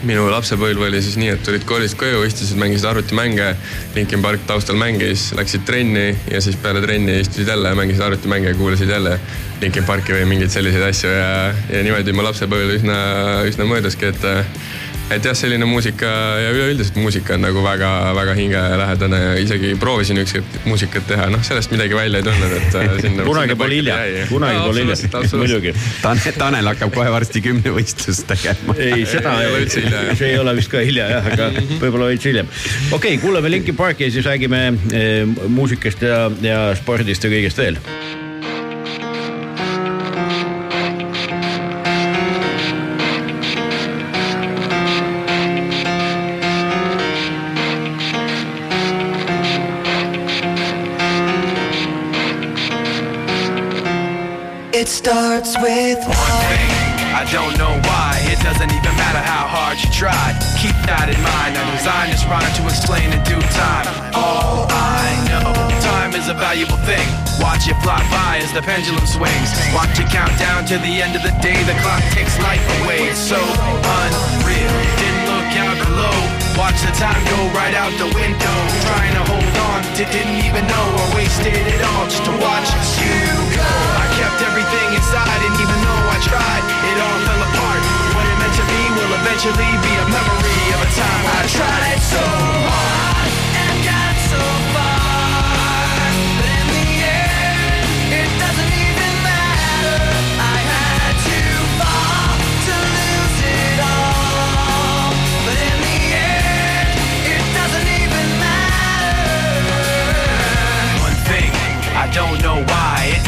minu 0.07 0.29
lapsepõlv 0.31 0.85
oli 0.87 1.01
siis 1.03 1.17
nii, 1.19 1.33
et 1.35 1.41
tulid 1.43 1.65
koolist 1.67 1.97
koju, 1.99 2.21
istusid, 2.23 2.55
mängisid 2.59 2.87
arvutimänge. 2.87 3.49
Linkin 3.97 4.21
Park 4.23 4.45
taustal 4.47 4.79
mängis, 4.79 5.29
läksid 5.35 5.65
trenni 5.67 6.13
ja 6.31 6.39
siis 6.43 6.55
peale 6.63 6.81
trenni 6.85 7.17
istusid 7.19 7.51
jälle, 7.51 7.73
mängisid 7.75 8.05
arvutimänge 8.05 8.53
kuulasid 8.55 8.89
jälle 8.89 9.17
Linkin 9.61 9.83
Parki 9.83 10.15
või 10.15 10.25
mingeid 10.29 10.53
selliseid 10.53 10.85
asju 10.87 11.11
ja, 11.11 11.31
ja 11.67 11.83
niimoodi 11.83 12.15
mu 12.15 12.23
lapsepõlv 12.23 12.77
üsna, 12.77 12.99
üsna 13.49 13.67
möödaski, 13.67 14.13
et 14.13 14.29
et 15.09 15.25
jah, 15.25 15.35
selline 15.37 15.65
muusika 15.65 16.09
ja 16.39 16.51
üleüldiselt 16.53 16.97
muusika 17.01 17.33
on 17.35 17.43
nagu 17.47 17.63
väga-väga 17.65 18.35
hingelähedane 18.37 19.19
ja 19.23 19.31
isegi 19.41 19.71
proovisin 19.81 20.21
ükskord 20.21 20.59
muusikat 20.69 21.07
teha, 21.09 21.29
noh 21.33 21.41
sellest 21.45 21.73
midagi 21.73 21.97
välja 21.97 22.21
ei 22.21 22.27
tulnud, 22.27 22.55
et 22.59 22.77
äh, 22.77 22.93
sinna. 23.01 23.25
kunagi 23.25 23.57
pole 23.59 23.79
hilja, 23.79 23.97
kunagi 24.29 24.61
pole 24.67 24.85
hilja, 24.85 25.23
muidugi. 25.41 25.73
Tanel, 26.03 26.37
Tanel 26.37 26.71
hakkab 26.73 26.93
kohe 26.93 27.09
varsti 27.13 27.41
kümnevõistlust 27.45 28.27
tegema. 28.29 28.77
ei, 28.77 29.05
seda 29.09 29.35
Ei 29.39 29.49
ole 29.49 29.65
üldse 29.65 29.83
hilja, 29.85 30.05
see 30.19 30.31
ei 30.33 30.39
ole 30.41 30.55
vist 30.59 30.71
ka 30.71 30.85
hilja 30.85 31.09
jah, 31.15 31.33
aga 31.33 31.49
võib-olla 31.81 32.11
veits 32.13 32.29
hiljem. 32.29 32.49
okei 32.91 33.15
okay,, 33.15 33.23
kuulame 33.23 33.53
Linkin 33.53 33.77
Parki 33.79 34.07
ja 34.07 34.13
siis 34.13 34.29
räägime 34.29 34.65
eh, 34.93 35.25
muusikast 35.47 36.05
ja, 36.05 36.25
ja 36.45 36.63
spordist 36.77 37.25
ja 37.25 37.33
kõigest 37.33 37.65
veel. 37.65 37.81
Don't 57.31 57.57
know 57.61 57.77
why. 57.85 58.17
It 58.25 58.41
doesn't 58.41 58.71
even 58.73 58.93
matter 58.97 59.21
how 59.21 59.45
hard 59.45 59.77
you 59.77 59.89
try. 59.93 60.33
Keep 60.57 60.73
that 60.89 61.13
in 61.13 61.19
mind. 61.21 61.53
I 61.53 61.63
designed 61.77 62.09
this 62.09 62.25
rhyme 62.25 62.49
to 62.57 62.63
explain 62.65 63.13
in 63.13 63.21
due 63.21 63.41
time. 63.53 63.85
All 64.17 64.65
I 64.65 65.13
know, 65.29 65.53
time 65.85 66.17
is 66.17 66.25
a 66.25 66.33
valuable 66.33 66.81
thing. 66.89 67.05
Watch 67.37 67.69
it 67.69 67.77
fly 67.85 68.01
by 68.09 68.41
as 68.41 68.49
the 68.49 68.65
pendulum 68.65 69.05
swings. 69.05 69.53
Watch 69.77 69.93
it 70.01 70.09
count 70.09 70.33
down 70.41 70.65
to 70.73 70.81
the 70.81 70.93
end 71.05 71.13
of 71.13 71.21
the 71.21 71.33
day. 71.37 71.57
The 71.69 71.77
clock 71.85 72.01
takes 72.17 72.33
life 72.41 72.65
away. 72.81 73.13
It's 73.13 73.21
so 73.21 73.37
unreal. 73.37 74.73
Didn't 74.97 75.25
look 75.29 75.51
out 75.61 75.77
below. 75.85 76.17
Watch 76.57 76.81
the 76.81 76.91
time 76.97 77.21
go 77.29 77.39
right 77.53 77.77
out 77.77 77.93
the 78.01 78.09
window. 78.09 78.57
Trying 78.89 79.13
to 79.13 79.23
hold 79.29 79.55
on 79.69 79.79
to 80.01 80.03
didn't 80.09 80.41
even 80.49 80.65
know 80.65 80.85
I 80.97 81.05
wasted 81.13 81.53
it 81.53 81.81
all 81.93 82.09
just 82.09 82.25
to 82.25 82.33
watch 82.41 82.67
you 82.97 83.21
go. 83.53 83.69
I 84.01 84.05
kept 84.17 84.41
everything 84.41 84.97
inside, 84.97 85.39
and 85.45 85.55
even 85.55 85.77
though 85.77 86.03
I 86.09 86.17
tried, 86.25 86.68
all 86.99 87.19
fell 87.25 87.41
apart. 87.41 87.81
What 88.15 88.25
it 88.27 88.37
meant 88.39 88.55
to 88.59 88.65
be 88.67 88.81
will 88.95 89.13
eventually 89.23 89.71
be 89.85 89.93
a 90.03 90.05
memory 90.11 90.63
of 90.75 90.79
a 90.83 90.89
time 90.91 91.23
I 91.37 91.39
tried 91.47 91.99
so 92.03 92.23
hard 92.23 93.08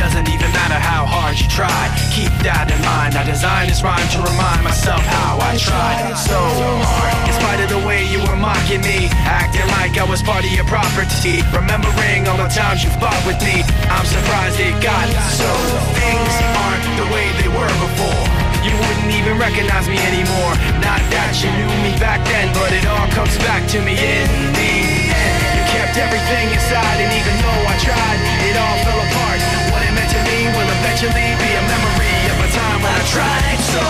doesn't 0.02 0.34
even 0.34 0.49
matter 0.49 0.82
how 0.82 1.06
hard 1.06 1.38
you 1.38 1.45
try. 1.45 1.70
Keep 2.10 2.34
that 2.41 2.74
in 2.74 2.82
mind. 2.82 3.14
I 3.14 3.22
designed 3.22 3.70
this 3.70 3.86
rhyme 3.86 4.02
to 4.18 4.20
remind 4.26 4.66
myself 4.66 5.06
how 5.06 5.38
I 5.38 5.54
tried 5.62 6.18
so 6.18 6.41
hard. 6.41 7.14
In 7.30 7.34
spite 7.38 7.62
of 7.62 7.70
the 7.70 7.82
way 7.86 8.10
you 8.10 8.18
were 8.26 8.34
mocking 8.34 8.82
me, 8.82 9.14
acting 9.30 9.70
like 9.78 10.02
I 10.02 10.06
was 10.10 10.26
part 10.26 10.41
of 10.41 10.49
your 10.49 10.66
property. 10.66 11.45
Remembering 11.54 12.26
all 12.26 12.41
the 12.41 12.49
times 12.49 12.82
you 12.82 12.89
fought 12.97 13.22
with 13.30 13.38
me, 13.45 13.62
I'm 13.93 14.08
surprised 14.10 14.58
it 14.58 14.74
got 14.82 15.06
so. 15.38 15.54
Things 15.93 16.34
aren't 16.58 16.86
the 16.97 17.08
way 17.14 17.30
they 17.38 17.49
were 17.54 17.74
before. 17.78 18.26
You 18.66 18.74
wouldn't 18.74 19.14
even 19.14 19.38
recognize 19.38 19.86
me 19.86 20.02
anymore. 20.02 20.58
Not 20.82 21.02
that 21.14 21.38
you 21.45 21.49
knew 21.54 21.70
me 21.86 21.93
back 22.02 22.26
then, 22.26 22.49
but 22.58 22.74
it 22.74 22.89
all 22.89 23.06
comes 23.14 23.38
back 23.45 23.70
to 23.78 23.78
me 23.86 23.93
in 23.93 24.26
the 24.58 25.01
kept 25.72 25.95
everything 25.97 26.51
inside, 26.51 26.99
and 26.99 27.11
even 27.15 27.36
though 27.39 27.63
I 27.63 27.76
tried, 27.80 28.19
it 28.43 28.55
all 28.59 28.78
fell 28.84 28.99
apart. 28.99 29.39
What 29.72 29.82
it 29.88 29.93
meant 29.95 30.11
to 30.11 30.22
me 30.28 30.51
will 30.51 30.67
eventually 30.67 31.30
be 31.39 31.49
a 31.55 31.63
memory 31.63 32.17
of 32.28 32.38
a 32.43 32.49
time 32.51 32.80
when 32.84 32.91
I 32.91 33.03
tried 33.07 33.59
so 33.72 33.80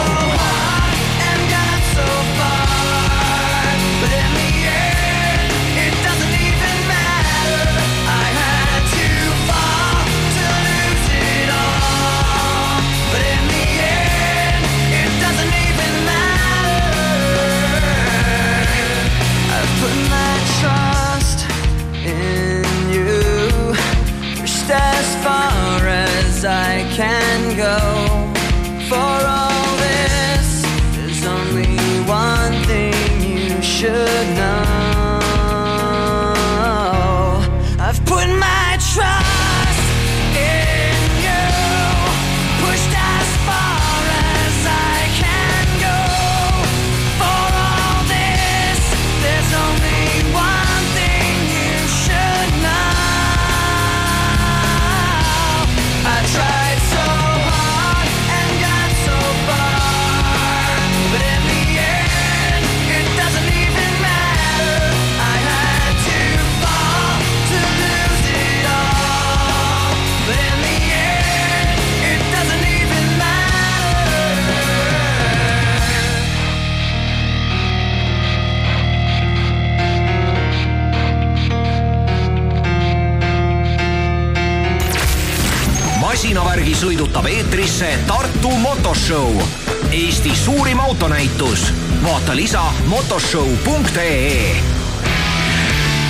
motoshow.ee 93.32 94.56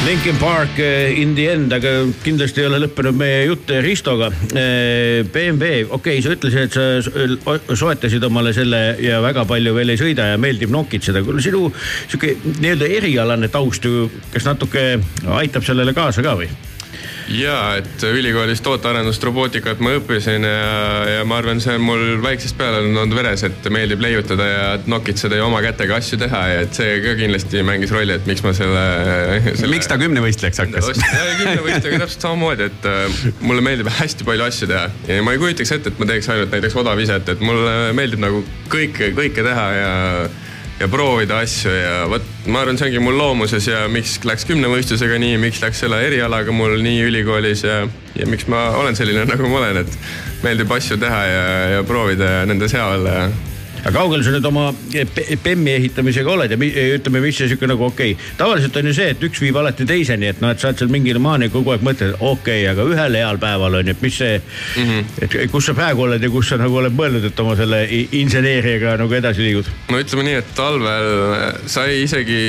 Linkin 0.05 0.37
Park 0.37 0.79
eh, 0.79 1.21
in 1.21 1.35
the 1.35 1.45
end, 1.51 1.73
aga 1.73 1.89
kindlasti 2.23 2.63
ei 2.63 2.65
ole 2.65 2.79
lõppenud 2.81 3.13
meie 3.19 3.43
jutt 3.45 3.69
Ristoga. 3.85 4.31
BMW, 4.49 5.83
okei 5.85 6.17
okay,, 6.17 6.23
sa 6.25 6.33
ütlesid, 6.33 6.65
et 6.65 6.73
sa 6.73 6.87
so- 7.05 7.75
soetasid 7.83 8.25
omale 8.25 8.55
selle 8.57 8.81
ja 9.05 9.21
väga 9.21 9.45
palju 9.45 9.75
veel 9.77 9.93
ei 9.93 10.01
sõida 10.01 10.31
ja 10.31 10.41
meeldib 10.41 10.73
nokitseda. 10.73 11.21
kuule, 11.21 11.45
sinu 11.45 11.67
sihuke 12.07 12.33
nii-öelda 12.57 12.89
erialane 12.97 13.51
taust 13.53 13.85
ju, 13.85 14.09
kas 14.33 14.49
natuke 14.49 14.97
aitab 15.37 15.67
sellele 15.67 15.93
kaasa 15.93 16.25
ka 16.25 16.33
või? 16.41 16.49
Ja 17.35 17.55
et 17.79 18.03
ülikoolis 18.05 18.61
tootearendust, 18.65 19.23
robootikat 19.23 19.81
ma 19.83 19.93
õppisin 19.97 20.45
ja, 20.47 20.73
ja 21.17 21.23
ma 21.27 21.37
arvan, 21.41 21.61
see 21.63 21.75
on 21.77 21.85
mul 21.85 22.03
väiksest 22.23 22.57
peale 22.59 22.81
olnud 22.83 23.15
veres, 23.15 23.43
et 23.47 23.69
meeldib 23.73 24.03
leiutada 24.03 24.47
ja 24.47 24.65
nokitseda 24.91 25.39
ja 25.39 25.47
oma 25.47 25.61
kätega 25.63 25.97
asju 26.01 26.19
teha 26.21 26.41
ja 26.51 26.59
et 26.65 26.77
see 26.77 26.99
ka 27.05 27.15
kindlasti 27.19 27.63
mängis 27.67 27.93
rolli, 27.95 28.17
et 28.17 28.29
miks 28.29 28.43
ma 28.45 28.53
selle, 28.57 28.85
selle. 29.47 29.71
miks 29.73 29.89
ta 29.91 29.99
kümnevõistlejaks 30.01 30.63
hakkas? 30.65 30.91
kümnevõistlusega 31.41 32.03
täpselt 32.05 32.27
samamoodi, 32.27 32.69
et 32.71 32.87
äh, 32.91 33.17
mulle 33.45 33.65
meeldib 33.65 33.91
hästi 34.01 34.27
palju 34.27 34.47
asju 34.47 34.71
teha 34.71 34.85
ja 35.09 35.25
ma 35.25 35.35
ei 35.35 35.41
kujutaks 35.41 35.75
ette, 35.77 35.93
et 35.93 36.01
ma 36.01 36.09
teeks 36.11 36.31
ainult 36.33 36.55
näiteks 36.55 36.79
odaviset, 36.83 37.35
et 37.35 37.43
mulle 37.45 37.75
meeldib 37.97 38.23
nagu 38.23 38.45
kõike, 38.71 39.13
kõike 39.17 39.45
teha 39.45 39.67
ja 39.77 39.91
ja 40.81 40.87
proovida 40.89 41.37
asju 41.43 41.71
ja 41.71 41.93
vot 42.09 42.25
ma 42.49 42.63
arvan, 42.63 42.79
see 42.79 42.89
ongi 42.89 43.01
mul 43.03 43.17
loomuses 43.19 43.67
ja 43.69 43.83
miks 43.91 44.17
läks 44.25 44.47
kümnevõistlusega 44.49 45.19
nii, 45.21 45.37
miks 45.41 45.61
läks 45.61 45.83
selle 45.83 45.99
erialaga 46.07 46.53
mul 46.55 46.79
nii 46.81 47.05
ülikoolis 47.09 47.65
ja, 47.67 47.83
ja 48.17 48.27
miks 48.29 48.47
ma 48.51 48.71
olen 48.79 48.97
selline, 48.97 49.27
nagu 49.29 49.49
ma 49.51 49.61
olen, 49.61 49.83
et 49.83 50.41
meeldib 50.41 50.73
asju 50.73 50.97
teha 51.01 51.21
ja, 51.29 51.45
ja 51.75 51.87
proovida 51.87 52.35
ja 52.39 52.43
nendes 52.49 52.73
hea 52.77 52.87
olla 52.95 53.17
ja 53.19 53.29
aga 53.81 53.93
kaugel 53.95 54.23
sa 54.25 54.33
nüüd 54.33 54.45
oma 54.45 54.69
pe- 55.15 55.37
PEM-i 55.43 55.73
ehitamisega 55.79 56.31
oled 56.35 56.53
ja 56.53 56.57
mi, 56.59 56.69
ütleme, 56.97 57.21
mis 57.23 57.37
see 57.37 57.49
sihuke 57.51 57.69
nagu 57.69 57.87
okei 57.87 58.13
okay., 58.15 58.31
tavaliselt 58.37 58.77
on 58.77 58.89
ju 58.91 58.95
see, 58.97 59.09
et 59.15 59.25
üks 59.25 59.41
viib 59.41 59.57
alati 59.57 59.87
teiseni, 59.89 60.29
et 60.31 60.41
noh, 60.43 60.53
et 60.53 60.61
sa 60.61 60.69
oled 60.69 60.81
seal 60.81 60.91
mingile 60.93 61.21
maani 61.23 61.49
kogu 61.53 61.73
aeg 61.73 61.85
mõtled, 61.85 62.15
okei 62.19 62.61
okay,, 62.61 62.67
aga 62.71 62.85
ühel 62.85 63.17
heal 63.17 63.41
päeval 63.41 63.79
on 63.79 63.89
ju, 63.89 63.95
et 63.95 64.05
mis 64.05 64.19
see 64.21 64.37
mm. 64.37 64.89
-hmm. 64.89 65.23
et 65.25 65.53
kus 65.53 65.69
sa 65.69 65.75
praegu 65.77 66.05
oled 66.05 66.23
ja 66.23 66.29
kus 66.33 66.51
sa 66.53 66.59
nagu 66.61 66.77
oled 66.81 66.95
mõelnud, 66.97 67.25
et 67.31 67.43
oma 67.43 67.55
selle 67.59 67.81
inseneeriaga 68.21 68.97
nagu 69.01 69.17
edasi 69.17 69.45
liigud? 69.47 69.71
no 69.89 70.01
ütleme 70.01 70.27
nii, 70.29 70.37
et 70.43 70.53
talvel 70.57 71.09
sai 71.65 72.03
isegi 72.03 72.39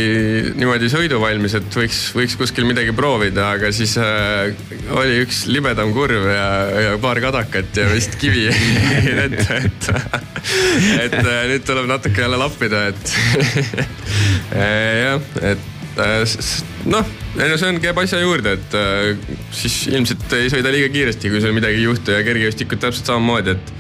niimoodi 0.59 0.91
sõiduvalmis, 0.93 1.57
et 1.59 1.81
võiks, 1.81 2.03
võiks 2.17 2.37
kuskil 2.41 2.69
midagi 2.69 2.93
proovida, 2.97 3.53
aga 3.57 3.73
siis 3.73 3.97
äh, 4.01 4.53
oli 4.93 5.23
üks 5.25 5.47
libedam 5.49 5.95
kurv 5.97 6.29
ja, 6.29 6.49
ja 6.89 6.95
paar 7.03 7.21
kadakat 7.25 7.77
ja 7.77 7.89
vist 7.93 8.19
kivi 8.21 8.49
ette, 9.27 9.61
et, 9.65 9.91
et 11.07 11.15
äh, 11.15 11.22
nüüd 11.27 11.67
tuleb 11.67 11.89
natuke 11.91 12.25
jälle 12.25 12.39
lappida, 12.41 12.87
et 12.93 13.15
jah, 15.05 15.27
et 15.53 16.01
äh, 16.03 16.37
noh, 16.91 17.11
ei 17.39 17.49
no 17.51 17.59
see 17.61 17.73
on, 17.73 17.81
käib 17.83 17.99
asja 18.03 18.21
juurde, 18.23 18.57
et 18.59 18.77
äh, 18.79 19.35
siis 19.55 19.83
ilmselt 19.93 20.37
ei 20.39 20.53
sõida 20.53 20.73
liiga 20.75 20.93
kiiresti, 20.93 21.33
kui 21.33 21.43
sul 21.45 21.57
midagi 21.57 21.83
ei 21.83 21.89
juhtu 21.89 22.15
ja 22.15 22.23
kergejõustikud 22.27 22.83
täpselt 22.83 23.13
samamoodi, 23.13 23.57
et 23.57 23.75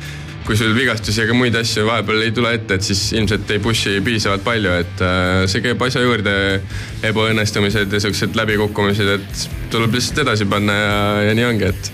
kui 0.46 0.58
sul 0.58 0.74
vigastusi 0.74 1.22
ega 1.22 1.34
muid 1.36 1.54
asju 1.58 1.84
vahepeal 1.86 2.24
ei 2.24 2.34
tule 2.34 2.52
ette, 2.56 2.78
et 2.78 2.86
siis 2.86 3.00
ilmselt 3.14 3.50
ei 3.54 3.62
push'i 3.62 4.00
piisavalt 4.04 4.44
palju, 4.46 4.74
et 4.82 5.02
äh, 5.06 5.44
see 5.50 5.62
käib 5.64 5.82
asja 5.86 6.02
juurde. 6.04 6.34
ebaõnnestumised 7.02 7.92
ja 7.92 7.98
siuksed 8.02 8.36
läbikukkumised, 8.38 9.08
et 9.16 9.46
tuleb 9.72 9.96
lihtsalt 9.96 10.22
edasi 10.22 10.46
panna 10.50 10.76
ja, 10.78 11.00
ja 11.28 11.34
nii 11.34 11.48
ongi, 11.48 11.72
et 11.72 11.90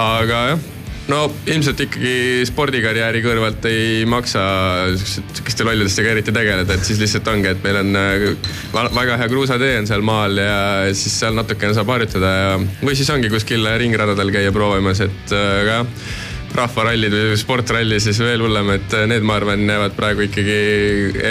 aga 0.00 0.42
jah, 0.52 0.68
no 1.10 1.24
ilmselt 1.50 1.80
ikkagi 1.86 2.46
spordikarjääri 2.48 3.22
kõrvalt 3.24 3.66
ei 3.70 4.06
maksa 4.08 4.42
sihukeste 5.00 5.66
lollidestega 5.66 6.14
eriti 6.14 6.34
tegeleda, 6.34 6.76
et 6.76 6.86
siis 6.86 7.00
lihtsalt 7.02 7.28
ongi, 7.32 7.50
et 7.52 7.62
meil 7.66 7.80
on 7.82 8.00
äh, 8.00 8.26
väga 8.96 9.20
hea 9.20 9.30
kruusatee 9.32 9.76
on 9.80 9.90
seal 9.90 10.04
maal 10.06 10.40
ja 10.40 10.56
siis 10.96 11.18
seal 11.22 11.36
natukene 11.36 11.76
saab 11.76 11.92
harjutada 11.94 12.34
ja 12.36 12.50
või 12.82 12.96
siis 12.98 13.10
ongi 13.12 13.32
kuskil 13.32 13.66
ringradadel 13.82 14.32
käia 14.34 14.54
proovimas, 14.54 15.02
et 15.06 15.36
äh, 15.36 15.54
aga 15.62 15.80
jah 15.80 16.28
rahvarallid 16.56 17.14
või 17.14 17.36
sportralli 17.38 18.00
siis 18.02 18.18
veel 18.22 18.42
hullem, 18.44 18.72
et 18.76 18.96
äh, 18.96 19.06
need, 19.10 19.24
ma 19.26 19.36
arvan, 19.40 19.62
jäävad 19.68 19.94
praegu 19.96 20.26
ikkagi 20.26 20.56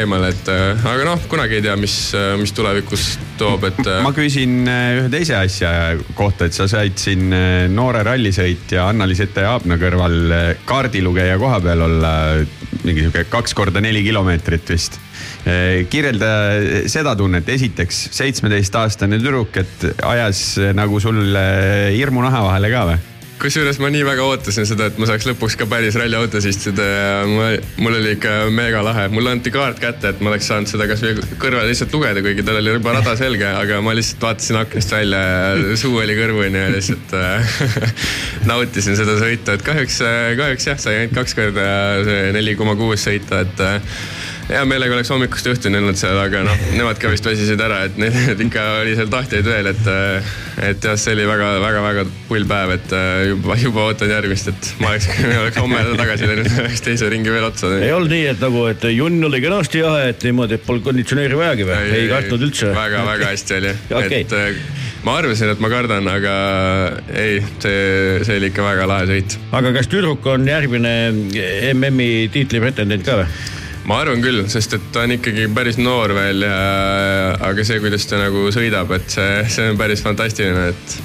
eemale, 0.01 0.31
et 0.33 0.51
äh, 0.53 0.85
aga 0.93 1.07
noh, 1.07 1.25
kunagi 1.31 1.59
ei 1.59 1.65
tea, 1.65 1.75
mis, 1.79 1.97
mis 2.39 2.55
tulevikus 2.55 3.11
toob, 3.39 3.67
et. 3.69 3.81
äh, 3.85 3.99
ma 4.05 4.13
küsin 4.15 4.63
äh, 4.69 5.01
ühe 5.01 5.11
teise 5.13 5.37
asja 5.39 5.73
kohta, 6.17 6.49
et 6.49 6.57
sa 6.57 6.69
said 6.71 6.97
siin 7.01 7.29
äh, 7.35 7.67
noore 7.71 8.03
rallisõitja 8.07 8.87
Anna-Liis 8.89 9.23
Ette-Jaabna 9.27 9.79
kõrval 9.81 10.17
äh, 10.35 10.47
kaardilugeja 10.69 11.37
koha 11.41 11.61
peal 11.63 11.85
olla 11.89 12.13
mingi 12.83 13.03
sihuke 13.03 13.25
kaks 13.31 13.55
korda 13.57 13.81
neli 13.83 14.03
kilomeetrit 14.05 14.69
vist. 14.69 14.99
kirjelda 15.89 16.27
seda 16.91 17.15
tunnet, 17.17 17.47
esiteks 17.49 18.09
seitsmeteistaastane 18.15 19.19
tüdruk, 19.19 19.55
et 19.59 19.87
ajas 20.05 20.43
äh, 20.59 20.73
nagu 20.77 20.99
sul 21.03 21.21
äh, 21.35 21.89
hirmu 21.95 22.23
naha 22.25 22.43
vahele 22.45 22.71
ka 22.73 22.83
või? 22.91 22.99
Kusjuures 23.39 23.79
ma 23.79 23.89
nii 23.93 24.03
väga 24.07 24.25
ootasin 24.27 24.67
seda, 24.67 24.89
et 24.89 24.97
ma 24.99 25.07
saaks 25.09 25.27
lõpuks 25.29 25.55
ka 25.59 25.67
päris 25.69 25.95
ralliautos 25.99 26.45
istuda 26.49 26.85
ja 26.85 27.11
ma, 27.29 27.47
mul 27.79 27.97
oli 27.99 28.13
ikka 28.17 28.33
mega 28.53 28.81
lahe. 28.85 29.07
mulle 29.13 29.33
anti 29.35 29.53
kaart 29.53 29.79
kätte, 29.81 30.13
et 30.13 30.23
ma 30.23 30.33
oleks 30.33 30.49
saanud 30.51 30.71
seda 30.71 30.87
kasvõi 30.89 31.15
kõrval 31.41 31.69
lihtsalt 31.69 31.95
lugeda, 31.95 32.23
kuigi 32.25 32.45
tal 32.47 32.59
oli 32.59 32.75
juba 32.75 32.95
rada 32.97 33.15
selge, 33.19 33.47
aga 33.47 33.79
ma 33.85 33.95
lihtsalt 33.97 34.27
vaatasin 34.27 34.59
aknast 34.61 34.95
välja 34.95 35.23
ja 35.23 35.79
suu 35.79 36.01
oli 36.03 36.17
kõrvuni 36.19 36.63
ja 36.65 36.71
lihtsalt 36.75 37.15
äh, 37.17 37.59
nautisin 38.49 38.99
seda 38.99 39.15
sõitu, 39.21 39.55
et 39.55 39.65
kahjuks, 39.65 40.01
kahjuks 40.39 40.71
jah, 40.71 40.81
sai 40.81 41.03
ainult 41.03 41.19
kaks 41.21 41.37
korda 41.39 41.69
see 42.07 42.31
neli 42.35 42.57
koma 42.59 42.75
kuus 42.79 43.07
sõita, 43.07 43.43
et 43.47 43.63
äh, 43.65 43.99
hea 44.49 44.61
meelega 44.65 44.95
oleks 44.97 45.11
hommikust 45.13 45.47
õhtuni 45.51 45.77
olnud 45.77 45.97
seal, 45.99 46.17
aga 46.17 46.41
noh, 46.47 46.61
nemad 46.73 46.97
ka 47.01 47.11
vist 47.11 47.25
väsisid 47.27 47.61
ära, 47.61 47.83
et 47.85 47.99
neil 48.01 48.15
ikka 48.47 48.63
oli 48.79 48.95
seal 48.97 49.11
tahtjaid 49.11 49.45
veel, 49.45 49.69
et, 49.69 49.89
et 50.71 50.87
jah, 50.89 50.97
see 50.97 51.13
oli 51.13 51.27
väga-väga-väga 51.29 52.05
pull 52.29 52.47
päev, 52.49 52.73
et 52.79 52.95
äh, 52.97 53.27
juba, 53.29 53.57
juba 53.61 53.85
ootan 53.91 54.13
järgmist, 54.13 54.49
et 54.49 54.71
ma 54.81 54.93
oleks, 54.95 55.09
oleks 55.43 55.61
homme 55.61 55.83
tagasi 55.99 56.29
läinud, 56.31 56.49
oleks 56.63 56.83
teise 56.85 57.11
ringi 57.13 57.33
veel 57.33 57.45
otsa. 57.51 57.71
ei 57.77 57.93
olnud 57.93 58.13
nii, 58.15 58.25
et 58.33 58.41
nagu, 58.43 58.65
et 58.71 58.89
junn 58.95 59.29
oli 59.29 59.43
kenasti 59.45 59.83
jahe, 59.83 60.09
et 60.15 60.25
niimoodi, 60.25 60.57
et 60.57 60.65
polnud 60.65 60.87
konditsioneeri 60.89 61.39
vajagi 61.39 61.69
või? 61.69 61.79
ei 61.99 62.09
kartnud 62.09 62.49
üldse? 62.49 62.73
väga-väga 62.73 63.29
hästi 63.35 63.57
oli 63.59 63.75
Okei. 64.01 64.23
et 64.25 64.35
äh, 64.39 64.65
ma 65.05 65.19
arvasin, 65.21 65.53
et 65.53 65.61
ma 65.61 65.69
kardan, 65.71 66.09
aga 66.09 66.35
ei, 67.13 67.37
see, 67.61 68.19
see 68.25 68.41
oli 68.41 68.49
ikka 68.49 68.65
väga 68.65 68.89
lahe 68.89 69.07
sõit. 69.13 69.37
aga 69.61 69.77
kas 69.77 69.93
tüdruk 69.93 70.25
on 70.33 70.49
järgmine 70.49 70.97
MM-i 71.75 72.27
tiitli 72.33 72.65
pretendent 72.65 73.05
ka 73.05 73.21
või? 73.21 73.57
Ma 73.89 73.99
arvan 74.03 74.21
küll, 74.21 74.43
sest 74.51 74.75
et 74.77 74.89
ta 74.93 75.03
on 75.07 75.15
ikkagi 75.15 75.47
päris 75.53 75.79
noor 75.81 76.13
veel 76.13 76.45
ja, 76.45 76.57
aga 77.49 77.65
see, 77.65 77.79
kuidas 77.81 78.05
ta 78.09 78.19
nagu 78.21 78.45
sõidab, 78.53 78.91
et 78.99 79.15
see, 79.15 79.31
see 79.49 79.71
on 79.71 79.79
päris 79.79 80.03
fantastiline, 80.05 80.69
et 80.73 80.99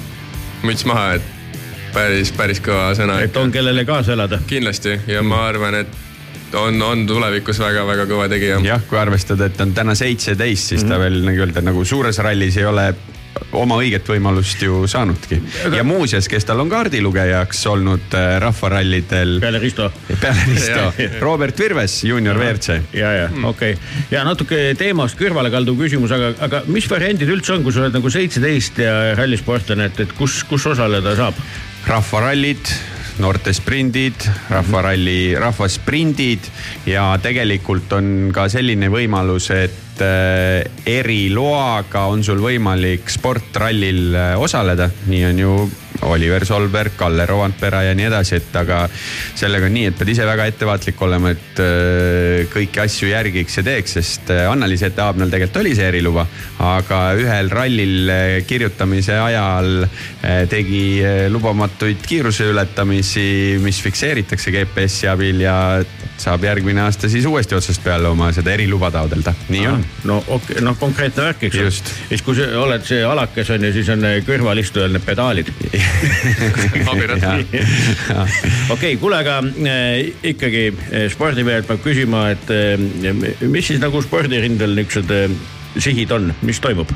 müts 0.65 0.85
maha, 0.89 1.15
et 1.17 1.31
päris, 1.95 2.31
päris 2.35 2.61
kõva 2.63 2.91
sõna. 2.97 3.21
et 3.25 3.37
on, 3.41 3.53
kellele 3.53 3.85
kaasa 3.87 4.13
elada? 4.13 4.41
kindlasti 4.47 4.99
ja 5.09 5.23
ma 5.25 5.47
arvan, 5.49 5.79
et 5.81 6.55
on, 6.61 6.77
on 6.85 7.03
tulevikus 7.09 7.59
väga-väga 7.63 8.05
kõva 8.09 8.29
tegija. 8.31 8.61
jah, 8.65 8.85
kui 8.89 9.01
arvestada, 9.01 9.49
et 9.49 9.65
on 9.65 9.73
täna 9.75 9.97
seitseteist, 9.97 10.75
siis 10.75 10.85
ta 10.85 11.01
veel 11.01 11.23
nagu 11.25 11.45
öelda 11.47 11.65
nagu 11.65 11.85
suures 11.87 12.21
rallis 12.21 12.61
ei 12.61 12.69
ole 12.69 12.91
oma 13.55 13.77
õiget 13.81 14.07
võimalust 14.09 14.61
ju 14.63 14.83
saanudki. 14.89 15.39
ja 15.75 15.83
muuseas, 15.87 16.27
kes 16.31 16.47
tal 16.47 16.61
on 16.63 16.71
kaardilugejaks 16.71 17.65
olnud 17.71 18.15
äh, 18.17 18.37
rahvarallidel 18.43 19.37
peale 19.43 19.61
Risto? 19.63 19.89
peale 20.09 20.47
Risto, 20.51 20.87
Robert 21.21 21.59
Virves, 21.59 22.01
juunior 22.07 22.39
WRC. 22.39 22.79
ja, 22.93 23.11
ja 23.19 23.29
okei 23.43 23.75
okay. 23.75 24.09
ja 24.11 24.25
natuke 24.27 24.61
teemast 24.79 25.19
kõrvalekalduv 25.19 25.79
küsimus, 25.85 26.15
aga, 26.15 26.33
aga 26.47 26.63
mis 26.71 26.89
variandid 26.91 27.31
üldse 27.31 27.55
on, 27.55 27.63
kui 27.65 27.75
sa 27.75 27.85
oled 27.85 27.95
nagu 27.95 28.11
seitseteist 28.11 28.83
ja 28.83 28.97
rallisportlane, 29.19 29.91
et, 29.91 30.03
et 30.07 30.17
kus, 30.17 30.43
kus 30.49 30.67
osaleda 30.73 31.15
saab? 31.19 31.39
rahvarallid, 31.85 32.71
noortesprindid, 33.21 34.25
rahvaralli, 34.49 35.35
rahvasprindid 35.39 36.47
ja 36.89 37.11
tegelikult 37.21 37.93
on 37.95 38.31
ka 38.35 38.47
selline 38.51 38.89
võimalus, 38.91 39.51
et 39.53 39.84
äh, 40.03 40.65
eriloaga 40.85 42.05
on 42.11 42.23
sul 42.23 42.41
võimalik 42.43 43.09
sportrallil 43.11 44.15
äh, 44.15 44.33
osaleda, 44.41 44.89
nii 45.07 45.25
on 45.31 45.43
ju 45.43 45.57
Oliver 46.01 46.45
Solberg, 46.45 46.95
Kalle 46.97 47.25
Rovanpera 47.25 47.83
ja 47.85 47.95
nii 47.97 48.07
edasi, 48.09 48.39
et 48.39 48.55
aga 48.59 48.83
sellega 49.35 49.69
on 49.69 49.75
nii, 49.75 49.89
et 49.91 49.97
pead 49.99 50.11
ise 50.13 50.27
väga 50.27 50.47
ettevaatlik 50.51 51.01
olema, 51.05 51.31
et 51.35 51.61
äh, 51.63 52.45
kõiki 52.53 52.81
asju 52.83 53.11
järgiks 53.11 53.59
ja 53.59 53.65
teeks, 53.65 53.97
sest 53.99 54.31
äh, 54.33 54.45
Annaliis 54.51 54.85
Ette-Aabnal 54.87 55.31
tegelikult 55.33 55.61
oli 55.63 55.75
see 55.77 55.87
eriluba, 55.89 56.27
aga 56.65 57.01
ühel 57.19 57.51
rallil 57.53 58.11
äh, 58.11 58.25
kirjutamise 58.47 59.19
ajal 59.19 59.87
tegi 60.49 61.03
lubamatuid 61.29 62.01
kiiruseületamisi, 62.07 63.59
mis 63.61 63.77
fikseeritakse 63.83 64.53
GPS-i 64.53 65.09
abil 65.11 65.43
ja 65.43 65.55
saab 66.17 66.43
järgmine 66.43 66.81
aasta 66.81 67.09
siis 67.09 67.25
uuesti 67.25 67.55
otsast 67.55 67.83
peale 67.83 68.07
oma 68.07 68.31
seda 68.35 68.53
eriluba 68.53 68.89
taodelda, 68.91 69.33
nii 69.49 69.67
on. 69.67 69.83
no 70.03 70.17
okei 70.21 70.55
okay,, 70.55 70.63
noh 70.63 70.77
konkreetne 70.79 71.27
värk, 71.27 71.43
eks 71.47 71.59
Just. 71.59 71.91
siis 72.09 72.23
kui 72.25 72.37
sa 72.37 72.47
oled 72.61 72.85
see 72.87 73.03
alakes 73.05 73.51
on 73.55 73.67
ju, 73.67 73.73
siis 73.75 73.91
on 73.93 74.07
äh, 74.07 74.17
kõrvalistujal 74.27 74.95
need 74.95 75.05
pedaalid. 75.05 75.51
okei, 78.75 78.95
kuule, 79.01 79.19
aga 79.23 79.39
äh, 79.41 80.13
ikkagi 80.33 80.67
äh, 80.69 81.09
spordimehelt 81.13 81.67
peab 81.69 81.83
küsima, 81.85 82.29
et 82.35 82.53
äh, 82.53 82.77
mis 83.47 83.71
siis 83.71 83.81
nagu 83.83 84.01
spordirindel 84.05 84.75
niisugused 84.77 85.11
sihid 85.81 86.11
on, 86.15 86.31
mis 86.45 86.61
toimub? 86.63 86.91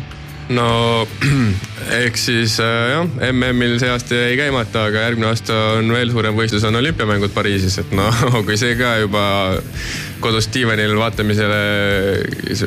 No 0.56 1.08
eks 2.04 2.26
siis 2.30 2.58
äh, 2.64 2.92
jah, 2.94 3.08
MM-il 3.32 3.78
see 3.82 3.92
aasta 3.94 4.18
jäi 4.18 4.36
käimata, 4.40 4.88
aga 4.90 5.06
järgmine 5.06 5.30
aasta 5.30 5.58
on 5.78 5.92
veel 5.94 6.12
suurem 6.14 6.38
võistlus, 6.38 6.66
on 6.68 6.80
olümpiamängud 6.80 7.34
Pariisis, 7.36 7.78
et 7.84 7.94
no 7.98 8.10
kui 8.48 8.58
see 8.60 8.76
ka 8.80 8.96
juba 9.04 9.24
kodus 10.20 10.50
diivanil 10.54 10.96
vaatamisele. 11.00 11.60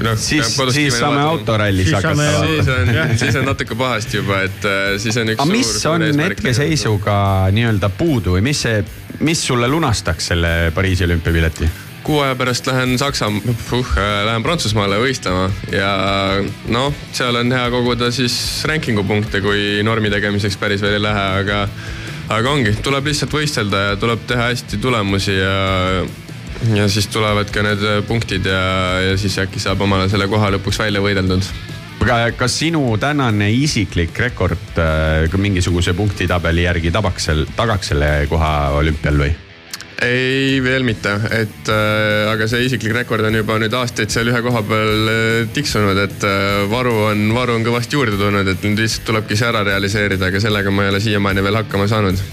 noh, 0.06 0.16
siis, 0.16 0.54
siis 0.72 0.98
saame. 0.98 1.20
autorallis 1.34 1.90
Siis 1.90 1.98
hakata 1.98 2.16
vaatama. 2.16 3.04
on, 3.04 3.14
siis 3.22 3.38
on 3.40 3.48
natuke 3.50 3.78
pahasti 3.78 4.20
juba, 4.22 4.42
et 4.48 4.68
äh, 4.68 4.82
siis 5.02 5.18
on 5.20 5.34
üks 5.34 5.42
aga 5.42 5.52
mis 5.52 5.72
on 5.90 6.08
hetkeseisuga 6.22 7.16
nii-öelda 7.54 7.92
puudu 7.98 8.38
või 8.38 8.46
mis 8.52 8.66
see, 8.66 8.82
mis 9.26 9.46
sulle 9.46 9.70
lunastaks 9.70 10.32
selle 10.32 10.54
Pariisi 10.74 11.08
olümpiapileti? 11.08 11.70
Kuu 12.02 12.20
aja 12.24 12.36
pärast 12.38 12.66
lähen 12.66 12.96
Saksa- 12.98 13.30
uh,, 13.30 13.92
lähen 14.26 14.42
Prantsusmaale 14.42 14.98
võistlema 15.02 15.48
ja 15.72 15.92
noh, 16.72 16.94
seal 17.12 17.38
on 17.40 17.52
hea 17.54 17.68
koguda 17.72 18.10
siis 18.14 18.36
ranking'u 18.68 19.04
punkte, 19.08 19.42
kui 19.44 19.82
normi 19.86 20.10
tegemiseks 20.12 20.58
päris 20.60 20.82
veel 20.82 20.98
ei 20.98 21.04
lähe, 21.06 21.26
aga 21.42 21.66
aga 22.32 22.50
ongi, 22.50 22.74
tuleb 22.84 23.10
lihtsalt 23.10 23.34
võistelda 23.34 23.84
ja 23.90 24.00
tuleb 24.00 24.26
teha 24.28 24.50
hästi 24.50 24.80
tulemusi 24.82 25.36
ja 25.38 25.56
ja 26.76 26.88
siis 26.88 27.08
tulevad 27.10 27.50
ka 27.50 27.64
need 27.66 27.82
punktid 28.06 28.46
ja, 28.46 28.64
ja 29.10 29.14
siis 29.18 29.38
äkki 29.42 29.60
saab 29.62 29.82
omale 29.82 30.08
selle 30.10 30.28
koha 30.30 30.52
lõpuks 30.54 30.78
välja 30.78 31.02
võideldud 31.02 31.46
aga 32.02 32.32
kas 32.38 32.56
sinu 32.58 32.82
tänane 33.02 33.50
isiklik 33.54 34.18
rekord 34.18 34.78
äh, 34.78 35.38
mingisuguse 35.38 35.94
punktitabeli 35.98 36.66
järgi 36.66 36.90
tabaks 36.94 37.30
tagaks 37.56 37.92
selle 37.92 38.12
koha 38.30 38.52
olümpial 38.78 39.24
või? 39.24 39.32
ei, 40.02 40.60
veel 40.62 40.84
mitte, 40.86 41.12
et 41.34 41.70
äh, 41.70 42.30
aga 42.32 42.46
see 42.50 42.66
isiklik 42.66 42.94
rekord 42.96 43.26
on 43.26 43.36
juba 43.38 43.58
nüüd 43.62 43.74
aastaid 43.76 44.12
seal 44.12 44.30
ühe 44.32 44.40
koha 44.44 44.62
peal 44.66 45.10
äh, 45.12 45.50
tiksunud, 45.54 45.98
et 46.04 46.26
äh, 46.26 46.62
varu 46.70 46.94
on, 47.10 47.28
varu 47.36 47.56
on 47.58 47.66
kõvasti 47.66 47.98
juurde 47.98 48.18
tulnud, 48.20 48.48
et 48.50 48.66
nüüd 48.66 48.82
lihtsalt 48.82 49.06
tulebki 49.10 49.38
see 49.38 49.48
ära 49.48 49.62
realiseerida, 49.68 50.30
aga 50.30 50.42
sellega 50.42 50.74
ma 50.74 50.86
ei 50.86 50.94
ole 50.94 51.02
siiamaani 51.04 51.44
veel 51.46 51.60
hakkama 51.62 51.86
saanud. 51.90 52.24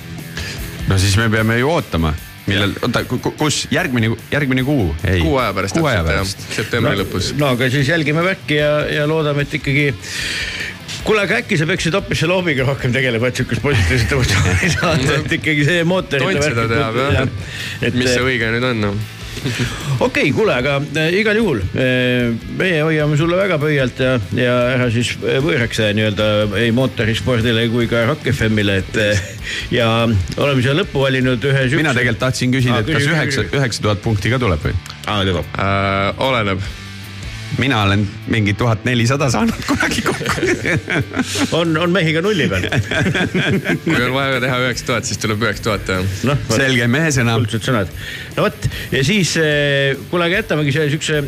no 0.89 0.97
siis 0.97 1.17
me 1.21 1.29
peame 1.33 1.59
ju 1.59 1.69
ootama, 1.69 2.13
millal, 2.49 2.73
oota, 2.87 3.03
kus 3.37 3.61
järgmine, 3.73 4.15
järgmine 4.33 4.65
kuu? 4.67 4.89
kuu 5.05 5.37
aja 5.41 5.53
pärast 5.57 5.77
kuu 5.77 5.89
aja 5.91 6.05
pärast 6.07 6.47
septembri 6.55 6.95
no, 6.95 7.03
lõpus. 7.03 7.33
no 7.37 7.53
aga 7.53 7.69
siis 7.73 7.91
jälgime 7.91 8.25
värki 8.25 8.61
ja, 8.61 8.73
ja 8.99 9.09
loodame, 9.09 9.45
et 9.45 9.59
ikkagi 9.61 9.91
kuule, 11.03 11.23
aga 11.25 11.39
äkki 11.43 11.59
sa 11.59 11.67
peaksid 11.69 11.95
hoopis 11.97 12.23
selle 12.23 12.35
hoobiga 12.37 12.65
rohkem 12.67 12.95
tegelema, 12.95 13.29
et 13.29 13.39
sihukest 13.39 13.63
positiivset 13.63 14.17
emotsiooni 14.17 14.73
saada, 14.75 15.13
et 15.19 15.37
ikkagi 15.39 15.69
see 15.69 15.85
mootor. 15.87 16.25
tont 16.25 16.43
seda 16.49 16.67
teab 16.71 16.99
jah, 17.05 17.31
et 17.85 17.95
mis 17.97 18.11
see 18.11 18.25
õige 18.25 18.51
nüüd 18.55 18.67
on 18.73 18.85
noh. 18.87 18.99
okei 19.45 19.99
okay,, 20.05 20.31
kuule, 20.35 20.51
aga 20.51 20.75
äh, 20.99 21.13
igal 21.19 21.37
juhul 21.39 21.61
äh, 21.63 22.33
meie 22.59 22.81
hoiame 22.83 23.17
sulle 23.19 23.37
väga 23.39 23.59
pöialt 23.61 24.01
ja, 24.03 24.15
ja 24.35 24.55
ära 24.73 24.89
siis 24.93 25.13
võõraks 25.19 25.79
jää 25.79 25.93
nii-öelda 25.95 26.27
ei 26.59 26.73
mootorispordile 26.75 27.67
kui 27.71 27.87
ka 27.91 28.03
Rock 28.09 28.27
FM-ile, 28.33 28.79
et 28.83 28.99
ja 29.77 29.87
oleme 30.09 30.65
siia 30.65 30.75
lõppu 30.77 31.05
valinud 31.05 31.45
ühe. 31.51 31.65
mina 31.79 31.95
tegelikult 31.95 32.25
tahtsin 32.25 32.53
küsida, 32.55 32.81
et 32.81 32.89
kas 32.89 32.99
küsi, 32.99 33.07
küsi, 33.07 33.15
üheksa, 33.15 33.47
üheksa 33.61 33.87
tuhat 33.87 34.03
punkti 34.03 34.33
ka 34.33 34.41
tuleb 34.41 34.69
või? 34.69 34.75
aa, 35.05 35.23
tuleb. 35.23 35.55
äh,. 35.55 36.23
oleneb, 36.29 36.69
mina 37.59 37.81
olen 37.83 38.05
mingi 38.31 38.53
tuhat 38.57 38.85
nelisada 38.87 39.29
saanud 39.31 39.65
kunagi 39.67 40.03
kokku. 40.05 40.25
on, 41.59 41.77
on 41.77 41.91
mehi 41.93 42.13
ka 42.15 42.23
nulli 42.25 42.47
peal. 42.51 42.67
kui 43.83 43.99
on 43.99 44.15
vaja 44.15 44.39
teha 44.43 44.61
üheksa 44.65 44.89
tuhat, 44.91 45.09
siis 45.09 45.21
tuleb 45.21 45.43
üheksa 45.45 45.67
tuhat 45.69 45.91
ja 45.93 45.99
noh, 46.29 46.47
selge 46.53 46.87
mehesõna. 46.91 47.35
kuldsed 47.39 47.67
sõnad. 47.67 47.93
no 48.37 48.47
vot 48.47 48.69
ja 48.95 49.03
siis 49.05 49.35
eh, 49.41 49.99
kuule, 50.11 50.29
aga 50.29 50.41
jätamegi 50.43 50.75
selle 50.75 50.93
siukse 50.95 51.23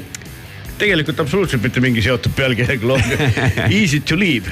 tegelikult 0.81 1.19
absoluutselt 1.21 1.61
mitte 1.63 1.83
mingi 1.83 2.01
seotud 2.01 2.33
pealkirjaga 2.37 2.87
loo. 2.89 2.97
Easy 3.79 4.01
to 4.01 4.17
leave. 4.17 4.49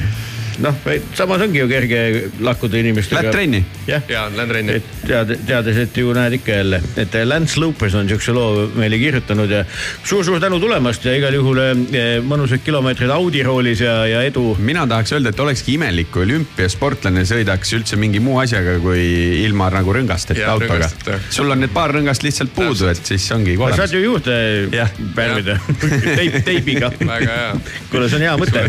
noh, 0.64 0.76
samas 1.18 1.44
ongi 1.46 1.62
ju 1.62 1.68
kerge 1.70 2.02
lakkuda 2.44 2.80
inimestega. 2.80 3.22
Lähed 3.22 3.36
trenni? 3.36 3.64
jah 3.88 4.04
ja 4.10 4.26
lähen 4.34 4.50
trenni. 4.52 4.78
et 4.80 4.90
tead, 5.06 5.34
teades, 5.48 5.78
et 5.86 5.98
ju 5.98 6.14
näed 6.16 6.36
ikka 6.40 6.60
jälle, 6.60 6.82
et 7.00 7.16
Lance 7.26 7.60
Lopez 7.62 7.96
on 7.96 8.10
siukse 8.10 8.34
loo 8.36 8.68
meile 8.76 9.00
kirjutanud 9.02 9.52
ja 9.52 9.64
suur-suur 10.04 10.40
tänu 10.42 10.60
tulemast 10.60 11.06
ja 11.06 11.16
igal 11.18 11.36
juhul 11.36 11.62
eh, 11.64 12.20
mõnusaid 12.26 12.64
kilomeetreid 12.66 13.14
Audi 13.16 13.44
roolis 13.46 13.84
ja, 13.84 13.96
ja 14.10 14.24
edu. 14.28 14.54
mina 14.60 14.86
tahaks 14.90 15.16
öelda, 15.16 15.34
et 15.34 15.44
olekski 15.44 15.78
imelik, 15.78 16.12
kui 16.14 16.26
olümpiasportlane 16.28 17.26
sõidaks 17.30 17.74
üldse 17.78 18.00
mingi 18.00 18.22
muu 18.24 18.40
asjaga 18.44 18.78
kui 18.84 19.06
ilma 19.46 19.70
nagu 19.74 19.96
rõngasteta 19.96 20.48
autoga 20.54 20.90
sul 21.30 21.50
on 21.52 21.64
need 21.64 21.74
paar 21.74 21.94
rõngast 21.96 22.26
lihtsalt 22.26 22.54
puudu, 22.56 22.90
et 22.92 23.02
siis 23.06 23.26
ongi 23.36 23.56
saad 23.58 23.74
olemas. 23.74 23.94
ju 23.94 24.04
juurde 24.04 24.38
Jah. 24.74 24.92
värvida 25.16 25.58
teip, 26.20 26.40
teibiga. 26.46 26.92
väga 27.00 27.38
hea. 27.40 27.52
kuule, 27.92 28.10
see 28.10 28.20
on 28.20 28.26
hea 28.28 28.36
mõte, 28.40 28.66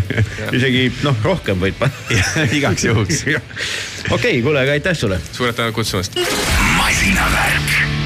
isegi 0.56 0.86
noh, 1.04 1.16
rohkem 1.24 1.60
võid 1.62 1.79
panna. 1.80 2.20
igaks 2.58 2.84
juhuks. 2.84 3.24
okei, 4.16 4.42
kuule, 4.42 4.62
aga 4.62 4.76
aitäh 4.78 4.96
sulle. 4.96 5.20
suured 5.32 5.56
tänud 5.58 5.74
kutsumast. 5.76 6.20
masinavärk. 6.76 7.99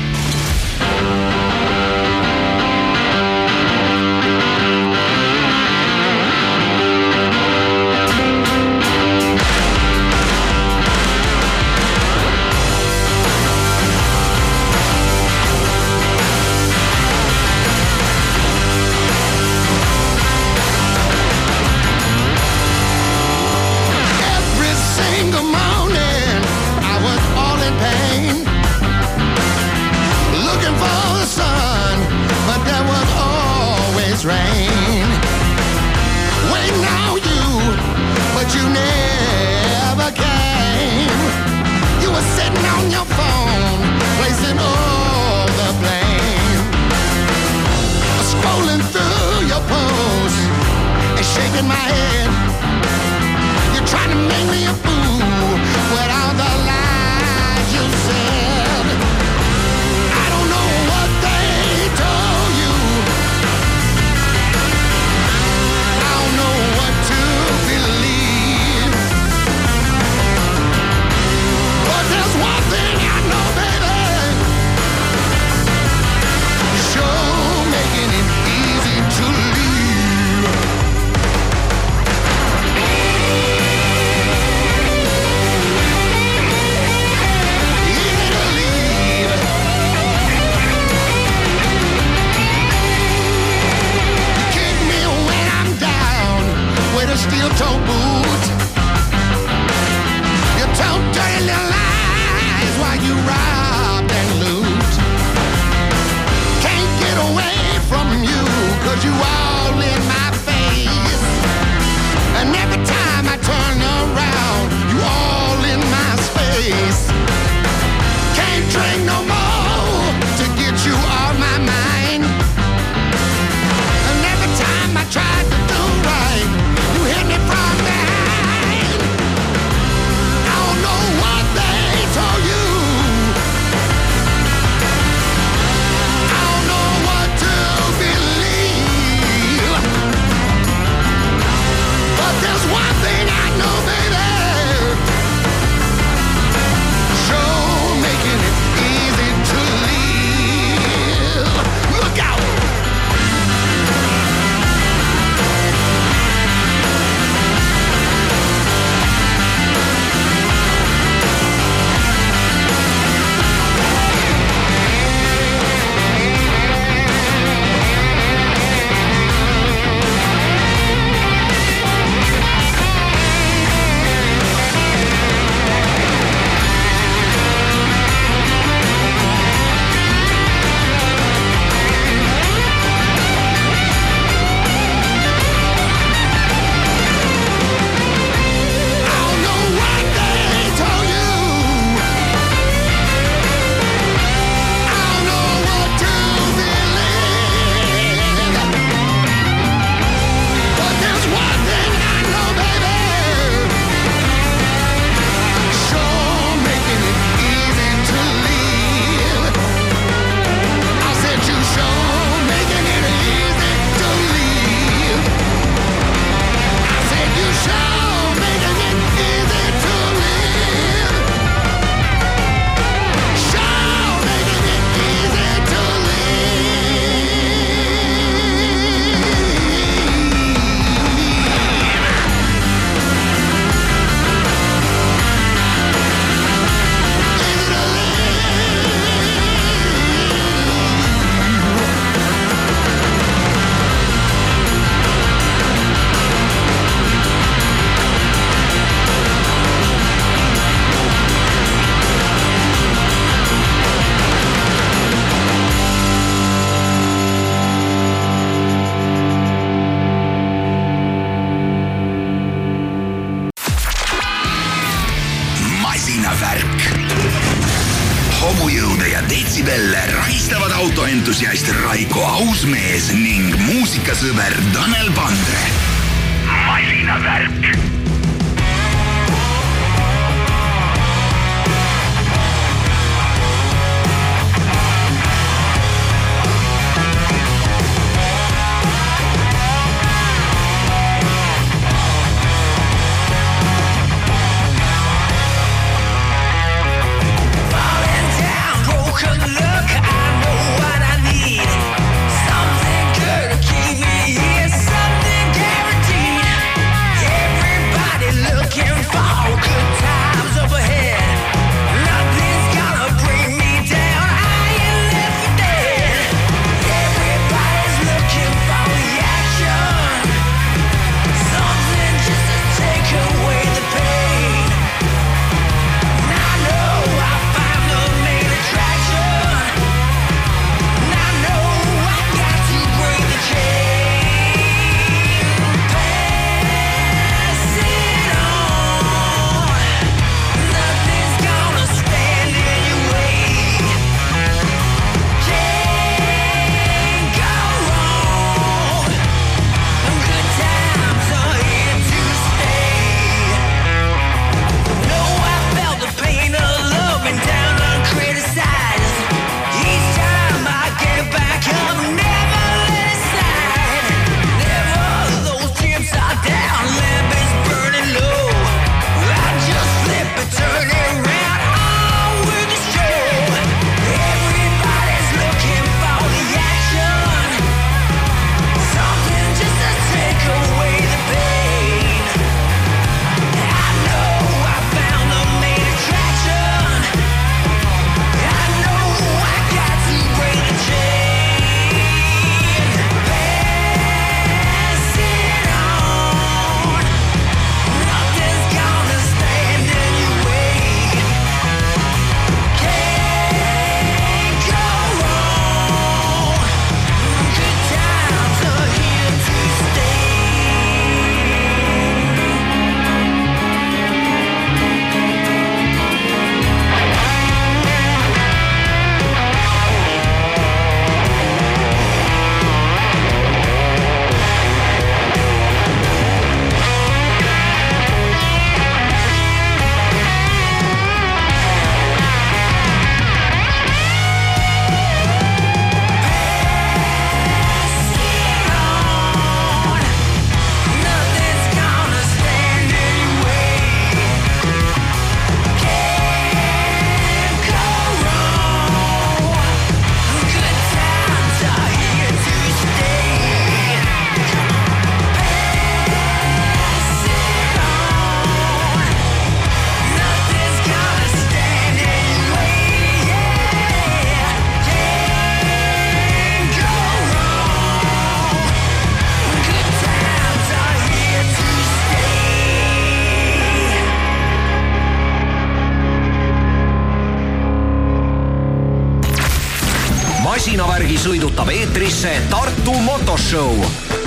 Eetrisse 481.94 482.42
Tartu 482.50 482.92
Motoshow, 482.92 483.84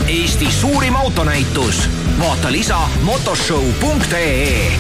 Eesti 0.08 0.52
suurim 0.52 0.96
autonäitus. 0.96 1.90
vaata 2.20 2.52
lisa 2.52 2.78
motoshow.ee 3.02 4.72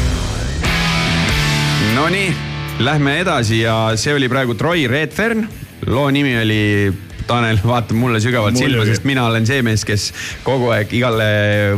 Nonii, 1.95 2.35
lähme 2.79 3.19
edasi 3.19 3.59
ja 3.61 3.91
see 3.95 4.13
oli 4.15 4.29
praegu 4.29 4.53
Troy 4.53 4.87
Redfern. 4.87 5.49
loo 5.85 6.11
nimi 6.11 6.37
oli, 6.41 6.93
Tanel 7.27 7.59
vaatab 7.63 7.97
mulle 7.99 8.21
sügavalt 8.23 8.57
silma, 8.57 8.81
Muidugi. 8.81 8.95
sest 8.95 9.07
mina 9.07 9.25
olen 9.27 9.45
see 9.47 9.63
mees, 9.65 9.83
kes 9.87 10.07
kogu 10.45 10.71
aeg 10.75 10.93
igale 10.95 11.27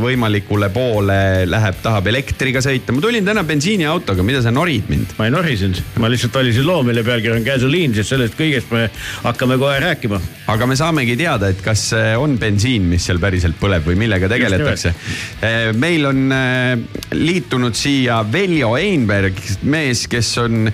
võimalikule 0.01 0.69
poole 0.73 1.19
läheb, 1.49 1.80
tahab 1.84 2.09
elektriga 2.11 2.61
sõita. 2.63 2.93
ma 2.95 3.03
tulin 3.03 3.26
täna 3.26 3.43
bensiiniautoga, 3.47 4.26
mida 4.26 4.43
sa 4.45 4.53
norid 4.53 4.89
mind? 4.91 5.15
ma 5.17 5.30
ei 5.30 5.34
norisenud, 5.34 5.81
ma 6.01 6.11
lihtsalt 6.11 6.38
valisin 6.39 6.67
loo, 6.67 6.84
mille 6.88 7.03
pealkiri 7.07 7.35
on 7.39 7.47
Gasoline, 7.47 7.95
sest 7.97 8.15
sellest 8.15 8.38
kõigest 8.39 8.71
me 8.76 8.85
hakkame 9.26 9.57
kohe 9.61 9.80
rääkima. 9.84 10.21
aga 10.53 10.69
me 10.69 10.77
saamegi 10.80 11.17
teada, 11.19 11.49
et 11.49 11.63
kas 11.65 11.89
see 11.93 12.13
on 12.19 12.38
bensiin, 12.41 12.85
mis 12.89 13.05
seal 13.09 13.21
päriselt 13.21 13.59
põleb 13.59 13.85
või 13.89 13.97
millega 13.99 14.30
tegeletakse. 14.31 14.93
meil 15.80 16.05
on 16.09 16.26
äh, 16.35 17.03
liitunud 17.15 17.76
siia 17.77 18.21
Veljo 18.31 18.76
Einberg, 18.80 19.39
mees, 19.63 20.05
kes 20.11 20.35
on 20.41 20.69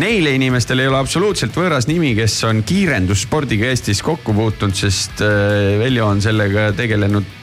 Neile 0.00 0.30
inimestele 0.32 0.86
ei 0.86 0.88
ole 0.88 0.96
absoluutselt 1.02 1.52
võõras 1.56 1.84
nimi, 1.84 2.14
kes 2.16 2.38
on 2.48 2.62
kiirendusspordiga 2.64 3.68
Eestis 3.68 4.00
kokku 4.04 4.32
puutunud, 4.32 4.76
sest 4.76 5.20
äh, 5.20 5.74
Veljo 5.82 6.06
on 6.08 6.22
sellega 6.24 6.70
tegelenud. 6.76 7.38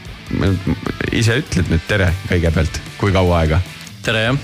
ise 1.12 1.40
ütled 1.42 1.70
nüüd 1.72 1.86
tere 1.90 2.12
kõigepealt, 2.30 2.82
kui 2.98 3.14
kaua 3.14 3.40
aega? 3.42 3.62
tere 4.06 4.22
jah, 4.24 4.38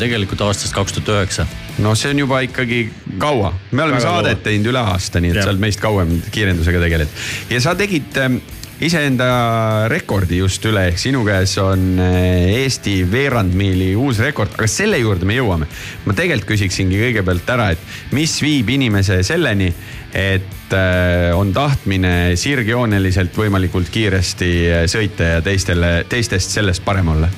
tegelikult 0.00 0.40
aastast 0.48 0.74
kaks 0.74 0.96
tuhat 0.96 1.10
üheksa. 1.14 1.46
no 1.84 1.94
see 1.96 2.10
on 2.12 2.22
juba 2.24 2.40
ikkagi 2.44 2.86
kaua, 3.20 3.52
me 3.70 3.84
oleme 3.84 4.00
Väga 4.00 4.06
saadet 4.08 4.38
kaua. 4.40 4.44
teinud 4.48 4.72
üle 4.72 4.82
aasta, 4.92 5.20
nii 5.20 5.32
et 5.32 5.36
Jah. 5.38 5.46
sa 5.46 5.52
oled 5.52 5.62
meist 5.62 5.80
kauem 5.80 6.16
kiirendusega 6.32 6.80
tegeled. 6.82 7.20
ja 7.50 7.60
sa 7.64 7.76
tegid 7.78 8.18
ähm, 8.20 8.40
iseenda 8.82 9.86
rekordi 9.90 10.40
just 10.40 10.64
üle, 10.66 10.88
ehk 10.90 10.98
sinu 11.00 11.22
käes 11.26 11.54
on 11.62 12.00
äh, 12.02 12.62
Eesti 12.62 13.02
veerandmiili 13.10 13.92
uus 13.98 14.20
rekord, 14.22 14.54
aga 14.56 14.68
selle 14.70 14.98
juurde 15.02 15.28
me 15.28 15.36
jõuame. 15.38 15.68
ma 16.06 16.16
tegelikult 16.18 16.52
küsiksingi 16.52 16.98
kõigepealt 17.04 17.52
ära, 17.54 17.70
et 17.76 18.12
mis 18.16 18.34
viib 18.42 18.72
inimese 18.74 19.20
selleni, 19.26 19.70
et 20.12 20.74
äh, 20.76 21.30
on 21.36 21.54
tahtmine 21.54 22.34
sirgjooneliselt 22.40 23.38
võimalikult 23.38 23.92
kiiresti 23.92 24.52
äh, 24.66 24.84
sõita 24.90 25.36
ja 25.36 25.46
teistele, 25.46 25.94
teistest 26.10 26.58
sellest 26.58 26.84
parem 26.84 27.14
olla 27.14 27.30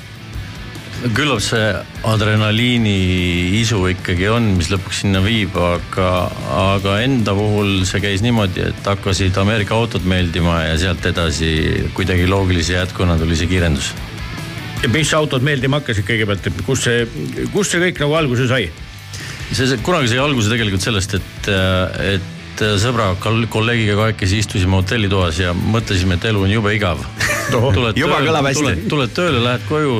küllap 1.13 1.41
see 1.43 1.65
adrenaliini 2.07 2.95
isu 3.59 3.81
ikkagi 3.91 4.29
on, 4.31 4.47
mis 4.57 4.71
lõpuks 4.71 5.03
sinna 5.03 5.21
viib, 5.21 5.53
aga, 5.59 6.09
aga 6.57 6.95
enda 7.03 7.35
puhul 7.37 7.83
see 7.85 8.01
käis 8.03 8.23
niimoodi, 8.25 8.63
et 8.71 8.89
hakkasid 8.89 9.37
Ameerika 9.41 9.77
autod 9.77 10.07
meeldima 10.09 10.63
ja 10.65 10.77
sealt 10.81 11.05
edasi 11.05 11.51
kuidagi 11.97 12.25
loogilise 12.31 12.79
jätkuna 12.79 13.19
tuli 13.21 13.37
see 13.37 13.51
kiirendus. 13.51 13.91
ja 14.81 14.89
mis 14.93 15.13
autod 15.13 15.45
meeldima 15.45 15.81
hakkasid 15.81 16.07
kõigepealt, 16.07 16.49
et 16.49 16.65
kus 16.65 16.87
see, 16.87 17.05
kus 17.53 17.73
see 17.73 17.83
kõik 17.85 18.01
nagu 18.01 18.17
alguse 18.21 18.49
sai? 18.49 18.69
see, 19.51 19.67
see 19.67 19.81
kunagi 19.85 20.09
sai 20.09 20.23
alguse 20.23 20.49
tegelikult 20.49 20.85
sellest, 20.85 21.19
et, 21.19 21.51
et 22.15 22.65
sõbra 22.81 23.11
kolleegiga 23.21 23.97
kahekesi 23.99 24.39
istusime 24.41 24.79
hotellitoas 24.79 25.41
ja 25.43 25.53
mõtlesime, 25.53 26.17
et 26.17 26.31
elu 26.31 26.45
on 26.47 26.53
jube 26.55 26.71
igav. 26.73 27.03
Hästi. 28.47 28.61
tuled, 28.63 28.87
tuled 28.89 29.11
tööle, 29.13 29.43
lähed 29.43 29.67
koju, 29.69 29.99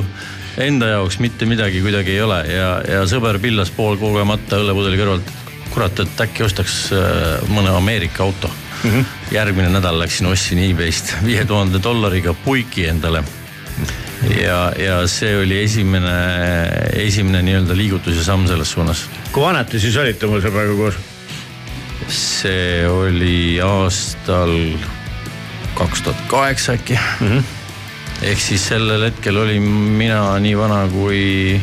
enda 0.58 0.88
jaoks 0.88 1.20
mitte 1.20 1.46
midagi 1.46 1.82
kuidagi 1.84 2.16
ei 2.16 2.22
ole 2.22 2.40
ja, 2.50 2.70
ja 2.88 3.02
sõber 3.10 3.40
pillas 3.44 3.72
pool 3.76 3.98
kogemata 4.00 4.60
õllepudeli 4.62 5.00
kõrvalt. 5.02 5.34
kurat, 5.74 6.00
et 6.00 6.22
äkki 6.24 6.46
ostaks 6.46 6.76
äh, 6.96 7.50
mõne 7.52 7.74
Ameerika 7.76 8.24
auto 8.24 8.48
mm. 8.48 8.92
-hmm. 8.92 9.06
järgmine 9.32 9.70
nädal 9.70 10.00
läksin, 10.00 10.28
ostsin 10.32 10.60
e-base'ist 10.60 11.16
viie 11.28 11.46
tuhande 11.46 11.84
dollariga 11.84 12.34
puiki 12.46 12.88
endale 12.88 13.24
ja, 14.44 14.72
ja 14.80 15.08
see 15.08 15.36
oli 15.38 15.60
esimene, 15.64 16.16
esimene 17.04 17.42
nii-öelda 17.46 17.78
liigutus 17.78 18.16
ja 18.18 18.24
samm 18.24 18.48
selles 18.48 18.72
suunas. 18.72 19.06
kui 19.32 19.44
vanad 19.44 19.70
te 19.70 19.80
siis 19.80 19.98
olite 19.98 20.28
mul 20.30 20.44
sõbraga 20.44 20.78
koos? 20.78 20.96
see 22.08 22.88
oli 22.88 23.60
aastal 23.64 24.56
kaks 25.76 26.02
tuhat 26.02 26.26
kaheksa 26.32 26.74
äkki 26.80 26.94
mm. 26.96 27.28
-hmm. 27.28 27.55
Ehk 28.22 28.40
siis 28.40 28.68
sellel 28.72 29.08
hetkel 29.10 29.38
olin 29.38 29.66
mina 30.00 30.22
nii 30.40 30.56
vana 30.58 30.86
kui 30.92 31.60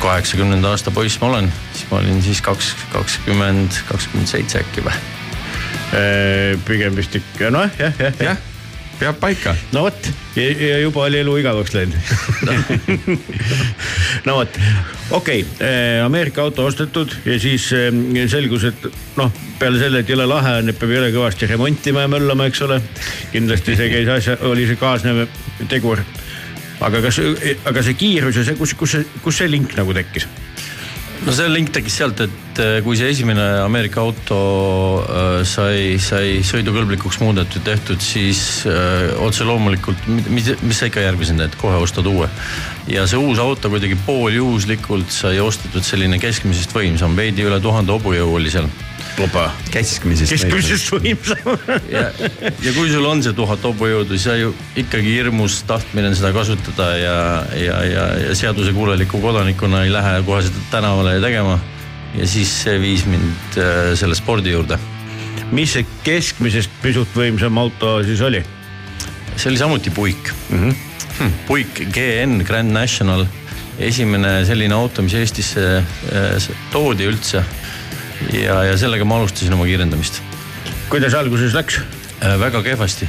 kaheksakümnenda 0.00 0.70
aasta 0.72 0.92
poiss 0.94 1.20
ma 1.20 1.30
olen, 1.32 1.52
siis 1.74 1.88
ma 1.90 1.98
olin 2.00 2.22
siis 2.24 2.42
kaks, 2.44 2.74
kakskümmend, 2.92 3.82
kakskümmend 3.88 4.30
seitse 4.30 4.62
äkki 4.64 4.84
või? 4.86 5.00
pigem 6.66 6.94
vist 6.96 7.16
ikka 7.18 7.50
noh, 7.50 7.66
jah, 7.78 7.96
jah, 7.98 8.14
jah. 8.20 8.30
Jah, 8.30 8.49
peab 9.00 9.20
paika. 9.20 9.54
no 9.74 9.84
vot 9.86 10.08
ja, 10.36 10.78
juba 10.82 11.06
oli 11.08 11.20
elu 11.22 11.36
igavaks 11.40 11.74
läinud 11.74 11.96
no 14.26 14.36
vot, 14.40 14.58
okei 15.16 15.44
okay,, 15.44 16.00
Ameerika 16.04 16.44
auto 16.44 16.66
ostetud 16.68 17.14
ja 17.24 17.38
siis 17.40 17.70
eh, 17.76 17.90
selgus, 18.30 18.66
et 18.70 18.88
noh, 19.18 19.32
peale 19.60 19.80
selle, 19.80 20.04
et 20.04 20.12
jõle 20.12 20.28
lahe 20.28 20.58
on, 20.60 20.72
et 20.72 20.78
peab 20.80 20.94
jõle 20.96 21.10
kõvasti 21.14 21.48
remontima 21.50 22.04
ja 22.04 22.12
möllama, 22.12 22.48
eks 22.50 22.64
ole. 22.68 22.80
kindlasti 23.32 23.76
see 23.78 23.90
käis 23.92 24.12
asja, 24.12 24.36
oli 24.50 24.68
see 24.68 24.80
kaasnev 24.80 25.24
tegur. 25.70 26.04
aga 26.80 27.02
kas, 27.04 27.20
aga 27.64 27.82
see 27.84 27.98
kiirus 28.04 28.40
ja 28.40 28.46
see, 28.46 28.60
kus, 28.60 28.76
kus 28.76 28.96
see, 28.96 29.08
kus 29.24 29.42
see 29.42 29.50
link 29.50 29.76
nagu 29.78 29.96
tekkis? 29.96 30.28
No 31.26 31.34
see 31.36 31.48
link 31.52 31.72
tekkis 31.74 31.98
sealt, 32.00 32.20
et 32.24 32.60
äh, 32.62 32.78
kui 32.84 32.96
see 32.98 33.10
esimene 33.12 33.44
Ameerika 33.64 34.02
auto 34.02 34.40
äh, 35.04 35.40
sai, 35.48 35.96
sai 36.02 36.40
sõidukõlblikuks 36.46 37.20
muudetud, 37.22 37.62
tehtud, 37.66 38.00
siis 38.04 38.64
äh, 38.68 39.10
otse 39.22 39.46
loomulikult, 39.48 40.06
mis, 40.32 40.52
mis 40.64 40.80
sa 40.80 40.88
ikka 40.90 41.04
järgmisena 41.04 41.44
teed, 41.44 41.58
kohe 41.60 41.80
ostad 41.80 42.08
uue. 42.10 42.28
ja 42.90 43.06
see 43.10 43.20
uus 43.20 43.40
auto 43.42 43.70
kuidagi 43.72 43.98
pooljuhuslikult 44.06 45.12
sai 45.14 45.40
ostetud 45.44 45.84
selline 45.86 46.20
keskmisest 46.22 46.72
võimsam, 46.74 47.16
veidi 47.18 47.44
üle 47.46 47.60
tuhande 47.62 47.94
hobujõu 47.96 48.38
oli 48.40 48.52
seal 48.52 48.70
opa, 49.24 49.46
keskmisest. 49.72 50.32
keskmisest 50.32 50.92
võimsam. 50.94 51.56
ja, 51.94 52.06
ja 52.64 52.74
kui 52.76 52.90
sul 52.92 53.06
on 53.08 53.22
see 53.24 53.34
tuhat 53.36 53.62
hobujõudu, 53.66 54.16
siis 54.16 54.28
sa 54.28 54.36
ju 54.38 54.52
ikkagi 54.80 55.16
hirmus 55.18 55.60
tahtmine 55.68 56.12
seda 56.18 56.32
kasutada 56.36 56.90
ja, 56.98 57.16
ja, 57.58 57.82
ja, 57.86 58.06
ja 58.26 58.38
seadusekuuleliku 58.38 59.20
kodanikuna 59.22 59.84
ei 59.86 59.92
lähe 59.94 60.20
kohe 60.26 60.44
seda 60.46 60.64
tänavale 60.72 61.18
tegema. 61.22 61.58
ja 62.18 62.26
siis 62.26 62.50
see 62.64 62.80
viis 62.82 63.04
mind 63.06 63.58
äh, 63.58 63.92
selle 63.98 64.14
spordi 64.18 64.50
juurde. 64.50 64.78
mis 65.52 65.72
see 65.76 65.86
keskmisest 66.04 66.70
pisut 66.82 67.14
võimsam 67.14 67.58
auto 67.58 68.00
siis 68.06 68.20
oli? 68.20 68.42
see 69.36 69.50
oli 69.50 69.58
samuti 69.58 69.90
puik 69.90 70.32
mm. 70.50 70.70
-hmm. 70.70 71.30
puik 71.46 71.82
GN 71.94 72.44
Grand 72.44 72.72
National, 72.72 73.26
esimene 73.78 74.44
selline 74.44 74.74
auto, 74.74 75.02
mis 75.02 75.14
Eestisse 75.14 75.84
äh, 76.12 76.50
toodi 76.72 77.06
üldse. 77.06 77.44
Ja, 78.34 78.62
ja 78.68 78.76
sellega 78.80 79.04
ma 79.08 79.20
alustasin 79.20 79.56
oma 79.56 79.68
kiirendamist 79.68 80.22
kuidas 80.92 81.14
alguses 81.14 81.54
läks? 81.56 81.80
äh,. 82.22 82.38
väga 82.40 82.62
kehvasti 82.66 83.08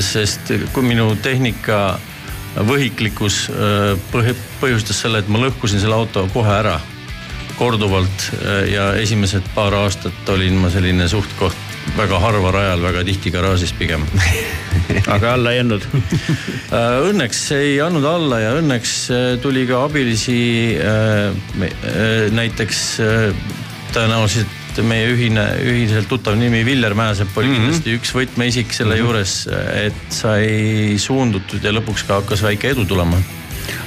sest 0.00 0.52
kui 0.74 0.82
minu 0.86 1.12
tehnika 1.22 1.98
võhiklikkus 2.66 3.46
äh, 3.52 3.94
põh- 4.12 4.44
põhjustas 4.60 5.02
selle, 5.04 5.20
et 5.20 5.28
ma 5.28 5.42
lõhkusin 5.42 5.82
selle 5.82 5.98
auto 5.98 6.24
kohe 6.32 6.52
ära 6.56 6.78
korduvalt 7.58 8.30
äh, 8.40 8.66
ja 8.72 8.90
esimesed 9.00 9.46
paar 9.54 9.74
aastat 9.76 10.28
olin 10.32 10.58
ma 10.60 10.70
selline 10.72 11.08
suht-koht 11.08 11.56
väga 11.96 12.18
harva 12.20 12.50
rajal, 12.52 12.82
väga 12.82 13.04
tihti 13.06 13.30
garaažis 13.30 13.72
pigem 13.76 14.02
aga 15.14 15.34
alla 15.36 15.52
ei. 15.54 15.62
Äh, 15.62 16.96
Õnneks 17.10 17.44
ei 17.56 17.76
andnud 17.84 18.06
alla 18.08 18.40
ja 18.42 18.56
õnneks 18.58 18.96
äh, 19.12 19.28
tuli 19.42 19.66
ka 19.68 19.84
abilisi. 19.86 20.40
näiteks 22.36 22.80
tõenäoliselt 23.94 24.82
meie 24.84 25.08
ühine, 25.08 25.46
ühiselt 25.64 26.08
tuttav 26.10 26.36
nimi 26.36 26.60
Viljar 26.66 26.94
Mäesepp 26.94 27.36
oli 27.38 27.48
mm 27.48 27.54
-hmm. 27.54 27.64
kindlasti 27.64 27.96
üks 27.96 28.12
võtmeisik 28.14 28.72
selle 28.72 28.94
mm 28.94 29.00
-hmm. 29.00 29.04
juures, 29.04 29.48
et 29.86 30.12
sai 30.12 30.98
suundutud 30.98 31.64
ja 31.64 31.72
lõpuks 31.72 32.06
ka 32.06 32.20
hakkas 32.20 32.42
väike 32.42 32.70
edu 32.74 32.84
tulema 32.84 33.22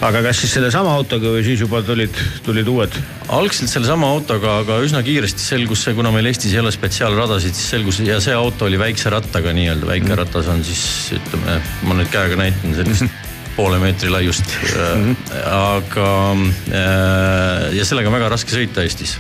aga 0.02 0.22
kas 0.24 0.42
siis 0.44 0.54
sellesama 0.58 0.92
autoga 0.96 1.32
või 1.34 1.44
siis 1.46 1.62
juba 1.64 1.82
tulid, 1.86 2.16
tulid 2.46 2.68
uued? 2.68 2.96
algselt 3.36 3.70
sellesama 3.70 4.10
autoga, 4.10 4.58
aga 4.64 4.80
üsna 4.86 5.02
kiiresti 5.06 5.44
selgus 5.44 5.84
see, 5.86 5.94
kuna 5.98 6.12
meil 6.12 6.30
Eestis 6.32 6.54
ei 6.56 6.62
ole 6.64 6.72
spetsiaalradasid, 6.74 7.56
siis 7.56 7.72
selgus 7.76 8.00
ja 8.06 8.20
see 8.24 8.36
auto 8.36 8.66
oli 8.66 8.80
väikse 8.82 9.12
rattaga 9.14 9.54
nii-öelda, 9.56 9.88
väike 9.90 10.10
mm. 10.10 10.20
ratas 10.24 10.48
on 10.52 10.64
siis 10.66 10.84
ütleme, 11.20 11.60
ma 11.88 12.00
nüüd 12.00 12.12
käega 12.14 12.40
näitan 12.40 12.78
sellist 12.80 13.28
poole 13.60 13.80
meetri 13.82 14.10
laiust 14.14 14.56
mm. 14.64 15.04
-hmm. 15.04 15.16
aga 15.52 16.12
äh, 16.72 17.76
ja 17.78 17.86
sellega 17.86 18.10
on 18.10 18.18
väga 18.20 18.32
raske 18.36 18.56
sõita 18.56 18.86
Eestis. 18.88 19.18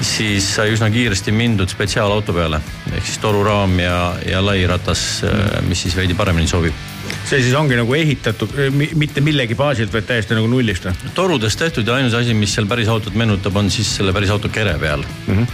Siis 0.00 0.46
sai 0.54 0.72
üsna 0.74 0.90
kiiresti 0.92 1.32
mindud 1.32 1.68
spetsiaalauto 1.72 2.32
peale 2.36 2.60
ehk 2.92 3.04
siis 3.04 3.18
toruraam 3.22 3.76
ja, 3.80 3.98
ja 4.26 4.40
lai 4.44 4.62
ratas, 4.68 5.22
mis 5.68 5.86
siis 5.86 5.96
veidi 5.96 6.16
paremini 6.16 6.48
sobib 6.50 6.76
see 7.28 7.40
siis 7.44 7.54
ongi 7.58 7.78
nagu 7.78 7.94
ehitatud 7.96 8.54
mitte 8.98 9.22
millegi 9.24 9.56
baasilt, 9.58 9.92
vaid 9.94 10.06
täiesti 10.08 10.36
nagu 10.38 10.50
nullist 10.50 10.86
või? 10.88 11.14
torudest 11.16 11.60
tehtud 11.60 11.88
ja 11.88 11.98
ainus 11.98 12.16
asi, 12.18 12.34
mis 12.36 12.54
seal 12.56 12.68
päris 12.70 12.90
autot 12.92 13.16
meenutab, 13.18 13.56
on 13.60 13.70
siis 13.72 13.90
selle 14.00 14.14
päris 14.16 14.32
auto 14.32 14.50
kere 14.52 14.76
peal 14.80 15.04
mm. 15.04 15.34
-hmm. 15.34 15.46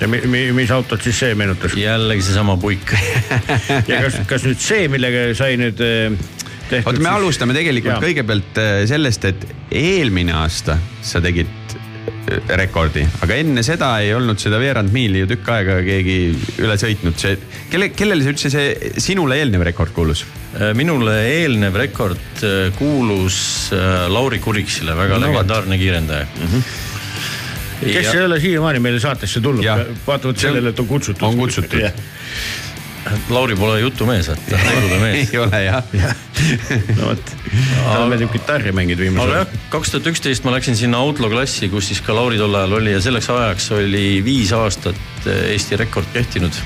ja 0.00 0.10
mi, 0.10 0.22
mi, 0.26 0.44
mis 0.56 0.70
autot 0.74 1.02
siis 1.02 1.18
see 1.24 1.34
meenutas? 1.38 1.76
jällegi 1.78 2.22
seesama 2.22 2.56
puik 2.56 2.94
ja 3.90 4.02
kas, 4.06 4.20
kas 4.26 4.48
nüüd 4.48 4.60
see, 4.60 4.88
millega 4.92 5.26
sai 5.38 5.58
nüüd 5.60 5.80
eh, 5.80 6.16
tehtud? 6.68 6.92
oota, 6.92 7.00
me 7.00 7.12
alustame 7.14 7.56
tegelikult 7.56 7.96
Jaa. 7.96 8.06
kõigepealt 8.08 8.62
äh, 8.62 8.78
sellest, 8.90 9.28
et 9.30 9.46
eelmine 9.70 10.34
aasta 10.44 10.78
sa 11.02 11.22
tegid 11.24 11.50
äh, 11.50 11.63
rekordi, 12.58 13.04
aga 13.24 13.36
enne 13.40 13.62
seda 13.64 13.90
ei 14.02 14.12
olnud 14.16 14.40
seda 14.40 14.58
veerand 14.60 14.92
miili 14.94 15.22
ju 15.22 15.28
tükk 15.34 15.50
aega 15.54 15.76
keegi 15.84 16.16
üle 16.62 16.76
sõitnud, 16.80 17.16
see, 17.20 17.36
kelle, 17.72 17.90
kellele 17.96 18.24
see 18.24 18.34
üldse 18.34 18.52
see 18.52 18.94
sinule 19.02 19.38
eelnev 19.40 19.64
rekord 19.68 19.94
kuulus? 19.96 20.24
minule 20.78 21.16
eelnev 21.26 21.76
rekord 21.80 22.42
äh, 22.46 22.68
kuulus 22.78 23.36
äh, 23.74 24.04
Lauri 24.12 24.38
Kuriksile, 24.38 24.94
väga 24.96 25.18
No 25.18 25.26
legendaarne 25.26 25.78
kiirendaja 25.80 26.26
mm. 26.30 26.52
-hmm. 26.52 27.88
kes 27.88 28.12
ei 28.14 28.24
ole 28.24 28.40
siiamaani 28.40 28.82
meile 28.84 29.00
saatesse 29.00 29.40
tulnud 29.40 29.66
vaatamata 30.06 30.40
sellele, 30.40 30.70
et 30.70 30.80
on 30.80 30.86
kutsutud. 30.86 31.26
on 31.26 31.36
kutsutud. 31.36 32.04
Lauri 33.30 33.56
pole 33.56 33.80
jutumees, 33.80 34.28
et 34.28 34.46
tegude 34.48 34.98
mees. 35.02 35.32
ei 35.32 35.38
ole 35.38 35.64
jah. 35.64 35.82
no 36.98 37.10
vot, 37.10 37.32
talle 37.44 38.06
meeldib 38.10 38.32
kitarri 38.34 38.72
mängida 38.74 39.00
aga 39.00 39.06
viimasel 39.08 39.34
jah, 39.38 39.52
kaks 39.72 39.92
tuhat 39.92 40.08
üksteist 40.10 40.46
ma 40.46 40.54
läksin 40.56 40.78
sinna 40.78 41.00
Outlaw 41.04 41.32
klassi, 41.32 41.68
kus 41.72 41.90
siis 41.90 42.02
ka 42.04 42.16
Lauri 42.16 42.38
tol 42.40 42.54
ajal 42.58 42.78
oli 42.80 42.94
ja 42.94 43.02
selleks 43.04 43.30
ajaks 43.30 43.70
oli 43.76 44.06
viis 44.26 44.52
aastat 44.56 44.98
äh, 45.28 45.52
Eesti 45.54 45.78
rekord 45.80 46.10
kehtinud. 46.14 46.62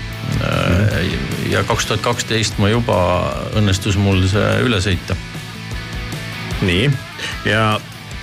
ja 1.49 1.63
kaks 1.65 1.87
tuhat 1.89 2.03
kaksteist 2.05 2.59
ma 2.61 2.69
juba 2.69 2.99
õnnestus 3.57 3.97
mul 4.01 4.27
see 4.29 4.49
üle 4.65 4.81
sõita. 4.85 5.17
nii, 6.63 6.91
ja, 7.49 7.79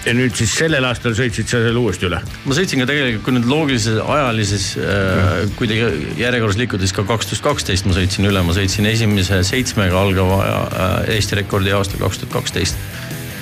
ja 0.05 0.13
nüüd 0.13 0.35
siis 0.37 0.53
sellel 0.53 0.85
aastal 0.85 1.15
sõitsid 1.17 1.49
sa 1.49 1.59
selle 1.63 1.81
uuesti 1.81 2.07
üle? 2.07 2.19
ma 2.45 2.57
sõitsin 2.57 2.81
ka 2.81 2.87
tegelikult, 2.89 3.23
kui 3.25 3.35
nüüd 3.35 3.47
loogilises 3.49 3.97
ajalises 4.01 4.67
äh, 4.77 5.31
kuidagi 5.57 6.11
järjekorras 6.21 6.59
liikuda, 6.61 6.85
siis 6.85 6.95
ka 6.95 7.05
kaks 7.09 7.31
tuhat 7.31 7.45
kaksteist 7.49 7.89
ma 7.89 7.97
sõitsin 7.97 8.29
üle, 8.29 8.43
ma 8.45 8.55
sõitsin 8.55 8.89
esimese 8.89 9.41
seitsmega 9.47 9.97
algava 9.99 10.39
äh, 10.45 11.15
Eesti 11.15 11.39
rekordi 11.41 11.73
aastal 11.75 12.03
kaks 12.03 12.21
tuhat 12.21 12.37
kaksteist. 12.37 12.85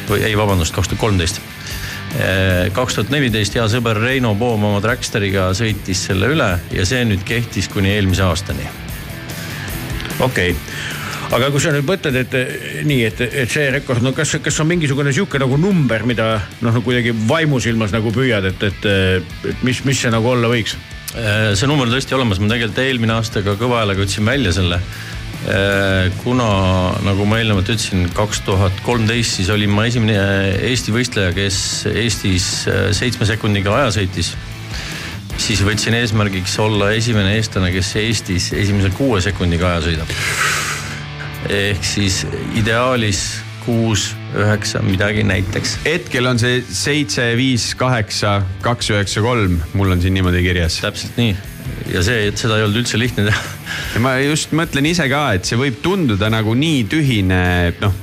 või 0.07 0.23
ei, 0.27 0.37
vabandust, 0.37 0.75
kaks 0.75 0.91
tuhat 0.91 1.03
kolmteist. 1.03 1.41
kaks 2.75 2.97
tuhat 2.97 3.09
neliteist 3.09 3.55
hea 3.57 3.63
sõber 3.71 3.97
Reino 3.97 4.35
Poom 4.37 4.67
oma 4.67 4.81
Tracksteriga 4.83 5.47
sõitis 5.57 6.03
selle 6.09 6.27
üle 6.29 6.49
ja 6.71 6.85
see 6.85 7.01
nüüd 7.09 7.23
kehtis 7.25 7.71
kuni 7.73 7.95
eelmise 7.95 8.23
aastani. 8.27 8.67
okei 10.19 10.51
okay., 10.51 11.02
aga 11.33 11.49
kui 11.53 11.61
sa 11.61 11.71
nüüd 11.73 11.87
mõtled, 11.87 12.17
et 12.19 12.35
eh, 12.37 12.81
nii, 12.85 13.05
et, 13.07 13.21
et 13.43 13.51
see 13.51 13.65
rekord, 13.73 14.03
no 14.05 14.13
kas, 14.15 14.35
kas 14.43 14.59
on 14.61 14.69
mingisugune 14.69 15.13
sihuke 15.15 15.41
nagu 15.41 15.57
number, 15.59 16.05
mida 16.09 16.35
noh, 16.65 16.77
kuidagi 16.85 17.13
vaimusilmas 17.29 17.93
nagu 17.95 18.13
püüad, 18.13 18.45
et, 18.51 18.67
et, 18.69 18.87
et 19.49 19.65
mis, 19.65 19.81
mis 19.87 20.03
see 20.03 20.13
nagu 20.13 20.29
olla 20.33 20.51
võiks? 20.51 20.77
Äh, 21.13 21.53
see 21.57 21.69
number 21.69 21.89
on 21.89 21.93
tõesti 21.93 22.17
olemas, 22.17 22.41
ma 22.41 22.51
tegelikult 22.51 22.83
eelmine 22.85 23.17
aasta 23.17 23.43
ka 23.45 23.57
kõva 23.59 23.81
häälega 23.81 24.05
ütlesin 24.05 24.29
välja 24.29 24.55
selle. 24.59 24.81
kuna 26.23 26.45
nagu 27.03 27.25
ma 27.27 27.41
eelnevalt 27.41 27.67
ütlesin, 27.67 28.05
kaks 28.15 28.45
tuhat 28.45 28.77
kolmteist, 28.85 29.41
siis 29.41 29.49
olin 29.51 29.73
ma 29.75 29.83
esimene 29.89 30.15
Eesti 30.69 30.93
võistleja, 30.95 31.33
kes 31.35 31.57
Eestis 31.91 32.45
seitsme 32.95 33.27
sekundiga 33.27 33.75
aja 33.75 33.89
sõitis. 33.97 34.31
siis 35.35 35.59
võtsin 35.67 35.97
eesmärgiks 35.99 36.55
olla 36.63 36.93
esimene 36.95 37.35
eestlane, 37.35 37.73
kes 37.75 37.91
Eestis 37.99 38.53
esimese 38.55 38.93
kuue 38.95 39.19
sekundiga 39.25 39.73
aja 39.73 39.89
sõidab. 39.89 40.15
Ehk 41.49 41.83
siis 41.87 42.23
ideaalis 42.59 43.23
kuus, 43.63 44.09
üheksa, 44.35 44.81
midagi 44.83 45.23
näiteks. 45.23 45.77
hetkel 45.85 46.27
on 46.27 46.39
see 46.39 46.61
seitse, 46.67 47.29
viis, 47.39 47.71
kaheksa, 47.79 48.41
kaks, 48.65 48.91
üheksa, 48.91 49.23
kolm, 49.23 49.61
mul 49.73 49.95
on 49.95 50.03
siin 50.03 50.15
niimoodi 50.17 50.43
kirjas. 50.43 50.81
täpselt 50.83 51.19
nii 51.19 51.35
ja 51.93 52.03
see, 52.03 52.29
et 52.29 52.39
seda 52.39 52.57
ei 52.59 52.65
olnud 52.65 52.83
üldse 52.83 52.99
lihtne 52.99 53.27
teha. 53.29 53.43
ja 53.95 54.01
ma 54.03 54.15
just 54.23 54.55
mõtlen 54.55 54.87
ise 54.89 55.07
ka, 55.11 55.25
et 55.37 55.47
see 55.47 55.59
võib 55.59 55.79
tunduda 55.83 56.31
nagu 56.33 56.55
nii 56.57 56.83
tühine, 56.91 57.43
noh 57.83 58.01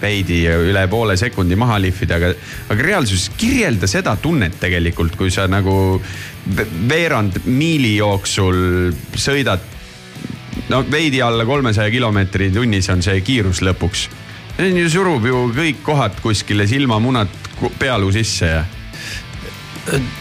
veidi 0.00 0.42
üle 0.48 0.86
poole 0.88 1.16
sekundi 1.20 1.58
maha 1.60 1.78
lihvida, 1.82 2.16
aga, 2.16 2.30
aga 2.72 2.86
reaalsuses 2.86 3.30
kirjelda 3.40 3.88
seda 3.90 4.14
tunnet 4.20 4.56
tegelikult, 4.60 5.16
kui 5.18 5.32
sa 5.32 5.44
nagu 5.50 5.74
veerand 6.88 7.42
miili 7.44 7.96
jooksul 7.98 8.94
sõidad. 9.12 9.66
No 10.68 10.82
veidi 10.90 11.22
alla 11.22 11.46
kolmesaja 11.48 11.90
kilomeetri 11.90 12.50
tunnis 12.54 12.88
on 12.92 13.02
see 13.02 13.20
kiirus 13.24 13.62
lõpuks. 13.64 14.08
see 14.56 14.72
ju, 14.74 14.88
surub 14.92 15.26
ju 15.26 15.46
kõik 15.56 15.84
kohad 15.86 16.18
kuskile 16.22 16.66
silmamunad 16.66 17.30
pealuu 17.78 18.12
sisse 18.12 18.50
ja. 18.50 18.64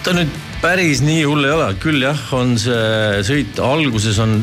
ta 0.04 0.14
nüüd 0.16 0.32
päris 0.60 1.00
nii 1.04 1.24
hull 1.24 1.46
ei 1.48 1.54
ole, 1.56 1.68
küll 1.80 2.04
jah, 2.04 2.20
on 2.36 2.58
see 2.60 3.22
sõit 3.28 3.60
alguses 3.64 4.18
on 4.20 4.42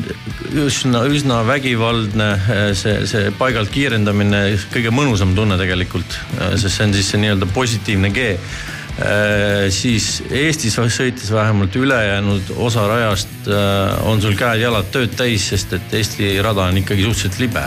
üsna, 0.56 1.02
üsna 1.12 1.42
vägivaldne, 1.48 2.30
see, 2.78 3.02
see 3.08 3.32
paigalt 3.36 3.72
kiirendamine, 3.72 4.46
kõige 4.72 4.92
mõnusam 4.96 5.34
tunne 5.36 5.58
tegelikult, 5.60 6.16
sest 6.56 6.72
see 6.72 6.88
on 6.88 6.96
siis 6.96 7.12
see 7.12 7.20
nii-öelda 7.20 7.50
positiivne 7.52 8.12
G 8.16 8.32
siis 9.76 10.22
Eestis 10.30 10.78
sõites 10.80 11.28
vähemalt 11.32 11.74
ülejäänud 11.76 12.54
osa 12.64 12.86
rajast 12.88 13.50
on 14.08 14.22
sul 14.24 14.38
käed-jalad 14.38 14.88
tööd 14.94 15.12
täis, 15.18 15.50
sest 15.52 15.76
et 15.76 15.92
Eesti 16.00 16.30
rada 16.40 16.70
on 16.70 16.80
ikkagi 16.80 17.04
suhteliselt 17.04 17.42
libe. 17.44 17.66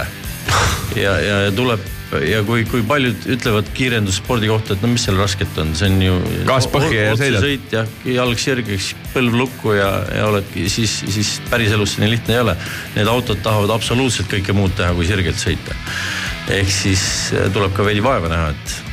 ja, 0.98 1.14
ja 1.22 1.38
tuleb 1.54 1.86
ja 2.18 2.42
kui, 2.46 2.64
kui 2.70 2.82
paljud 2.88 3.28
ütlevad 3.30 3.70
kiirendusspordi 3.78 4.50
kohta, 4.50 4.76
et 4.76 4.84
no 4.84 4.90
mis 4.92 5.06
seal 5.06 5.20
rasket 5.20 5.58
on, 5.62 5.74
see 5.78 5.90
on 5.92 6.02
ju. 6.02 6.18
gaas 6.48 6.68
põhja 6.72 7.10
ja 7.10 7.16
sõidad. 7.20 7.46
sõit 7.46 7.76
ja 7.76 7.84
jalg 8.16 8.42
sirgeks, 8.42 8.92
põlv 9.14 9.38
lukku 9.44 9.76
ja, 9.78 9.90
ja 10.18 10.28
oledki 10.32 10.66
siis, 10.72 11.00
siis 11.06 11.36
päriselus 11.52 11.96
see 11.96 12.06
nii 12.06 12.14
lihtne 12.16 12.38
ei 12.38 12.44
ole. 12.44 12.58
Need 12.98 13.12
autod 13.12 13.44
tahavad 13.46 13.76
absoluutselt 13.78 14.32
kõike 14.32 14.56
muud 14.58 14.74
teha, 14.80 14.94
kui 14.98 15.08
sirgelt 15.10 15.42
sõita. 15.42 15.78
ehk 16.50 16.72
siis 16.74 17.04
tuleb 17.54 17.76
ka 17.78 17.86
veidi 17.86 18.04
vaeva 18.04 18.32
näha, 18.32 18.54
et 18.56 18.89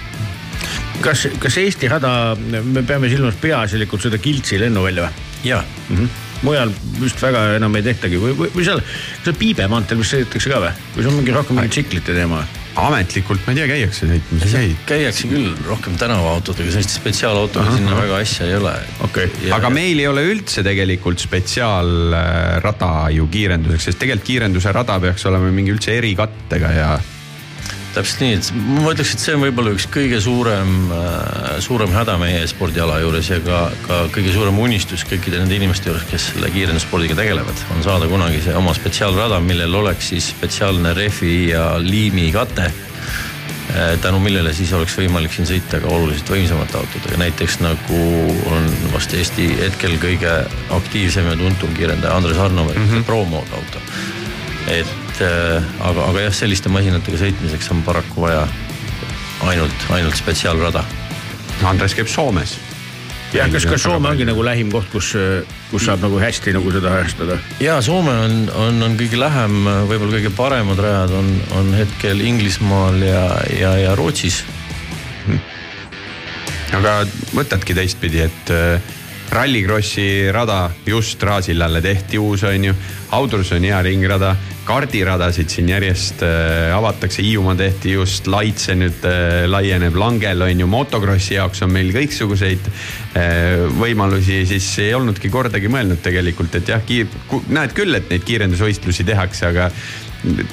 kas, 1.05 1.27
kas 1.43 1.59
Eesti 1.63 1.91
rada, 1.91 2.13
me 2.37 2.85
peame 2.87 3.11
silmas 3.13 3.39
peaasjalikult 3.41 4.07
seda 4.09 4.21
Kiltsi 4.23 4.61
lennuvälja 4.61 5.07
või? 5.07 5.25
jaa 5.47 5.63
mm. 5.63 5.97
-hmm. 5.97 6.09
mujal 6.47 6.75
vist 7.01 7.23
väga 7.23 7.47
enam 7.57 7.75
ei 7.79 7.87
tehtagi 7.87 8.21
või, 8.21 8.37
või, 8.39 8.53
või 8.55 8.67
seal, 8.67 8.83
seal 9.25 9.37
Piibe 9.39 9.69
maanteel 9.71 10.01
vist 10.01 10.17
sõidetakse 10.17 10.53
ka 10.53 10.63
või? 10.63 10.77
või 10.95 11.03
see 11.03 11.11
on 11.13 11.19
mingi 11.21 11.35
rohkem 11.37 11.61
mingi 11.61 11.75
tsiklite 11.77 12.17
teema? 12.17 12.45
ametlikult 12.77 13.47
ma 13.47 13.55
ei 13.55 13.61
tea, 13.61 13.67
käiakse 13.71 14.09
sõitmas, 14.11 14.45
ei 14.45 14.53
käi? 14.53 14.77
käiakse 14.91 15.31
küll 15.31 15.53
rohkem 15.65 15.97
tänavaautodega, 16.01 16.75
sellist 16.75 16.97
spetsiaalautoga 16.99 17.77
sinna 17.77 17.97
väga 17.97 18.21
asja 18.21 18.49
ei 18.49 18.57
ole. 18.59 18.75
okei 19.01 19.31
okay., 19.31 19.51
aga 19.57 19.71
meil 19.73 20.03
ei 20.03 20.09
ole 20.11 20.27
üldse 20.29 20.65
tegelikult 20.67 21.23
spetsiaalrada 21.23 22.93
ju 23.17 23.29
kiirenduseks, 23.33 23.91
sest 23.91 24.03
tegelikult 24.03 24.29
kiirenduse 24.29 24.73
rada 24.77 24.99
peaks 25.01 25.25
olema 25.31 25.53
mingi 25.55 25.73
üldse 25.73 25.97
erikattega 25.97 26.73
ja 26.77 26.91
täpselt 27.97 28.23
nii, 28.23 28.37
et 28.37 28.49
ma 28.57 28.93
ütleks, 28.93 29.15
et 29.15 29.23
see 29.23 29.35
on 29.37 29.43
võib-olla 29.47 29.73
üks 29.77 29.87
kõige 29.93 30.19
suurem, 30.23 30.73
suurem 31.65 31.93
häda 31.97 32.17
meie 32.21 32.43
spordiala 32.51 32.99
juures 33.03 33.31
ja 33.31 33.39
ka, 33.45 33.61
ka 33.87 34.01
kõige 34.15 34.35
suurem 34.35 34.59
unistus 34.61 35.05
kõikide 35.09 35.41
nende 35.41 35.57
inimeste 35.57 35.91
juures, 35.91 36.05
kes 36.11 36.31
selle 36.33 36.51
kiirendusspordiga 36.53 37.17
tegelevad, 37.19 37.63
on 37.75 37.85
saada 37.87 38.09
kunagi 38.11 38.43
see 38.45 38.57
oma 38.59 38.75
spetsiaalrada, 38.77 39.41
millel 39.45 39.79
oleks 39.81 40.13
siis 40.13 40.29
spetsiaalne 40.35 40.93
rehvi 40.97 41.37
ja 41.53 41.71
liimi 41.81 42.29
kate. 42.35 42.73
tänu 44.01 44.21
millele 44.23 44.53
siis 44.55 44.71
oleks 44.73 44.95
võimalik 44.97 45.33
siin 45.35 45.49
sõita 45.49 45.81
ka 45.83 45.89
oluliselt 45.91 46.31
võimsamate 46.31 46.79
autodega, 46.79 47.19
näiteks 47.19 47.59
nagu 47.61 48.03
on 48.53 48.69
vast 48.93 49.13
Eesti 49.13 49.49
hetkel 49.59 49.99
kõige 50.01 50.37
aktiivsem 50.71 51.27
ja 51.27 51.37
tuntum 51.37 51.75
kiirendaja 51.75 52.15
Andres 52.17 52.39
Arnover 52.39 52.79
mm 52.79 52.87
-hmm. 52.89 53.05
Pro-mood 53.05 53.51
auto. 53.59 53.83
et 54.69 55.06
äh, 55.25 55.65
aga, 55.81 56.09
aga 56.11 56.27
jah, 56.27 56.35
selliste 56.35 56.73
masinatega 56.73 57.19
sõitmiseks 57.21 57.71
on 57.75 57.83
paraku 57.87 58.27
vaja 58.27 58.47
ainult, 59.47 59.91
ainult 59.95 60.17
spetsiaalrada. 60.17 60.85
Andres 61.65 61.95
käib 61.97 62.09
Soomes. 62.09 62.57
jah, 63.33 63.49
kas, 63.53 63.67
kas 63.69 63.83
Soome 63.83 64.09
ongi 64.09 64.25
nagu 64.29 64.45
lähim 64.45 64.71
koht, 64.73 64.89
kus, 64.93 65.13
kus 65.71 65.87
saab 65.89 66.05
nagu 66.05 66.21
hästi 66.21 66.55
nagu 66.57 66.73
seda 66.73 66.93
harrastada? 66.93 67.39
ja 67.61 67.79
Soome 67.83 68.13
on, 68.27 68.37
on, 68.55 68.83
on 68.87 68.99
kõige 68.99 69.19
lähem, 69.21 69.57
võib-olla 69.91 70.19
kõige 70.19 70.33
paremad 70.37 70.81
rajad 70.81 71.17
on, 71.19 71.33
on 71.59 71.73
hetkel 71.77 72.23
Inglismaal 72.25 73.01
ja, 73.03 73.25
ja, 73.57 73.73
ja 73.83 73.97
Rootsis. 73.99 74.45
aga 76.77 77.01
võtadki 77.35 77.77
teistpidi, 77.77 78.23
et 78.29 78.55
äh, 78.55 78.95
Rallycrossi 79.33 80.31
rada 80.33 80.71
just 80.87 81.23
Raasillale 81.23 81.83
tehti 81.83 82.19
uus, 82.19 82.45
on 82.47 82.71
ju. 82.71 82.75
Audrus 83.17 83.51
on 83.53 83.65
hea 83.65 83.79
ringrada, 83.83 84.37
kardiradasid 84.67 85.51
siin 85.53 85.71
järjest 85.71 86.23
äh, 86.27 86.75
avatakse, 86.77 87.23
Hiiumaa 87.25 87.57
tehti 87.59 87.95
just, 87.95 88.27
Laitse 88.31 88.75
nüüd 88.79 89.05
äh, 89.07 89.45
laieneb, 89.51 89.97
Langel 89.99 90.43
on 90.47 90.63
ju, 90.63 90.69
motokrossi 90.71 91.37
jaoks 91.37 91.63
on 91.67 91.73
meil 91.75 91.93
kõiksuguseid 91.95 92.67
äh, 92.67 93.67
võimalusi, 93.79 94.43
siis 94.49 94.69
ei 94.83 94.93
olnudki 94.97 95.31
kordagi 95.33 95.71
mõelnud 95.73 96.03
tegelikult, 96.05 96.59
et 96.59 96.75
jah, 96.75 96.83
näed 97.47 97.77
küll, 97.77 97.95
et 97.99 98.11
neid 98.13 98.27
kiirendusvõistlusi 98.27 99.07
tehakse, 99.07 99.49
aga 99.53 99.71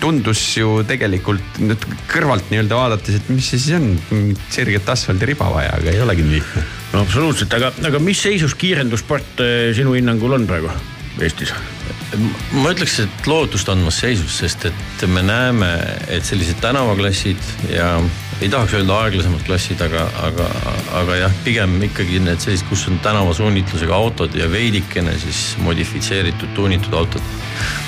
tundus 0.04 0.42
ju 0.60 0.82
tegelikult 0.86 1.62
nüüd 1.64 1.86
kõrvalt 2.12 2.52
nii-öelda 2.52 2.78
vaadates, 2.78 3.18
et 3.18 3.30
mis 3.34 3.48
see 3.50 3.62
siis 3.62 3.78
on, 3.80 4.34
sirget 4.54 4.90
asfaldiriba 4.94 5.50
vaja, 5.50 5.78
aga 5.80 5.94
ei 5.94 6.04
olegi 6.04 6.26
nii 6.26 6.38
lihtne. 6.38 6.66
no 6.94 7.06
absoluutselt, 7.08 7.56
aga, 7.58 7.74
aga 7.90 8.04
mis 8.04 8.22
seisus 8.28 8.54
kiirendussport 8.60 9.48
sinu 9.74 9.96
hinnangul 9.98 10.38
on 10.38 10.46
praegu 10.50 10.74
Eestis? 11.22 11.54
ma 12.54 12.72
ütleks, 12.74 13.00
et 13.04 13.28
lootustandvas 13.30 13.98
seisus, 14.04 14.36
sest 14.44 14.68
et 14.70 15.06
me 15.10 15.24
näeme, 15.26 15.70
et 16.14 16.26
sellised 16.26 16.60
tänavaklassid 16.62 17.42
ja 17.74 17.96
ei 18.42 18.50
tahaks 18.52 18.74
öelda 18.78 18.98
aeglasemad 19.06 19.42
klassid, 19.48 19.82
aga, 19.82 20.04
aga, 20.26 20.48
aga 21.00 21.18
jah, 21.24 21.36
pigem 21.46 21.76
ikkagi 21.88 22.20
need 22.22 22.42
sellised, 22.44 22.68
kus 22.70 22.86
on 22.92 23.00
tänavasuunitlusega 23.06 23.96
autod 23.96 24.36
ja 24.38 24.50
veidikene 24.52 25.16
siis 25.22 25.42
modifitseeritud, 25.64 26.54
tuunitud 26.58 26.98
autod 26.98 27.34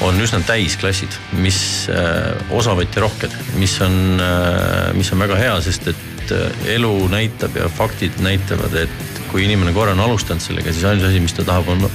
on 0.06 0.18
üsna 0.22 0.42
täisklassid, 0.46 1.18
mis 1.42 1.60
äh, 1.92 2.34
osavõtja 2.56 3.04
rohked, 3.06 3.36
mis 3.60 3.78
on 3.86 4.22
äh,, 4.22 4.94
mis 4.98 5.12
on 5.14 5.22
väga 5.26 5.38
hea, 5.42 5.60
sest 5.66 5.92
et 5.92 6.34
äh, 6.34 6.66
elu 6.78 6.96
näitab 7.14 7.58
ja 7.60 7.70
faktid 7.70 8.18
näitavad, 8.26 8.74
et 8.86 9.22
kui 9.32 9.46
inimene 9.46 9.74
korra 9.76 9.98
on 9.98 10.06
alustanud 10.06 10.44
sellega, 10.44 10.74
siis 10.74 10.88
ainus 10.88 11.10
asi, 11.10 11.22
mis 11.24 11.36
ta 11.36 11.46
tahab, 11.48 11.74
on 11.74 11.88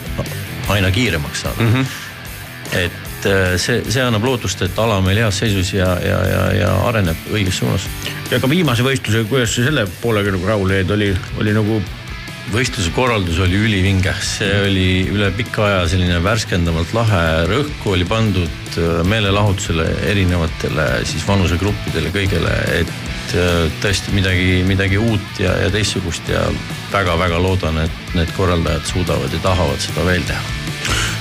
aina 0.76 0.90
kiiremaks 0.94 1.46
saada 1.46 1.62
mm. 1.62 1.72
-hmm. 1.74 1.86
et 2.84 3.26
äh, 3.26 3.54
see, 3.56 3.82
see 3.88 4.02
annab 4.02 4.24
lootust, 4.24 4.62
et 4.62 4.78
ala 4.78 5.00
on 5.00 5.04
meil 5.04 5.22
heas 5.22 5.38
seisus 5.38 5.72
ja, 5.74 5.92
ja, 6.04 6.18
ja, 6.32 6.42
ja 6.60 6.74
areneb 6.88 7.30
õiges 7.32 7.62
suunas. 7.62 7.88
ja 8.30 8.40
ka 8.40 8.50
viimase 8.50 8.86
võistluse, 8.86 9.24
kuidas 9.28 9.54
sa 9.54 9.66
selle 9.68 9.86
poolega 10.02 10.36
nagu 10.36 10.46
rahule 10.46 10.80
jäid, 10.80 10.90
oli, 10.96 11.14
oli 11.42 11.56
nagu 11.56 11.82
võistluse 12.50 12.90
korraldus 12.94 13.38
oli 13.42 13.58
ülivinge, 13.60 14.12
see 14.24 14.50
oli 14.66 14.86
üle 15.12 15.30
pika 15.36 15.64
aja 15.66 15.82
selline 15.92 16.18
värskendavalt 16.24 16.94
lahe, 16.96 17.22
rõhku 17.50 17.94
oli 17.94 18.06
pandud 18.08 18.78
äh, 18.80 19.02
meelelahutusele 19.06 19.86
erinevatele 20.10 20.88
siis 21.08 21.26
vanusegruppidele, 21.28 22.12
kõigele, 22.14 22.54
et 22.80 23.36
äh, 23.38 23.66
tõesti 23.84 24.14
midagi, 24.16 24.62
midagi 24.66 24.98
uut 24.98 25.42
ja, 25.42 25.54
ja 25.64 25.70
teistsugust 25.74 26.30
ja 26.32 26.46
väga-väga 26.94 27.38
loodan, 27.42 27.84
et 27.84 28.16
need 28.18 28.32
korraldajad 28.38 28.88
suudavad 28.94 29.36
ja 29.36 29.44
tahavad 29.46 29.86
seda 29.86 30.06
veel 30.08 30.26
teha. 30.26 30.59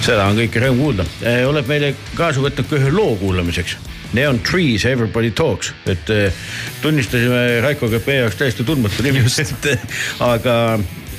Seda 0.06 0.30
on 0.30 0.38
kõike 0.40 0.64
rõõm 0.64 0.82
kuulda. 0.84 1.06
oled 1.48 1.68
meile 1.70 1.94
kaasa 2.18 2.44
võtnud 2.44 2.70
ka 2.70 2.80
ühe 2.80 2.92
loo 2.94 3.16
kuulamiseks 3.20 3.78
Neon 4.14 4.40
Trees, 4.42 4.86
Everybody 4.90 5.32
Talks, 5.32 5.74
et 5.86 6.10
eh, 6.10 6.34
tunnistasime 6.82 7.60
et 8.00 8.08
meie 8.10 8.24
jaoks 8.24 8.40
täiesti 8.40 8.66
tundmatu 8.66 9.06
nimi, 9.06 9.22
et 9.22 9.68
aga 10.26 10.56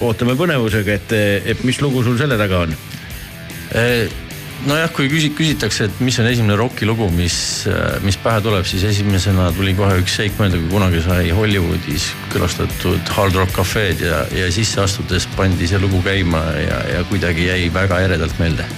ootame 0.02 0.34
põnevusega, 0.38 0.96
et, 0.98 1.14
et 1.54 1.62
mis 1.68 1.78
lugu 1.84 2.02
sul 2.06 2.18
selle 2.18 2.40
taga 2.40 2.64
on? 2.66 2.74
nojah, 4.66 4.90
kui 4.92 5.08
küsi-, 5.12 5.32
küsitakse, 5.36 5.88
et 5.88 6.02
mis 6.04 6.18
on 6.20 6.28
esimene 6.30 6.56
rokilugu, 6.58 7.08
mis, 7.14 7.38
mis 8.04 8.18
pähe 8.20 8.42
tuleb, 8.44 8.66
siis 8.68 8.84
esimesena 8.90 9.50
tuli 9.56 9.74
kohe 9.78 10.00
üks 10.02 10.18
seik 10.20 10.36
meelde, 10.40 10.60
kui 10.62 10.74
kunagi 10.74 11.02
sai 11.06 11.30
Hollywoodis 11.36 12.10
külastatud 12.34 13.14
Hard 13.16 13.38
Rock 13.38 13.56
Cafe'd 13.56 14.04
ja, 14.04 14.22
ja 14.36 14.50
sisse 14.52 14.84
astudes 14.84 15.28
pandi 15.38 15.70
see 15.70 15.80
lugu 15.82 16.02
käima 16.06 16.44
ja, 16.58 16.84
ja 16.96 17.02
kuidagi 17.10 17.48
jäi 17.50 17.66
väga 17.74 18.04
eredalt 18.08 18.38
meelde. 18.42 18.68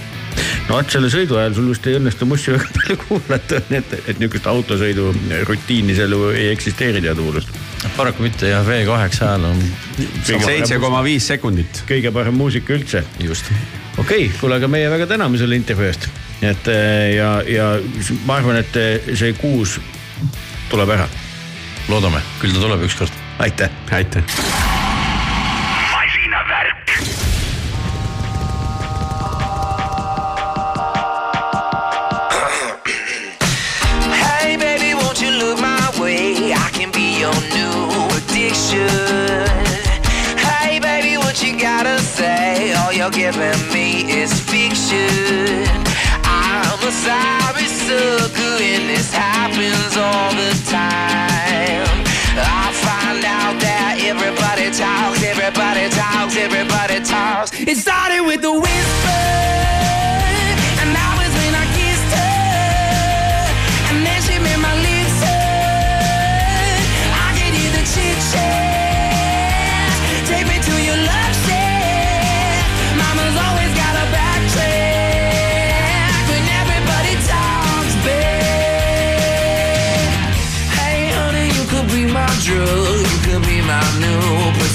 No 0.68 0.78
vot 0.78 0.94
selle 0.94 1.10
sõidu 1.12 1.38
ajal 1.40 1.56
sul 1.56 1.68
vist 1.72 1.86
ei 1.90 1.98
õnnestu 1.98 2.28
Mussi 2.28 2.54
väga 2.54 2.68
palju 2.76 2.96
kuulata, 3.04 3.60
nii 3.68 3.80
et, 3.80 3.94
et 4.00 4.22
niisugust 4.22 4.48
autosõidu 4.50 5.10
rutiini 5.48 5.96
seal 5.98 6.16
ju 6.16 6.32
ei 6.32 6.50
eksisteeri 6.52 7.02
teadupoolest. 7.04 7.54
paraku 7.96 8.26
mitte 8.26 8.50
jah, 8.52 8.66
V8 8.66 9.22
hääl 9.26 9.46
on. 9.50 9.62
seitse 10.26 10.78
koma 10.82 11.02
viis 11.04 11.26
sekundit. 11.28 11.84
kõige 11.88 12.12
parem 12.14 12.38
muusika 12.38 12.76
üldse. 12.76 13.04
just. 13.20 13.50
okei 13.96 14.26
okay,, 14.26 14.36
kuule, 14.40 14.60
aga 14.60 14.70
meie 14.72 14.90
väga 14.92 15.08
täname 15.14 15.40
selle 15.40 15.58
intervjuu 15.60 15.90
eest. 15.90 16.08
et 16.42 16.70
eh, 16.72 17.14
ja, 17.16 17.32
ja 17.46 17.72
ma 18.26 18.40
arvan, 18.40 18.60
et 18.62 18.76
eh, 18.80 19.14
see 19.14 19.34
kuus 19.40 19.78
tuleb 20.72 20.94
ära. 20.98 21.08
loodame, 21.88 22.22
küll 22.40 22.54
ta 22.54 22.62
tuleb 22.64 22.86
ükskord. 22.88 23.24
aitäh. 23.38 23.82
aitäh. 23.92 24.71
Giving 43.32 43.72
me 43.72 44.12
is 44.12 44.32
fiction. 44.40 45.64
I'm 46.24 46.80
a 46.80 46.92
sorry 46.92 47.64
sucker, 47.64 48.56
and 48.60 48.88
this 48.90 49.12
happens 49.12 49.96
all 49.96 50.30
the 50.32 50.52
time. 50.68 51.88
I 52.34 52.72
find 52.72 53.24
out 53.24 53.60
that 53.60 54.00
everybody 54.00 54.70
talks, 54.70 55.22
everybody 55.22 55.88
talks, 55.90 56.36
everybody 56.36 57.00
talks. 57.04 57.52
It 57.60 57.76
started 57.76 58.22
with 58.22 58.42
the 58.42 58.52
whisper, 58.52 58.81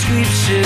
prescription. 0.07 0.63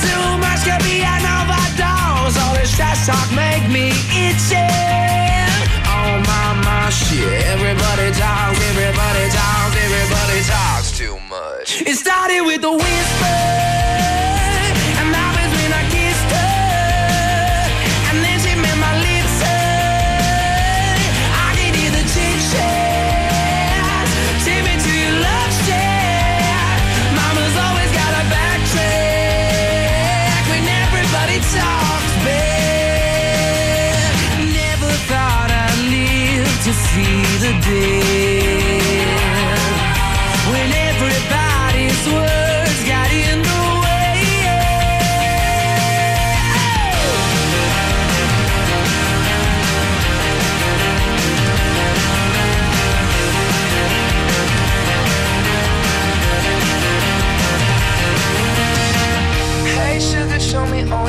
Too 0.00 0.24
much 0.40 0.64
could 0.64 0.82
be 0.82 1.04
an 1.04 1.24
overdose. 1.28 2.36
All 2.40 2.54
this 2.56 2.74
trash 2.74 3.06
talk 3.06 3.28
make 3.36 3.68
me 3.68 3.92
itchy. 4.16 4.64
Oh 5.84 6.16
my 6.24 6.56
my 6.64 6.88
shit. 6.90 7.28
Everybody 7.52 8.08
talks, 8.16 8.58
everybody 8.72 9.24
talks, 9.28 9.76
everybody 9.76 10.40
talks 10.48 10.96
too 10.96 11.16
much. 11.28 11.82
It 11.82 11.96
started 11.96 12.42
with 12.42 12.62
the 12.62 12.72
whisper, 12.72 13.21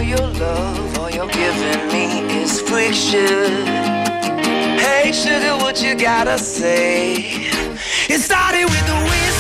your 0.04 0.28
love. 0.28 0.98
All 1.00 1.10
you're 1.10 1.28
giving 1.28 1.88
me 1.88 2.42
is 2.42 2.60
friction. 2.62 3.66
Hey 4.78 5.12
sugar, 5.12 5.56
what 5.58 5.82
you 5.82 5.96
gotta 5.96 6.38
say? 6.38 7.50
It 8.10 8.20
started 8.20 8.66
with 8.66 8.90
a 8.90 9.00
whisper, 9.10 9.32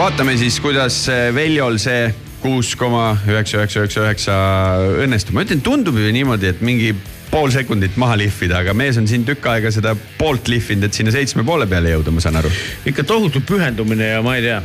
vaatame 0.00 0.32
siis, 0.40 0.56
kuidas 0.64 0.94
Veljol 1.36 1.74
see 1.76 2.06
kuus 2.40 2.70
koma 2.78 3.10
üheksa, 3.28 3.58
üheksa, 3.58 3.82
üheksa, 3.82 4.04
üheksa 4.06 4.36
õnnestub. 5.04 5.34
ma 5.36 5.42
ütlen, 5.44 5.60
tundub 5.60 5.98
ju 6.00 6.12
niimoodi, 6.14 6.48
et 6.54 6.62
mingi 6.64 6.94
pool 7.30 7.52
sekundit 7.54 7.96
maha 8.00 8.16
lihvida, 8.18 8.60
aga 8.64 8.74
mees 8.76 8.98
on 8.98 9.06
siin 9.08 9.24
tükk 9.26 9.46
aega 9.52 9.70
seda 9.74 9.94
poolt 10.18 10.48
lihvinud, 10.50 10.88
et 10.88 10.96
sinna 10.96 11.12
seitsme 11.14 11.44
poole 11.46 11.66
peale 11.70 11.92
jõuda, 11.92 12.12
ma 12.14 12.22
saan 12.22 12.40
aru. 12.40 12.50
ikka 12.90 13.04
tohutu 13.06 13.42
pühendumine 13.46 14.10
ja 14.12 14.22
ma 14.24 14.36
ei 14.38 14.44
tea, 14.48 14.58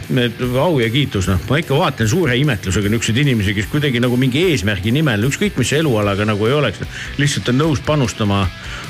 au 0.62 0.80
ja 0.82 0.90
kiitus, 0.94 1.30
noh, 1.30 1.42
ma 1.50 1.60
ikka 1.62 1.78
vaatan 1.78 2.10
suure 2.10 2.38
imetlusega 2.40 2.90
niisuguseid 2.90 3.22
inimesi, 3.22 3.54
kes 3.58 3.70
kuidagi 3.72 4.02
nagu 4.04 4.18
mingi 4.20 4.48
eesmärgi 4.50 4.94
nimel, 4.96 5.28
ükskõik 5.30 5.60
mis 5.62 5.74
elualaga 5.78 6.26
nagu 6.28 6.50
ei 6.50 6.58
oleks, 6.58 6.82
lihtsalt 7.22 7.54
on 7.54 7.62
nõus 7.62 7.84
panustama, 7.86 8.46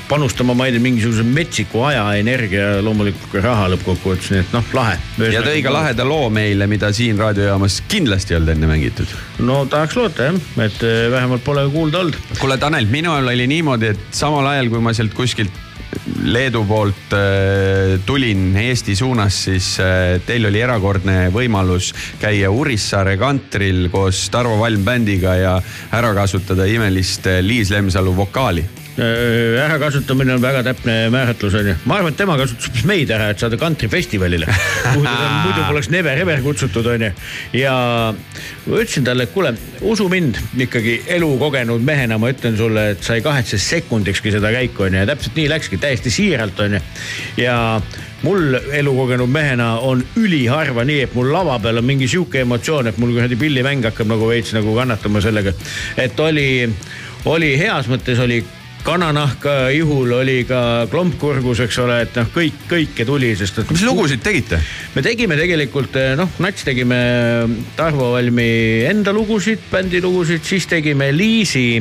panustama, 0.08 0.56
ma 0.56 0.68
ei 0.68 0.74
tea, 0.76 0.84
mingisuguse 0.86 1.26
metsiku 1.26 1.84
aja, 1.90 2.06
energia, 2.16 2.80
loomulikult 2.84 3.28
ka 3.34 3.44
raha 3.44 3.68
lõppkokkuvõttes, 3.74 4.32
nii 4.32 4.44
et 4.44 4.56
noh, 4.56 4.72
lahe. 4.76 4.96
ja 5.32 5.44
tõi 5.44 5.60
ka 5.64 5.74
laheda 5.74 6.08
loo 6.08 6.30
meile, 6.32 6.68
mida 6.70 6.92
siin 6.96 7.20
raadiojaamas 7.20 7.82
kindlasti 7.90 8.34
ei 8.34 8.40
olnud 8.40 8.54
enne 8.56 8.72
mängitud. 8.72 9.14
no 9.44 9.62
tahaks 9.70 10.00
loota 10.00 10.30
jah, 10.30 10.40
et 10.64 10.82
eh, 10.86 11.06
vähemalt 11.12 11.44
pole 11.44 11.68
kuulda 11.72 12.00
olnud. 12.04 12.18
kuule, 12.40 12.58
Tanel, 12.58 12.88
minul 12.90 13.28
oli 13.28 13.46
niimoodi, 13.50 13.65
et 13.82 14.02
samal 14.14 14.46
ajal, 14.52 14.70
kui 14.70 14.82
ma 14.82 14.94
sealt 14.94 15.14
kuskilt 15.16 15.64
Leedu 16.26 16.64
poolt 16.66 17.12
äh, 17.14 17.96
tulin 18.06 18.56
Eesti 18.58 18.96
suunas, 18.98 19.36
siis 19.46 19.76
äh, 19.80 20.20
teil 20.26 20.48
oli 20.48 20.60
erakordne 20.60 21.28
võimalus 21.34 21.92
käia 22.20 22.50
Urissaare 22.52 23.16
kantril 23.20 23.86
koos 23.92 24.26
Tarvo 24.30 24.58
Valm 24.60 24.84
bändiga 24.84 25.36
ja 25.38 25.54
ära 25.94 26.12
kasutada 26.16 26.66
imelist 26.68 27.26
äh, 27.30 27.40
Liis 27.44 27.70
Lemsalu 27.72 28.16
vokaali. 28.16 28.66
Ärakasutamine 28.96 30.32
on 30.34 30.42
väga 30.42 30.62
täpne 30.64 31.10
määratlus 31.12 31.54
on 31.54 31.66
ju. 31.68 31.74
ma 31.84 31.98
arvan, 31.98 32.14
et 32.14 32.16
tema 32.16 32.36
kasutas 32.40 32.70
hoopis 32.70 32.86
meid 32.88 33.10
ära, 33.12 33.28
et 33.30 33.42
saada 33.42 33.58
kantrifestivalile, 33.60 34.46
kuhu 34.48 35.02
teda 35.04 35.26
muidu 35.44 35.66
poleks 35.68 35.90
never 35.92 36.22
ever 36.22 36.40
kutsutud 36.40 36.88
on 36.94 37.04
ju. 37.04 37.10
ja 37.60 37.74
ma 38.14 38.80
ütlesin 38.80 39.04
talle, 39.04 39.28
et 39.28 39.34
kuule, 39.34 39.52
usu 39.84 40.08
mind 40.08 40.40
ikkagi 40.64 41.02
elukogenud 41.18 41.84
mehena, 41.84 42.18
ma 42.18 42.32
ütlen 42.32 42.56
sulle, 42.56 42.88
et 42.94 43.04
sa 43.04 43.18
ei 43.18 43.24
kahetse 43.26 43.60
sekundikski 43.60 44.32
seda 44.32 44.54
käiku 44.56 44.88
on 44.88 44.96
ju 44.96 45.04
ja 45.04 45.12
täpselt 45.12 45.36
nii 45.36 45.52
läkski, 45.52 45.82
täiesti 45.82 46.10
siiralt 46.10 46.64
on 46.64 46.78
ju. 46.78 46.84
ja 47.44 47.60
mul 48.24 48.56
elukogenud 48.72 49.28
mehena 49.28 49.74
on 49.84 50.00
üliharva 50.16 50.88
nii, 50.88 51.02
et 51.04 51.14
mul 51.14 51.28
lava 51.36 51.60
peal 51.60 51.84
on 51.84 51.84
mingi 51.84 52.08
sihuke 52.08 52.46
emotsioon, 52.46 52.88
et 52.88 52.98
mul 53.02 53.12
kuradi 53.12 53.36
pillimäng 53.36 53.84
hakkab 53.84 54.08
nagu 54.08 54.32
veits 54.32 54.56
nagu 54.56 54.72
kannatama 54.74 55.20
sellega. 55.20 55.52
et 56.00 56.20
oli, 56.20 56.48
oli 57.28 57.58
heas 57.60 57.92
mõttes 57.92 58.24
oli 58.24 58.40
kananahka 58.86 59.54
ihul, 59.74 60.12
oli 60.20 60.44
ka 60.46 60.86
klompkurgus, 60.90 61.58
eks 61.64 61.78
ole, 61.82 61.96
et 62.04 62.18
noh, 62.20 62.28
kõik, 62.30 62.60
kõike 62.70 63.06
tuli, 63.08 63.32
sest 63.38 63.58
et. 63.58 63.72
mis 63.74 63.82
lugusid 63.86 64.22
tegite? 64.22 64.60
me 64.94 65.02
tegime 65.02 65.38
tegelikult 65.38 65.98
noh, 66.18 66.30
Nats 66.42 66.66
tegime 66.66 67.00
Tarvo 67.78 68.12
Valmi 68.14 68.86
enda 68.86 69.14
lugusid, 69.16 69.66
bändi 69.72 70.02
lugusid, 70.04 70.44
siis 70.46 70.68
tegime 70.70 71.10
Liisi 71.16 71.80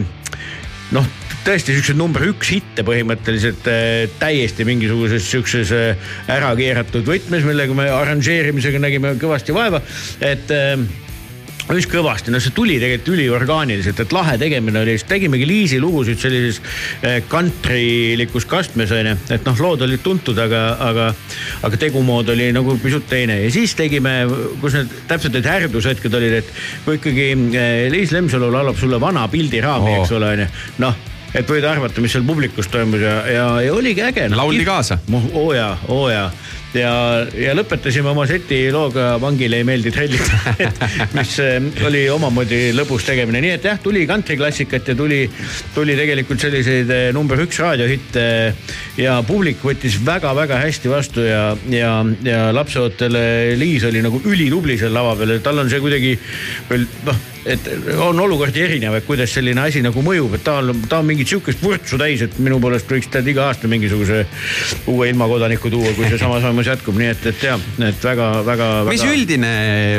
noh, 0.98 1.06
tõesti 1.46 1.78
siukseid 1.78 2.02
number 2.02 2.26
üks 2.32 2.56
hitte 2.56 2.86
põhimõtteliselt 2.88 3.70
äh, 3.70 4.10
täiesti 4.18 4.66
mingisuguses 4.66 5.30
siukses 5.30 5.74
äh, 5.78 6.14
ära 6.34 6.56
keeratud 6.58 7.06
võtmes, 7.06 7.46
millega 7.46 7.78
me 7.78 7.86
arranžeerimisega 7.94 8.82
nägime 8.82 9.14
kõvasti 9.22 9.54
vaeva, 9.54 9.84
et 10.26 10.50
päris 11.66 11.88
kõvasti, 11.90 12.32
no 12.34 12.40
see 12.42 12.54
tuli 12.56 12.78
tegelikult 12.82 13.16
üliorgaaniliselt, 13.16 14.00
et 14.04 14.14
lahe 14.14 14.36
tegemine 14.42 14.82
oli, 14.84 14.96
siis 15.00 15.08
tegimegi 15.10 15.48
Liisi 15.50 15.80
lugusid 15.82 16.20
sellises 16.22 16.60
eh, 17.02 17.18
kantrilikus 17.30 18.46
kastmes 18.50 18.94
onju, 18.94 19.16
et 19.34 19.48
noh, 19.48 19.64
lood 19.66 19.86
olid 19.86 20.04
tuntud, 20.06 20.38
aga, 20.42 20.62
aga, 20.86 21.08
aga 21.66 21.82
tegumood 21.82 22.30
oli 22.36 22.52
nagu 22.56 22.78
pisut 22.82 23.08
teine 23.10 23.40
ja 23.42 23.50
siis 23.54 23.74
tegime, 23.78 24.18
kus 24.62 24.78
need 24.78 24.94
täpselt 25.10 25.38
need 25.38 25.50
härdushetked 25.50 26.20
olid, 26.22 26.38
et 26.44 26.54
kui 26.86 27.00
ikkagi 27.00 27.32
eh, 27.34 27.88
Liis 27.94 28.14
Lemsalu 28.16 28.52
laulab 28.54 28.78
sulle 28.80 29.02
vana 29.02 29.26
pildiraami 29.32 29.96
oh., 29.96 30.04
eks 30.04 30.16
ole 30.20 30.32
onju, 30.36 30.50
noh 30.86 31.04
et 31.36 31.50
võid 31.52 31.66
arvata, 31.68 32.00
mis 32.00 32.14
seal 32.16 32.24
publikus 32.24 32.70
toimus 32.72 33.02
ja, 33.04 33.16
ja, 33.28 33.48
ja 33.66 33.74
oligi 33.76 34.06
äge. 34.06 34.30
lauldi 34.32 34.64
kaasa? 34.68 35.02
oo 35.34 35.50
jaa, 35.52 35.74
oo 35.92 36.06
jaa 36.08 36.30
ja, 36.80 36.94
ja 37.38 37.54
lõpetasime 37.58 38.12
oma 38.12 38.26
seti 38.30 38.60
looga 38.74 39.16
Vangile 39.22 39.62
ei 39.62 39.68
meeldi 39.68 39.94
trellid. 39.94 40.32
Mis 41.18 41.36
eh, 41.44 41.60
oli 41.88 42.06
omamoodi 42.12 42.72
lõbus 42.78 43.08
tegemine, 43.08 43.42
nii 43.44 43.54
et 43.58 43.68
jah, 43.70 43.80
tuli 43.82 44.06
kantriklassikat 44.10 44.92
ja 44.92 44.98
tuli, 44.98 45.22
tuli 45.76 45.98
tegelikult 46.00 46.44
selliseid 46.46 46.92
eh, 46.96 47.06
number 47.16 47.42
üks 47.46 47.62
raadiohitte. 47.64 48.26
ja 49.00 49.20
publik 49.28 49.64
võttis 49.66 50.00
väga-väga 50.06 50.60
hästi 50.64 50.92
vastu 50.92 51.26
ja, 51.26 51.46
ja, 51.72 51.94
ja 52.24 52.50
lapseootel 52.56 53.18
Liis 53.60 53.86
oli 53.88 54.02
nagu 54.06 54.22
ülitubli 54.26 54.80
seal 54.80 54.94
lava 54.96 55.16
peal. 55.20 55.38
Ja 55.38 55.46
tal 55.46 55.64
on 55.64 55.72
see 55.72 55.84
kuidagi 55.84 56.18
veel 56.70 56.86
noh 57.06 57.24
et 57.46 57.68
on 58.02 58.20
olukordi 58.20 58.64
erinevaid, 58.66 59.06
kuidas 59.08 59.34
selline 59.38 59.62
asi 59.68 59.84
nagu 59.86 60.02
mõjub, 60.06 60.38
et 60.38 60.44
ta 60.46 60.58
on, 60.62 60.86
ta 60.90 61.00
on 61.02 61.10
mingit 61.10 61.30
sihukest 61.30 61.62
vürtsu 61.64 62.00
täis, 62.02 62.24
et 62.26 62.38
minu 62.42 62.60
poolest 62.64 62.90
võiks 62.90 63.10
ta 63.12 63.22
iga 63.22 63.50
aasta 63.50 63.70
mingisuguse 63.72 64.24
uue 64.92 65.10
ilmakodaniku 65.14 65.72
tuua, 65.74 65.94
kui 65.98 66.10
see 66.10 66.22
sama 66.22 66.42
sammus 66.44 66.70
jätkub, 66.72 66.98
nii 67.00 67.12
et, 67.14 67.28
et 67.32 67.50
jah, 67.52 67.68
et 67.80 68.08
väga-väga. 68.10 68.72
mis 68.90 69.04
väga... 69.06 69.18
üldine 69.20 69.52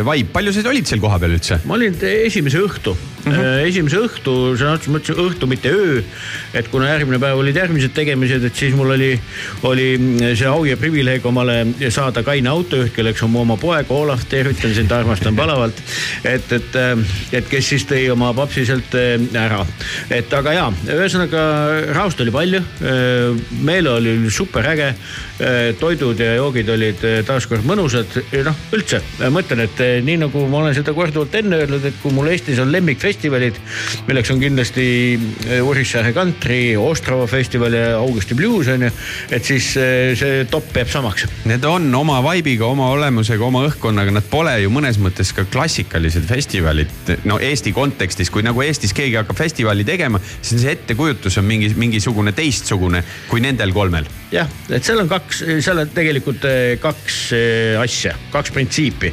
vibe, 0.07 0.33
palju 0.35 0.57
sa 0.57 0.67
olid 0.73 0.91
seal 0.91 1.03
kohapeal 1.03 1.39
üldse? 1.39 1.61
ma 1.67 1.79
olin 1.79 1.95
esimese 2.17 2.63
õhtu 2.67 2.97
mm, 3.27 3.33
-hmm. 3.33 3.67
esimese 3.69 4.01
õhtu, 4.01 4.35
sõna 4.59 4.77
otseses 4.77 4.93
mõttes 4.95 5.19
õhtu, 5.19 5.49
mitte 5.51 5.71
öö. 5.71 6.03
et 6.55 6.69
kuna 6.69 6.89
järgmine 6.89 7.19
päev 7.19 7.39
olid 7.39 7.57
järgmised 7.57 7.95
tegemised, 7.95 8.45
et 8.45 8.57
siis 8.57 8.75
mul 8.75 8.91
oli, 8.95 9.13
oli 9.63 9.89
see 10.35 10.49
au 10.49 10.65
ja 10.65 10.77
privileeg 10.77 11.27
omale 11.27 11.59
saada 11.91 12.23
kaine 12.23 12.49
autojuht, 12.49 12.95
kelleks 12.95 13.23
on 13.23 13.31
mu 13.31 13.41
oma 13.41 13.57
poeg 13.57 13.91
Olav, 13.91 14.25
tervitan 14.29 14.75
sind, 14.75 14.93
armastan 14.93 15.37
palavalt. 15.37 15.83
et, 16.25 16.53
et, 16.53 16.81
et 17.33 17.49
kes 17.49 17.69
siis 17.69 17.87
tõi 17.87 18.07
oma 18.13 18.33
papsi 18.35 18.67
sealt 18.67 18.95
äh, 18.95 19.21
ära. 19.35 19.65
et 20.11 20.33
aga 20.33 20.53
jaa, 20.53 20.73
ühesõnaga 20.87 21.43
raust 21.97 22.21
oli 22.21 22.31
palju, 22.31 22.63
meele 23.63 23.91
oli 23.91 24.31
super 24.31 24.67
äge. 24.67 24.95
Toidud 25.81 26.21
ja 26.21 26.37
joogid 26.39 26.69
olid 26.73 27.03
taaskord 27.29 27.67
mõnusad, 27.69 28.19
noh 28.47 28.61
üldse 28.77 29.03
ma 29.21 29.43
ütlen, 29.43 29.65
et 29.67 29.83
nii 30.07 30.21
nagu 30.25 30.47
ma 30.51 30.63
olen 30.63 30.77
seda 30.77 30.95
korduvalt 30.97 31.35
enne 31.39 31.61
öelnud, 31.63 31.85
et 31.85 31.99
kui 32.03 32.15
mul 32.15 32.31
Eestis 32.33 32.61
on 32.63 32.71
lemmikfestivalid, 32.73 33.59
milleks 34.09 34.33
on 34.33 34.41
kindlasti 34.41 34.87
Urissaare 35.67 36.13
kantri, 36.17 36.61
Ostrava 36.81 37.27
festival 37.31 37.77
ja 37.77 37.85
Augusti 37.99 38.37
Blues 38.39 38.71
on 38.73 38.87
ju, 38.87 38.93
et 39.31 39.45
siis 39.45 39.69
see 39.77 40.45
top 40.51 40.73
jääb 40.77 40.91
samaks. 40.93 41.27
Need 41.49 41.65
on 41.69 41.89
oma 41.99 42.19
vibe'iga, 42.25 42.67
oma 42.69 42.89
olemusega, 42.95 43.45
oma 43.45 43.65
õhkkonnaga, 43.69 44.15
nad 44.17 44.27
pole 44.31 44.55
ju 44.63 44.73
mõnes 44.73 45.01
mõttes 45.03 45.33
ka 45.37 45.47
klassikalised 45.53 46.27
festivalid. 46.29 46.93
no 47.29 47.39
Eesti 47.43 47.73
kontekstis, 47.77 48.31
kui 48.31 48.45
nagu 48.47 48.63
Eestis 48.65 48.95
keegi 48.97 49.19
hakkab 49.21 49.39
festivali 49.39 49.85
tegema, 49.85 50.21
siis 50.41 50.63
see 50.63 50.75
ettekujutus 50.77 51.39
on 51.41 51.49
mingi, 51.49 51.73
mingisugune 51.77 52.33
teistsugune 52.37 53.03
kui 53.31 53.43
nendel 53.45 53.73
kolmel. 53.77 54.07
jah, 54.33 54.49
et 54.71 54.85
seal 54.85 55.01
on 55.03 55.09
kaks, 55.09 55.26
seal 55.35 55.83
on 55.83 55.91
tegelikult 55.95 56.45
eh, 56.49 56.77
kaks 56.83 57.19
eh, 57.37 57.81
asja, 57.81 58.15
kaks 58.33 58.53
printsiipi. 58.55 59.13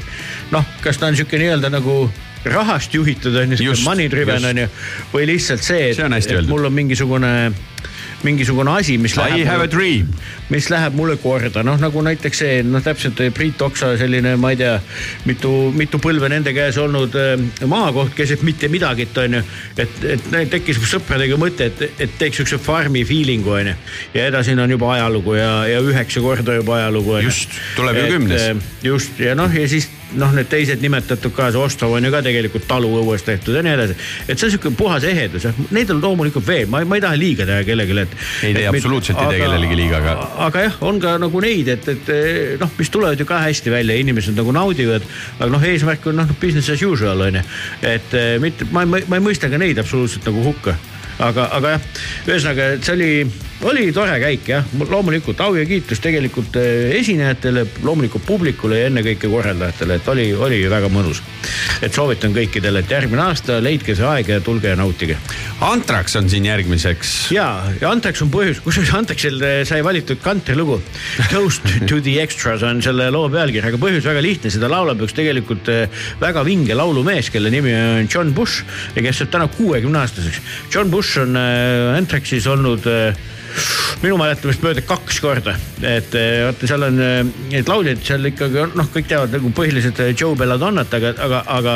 noh, 0.51 0.65
kas 0.83 0.99
ta 1.01 1.09
on 1.09 1.17
sihuke 1.17 1.39
nii-öelda 1.41 1.71
nagu 1.73 2.05
rahast 2.43 2.93
juhitud 2.93 3.35
on 3.39 3.55
ju, 3.57 3.75
money 3.83 4.09
driven 4.11 4.45
on 4.45 4.63
ju, 4.65 4.67
või 5.13 5.27
lihtsalt 5.31 5.63
see, 5.63 5.91
et, 5.91 5.99
See 5.99 6.37
et 6.37 6.49
mul 6.49 6.67
on 6.67 6.73
mingisugune 6.75 7.33
mingisugune 8.23 8.71
asi, 8.79 8.97
mis 8.97 9.15
I 9.17 9.19
läheb. 9.19 9.47
have 9.47 9.63
a 9.63 9.71
dream. 9.71 10.07
mis 10.49 10.69
läheb 10.69 10.95
mulle 10.95 11.15
korda, 11.17 11.63
noh 11.63 11.79
nagu 11.81 12.01
näiteks 12.05 12.41
see, 12.43 12.59
noh 12.67 12.83
täpselt 12.83 13.19
Priit 13.33 13.61
Oksa 13.61 13.93
selline, 13.97 14.35
ma 14.37 14.51
ei 14.53 14.59
tea, 14.59 14.75
mitu, 15.25 15.71
mitu 15.75 15.99
põlve 16.03 16.29
nende 16.29 16.53
käes 16.53 16.77
olnud 16.81 17.15
äh, 17.19 17.33
maakoht 17.69 18.13
keset 18.17 18.43
mitte 18.45 18.69
midagit, 18.69 19.17
on 19.17 19.39
ju. 19.39 19.43
et, 19.77 19.97
et 20.15 20.29
neil 20.33 20.51
tekkis 20.51 20.81
sõpradega 20.83 21.39
mõte, 21.39 21.71
et, 21.71 21.99
et 22.03 22.19
teeks 22.19 22.41
siukse 22.41 22.59
farmi 22.61 23.05
feeling'u, 23.07 23.55
on 23.57 23.71
ju. 23.73 23.75
ja 24.17 24.27
edasi 24.29 24.55
on 24.57 24.75
juba 24.75 24.93
ajalugu 24.97 25.37
ja, 25.39 25.51
ja 25.71 25.81
üheksa 25.81 26.21
korda 26.21 26.59
juba 26.59 26.77
ajalugu. 26.81 27.17
Just, 27.23 27.57
tuleb 27.75 27.97
ju 27.97 28.07
kümnes. 28.17 28.65
just 28.83 29.19
ja 29.19 29.35
noh, 29.37 29.51
ja 29.53 29.67
siis 29.69 29.89
noh, 30.19 30.33
need 30.35 30.49
teised 30.51 30.81
nimetatud 30.83 31.33
ka, 31.35 31.49
see 31.53 31.61
Ostrov 31.61 31.95
on 31.97 32.05
ju 32.05 32.11
ka 32.13 32.21
tegelikult 32.25 32.65
taluõues 32.69 33.25
tehtud 33.25 33.57
ja 33.57 33.63
nii 33.65 33.73
edasi. 33.77 33.97
et 34.27 34.37
see 34.37 34.47
on 34.47 34.53
sihuke 34.55 34.73
puhas 34.77 35.05
ehedus, 35.07 35.47
neid 35.75 35.91
on 35.93 36.01
loomulikult 36.03 36.47
veel, 36.47 36.69
ma, 36.71 36.83
ma 36.87 36.99
ei 36.99 37.03
taha 37.05 37.19
liiga 37.19 37.47
teha 37.49 37.65
kellelegi, 37.67 37.99
et. 38.03 38.15
Ei 38.49 38.53
tee, 38.57 38.67
absoluutselt 38.71 39.21
ei 39.23 39.33
tee 39.33 39.43
kellelegi 39.43 39.79
liiga, 39.79 40.01
aga- 40.03 40.29
aga 40.47 40.65
jah, 40.67 40.79
on 40.85 41.01
ka 41.03 41.17
nagu 41.21 41.43
neid, 41.43 41.73
et, 41.75 41.91
et 41.95 42.13
noh, 42.61 42.71
mis 42.79 42.93
tulevad 42.93 43.19
ju 43.19 43.27
ka 43.29 43.41
hästi 43.45 43.73
välja, 43.73 43.97
inimesed 44.03 44.37
nagu 44.37 44.55
naudivad. 44.55 45.05
aga 45.39 45.51
noh, 45.51 45.67
eesmärk 45.73 46.07
on 46.11 46.21
noh, 46.21 46.33
business 46.41 46.69
as 46.73 46.81
usual 46.83 47.27
on 47.27 47.41
ju, 47.41 47.45
et 47.81 48.17
eh, 48.17 48.33
mitte, 48.43 48.67
ma, 48.71 48.85
ma, 48.85 49.01
ma 49.07 49.19
ei 49.19 49.27
mõista 49.31 49.49
ka 49.51 49.61
neid 49.61 49.79
absoluutselt 49.81 50.25
nagu 50.29 50.43
hukka 50.51 50.77
aga, 51.21 51.47
aga 51.57 51.75
jah, 51.75 51.87
ühesõnaga, 52.27 52.69
et 52.77 52.87
see 52.87 52.95
oli, 52.95 53.09
oli 53.63 53.91
tore 53.95 54.15
käik 54.21 54.47
jah, 54.49 54.65
loomulikult 54.89 55.39
au 55.43 55.55
ja 55.55 55.63
kiitus 55.67 56.01
tegelikult 56.03 56.57
eh, 56.59 56.93
esinejatele, 56.99 57.65
loomulikult 57.85 58.25
publikule 58.27 58.81
ja 58.81 58.89
ennekõike 58.89 59.29
korraldajatele, 59.31 59.97
et 59.99 60.09
oli, 60.11 60.27
oli 60.33 60.59
väga 60.71 60.89
mõnus. 60.91 61.21
et 61.83 61.93
soovitan 61.93 62.33
kõikidele, 62.35 62.83
et 62.83 62.91
järgmine 62.91 63.23
aasta 63.23 63.59
leidke 63.63 63.95
see 63.95 64.05
aeg 64.07 64.29
ja 64.29 64.39
tulge 64.43 64.71
ja 64.71 64.77
nautige. 64.79 65.17
Antrax 65.63 66.15
on 66.19 66.29
siin 66.29 66.45
järgmiseks. 66.45 67.13
ja, 67.35 67.47
ja 67.81 67.91
Antrax 67.91 68.21
on 68.25 68.31
põhjus, 68.33 68.61
kusjuures 68.63 68.93
Antraxil 68.97 69.39
eh, 69.41 69.61
sai 69.67 69.83
valitud 69.85 70.19
kantrilugu. 70.23 70.81
Toast 71.31 71.67
to 71.89 72.01
the 72.01 72.19
extras 72.23 72.63
on 72.67 72.81
selle 72.83 73.09
loo 73.13 73.29
pealkiri, 73.31 73.67
aga 73.71 73.79
põhjus 73.81 74.07
väga 74.07 74.23
lihtne, 74.23 74.51
seda 74.53 74.71
laulab 74.71 75.03
üks 75.05 75.15
tegelikult 75.17 75.71
eh, 75.71 76.03
väga 76.21 76.43
vinge 76.47 76.75
laulumees, 76.77 77.31
kelle 77.33 77.51
nimi 77.53 77.75
on 77.75 78.09
John 78.11 78.33
Bush 78.35 78.63
ja 78.95 79.05
kes 79.05 79.23
saab 79.23 79.31
täna 79.37 79.47
kuuekümne 79.55 80.03
aastaseks. 80.03 80.41
John 80.73 80.91
Bush 80.91 81.21
on 81.21 81.37
äh, 81.39 81.95
Antraxis 81.97 82.47
olnud 82.49 82.87
minu 84.03 84.17
mäletamist 84.19 84.63
mööda 84.63 84.81
kaks 84.83 85.19
korda, 85.23 85.53
et 85.79 86.15
eh, 86.19 86.41
vaata, 86.43 86.67
seal 86.67 86.83
on 86.89 86.97
eh, 86.99 87.19
neid 87.53 87.69
lauljaid 87.71 88.01
seal 88.03 88.27
ikkagi 88.27 88.65
noh, 88.75 88.89
kõik 88.91 89.07
teavad 89.07 89.31
nagu 89.31 89.51
põhiliselt 89.55 90.01
eh, 90.03 90.11
Joe 90.11 90.35
Belladonnat, 90.39 90.91
aga, 90.97 91.13
aga, 91.23 91.39
aga, 91.55 91.75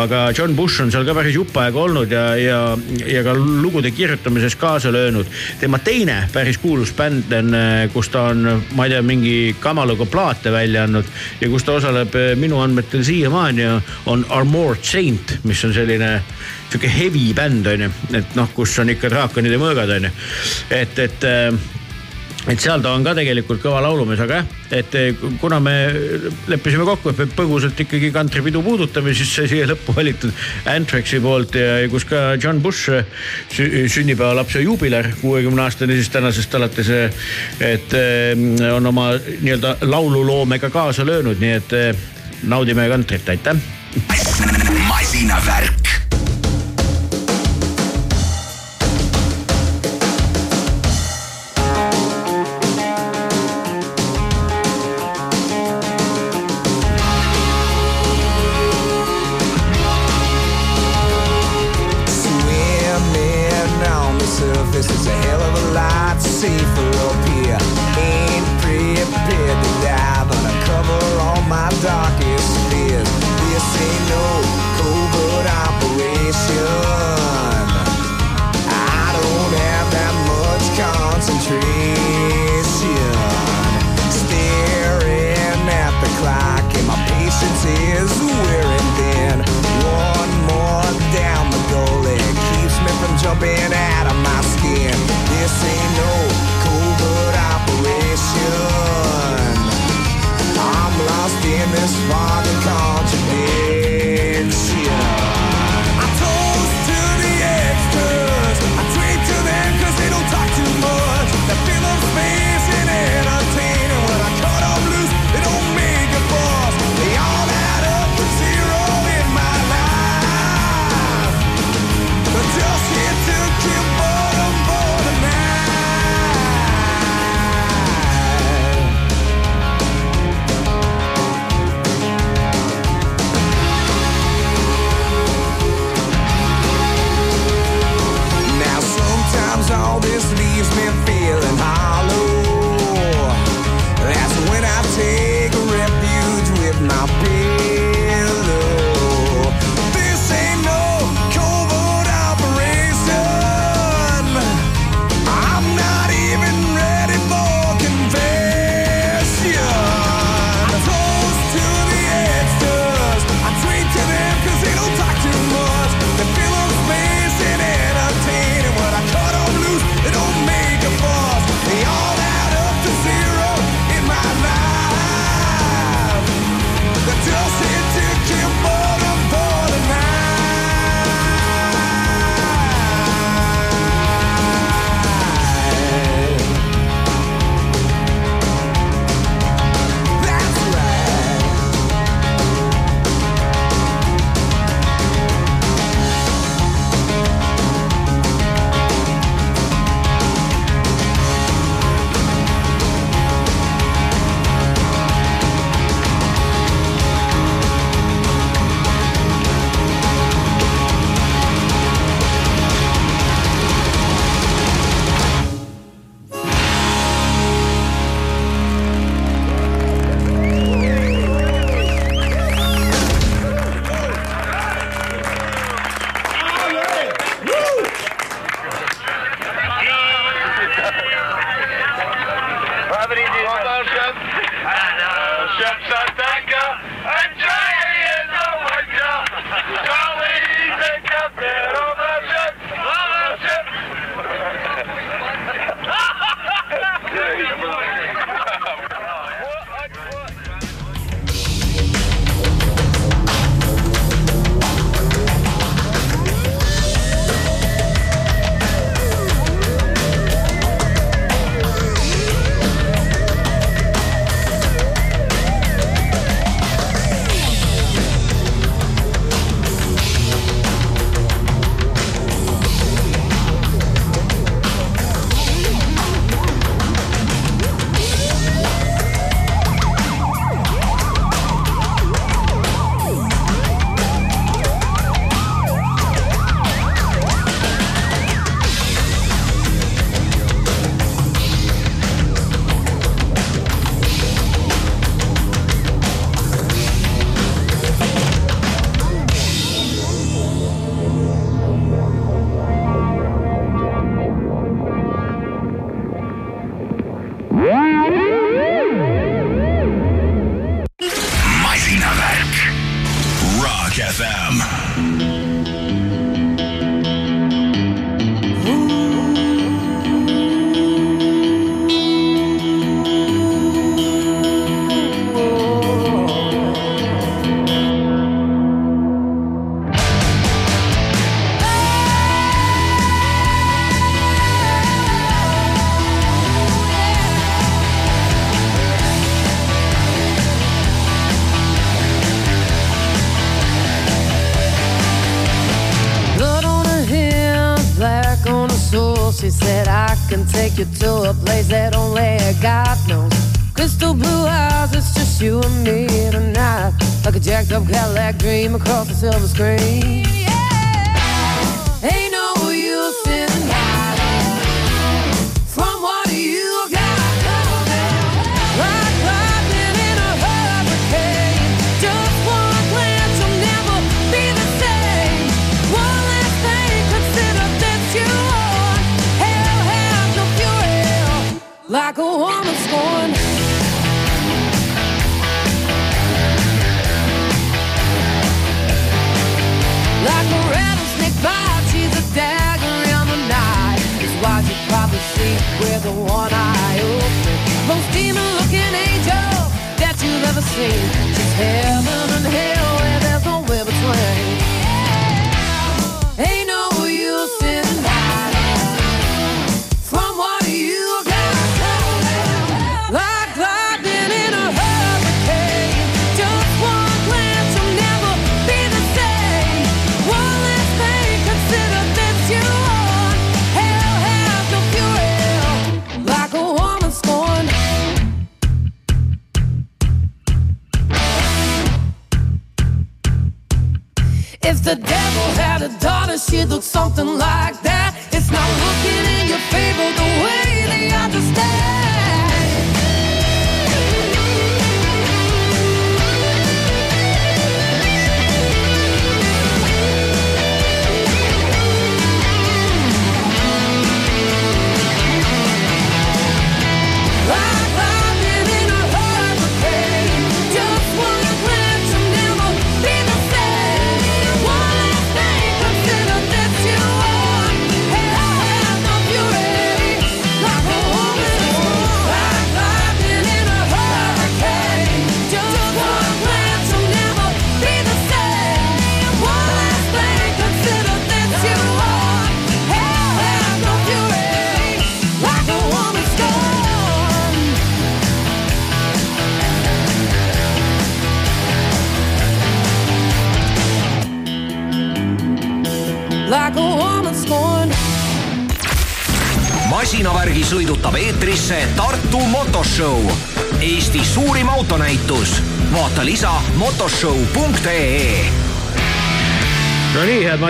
aga 0.00 0.22
John 0.34 0.56
Bush 0.58 0.82
on 0.82 0.90
seal 0.94 1.06
ka 1.06 1.14
päris 1.16 1.36
jupp 1.36 1.54
aega 1.62 1.84
olnud 1.84 2.14
ja, 2.14 2.24
ja, 2.40 2.58
ja 3.06 3.22
ka 3.26 3.36
lugude 3.38 3.92
kirjutamises 3.94 4.58
kaasa 4.58 4.90
löönud. 4.94 5.30
tema 5.60 5.78
teine 5.78 6.24
päris 6.32 6.58
kuulus 6.58 6.94
bänd 6.96 7.30
on, 7.38 7.54
kus 7.94 8.10
ta 8.10 8.28
on, 8.32 8.42
ma 8.74 8.88
ei 8.88 8.96
tea, 8.96 9.04
mingi 9.06 9.36
kamaluga 9.60 10.08
plaate 10.10 10.50
välja 10.54 10.88
andnud 10.88 11.06
ja 11.40 11.52
kus 11.52 11.66
ta 11.66 11.78
osaleb 11.78 12.18
minu 12.40 12.58
andmetel 12.64 13.06
siiamaani, 13.06 13.70
on 14.10 14.26
Armored 14.34 14.82
Saint, 14.82 15.38
mis 15.44 15.64
on 15.64 15.74
selline 15.76 16.16
sihuke 16.74 16.90
heavy 16.90 17.32
bänd 17.34 17.66
on 17.70 17.84
ju, 17.86 17.90
et 18.18 18.34
noh, 18.34 18.48
kus 18.54 18.72
on 18.82 18.90
ikka 18.90 19.10
draakonide 19.12 19.58
mõõgad 19.62 19.92
et, 20.94 21.08
et 21.08 21.26
äh, 21.28 21.64
et 22.44 22.60
seal 22.60 22.82
ta 22.84 22.92
on 22.92 23.04
ka 23.04 23.14
tegelikult 23.16 23.62
kõva 23.62 23.80
laulumees, 23.84 24.20
aga 24.20 24.42
jah, 24.42 24.48
et 24.76 24.96
äh, 25.00 25.22
kuna 25.40 25.60
me 25.64 25.74
leppisime 26.50 26.84
kokku, 26.84 27.14
et 27.14 27.22
me 27.22 27.26
põgusalt 27.38 27.78
ikkagi 27.80 28.10
kantripidu 28.12 28.60
puudutame, 28.64 29.14
siis 29.16 29.32
sai 29.32 29.48
siia 29.48 29.68
lõppu 29.70 29.94
valitud 29.96 30.32
Anthraxi 30.68 31.22
poolt 31.24 31.56
ja 31.56 31.78
kus 31.92 32.04
ka 32.08 32.34
John 32.36 32.60
Bush 32.64 32.92
sünnipäevalapse 33.54 34.64
juubiler, 34.64 35.08
kuuekümne 35.22 35.64
aastane 35.64 35.96
siis 35.96 36.12
tänasest 36.12 36.58
alates, 36.60 36.92
et 37.64 37.96
äh, 37.96 38.44
on 38.74 38.92
oma 38.92 39.12
nii-öelda 39.16 39.78
laululoomega 39.88 40.70
kaasa 40.74 41.06
löönud, 41.06 41.40
nii 41.40 41.56
et 41.62 41.76
naudime 42.44 42.88
kantrit, 42.92 43.28
aitäh. 43.32 43.56
masinavärk 44.88 46.03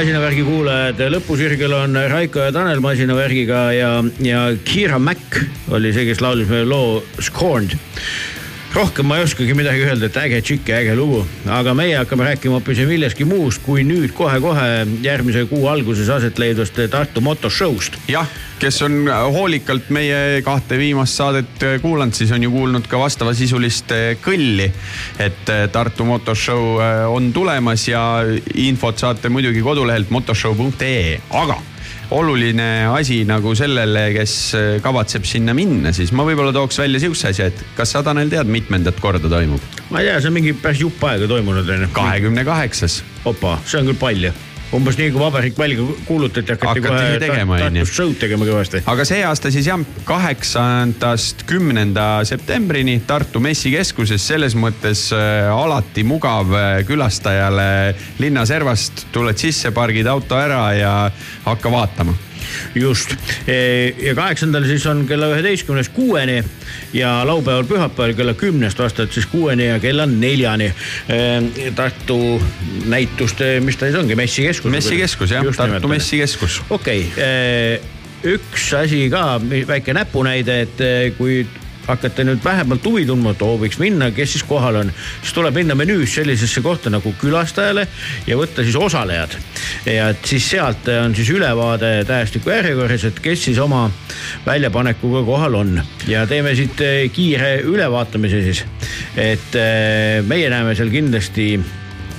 masinavärgi 0.04 0.42
kuulajad, 0.44 0.98
lõpusirgel 1.14 1.72
on 1.72 1.96
Raiko 2.12 2.42
ja 2.44 2.50
Tanel 2.52 2.82
masinavärgiga 2.84 3.60
ja, 3.72 3.92
ja 4.20 4.42
Kira 4.68 4.98
Mack 5.00 5.38
oli 5.72 5.94
see, 5.96 6.04
kes 6.04 6.20
laulis 6.20 6.50
meie 6.50 6.66
loo 6.68 6.98
Scorned. 7.24 7.72
Rohkem 8.74 9.06
ma 9.06 9.18
ei 9.18 9.24
oskagi 9.24 9.54
midagi 9.54 9.84
öelda, 9.86 10.08
et 10.08 10.16
äge 10.18 10.40
tšikk 10.42 10.70
ja 10.72 10.78
äge 10.82 10.94
lugu, 10.98 11.20
aga 11.50 11.74
meie 11.78 11.94
hakkame 12.00 12.26
rääkima 12.26 12.58
hoopis 12.58 12.80
millestki 12.88 13.26
muust 13.28 13.62
kui 13.62 13.84
nüüd 13.86 14.14
kohe-kohe 14.16 14.66
järgmise 15.04 15.44
kuu 15.50 15.68
alguses 15.70 16.10
aset 16.10 16.38
leidvast 16.42 16.80
Tartu 16.90 17.22
motoshow'st. 17.22 18.00
jah, 18.10 18.26
kes 18.58 18.82
on 18.82 19.06
hoolikalt 19.34 19.90
meie 19.94 20.42
kahte 20.46 20.78
viimast 20.78 21.20
saadet 21.20 21.66
kuulanud, 21.82 22.14
siis 22.18 22.32
on 22.34 22.42
ju 22.42 22.50
kuulnud 22.50 22.88
ka 22.90 22.98
vastavasisulist 22.98 23.94
kõlli. 24.24 24.70
et 25.18 25.54
Tartu 25.72 26.04
Motoshow 26.04 26.80
on 27.14 27.32
tulemas 27.32 27.86
ja 27.88 28.02
infot 28.54 28.98
saate 28.98 29.30
muidugi 29.30 29.62
kodulehelt 29.62 30.10
motoshow.ee, 30.10 31.20
aga 31.30 31.60
oluline 32.14 32.68
asi 32.94 33.22
nagu 33.28 33.54
sellele, 33.58 34.06
kes 34.14 34.34
eh, 34.58 34.68
kavatseb 34.84 35.26
sinna 35.28 35.54
minna, 35.56 35.92
siis 35.96 36.12
ma 36.14 36.26
võib-olla 36.26 36.54
tooks 36.54 36.78
välja 36.82 37.02
sihukese 37.02 37.32
asja, 37.32 37.50
et 37.50 37.64
kas 37.78 37.94
sa, 37.94 38.04
Tanel, 38.06 38.30
tead, 38.32 38.50
mitmendat 38.50 39.00
korda 39.02 39.30
toimub? 39.30 39.62
ma 39.90 40.02
ei 40.02 40.10
tea, 40.10 40.20
see 40.22 40.30
on 40.30 40.38
mingi 40.38 40.54
päris 40.58 40.82
jupp 40.84 41.02
aega 41.08 41.28
toimunud 41.30 41.68
onju. 41.76 41.90
kahekümne 41.96 42.46
kaheksas. 42.46 43.02
opa, 43.24 43.58
see 43.66 43.80
on 43.80 43.90
küll 43.90 44.00
palju. 44.00 44.34
Umbes 44.74 44.98
nii 44.98 45.12
kui 45.14 45.22
vabariik 45.22 45.58
välja 45.58 45.86
kuulutati, 46.08 46.54
hakati 46.54 46.82
kohe. 46.84 47.18
Tartus 47.20 47.94
show'd 47.94 48.18
tegema 48.20 48.48
kõvasti. 48.48 48.82
aga 48.90 49.06
see 49.08 49.22
aasta 49.26 49.52
siis 49.54 49.68
jah, 49.70 49.80
kaheksandast 50.08 51.46
kümnenda 51.48 52.08
septembrini 52.28 53.00
Tartu 53.06 53.42
messikeskuses, 53.44 54.26
selles 54.26 54.56
mõttes 54.58 55.06
äh, 55.14 55.48
alati 55.54 56.04
mugav 56.06 56.52
äh, 56.54 56.76
külastajale 56.88 57.94
linnaservast, 58.22 59.06
tuled 59.14 59.40
sisse, 59.40 59.74
pargid 59.74 60.10
auto 60.10 60.38
ära 60.40 60.66
ja 60.78 60.94
hakka 61.46 61.72
vaatama 61.72 62.16
just 62.74 63.14
ja 64.06 64.14
kaheksandal 64.14 64.66
siis 64.68 64.86
on 64.86 65.04
kella 65.08 65.30
üheteistkümnest 65.34 65.92
kuueni 65.94 66.42
ja 66.92 67.16
laupäeval-pühapäeval 67.26 68.14
kella 68.18 68.34
kümnest 68.34 68.78
vastavalt 68.78 69.12
siis 69.12 69.26
kuueni 69.26 69.66
ja 69.66 69.80
kella 69.80 70.06
neljani. 70.06 70.72
Tartu 71.74 72.42
näituste, 72.86 73.60
mis 73.60 73.76
ta 73.76 73.88
siis 73.88 73.98
ongi, 73.98 74.14
messikeskus. 74.14 74.70
messikeskus 74.70 75.30
jah, 75.30 75.44
Tartu. 75.56 75.88
messikeskus. 75.88 76.62
okei 76.70 77.06
okay,, 77.12 77.80
üks 78.24 78.72
asi 78.78 79.06
ka, 79.12 79.36
väike 79.68 79.94
näpunäide, 79.96 80.60
et 80.64 80.80
eh, 80.80 81.12
kui 81.18 81.42
hakkate 81.86 82.24
nüüd 82.24 82.44
vähemalt 82.44 82.84
huvi 82.86 83.04
tundma, 83.08 83.34
et 83.34 83.42
oo 83.44 83.58
võiks 83.60 83.78
minna, 83.80 84.10
kes 84.14 84.36
siis 84.36 84.44
kohal 84.48 84.80
on, 84.80 84.92
siis 85.22 85.34
tuleb 85.36 85.56
minna 85.58 85.76
menüüs 85.78 86.14
sellisesse 86.18 86.62
kohta 86.64 86.92
nagu 86.92 87.14
külastajale 87.20 87.86
ja 88.26 88.38
võtta 88.40 88.64
siis 88.64 88.76
osalejad. 88.76 89.36
ja 89.86 90.08
et 90.14 90.24
siis 90.26 90.48
sealt 90.50 90.88
on 90.88 91.14
siis 91.14 91.30
ülevaade 91.30 91.92
tähestiku 92.08 92.50
järjekorras, 92.50 93.04
et 93.04 93.20
kes 93.20 93.44
siis 93.50 93.58
oma 93.58 93.86
väljapanekuga 94.46 95.24
kohal 95.26 95.60
on 95.60 95.78
ja 96.08 96.26
teeme 96.26 96.54
siit 96.54 96.80
eh, 96.80 97.10
kiire 97.12 97.56
ülevaatamise 97.62 98.42
siis. 98.42 98.64
et 99.16 99.56
eh, 99.60 100.20
meie 100.26 100.50
näeme 100.50 100.74
seal 100.74 100.92
kindlasti 100.92 101.54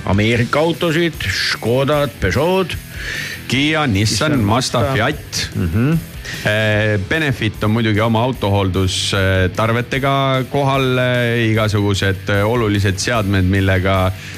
Ameerika 0.06 0.60
autosid, 0.62 1.24
Škodad, 1.26 2.12
Peugeot 2.20 2.76
Kiia, 3.48 3.86
Nissan, 3.86 4.40
Mazda. 4.40 4.92
Fiat 4.92 5.50
mm. 5.54 5.68
-hmm. 5.74 6.15
Benefit 7.08 7.64
on 7.66 7.70
muidugi 7.74 8.00
oma 8.00 8.22
autohooldustarvetega 8.26 10.12
kohal, 10.52 10.98
igasugused 11.50 12.30
eh, 12.32 12.42
olulised 12.46 12.98
seadmed, 13.02 13.46
millega 13.50 13.96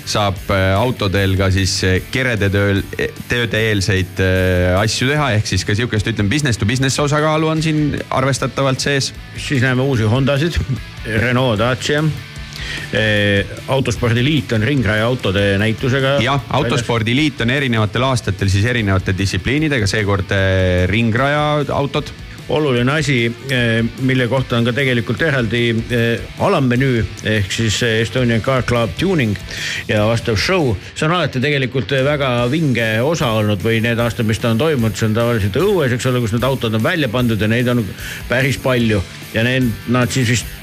saab 0.09 0.39
eh, 0.55 0.73
autodel 0.77 1.37
ka 1.39 1.51
siis 1.55 1.75
eh, 1.87 1.99
kerede 2.13 2.49
tööl, 2.53 2.83
tööde 3.31 3.61
eelseid 3.71 4.23
eh, 4.25 4.79
asju 4.79 5.11
teha, 5.13 5.33
ehk 5.39 5.51
siis 5.51 5.67
ka 5.69 5.77
sihukest, 5.79 6.09
ütleme 6.13 6.33
business 6.33 6.61
to 6.61 6.69
business 6.69 6.99
osakaalu 7.03 7.53
on 7.53 7.63
siin 7.65 7.99
arvestatavalt 8.09 8.81
sees. 8.85 9.13
siis 9.37 9.63
näeme 9.63 9.83
uusi 9.85 10.09
Hondasid, 10.09 10.59
Renault 11.07 11.59
Dacia, 11.61 12.03
Eh, 12.03 12.28
autospordiliit 13.69 14.53
on 14.57 14.63
ringraja 14.65 15.07
autode 15.07 15.43
näitusega. 15.59 16.17
jah, 16.25 16.41
autospordiliit 16.61 17.41
on 17.45 17.51
erinevatel 17.51 18.07
aastatel 18.09 18.49
siis 18.53 18.65
erinevate 18.65 19.15
distsipliinidega, 19.19 19.87
seekord 19.91 20.33
eh, 20.37 20.87
ringraja 20.91 21.45
autod 21.75 22.13
oluline 22.49 22.93
asi, 22.93 23.37
mille 24.01 24.27
kohta 24.29 24.57
on 24.57 24.65
ka 24.65 24.73
tegelikult 24.73 25.23
eraldi 25.23 25.63
eh, 25.93 26.21
alammenüü 26.45 27.03
ehk 27.37 27.53
siis 27.53 27.81
eh, 27.85 28.01
Estonian 28.03 28.41
Car 28.45 28.65
Club 28.69 28.95
Tuning 28.99 29.37
ja 29.89 30.07
vastav 30.09 30.39
show. 30.41 30.75
see 30.95 31.07
on 31.07 31.17
alati 31.17 31.43
tegelikult 31.45 31.93
eh, 31.93 32.05
väga 32.05 32.31
vinge 32.51 32.89
osa 33.05 33.31
olnud 33.37 33.63
või 33.65 33.83
need 33.85 34.01
aastad, 34.01 34.27
mis 34.29 34.41
ta 34.41 34.53
on 34.55 34.63
toimunud, 34.63 34.97
see 34.97 35.11
on 35.11 35.19
tavaliselt 35.19 35.61
õues, 35.61 35.93
eks 35.93 36.09
ole, 36.09 36.23
kus 36.25 36.37
need 36.37 36.49
autod 36.49 36.79
on 36.79 36.85
välja 36.85 37.11
pandud 37.13 37.41
ja 37.41 37.51
neid 37.51 37.69
on 37.69 37.85
päris 38.31 38.61
palju 38.65 39.03
ja 39.35 39.45
need, 39.45 39.69
nad 39.93 40.13
siis 40.13 40.33
vist 40.33 40.58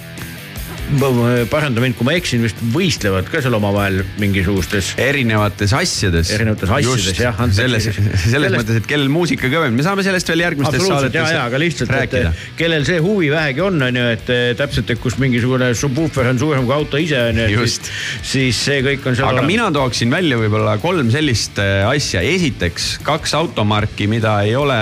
paranda 1.50 1.82
mind, 1.82 1.96
kui 1.98 2.06
ma 2.06 2.14
eksin, 2.16 2.44
vist 2.46 2.60
võistlevad 2.74 3.28
ka 3.32 3.42
seal 3.44 3.56
omavahel 3.58 4.04
mingisugustes 4.22 4.92
erinevates 5.02 5.74
asjades. 5.76 6.30
Erinevates 6.36 6.70
asjades, 6.70 7.20
jah, 7.20 7.34
antakse 7.34 7.64
selles, 7.64 7.88
selles 7.90 8.32
sellest- 8.36 8.60
mõttes, 8.60 8.80
et 8.82 8.90
kellel 8.90 9.10
muusika 9.14 9.50
kõvem, 9.52 9.74
me 9.76 9.86
saame 9.86 10.06
sellest 10.06 10.30
veel 10.30 10.46
järgmistes 10.46 10.78
absoluutselt 10.78 11.18
ja, 11.18 11.26
saadetes 11.26 11.36
ja, 11.38 11.48
aga 11.50 11.62
lihtsalt, 11.62 11.90
et 11.90 11.98
rääkida. 12.04 12.34
kellel 12.60 12.86
see 12.88 13.02
huvi 13.02 13.32
vähegi 13.34 13.66
on, 13.66 13.82
on 13.88 14.00
ju, 14.02 14.06
et 14.14 14.32
eh, 14.36 14.46
täpselt, 14.60 14.94
et 14.94 15.02
kus 15.02 15.18
mingisugune 15.22 15.72
subwoofer 15.78 16.32
on 16.32 16.42
suurem 16.42 16.70
kui 16.70 16.78
auto 16.78 17.02
ise 17.02 17.20
on 17.32 17.42
ju, 17.42 17.50
Just. 17.56 17.90
siis, 18.22 18.62
see 18.68 18.82
kõik 18.86 19.10
on 19.10 19.18
seal 19.18 19.34
aga 19.34 19.46
mina 19.48 19.72
tooksin 19.74 20.14
välja 20.14 20.38
võib-olla 20.40 20.78
kolm 20.84 21.10
sellist 21.14 21.60
äh, 21.62 21.82
asja. 21.90 22.22
esiteks 22.22 23.00
kaks 23.06 23.34
automarki, 23.42 24.10
mida 24.12 24.38
ei 24.46 24.56
ole, 24.60 24.80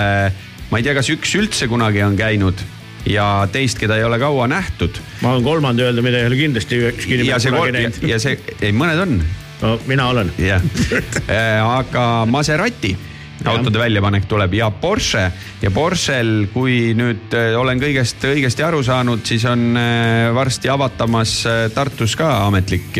ma 0.70 0.80
ei 0.80 0.86
tea, 0.86 0.96
kas 1.00 1.08
üks 1.16 1.36
üldse 1.40 1.70
kunagi 1.70 2.04
on 2.04 2.18
käinud 2.20 2.60
ja 3.06 3.48
teist, 3.52 3.78
keda 3.78 3.96
ei 3.96 4.04
ole 4.04 4.18
kaua 4.18 4.48
nähtud. 4.48 5.00
ma 5.20 5.32
olen 5.32 5.44
kolmanda 5.44 5.82
öelda, 5.82 6.02
mida 6.02 6.18
ei 6.18 6.26
ole 6.26 6.36
kindlasti 6.36 6.82
ükski 6.90 7.18
ja 7.18 7.20
inimene 7.20 7.40
see 7.40 7.52
kunagi 7.52 7.72
näinud. 7.78 8.04
ja 8.08 8.20
see, 8.22 8.38
ei 8.60 8.72
mõned 8.72 9.02
on 9.06 9.18
no 9.62 9.74
mina 9.86 10.08
olen. 10.08 10.32
jah, 10.38 10.62
aga 11.78 12.26
Maserati 12.30 12.96
autode 13.50 13.78
väljapanek 13.78 14.26
tuleb 14.28 14.54
ja 14.56 14.70
Porsche 14.70 15.24
ja 15.62 15.70
Porschel, 15.74 16.46
kui 16.52 16.92
nüüd 16.96 17.34
äh, 17.36 17.54
olen 17.58 17.80
kõigest 17.80 18.24
õigesti 18.28 18.64
aru 18.66 18.82
saanud, 18.84 19.24
siis 19.26 19.44
on 19.48 19.78
äh, 19.78 20.28
varsti 20.34 20.70
avatamas 20.72 21.36
äh, 21.48 21.60
Tartus 21.74 22.16
ka 22.20 22.30
ametlik 22.46 22.98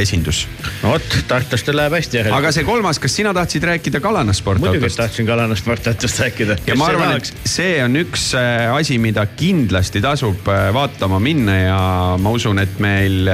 esindus. 0.00 0.44
no 0.82 0.94
vot, 0.94 1.16
tartlastel 1.28 1.78
läheb 1.78 1.96
hästi 1.98 2.20
järelikult. 2.20 2.38
aga 2.38 2.52
see 2.54 2.66
kolmas, 2.66 3.00
kas 3.02 3.16
sina 3.20 3.34
tahtsid 3.36 3.66
rääkida 3.70 4.02
Kalana 4.02 4.34
muidugi, 4.34 4.92
tahtsin 4.96 5.28
Kalanast 5.28 5.64
sportatust 5.64 6.22
rääkida. 6.24 6.58
ja 6.66 6.76
ma 6.78 6.90
arvan, 6.92 7.16
et 7.18 7.32
see 7.48 7.78
on 7.84 7.98
üks 8.00 8.30
asi, 8.74 8.98
mida 9.02 9.26
kindlasti 9.36 10.02
tasub 10.04 10.46
vaatama 10.46 11.20
minna 11.22 11.58
ja 11.58 11.80
ma 12.20 12.34
usun, 12.34 12.62
et 12.62 12.78
meil 12.82 13.30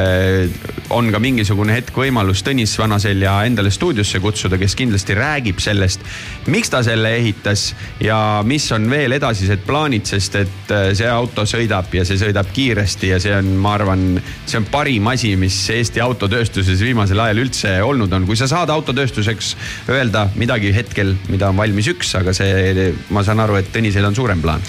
on 0.94 1.10
ka 1.12 1.20
mingisugune 1.22 1.76
hetk 1.76 1.96
võimalus 1.96 2.44
Tõnis 2.46 2.76
Vanaselja 2.78 3.38
endale 3.48 3.72
stuudiosse 3.74 4.20
kutsuda, 4.22 4.58
kes 4.60 4.76
kindlasti 4.78 5.16
räägib 5.18 5.60
sellest, 5.62 6.04
miks 6.52 6.70
ta 6.70 6.82
selle 6.86 7.10
ehitas 7.18 7.68
ja 8.02 8.42
mis 8.46 8.66
on 8.74 8.88
veel 8.90 9.16
edasised 9.16 9.64
plaanid, 9.66 10.06
sest 10.08 10.38
et 10.42 10.72
äh, 10.74 10.90
see 10.96 11.08
auto 11.10 11.46
sõidab 11.48 11.92
ja 11.94 12.04
see 12.06 12.18
sõidab 12.20 12.50
kiiresti 12.54 13.12
ja 13.12 13.20
see 13.22 13.34
on, 13.36 13.52
ma 13.62 13.74
arvan, 13.78 14.04
see 14.46 14.60
on 14.60 14.68
parim 14.70 15.08
asi, 15.12 15.34
mis 15.40 15.58
Eesti 15.74 16.00
autotööstuses 16.02 16.80
viimasel 16.82 17.20
ajal 17.22 17.42
üldse 17.44 17.72
olnud 17.84 18.12
on. 18.16 18.26
kui 18.28 18.38
sa 18.38 18.48
saad 18.50 18.70
autotööstuseks 18.72 19.54
öelda 19.92 20.28
midagi 20.38 20.72
hetkel, 20.74 21.14
mida 21.30 21.50
on 21.50 21.58
valmis 21.58 21.90
üks, 21.92 22.14
aga 22.18 22.34
see, 22.36 22.92
ma 23.14 23.24
saan 23.26 23.42
aru, 23.42 23.58
et 23.60 23.72
Tõnisel 23.74 24.06
on 24.08 24.14
suurem 24.16 24.40
plaan. 24.42 24.62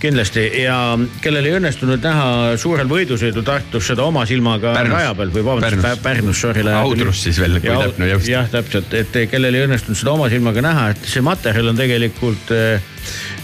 kindlasti 0.00 0.44
ja 0.62 0.76
kellel 1.24 1.48
ei 1.48 1.56
õnnestunud 1.58 2.02
näha 2.04 2.56
suurel 2.60 2.88
võidusõidu 2.88 3.42
Tartus 3.44 3.88
seda 3.90 4.04
oma 4.04 4.24
silmaga 4.28 4.74
Pärnus. 4.76 4.98
raja 4.98 5.14
peal 5.18 5.32
või 5.32 5.44
vabandust, 5.46 5.82
Pärnus. 5.82 6.02
Pärnus, 6.04 6.40
sorry. 6.40 6.64
Audrus 6.74 7.22
siis 7.24 7.40
veel, 7.40 7.58
kui 7.60 7.72
täpne 7.72 8.08
just. 8.10 8.28
jah, 8.28 8.48
täpselt, 8.50 8.92
et 8.96 9.16
kellel 9.30 9.56
ei 9.56 9.66
õnnestunud 9.68 9.98
seda 9.98 10.14
oma 10.14 10.28
silmaga 10.32 10.64
näha, 10.64 10.88
et 10.94 11.03
see 11.08 11.24
materjal 11.24 11.68
on 11.72 11.78
tegelikult 11.78 12.50
eh, 12.54 12.80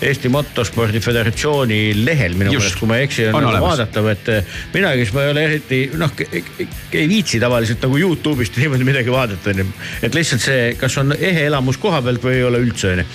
Eesti 0.00 0.30
Motospordi 0.32 1.00
Föderatsiooni 1.00 1.80
lehel 2.04 2.36
minu 2.38 2.54
meelest, 2.54 2.78
kui 2.80 2.88
ma 2.88 2.96
ei 3.00 3.04
eksi, 3.04 3.26
on, 3.28 3.36
On 3.36 3.48
olemas. 3.50 3.64
vaadatav, 3.66 4.08
et 4.14 4.30
eh, 4.32 4.54
mina, 4.72 4.92
kes 4.96 5.12
ma 5.12 5.24
ei 5.26 5.32
ole 5.34 5.44
eriti 5.44 5.80
noh, 6.00 6.14
ei 6.22 7.04
viitsi 7.10 7.40
tavaliselt 7.42 7.84
nagu 7.84 8.00
Youtube'ist 8.00 8.56
niimoodi 8.62 8.86
midagi 8.88 9.12
vaadata, 9.12 9.52
onju. 9.52 9.66
et 10.06 10.16
lihtsalt 10.16 10.44
see, 10.44 10.62
kas 10.80 10.96
on 11.02 11.12
ehe 11.18 11.44
elamus 11.50 11.80
koha 11.82 12.00
pealt 12.06 12.24
või 12.24 12.38
ei 12.38 12.46
ole 12.48 12.62
üldse, 12.64 12.94
onju. 12.94 13.06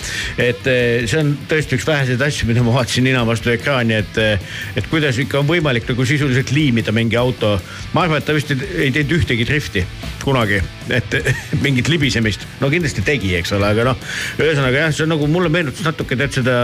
et 0.46 0.70
eh, 0.70 1.06
see 1.10 1.22
on 1.24 1.34
tõesti 1.50 1.80
üks 1.80 1.88
väheseid 1.88 2.22
asju, 2.28 2.50
mida 2.50 2.62
ma 2.66 2.76
vaatasin 2.78 3.08
nina 3.08 3.24
vastu 3.26 3.50
ekraani, 3.54 3.98
et, 4.04 4.22
et 4.78 4.90
kuidas 4.92 5.18
ikka 5.22 5.42
on 5.42 5.50
võimalik 5.50 5.90
nagu 5.90 6.06
sisuliselt 6.06 6.54
liimida 6.54 6.94
mingi 6.94 7.18
auto. 7.18 7.56
ma 7.94 8.06
arvan, 8.06 8.22
et 8.22 8.30
ta 8.30 8.36
vist 8.36 8.54
ei, 8.54 8.62
ei 8.86 8.94
teinud 8.94 9.18
ühtegi 9.18 9.48
drifti 9.48 9.82
kunagi, 10.26 10.58
et 10.90 11.18
mingit 11.64 11.88
libisemist, 11.90 12.46
no 12.60 12.70
kindlasti 12.70 13.04
tegi, 13.06 13.34
eks 13.38 13.54
ole, 13.54 13.68
aga 13.70 13.90
noh, 13.90 14.00
ühesõnaga 14.42 14.86
jah, 14.86 14.94
see 14.94 15.06
on 15.06 15.14
nagu 15.14 15.28
mulle 15.30 15.50
meenutas 15.52 15.86
natuke 15.86 16.18
tead 16.18 16.34
seda, 16.40 16.56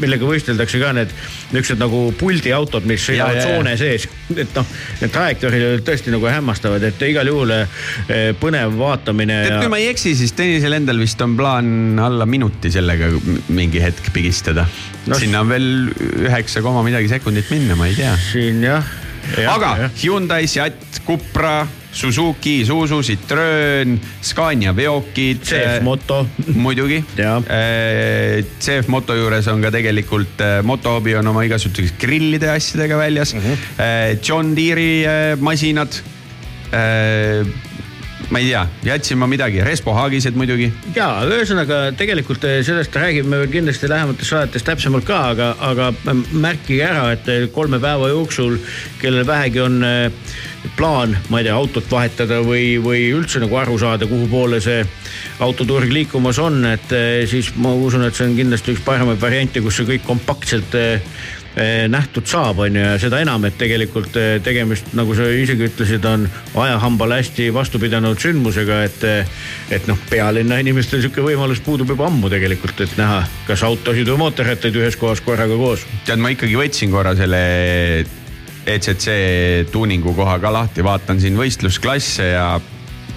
millega 0.00 0.28
võisteldakse 0.28 0.80
ka 0.82 0.92
need 0.96 1.12
niisugused 1.52 1.80
nagu 1.80 2.00
puldiautod, 2.18 2.86
mis 2.88 3.04
sõidavad 3.08 3.40
tsoone 3.40 3.74
sees, 3.80 4.08
et 4.34 4.56
noh, 4.56 4.72
need 5.02 5.14
trajektoorid 5.14 5.66
olid 5.68 5.84
tõesti 5.86 6.14
nagu 6.14 6.28
hämmastavad, 6.30 6.86
et 6.88 7.04
igal 7.08 7.30
juhul 7.30 7.54
eh, 7.56 8.32
põnev 8.40 8.76
vaatamine 8.80 9.40
tead, 9.44 9.52
ja 9.56 9.62
kui 9.62 9.72
ma 9.72 9.80
ei 9.82 9.90
eksi, 9.92 10.14
siis 10.18 10.34
Tõnisel 10.34 10.76
endal 10.80 10.98
vist 11.02 11.20
on 11.24 11.36
plaan 11.38 12.00
alla 12.02 12.26
minuti 12.26 12.72
sellega 12.74 13.12
mingi 13.54 13.82
hetk 13.82 14.10
pigistada 14.14 14.66
no,. 15.06 15.18
sinna 15.18 15.44
on 15.44 15.52
veel 15.52 15.70
üheksa 16.26 16.62
koma 16.64 16.84
midagi 16.86 17.10
sekundit 17.12 17.50
minna, 17.54 17.78
ma 17.78 17.88
ei 17.90 17.98
tea. 17.98 18.14
siin 18.32 18.62
jah, 18.64 18.94
aga 19.48 19.90
Hyundai, 20.00 20.46
Seat, 20.50 21.00
Cupra, 21.04 21.66
Suzuki, 21.94 22.60
Isuzu, 22.64 23.02
Citroen, 23.06 23.98
Scania 24.22 24.72
veokid. 24.76 25.44
CF 25.46 25.82
Moto. 25.86 26.24
muidugi 26.54 27.02
Jaa.. 27.18 27.38
CF 28.58 28.90
Moto 28.90 29.16
juures 29.18 29.46
on 29.52 29.62
ka 29.62 29.70
tegelikult 29.74 30.42
äh, 30.42 30.58
motohobi 30.66 31.14
on 31.20 31.30
oma 31.30 31.44
igasuguse 31.46 31.94
grillide 32.00 32.50
ja 32.50 32.58
asjadega 32.58 32.98
väljas 32.98 33.34
mm. 33.34 33.46
-hmm. 33.46 34.18
John 34.22 34.56
Deere'i 34.56 35.04
äh, 35.06 35.38
masinad. 35.38 36.02
Ma 38.30 38.38
ei 38.38 38.48
tea, 38.48 38.62
jätsin 38.84 39.18
ma 39.18 39.26
midagi, 39.26 39.60
Respo 39.64 39.92
Haagised 39.94 40.36
muidugi. 40.38 40.70
ja 40.96 41.08
ühesõnaga 41.26 41.80
tegelikult 41.98 42.44
eh, 42.48 42.60
sellest 42.66 42.96
räägime 42.96 43.40
veel 43.42 43.52
kindlasti 43.52 43.90
lähemates 43.90 44.30
saadetes 44.32 44.64
täpsemalt 44.64 45.06
ka, 45.08 45.20
aga, 45.34 45.50
aga 45.60 45.90
märkige 46.32 46.84
ära, 46.86 47.10
et 47.16 47.28
eh, 47.32 47.46
kolme 47.52 47.80
päeva 47.82 48.08
jooksul, 48.12 48.58
kellel 49.02 49.26
vähegi 49.28 49.62
on 49.64 49.78
eh, 49.84 50.34
plaan, 50.78 51.16
ma 51.28 51.40
ei 51.40 51.48
tea, 51.48 51.56
autot 51.58 51.90
vahetada 51.90 52.40
või, 52.46 52.78
või 52.82 53.06
üldse 53.14 53.42
nagu 53.42 53.58
aru 53.60 53.78
saada, 53.80 54.08
kuhu 54.08 54.28
poole 54.32 54.60
see 54.64 54.82
autoturg 55.44 55.92
liikumas 55.92 56.38
on, 56.40 56.62
et 56.70 56.92
siis 57.28 57.52
ma 57.60 57.74
usun, 57.76 58.06
et 58.06 58.16
see 58.16 58.28
on 58.28 58.36
kindlasti 58.38 58.72
üks 58.74 58.84
paremaid 58.86 59.20
variante, 59.20 59.60
kus 59.64 59.80
see 59.80 59.88
kõik 59.94 60.06
kompaktselt 60.08 60.76
nähtud 61.88 62.26
saab, 62.26 62.58
on 62.64 62.74
ju, 62.74 62.82
ja 62.82 62.94
seda 62.98 63.20
enam, 63.22 63.44
et 63.46 63.54
tegelikult 63.58 64.16
eh, 64.18 64.40
tegemist, 64.42 64.90
nagu 64.98 65.14
sa 65.14 65.28
isegi 65.30 65.68
ütlesid, 65.68 66.06
on 66.10 66.26
ajahambale 66.64 67.20
hästi 67.20 67.46
vastu 67.54 67.78
pidanud 67.82 68.18
sündmusega, 68.18 68.80
et, 68.88 69.06
et 69.76 69.86
noh, 69.86 70.00
pealinna 70.10 70.58
inimestel 70.62 71.04
sihuke 71.04 71.22
võimalus 71.22 71.62
puudub 71.62 71.94
juba 71.94 72.08
ammu 72.10 72.30
tegelikult, 72.32 72.82
et 72.82 72.98
näha, 72.98 73.22
kas 73.46 73.62
autosid 73.66 74.10
või 74.10 74.24
mootorrattaid 74.24 74.82
ühes 74.82 74.98
kohas 74.98 75.22
korraga 75.22 75.54
koos. 75.60 75.86
tead, 76.08 76.18
ma 76.18 76.34
ikkagi 76.34 76.58
võtsin 76.58 76.90
korra 76.94 77.14
selle 77.18 77.42
ECC 78.66 79.70
tuuningu 79.70 80.14
koha 80.16 80.40
ka 80.42 80.50
lahti, 80.52 80.82
vaatan 80.82 81.22
siin 81.22 81.38
võistlusklasse 81.38 82.32
ja 82.32 82.48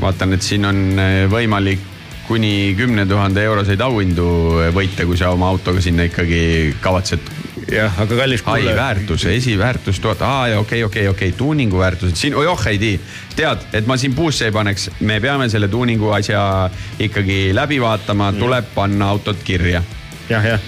vaatan, 0.02 0.38
et 0.38 0.46
siin 0.46 0.70
on 0.70 0.84
eh, 0.94 1.24
võimalik 1.32 1.94
kuni 2.28 2.76
kümne 2.78 3.06
tuhande 3.08 3.44
euroseid 3.48 3.82
auhindu 3.82 4.28
võita, 4.76 5.06
kui 5.08 5.18
sa 5.18 5.32
oma 5.32 5.48
autoga 5.54 5.82
sinna 5.82 6.06
ikkagi 6.10 6.76
kavatsed 6.84 7.32
jah, 7.72 8.00
aga 8.02 8.16
kallis 8.16 8.44
ai 8.46 8.76
väärtus, 8.76 9.26
esiväärtus 9.26 10.00
tuhat, 10.00 10.22
aa 10.22 10.48
ja 10.48 10.60
okei, 10.60 10.84
okei, 10.84 11.08
okei, 11.08 11.32
tuuningu 11.32 11.80
väärtused 11.80 12.16
siin, 12.16 12.36
oi 12.36 12.48
oh 12.48 12.68
ei 12.68 12.80
tii. 12.80 13.00
tead, 13.36 13.68
et 13.74 13.88
ma 13.88 13.98
siin 13.98 14.16
puusse 14.16 14.48
ei 14.48 14.52
paneks, 14.52 14.90
me 15.00 15.20
peame 15.22 15.50
selle 15.50 15.68
tuuningu 15.68 16.12
asja 16.16 16.70
ikkagi 17.00 17.52
läbi 17.56 17.82
vaatama, 17.82 18.32
tuleb 18.34 18.74
panna 18.76 19.10
autod 19.10 19.44
kirja. 19.44 19.84
jah, 20.30 20.46
jah. 20.46 20.60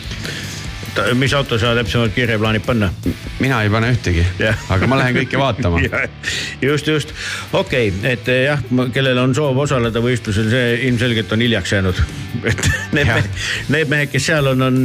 mis 1.13 1.33
auto 1.33 1.59
sa 1.59 1.75
täpsemalt 1.75 2.13
kirja 2.13 2.39
plaanid 2.39 2.65
panna? 2.65 2.91
mina 3.39 3.61
ei 3.63 3.69
pane 3.69 3.91
ühtegi 3.93 4.25
aga 4.69 4.87
ma 4.87 4.97
lähen 4.99 5.15
kõike 5.21 5.39
vaatama. 5.39 5.79
just, 6.69 6.87
just, 6.87 7.13
okei 7.53 7.93
okay,, 7.93 8.11
et 8.11 8.27
eh, 8.27 8.43
jah, 8.49 8.65
kellel 8.93 9.23
on 9.23 9.35
soov 9.35 9.63
osaleda 9.67 10.03
võistlusel, 10.03 10.51
see 10.51 10.75
ilmselgelt 10.89 11.31
on 11.31 11.47
hiljaks 11.47 11.77
jäänud. 11.77 12.03
et 12.51 12.67
need 12.91 13.07
mehed, 13.07 13.31
need 13.69 13.95
mehed, 13.95 14.11
kes 14.11 14.29
seal 14.31 14.51
on, 14.51 14.67
on 14.67 14.83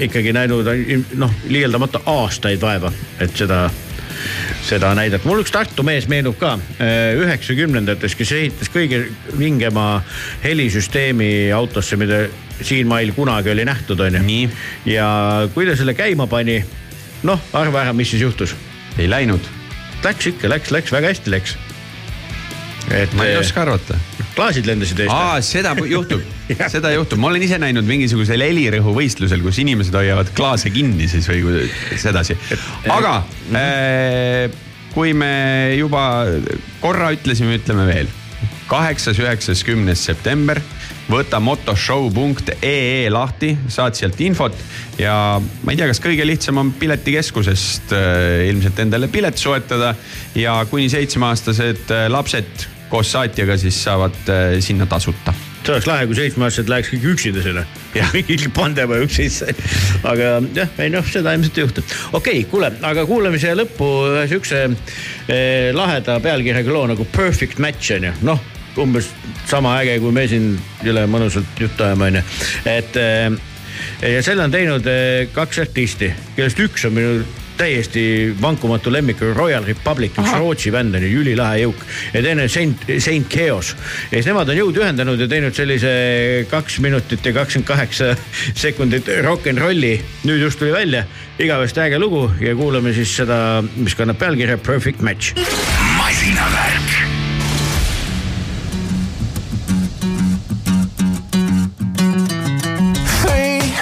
ikkagi 0.00 0.32
näinud 0.32 0.68
noh, 1.20 1.32
liialdamata 1.48 2.00
aastaid 2.06 2.60
vaeva, 2.60 2.92
et 3.20 3.36
seda 3.36 3.66
seda 4.62 4.92
näidata, 4.94 5.26
mul 5.26 5.42
üks 5.42 5.52
Tartu 5.54 5.82
mees 5.86 6.06
meenub 6.10 6.36
ka 6.40 6.54
üheksakümnendates, 7.18 8.14
kes 8.18 8.32
ehitas 8.36 8.70
kõige 8.72 9.04
vingema 9.38 10.02
helisüsteemi 10.44 11.50
autosse, 11.54 11.98
mida 12.00 12.24
siinmail 12.62 13.12
kunagi 13.16 13.50
oli 13.50 13.66
nähtud, 13.66 14.00
onju 14.00 14.48
ja 14.86 15.08
kui 15.54 15.66
ta 15.66 15.76
selle 15.78 15.96
käima 15.98 16.28
pani, 16.30 16.60
noh, 17.26 17.42
arva 17.58 17.82
ära, 17.86 17.96
mis 17.96 18.12
siis 18.14 18.22
juhtus 18.22 18.54
ei 18.98 19.10
läinud. 19.10 19.50
Läks 20.04 20.32
ikka, 20.32 20.50
läks, 20.50 20.70
läks 20.74 20.92
väga 20.92 21.12
hästi 21.12 21.30
läks. 21.30 21.56
et 22.90 23.12
ma 23.14 23.26
ei 23.26 23.36
oska 23.36 23.62
arvata. 23.62 23.98
Klaasid 24.36 24.68
lendasid 24.68 25.04
eest. 25.04 25.12
aa, 25.12 25.40
seda 25.52 25.74
juhtub, 25.88 26.24
seda 26.72 26.92
juhtub, 26.94 27.20
ma 27.22 27.30
olen 27.32 27.46
ise 27.46 27.60
näinud 27.62 27.86
mingisugusel 27.88 28.44
helirõhuvõistlusel, 28.46 29.44
kus 29.44 29.62
inimesed 29.62 29.96
hoiavad 29.96 30.32
klaase 30.36 30.72
kinni 30.74 31.08
siis 31.10 31.28
või 31.30 31.68
sedasi. 32.00 32.38
aga 32.92 33.18
äh, 33.56 34.60
kui 34.92 35.14
me 35.16 35.74
juba 35.78 36.26
korra 36.82 37.12
ütlesime, 37.16 37.58
ütleme 37.60 37.88
veel. 37.88 38.10
kaheksas, 38.68 39.18
üheksas, 39.20 39.60
kümnes 39.68 40.00
september, 40.06 40.56
võta 41.10 41.36
motoshow.ee 41.44 43.10
lahti, 43.12 43.50
saad 43.68 43.98
sealt 43.98 44.20
infot 44.24 44.56
ja 45.00 45.14
ma 45.42 45.74
ei 45.74 45.76
tea, 45.76 45.88
kas 45.90 46.00
kõige 46.00 46.24
lihtsam 46.24 46.60
on 46.62 46.70
piletikeskusest 46.80 47.92
äh, 47.96 48.46
ilmselt 48.48 48.80
endale 48.84 49.10
pilet 49.12 49.36
soetada 49.36 49.92
ja 50.38 50.56
kuni 50.70 50.88
seitsmeaastased 50.92 51.92
äh, 51.92 52.06
lapsed 52.12 52.71
koos 52.92 53.14
saatjaga 53.16 53.56
siis 53.60 53.80
saavad 53.86 54.20
äh, 54.28 54.60
sinna 54.64 54.86
tasuta 54.86 55.34
see 55.62 55.72
oleks 55.76 55.86
lahe, 55.86 56.06
kui 56.10 56.16
seitsmeaastased 56.18 56.70
läheks 56.70 56.90
kõik 56.90 57.04
üksinda 57.12 57.42
sinna. 57.44 57.62
mingi 58.16 58.50
pandema 58.54 58.98
üks 59.04 59.18
sisse. 59.20 59.54
aga 60.08 60.32
jah, 60.56 60.72
ei 60.82 60.90
noh, 60.92 61.06
seda 61.06 61.34
ilmselt 61.36 61.58
ei 61.58 61.66
juhtu. 61.66 61.84
okei 62.12 62.40
okay,, 62.40 62.48
kuule, 62.50 62.72
aga 62.88 63.04
kuulame 63.06 63.38
siia 63.42 63.54
lõppu 63.58 63.90
ühe 64.10 64.24
siukse 64.30 64.64
eh, 64.66 65.70
laheda 65.76 66.18
pealkirjaga 66.24 66.74
loo 66.74 66.88
nagu 66.90 67.06
Perfect 67.14 67.62
Match 67.62 67.94
on 67.96 68.10
ju, 68.10 68.16
noh 68.26 68.50
umbes 68.82 69.10
sama 69.50 69.74
äge, 69.82 69.98
kui 70.00 70.14
me 70.16 70.24
siin 70.30 70.54
jõle 70.82 71.04
mõnusalt 71.10 71.60
juttu 71.60 71.84
ajame, 71.84 72.08
onju. 72.08 72.22
et 72.72 72.98
eh, 73.00 73.38
ja 74.14 74.24
selle 74.24 74.48
on 74.48 74.54
teinud 74.54 74.88
eh, 74.90 75.28
kaks 75.34 75.62
artisti, 75.66 76.10
kellest 76.36 76.60
üks 76.64 76.88
on 76.88 76.96
minu 76.96 77.41
täiesti 77.56 78.34
vankumatu 78.40 78.92
lemmik 78.92 79.20
Royal 79.34 79.64
Republic, 79.66 80.16
üks 80.18 80.32
Rootsi 80.36 80.72
bänd 80.74 80.96
on 80.96 81.04
ju, 81.04 81.22
ülilahe 81.22 81.62
jõuk 81.62 81.84
ja 82.14 82.22
teine 82.24 82.48
Saint, 82.50 82.86
Saint 83.02 83.28
Chaos. 83.30 83.74
ja 84.10 84.16
siis 84.16 84.28
nemad 84.30 84.48
on 84.52 84.58
jõud 84.58 84.80
ühendanud 84.82 85.20
ja 85.20 85.28
teinud 85.30 85.56
sellise 85.56 85.92
kaks 86.50 86.80
minutit 86.84 87.24
ja 87.26 87.34
kakskümmend 87.36 87.68
kaheksa 87.68 88.12
sekundit 88.64 89.08
rock 89.26 89.46
n 89.52 89.60
rolli. 89.60 89.94
nüüd 90.24 90.42
just 90.42 90.58
tuli 90.58 90.72
välja, 90.72 91.04
igavesti 91.38 91.84
äge 91.86 92.00
lugu 92.02 92.28
ja 92.40 92.54
kuulame 92.56 92.94
siis 92.96 93.16
seda, 93.16 93.62
mis 93.76 93.96
kannab 93.98 94.18
pealkirja 94.18 94.58
Perfect 94.58 95.00
Match. 95.00 95.34
masinavärk. 95.98 96.98
Three 103.22 103.72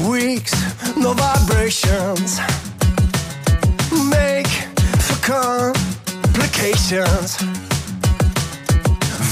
weeks, 0.00 0.52
no 0.96 1.14
vibrations. 1.14 2.40
Complications. 5.34 7.34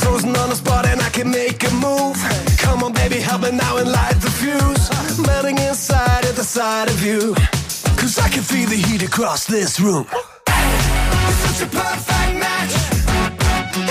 Frozen 0.01 0.35
on 0.37 0.49
the 0.49 0.57
spot 0.57 0.85
and 0.87 1.01
I 1.01 1.09
can 1.11 1.31
make 1.31 1.62
a 1.62 1.70
move. 1.74 2.16
Come 2.59 2.83
on, 2.83 2.93
baby, 2.93 3.20
help 3.20 3.43
me 3.43 3.53
now 3.53 3.77
and 3.77 3.89
light 3.89 4.16
the 4.20 4.31
fuse. 4.31 4.91
Melting 5.27 5.59
inside 5.59 6.24
at 6.24 6.35
the 6.35 6.43
sight 6.43 6.91
of 6.91 7.01
you. 7.05 7.35
Cause 7.97 8.19
I 8.19 8.29
can 8.29 8.43
feel 8.43 8.69
the 8.69 8.74
heat 8.77 9.05
across 9.05 9.47
this 9.47 9.79
room. 9.79 10.07
It's 10.11 11.37
such 11.47 11.62
a 11.66 11.69
perfect 11.70 12.35
match. 12.45 12.74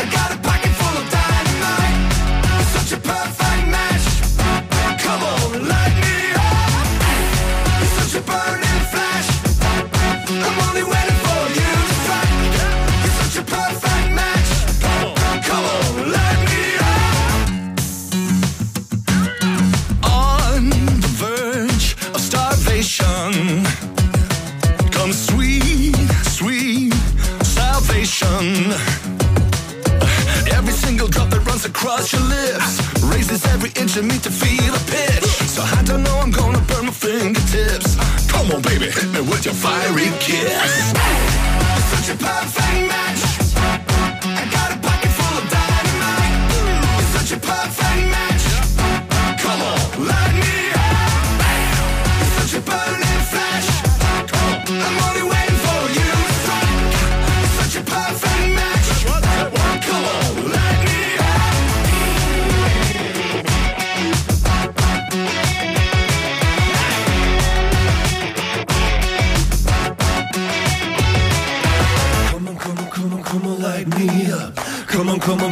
I 0.01 0.03
got 0.11 0.31
a 0.35 0.37
pocket 0.47 0.73
full 0.79 0.95
of 1.01 1.05
dynamite. 1.15 1.97
Such 2.75 2.91
a 2.97 2.99
perfect 3.01 3.50
salvation. 28.41 28.71
Every 30.53 30.73
single 30.73 31.07
drop 31.07 31.29
that 31.29 31.45
runs 31.45 31.65
across 31.65 32.11
your 32.11 32.21
lips 32.23 32.81
raises 33.03 33.45
every 33.45 33.69
inch 33.81 33.97
of 33.97 34.05
me 34.05 34.17
to 34.19 34.31
feel 34.31 34.73
a 34.73 34.79
pitch. 34.89 35.23
So 35.47 35.61
I 35.61 35.81
don't 35.83 36.03
know 36.03 36.17
I'm 36.19 36.31
gonna 36.31 36.61
burn 36.67 36.85
my 36.85 36.91
fingertips. 36.91 37.95
Come 38.31 38.51
on, 38.51 38.61
baby, 38.61 38.85
hit 38.85 39.09
me 39.13 39.21
with 39.21 39.45
your 39.45 39.53
fiery 39.53 40.09
kiss. 40.19 40.93
Such 41.91 42.15
a 42.15 42.17
perfect 42.17 42.87
match. 42.87 43.30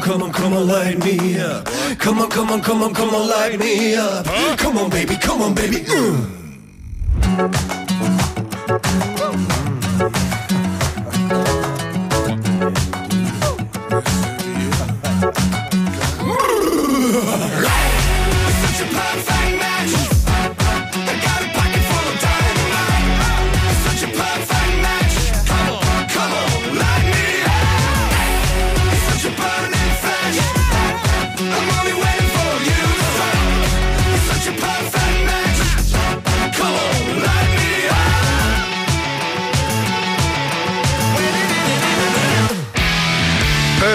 Come 0.10 0.24
on, 0.24 0.32
come 0.32 0.54
on, 0.54 0.68
light 0.68 0.98
me 1.06 1.40
up. 1.40 1.66
Come 2.00 2.20
on, 2.20 2.30
come 2.32 2.50
on, 2.50 2.62
come 2.62 2.82
on, 2.82 2.96
come 2.96 3.14
on, 3.14 3.30
light 3.30 3.60
me 3.60 3.96
up. 3.96 4.26
Come 4.58 4.80
on, 4.80 4.90
baby, 4.90 5.16
come 5.18 5.44
on, 5.44 5.54
baby. 5.54 5.86
Mm. 5.86 7.89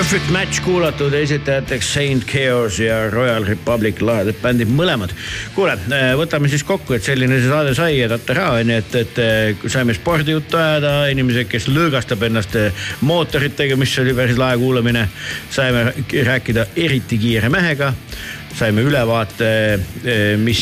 Perfect 0.05 0.31
Match 0.31 0.61
kuulatud 0.61 1.15
esitajateks 1.17 1.87
Saint 1.95 2.27
Chaos 2.29 2.77
ja 2.79 3.07
Royal 3.11 3.47
Republic, 3.49 4.03
lahedad 4.05 4.37
bändid 4.43 4.69
mõlemad. 4.69 5.15
kuule, 5.55 5.79
võtame 6.21 6.51
siis 6.53 6.61
kokku, 6.69 6.93
et 6.93 7.07
selline 7.07 7.39
see 7.39 7.49
saade 7.49 7.73
sai 7.73 7.95
ja 8.03 8.11
tatara 8.13 8.51
on 8.59 8.69
ju, 8.75 8.83
et, 8.83 8.99
et 9.01 9.23
eh, 9.25 9.65
saime 9.65 9.97
spordijuttu 9.97 10.61
ajada, 10.61 10.93
inimesed, 11.09 11.49
kes 11.49 11.71
lõõgastab 11.73 12.29
ennast 12.29 12.53
eh, 12.61 12.85
mootoritega, 13.01 13.81
mis 13.81 13.97
oli 14.05 14.13
päris 14.13 14.37
lahe 14.37 14.61
kuulamine. 14.61 15.09
saime 15.51 15.95
rääkida 16.13 16.67
eriti 16.77 17.19
kiire 17.25 17.49
mehega 17.49 17.95
saime 18.55 18.85
ülevaate, 18.87 19.49
mis, 20.39 20.61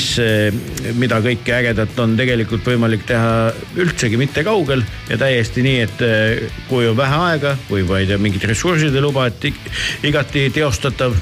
mida 0.97 1.19
kõike 1.25 1.53
ägedat 1.59 1.99
on 2.01 2.15
tegelikult 2.17 2.65
võimalik 2.67 3.05
teha 3.09 3.51
üldsegi 3.77 4.17
mitte 4.21 4.45
kaugel 4.47 4.81
ja 5.11 5.19
täiesti 5.21 5.65
nii, 5.67 5.83
et 5.85 6.05
eh, 6.07 6.47
kui 6.71 6.89
on 6.89 6.97
vähe 6.97 7.19
aega 7.29 7.55
või 7.69 7.85
ma 7.89 8.01
ei 8.01 8.09
tea, 8.09 8.19
mingid 8.23 8.47
ressursid 8.49 8.97
ei 8.97 9.05
luba, 9.05 9.27
et 9.29 9.45
ig- 9.51 9.71
igati 10.09 10.47
teostatav, 10.55 11.17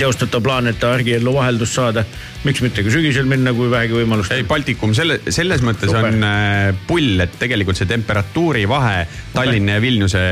teostatav 0.00 0.42
plaan, 0.44 0.70
et 0.70 0.82
argiellu 0.84 1.34
vaheldust 1.36 1.78
saada. 1.78 2.04
miks 2.46 2.60
mitte 2.62 2.84
ka 2.86 2.90
sügisel 2.94 3.26
minna, 3.26 3.50
kui 3.56 3.66
vähegi 3.70 3.96
võimalust. 3.96 4.30
ei, 4.34 4.44
Baltikum 4.46 4.92
selle, 4.94 5.18
selles 5.34 5.62
mõttes 5.66 5.90
Super. 5.90 6.12
on 6.12 6.26
äh, 6.26 6.74
pull, 6.86 7.20
et 7.24 7.34
tegelikult 7.40 7.78
see 7.78 7.88
temperatuuri 7.90 8.66
vahe 8.70 9.06
Tallinna 9.34 9.78
ja 9.78 9.82
Vilniuse 9.82 10.22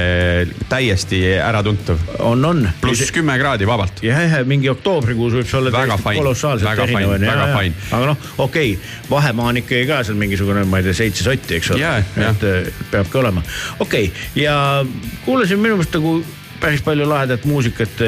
täiesti 0.71 1.23
äratuntav. 1.43 1.99
on, 2.19 2.45
on. 2.45 2.69
pluss 2.81 3.11
kümme 3.15 3.39
kraadi 3.41 3.67
vabalt. 3.67 4.05
jah, 4.07 4.23
jah, 4.23 4.47
mingi 4.47 4.71
oktoobrikuus 4.73 5.41
võib 5.41 5.51
see 5.51 5.59
olla 5.61 5.75
Väga 5.75 5.99
fine, 5.99 6.23
väga 6.65 6.87
fine, 6.87 7.19
väga 7.27 7.49
fine. 7.59 7.75
aga 7.91 8.13
noh, 8.13 8.31
okei 8.39 8.77
okay,, 8.77 8.95
vahemaa 9.11 9.51
on 9.51 9.61
ikkagi 9.65 9.89
ka 9.91 10.01
seal 10.07 10.19
mingisugune, 10.21 10.65
ma 10.71 10.81
ei 10.81 10.89
tea, 10.89 10.97
seitse 11.03 11.27
sotti, 11.27 11.59
eks 11.59 11.75
ole 11.75 11.83
jah. 11.83 12.15
et 12.31 12.47
eh, 12.49 12.71
peabki 12.93 13.21
olema. 13.21 13.43
okei 13.79 14.09
okay,, 14.13 14.31
ja 14.45 14.57
kuulasin 15.27 15.61
minu 15.61 15.79
meelest 15.81 15.99
nagu 15.99 16.19
päris 16.65 16.81
palju 16.81 17.05
lahedat 17.09 17.45
muusikat, 17.45 18.01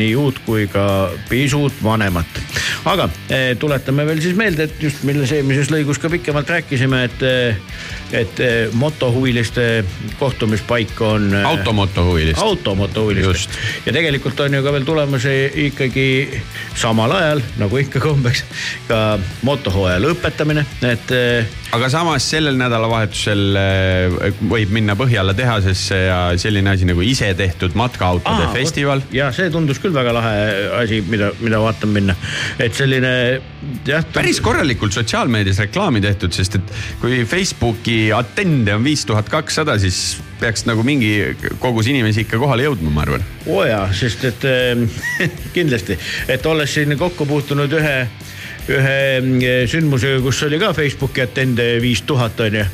nii 0.00 0.12
uut 0.16 0.38
kui 0.46 0.64
ka 0.72 1.10
pisut 1.28 1.74
vanemat. 1.84 2.38
aga 2.88 3.08
eh, 3.28 3.50
tuletame 3.60 4.06
veel 4.08 4.22
siis 4.24 4.36
meelde, 4.36 4.64
et 4.64 4.82
just 4.82 5.02
milles 5.04 5.32
eelmises 5.36 5.68
lõigus 5.68 6.00
ka 6.00 6.08
pikemalt 6.08 6.48
rääkisime, 6.48 7.02
et, 7.04 7.24
et 8.16 8.40
eh, 8.40 8.72
motohuviliste 8.72 9.84
kohtumispaik 10.18 11.00
on. 11.04 11.28
eh, 11.34 11.44
automotohuvilist. 11.50 12.40
automotohuvilist 12.40 13.60
ja 13.86 13.92
tegelikult 13.92 14.40
on 14.40 14.56
ju 14.56 14.64
ka 14.64 14.72
veel 14.72 14.88
tulemas 14.88 15.28
ikkagi 15.68 16.08
samal 16.78 17.12
ajal 17.12 17.44
nagu 17.60 17.82
ikka 17.84 18.00
kombeks 18.00 18.46
ka 18.88 19.18
motohooaja 19.44 20.00
lõpetamine, 20.06 20.64
et 20.80 21.12
eh, 21.12 21.58
aga 21.76 21.88
samas 21.92 22.24
sellel 22.30 22.56
nädalavahetusel 22.58 23.58
eh, 23.60 24.38
võib 24.50 24.72
minna 24.72 24.96
Põhjala 24.98 25.34
tehasesse 25.36 25.98
ja 26.06 26.18
selline 26.40 26.72
asi 26.72 26.88
nagu 26.88 27.02
isetehtud 27.04 27.76
matkaautode 27.78 28.46
Aa, 28.48 28.54
festival. 28.54 29.02
ja 29.14 29.28
see 29.36 29.50
tundus 29.52 29.80
küll 29.82 29.94
väga 29.94 30.14
lahe 30.16 30.36
asi, 30.80 31.02
mida, 31.10 31.30
mida 31.42 31.60
vaatama 31.62 31.98
minna, 31.98 32.16
et 32.62 32.76
selline 32.76 33.12
jah. 33.88 34.06
päris 34.14 34.40
korralikult 34.44 34.96
sotsiaalmeedias 34.96 35.60
reklaami 35.66 36.02
tehtud, 36.04 36.32
sest 36.36 36.56
et 36.60 36.72
kui 37.02 37.20
Facebooki 37.28 37.98
attende 38.16 38.74
on 38.78 38.86
viis 38.86 39.04
tuhat 39.08 39.28
kakssada, 39.32 39.76
siis 39.82 40.18
peaks 40.40 40.64
nagu 40.68 40.84
mingi 40.86 41.12
kogus 41.60 41.90
inimesi 41.90 42.24
ikka 42.24 42.40
kohale 42.40 42.64
jõudma, 42.68 42.94
ma 42.94 43.04
arvan. 43.04 43.28
oo 43.50 43.64
jaa, 43.68 43.84
sest 43.96 44.24
et 44.30 44.48
äh, 44.48 45.04
kindlasti, 45.56 45.98
et 46.32 46.46
olles 46.48 46.74
siin 46.78 46.96
kokku 46.98 47.28
puutunud 47.28 47.76
ühe 47.76 47.96
ühe 48.72 48.96
mm, 49.20 49.66
sündmusega, 49.70 50.20
kus 50.24 50.42
oli 50.46 50.60
ka 50.60 50.72
Facebooki 50.76 51.22
attende 51.24 51.66
viis 51.82 52.02
tuhat 52.08 52.40
on 52.44 52.58
ju. 52.60 52.64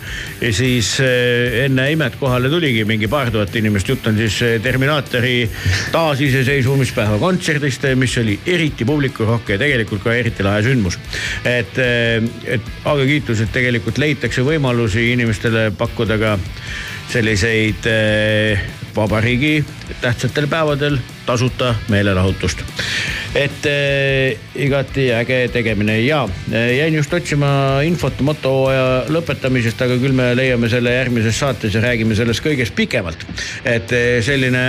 ja 0.41 0.53
siis 0.55 0.95
äh, 1.05 1.65
enne 1.65 1.87
imet 1.95 2.19
kohale 2.21 2.51
tuligi 2.53 2.85
mingi 2.89 3.09
paar 3.11 3.31
tuhat 3.35 3.55
inimest, 3.57 3.89
jutt 3.89 4.07
on 4.11 4.19
siis 4.19 4.41
äh, 4.43 4.57
Terminaatori 4.63 5.49
taasiseseisvumispäeva 5.95 7.19
kontserdist, 7.23 7.87
mis 8.01 8.19
oli 8.23 8.39
eriti 8.47 8.85
publikurohke 8.89 9.57
ja 9.57 9.63
tegelikult 9.63 10.05
ka 10.05 10.15
eriti 10.15 10.47
lahe 10.47 10.63
sündmus. 10.67 10.99
et, 11.45 11.79
et 11.79 12.73
aga 12.85 13.07
kiitus, 13.07 13.41
et 13.45 13.53
tegelikult 13.53 13.99
leitakse 13.99 14.45
võimalusi 14.47 15.13
inimestele 15.13 15.71
pakkuda 15.79 16.19
ka 16.21 16.39
selliseid 17.13 17.87
eh, 17.91 18.65
vabariigi 18.97 19.65
tähtsatel 20.01 20.47
päevadel 20.47 20.99
tasuta 21.27 21.75
meelelahutust. 21.89 22.65
et 23.35 23.67
eh, 23.67 24.39
igati 24.55 25.09
äge 25.13 25.49
tegemine 25.53 26.01
ja 26.01 26.29
eh, 26.53 26.77
jäin 26.79 26.95
just 26.95 27.13
otsima 27.15 27.81
infot 27.83 28.21
motohooaja 28.21 29.05
lõpetamisest, 29.11 29.83
aga 29.83 29.97
küll 29.99 30.15
me 30.15 30.35
leiame 30.37 30.69
selle 30.69 30.95
järgmises 30.95 31.39
saates 31.39 31.75
ja 31.75 31.83
räägime 31.83 32.15
sellest 32.15 32.45
kõigest 32.45 32.77
pikemalt. 32.77 33.27
et 33.65 33.93
eh, 33.93 34.23
selline 34.23 34.65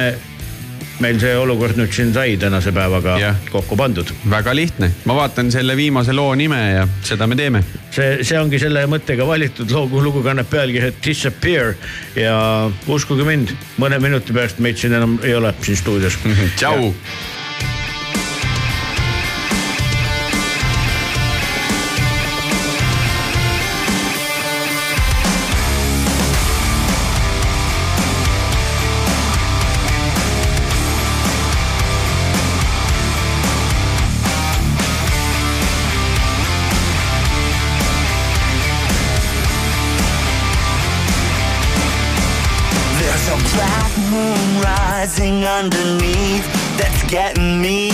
meil 1.04 1.20
see 1.20 1.34
olukord 1.38 1.78
nüüd 1.80 1.92
siin 1.96 2.14
sai 2.16 2.38
tänase 2.40 2.72
päevaga 2.76 3.18
Jah. 3.20 3.38
kokku 3.52 3.78
pandud. 3.80 4.12
väga 4.30 4.56
lihtne, 4.56 4.92
ma 5.06 5.16
vaatan 5.18 5.52
selle 5.52 5.76
viimase 5.78 6.14
loo 6.16 6.36
nime 6.36 6.62
ja 6.72 6.88
seda 7.04 7.28
me 7.28 7.36
teeme. 7.36 7.64
see, 7.92 8.24
see 8.24 8.40
ongi 8.40 8.60
selle 8.62 8.86
mõttega 8.92 9.28
valitud 9.28 9.72
lugu, 9.72 10.04
lugu 10.04 10.24
kannab 10.24 10.50
pealkirja 10.52 10.94
Disappear 11.06 11.74
ja 12.16 12.36
uskuge 12.88 13.28
mind, 13.28 13.56
mõne 13.82 14.00
minuti 14.00 14.36
pärast 14.36 14.60
meid 14.64 14.80
siin 14.80 14.96
enam 14.96 15.20
ei 15.24 15.36
ole 15.36 15.54
siin 15.62 15.78
stuudios. 15.80 16.20
tšau. 16.60 16.94
Underneath 45.56 46.46
that's 46.78 47.04
getting 47.10 47.62
me 47.62 47.85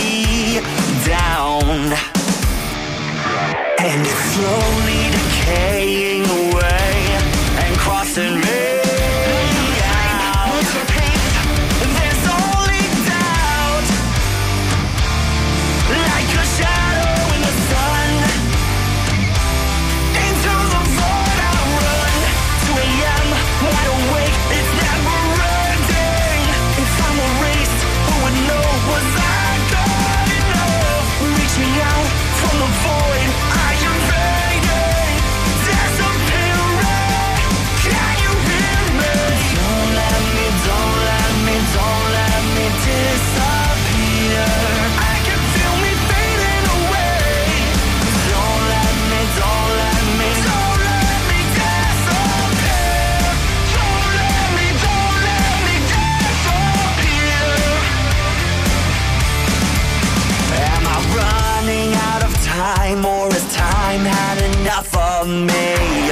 of 65.21 65.27
me? 65.27 66.11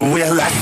Will 0.00 0.40
I 0.40 0.61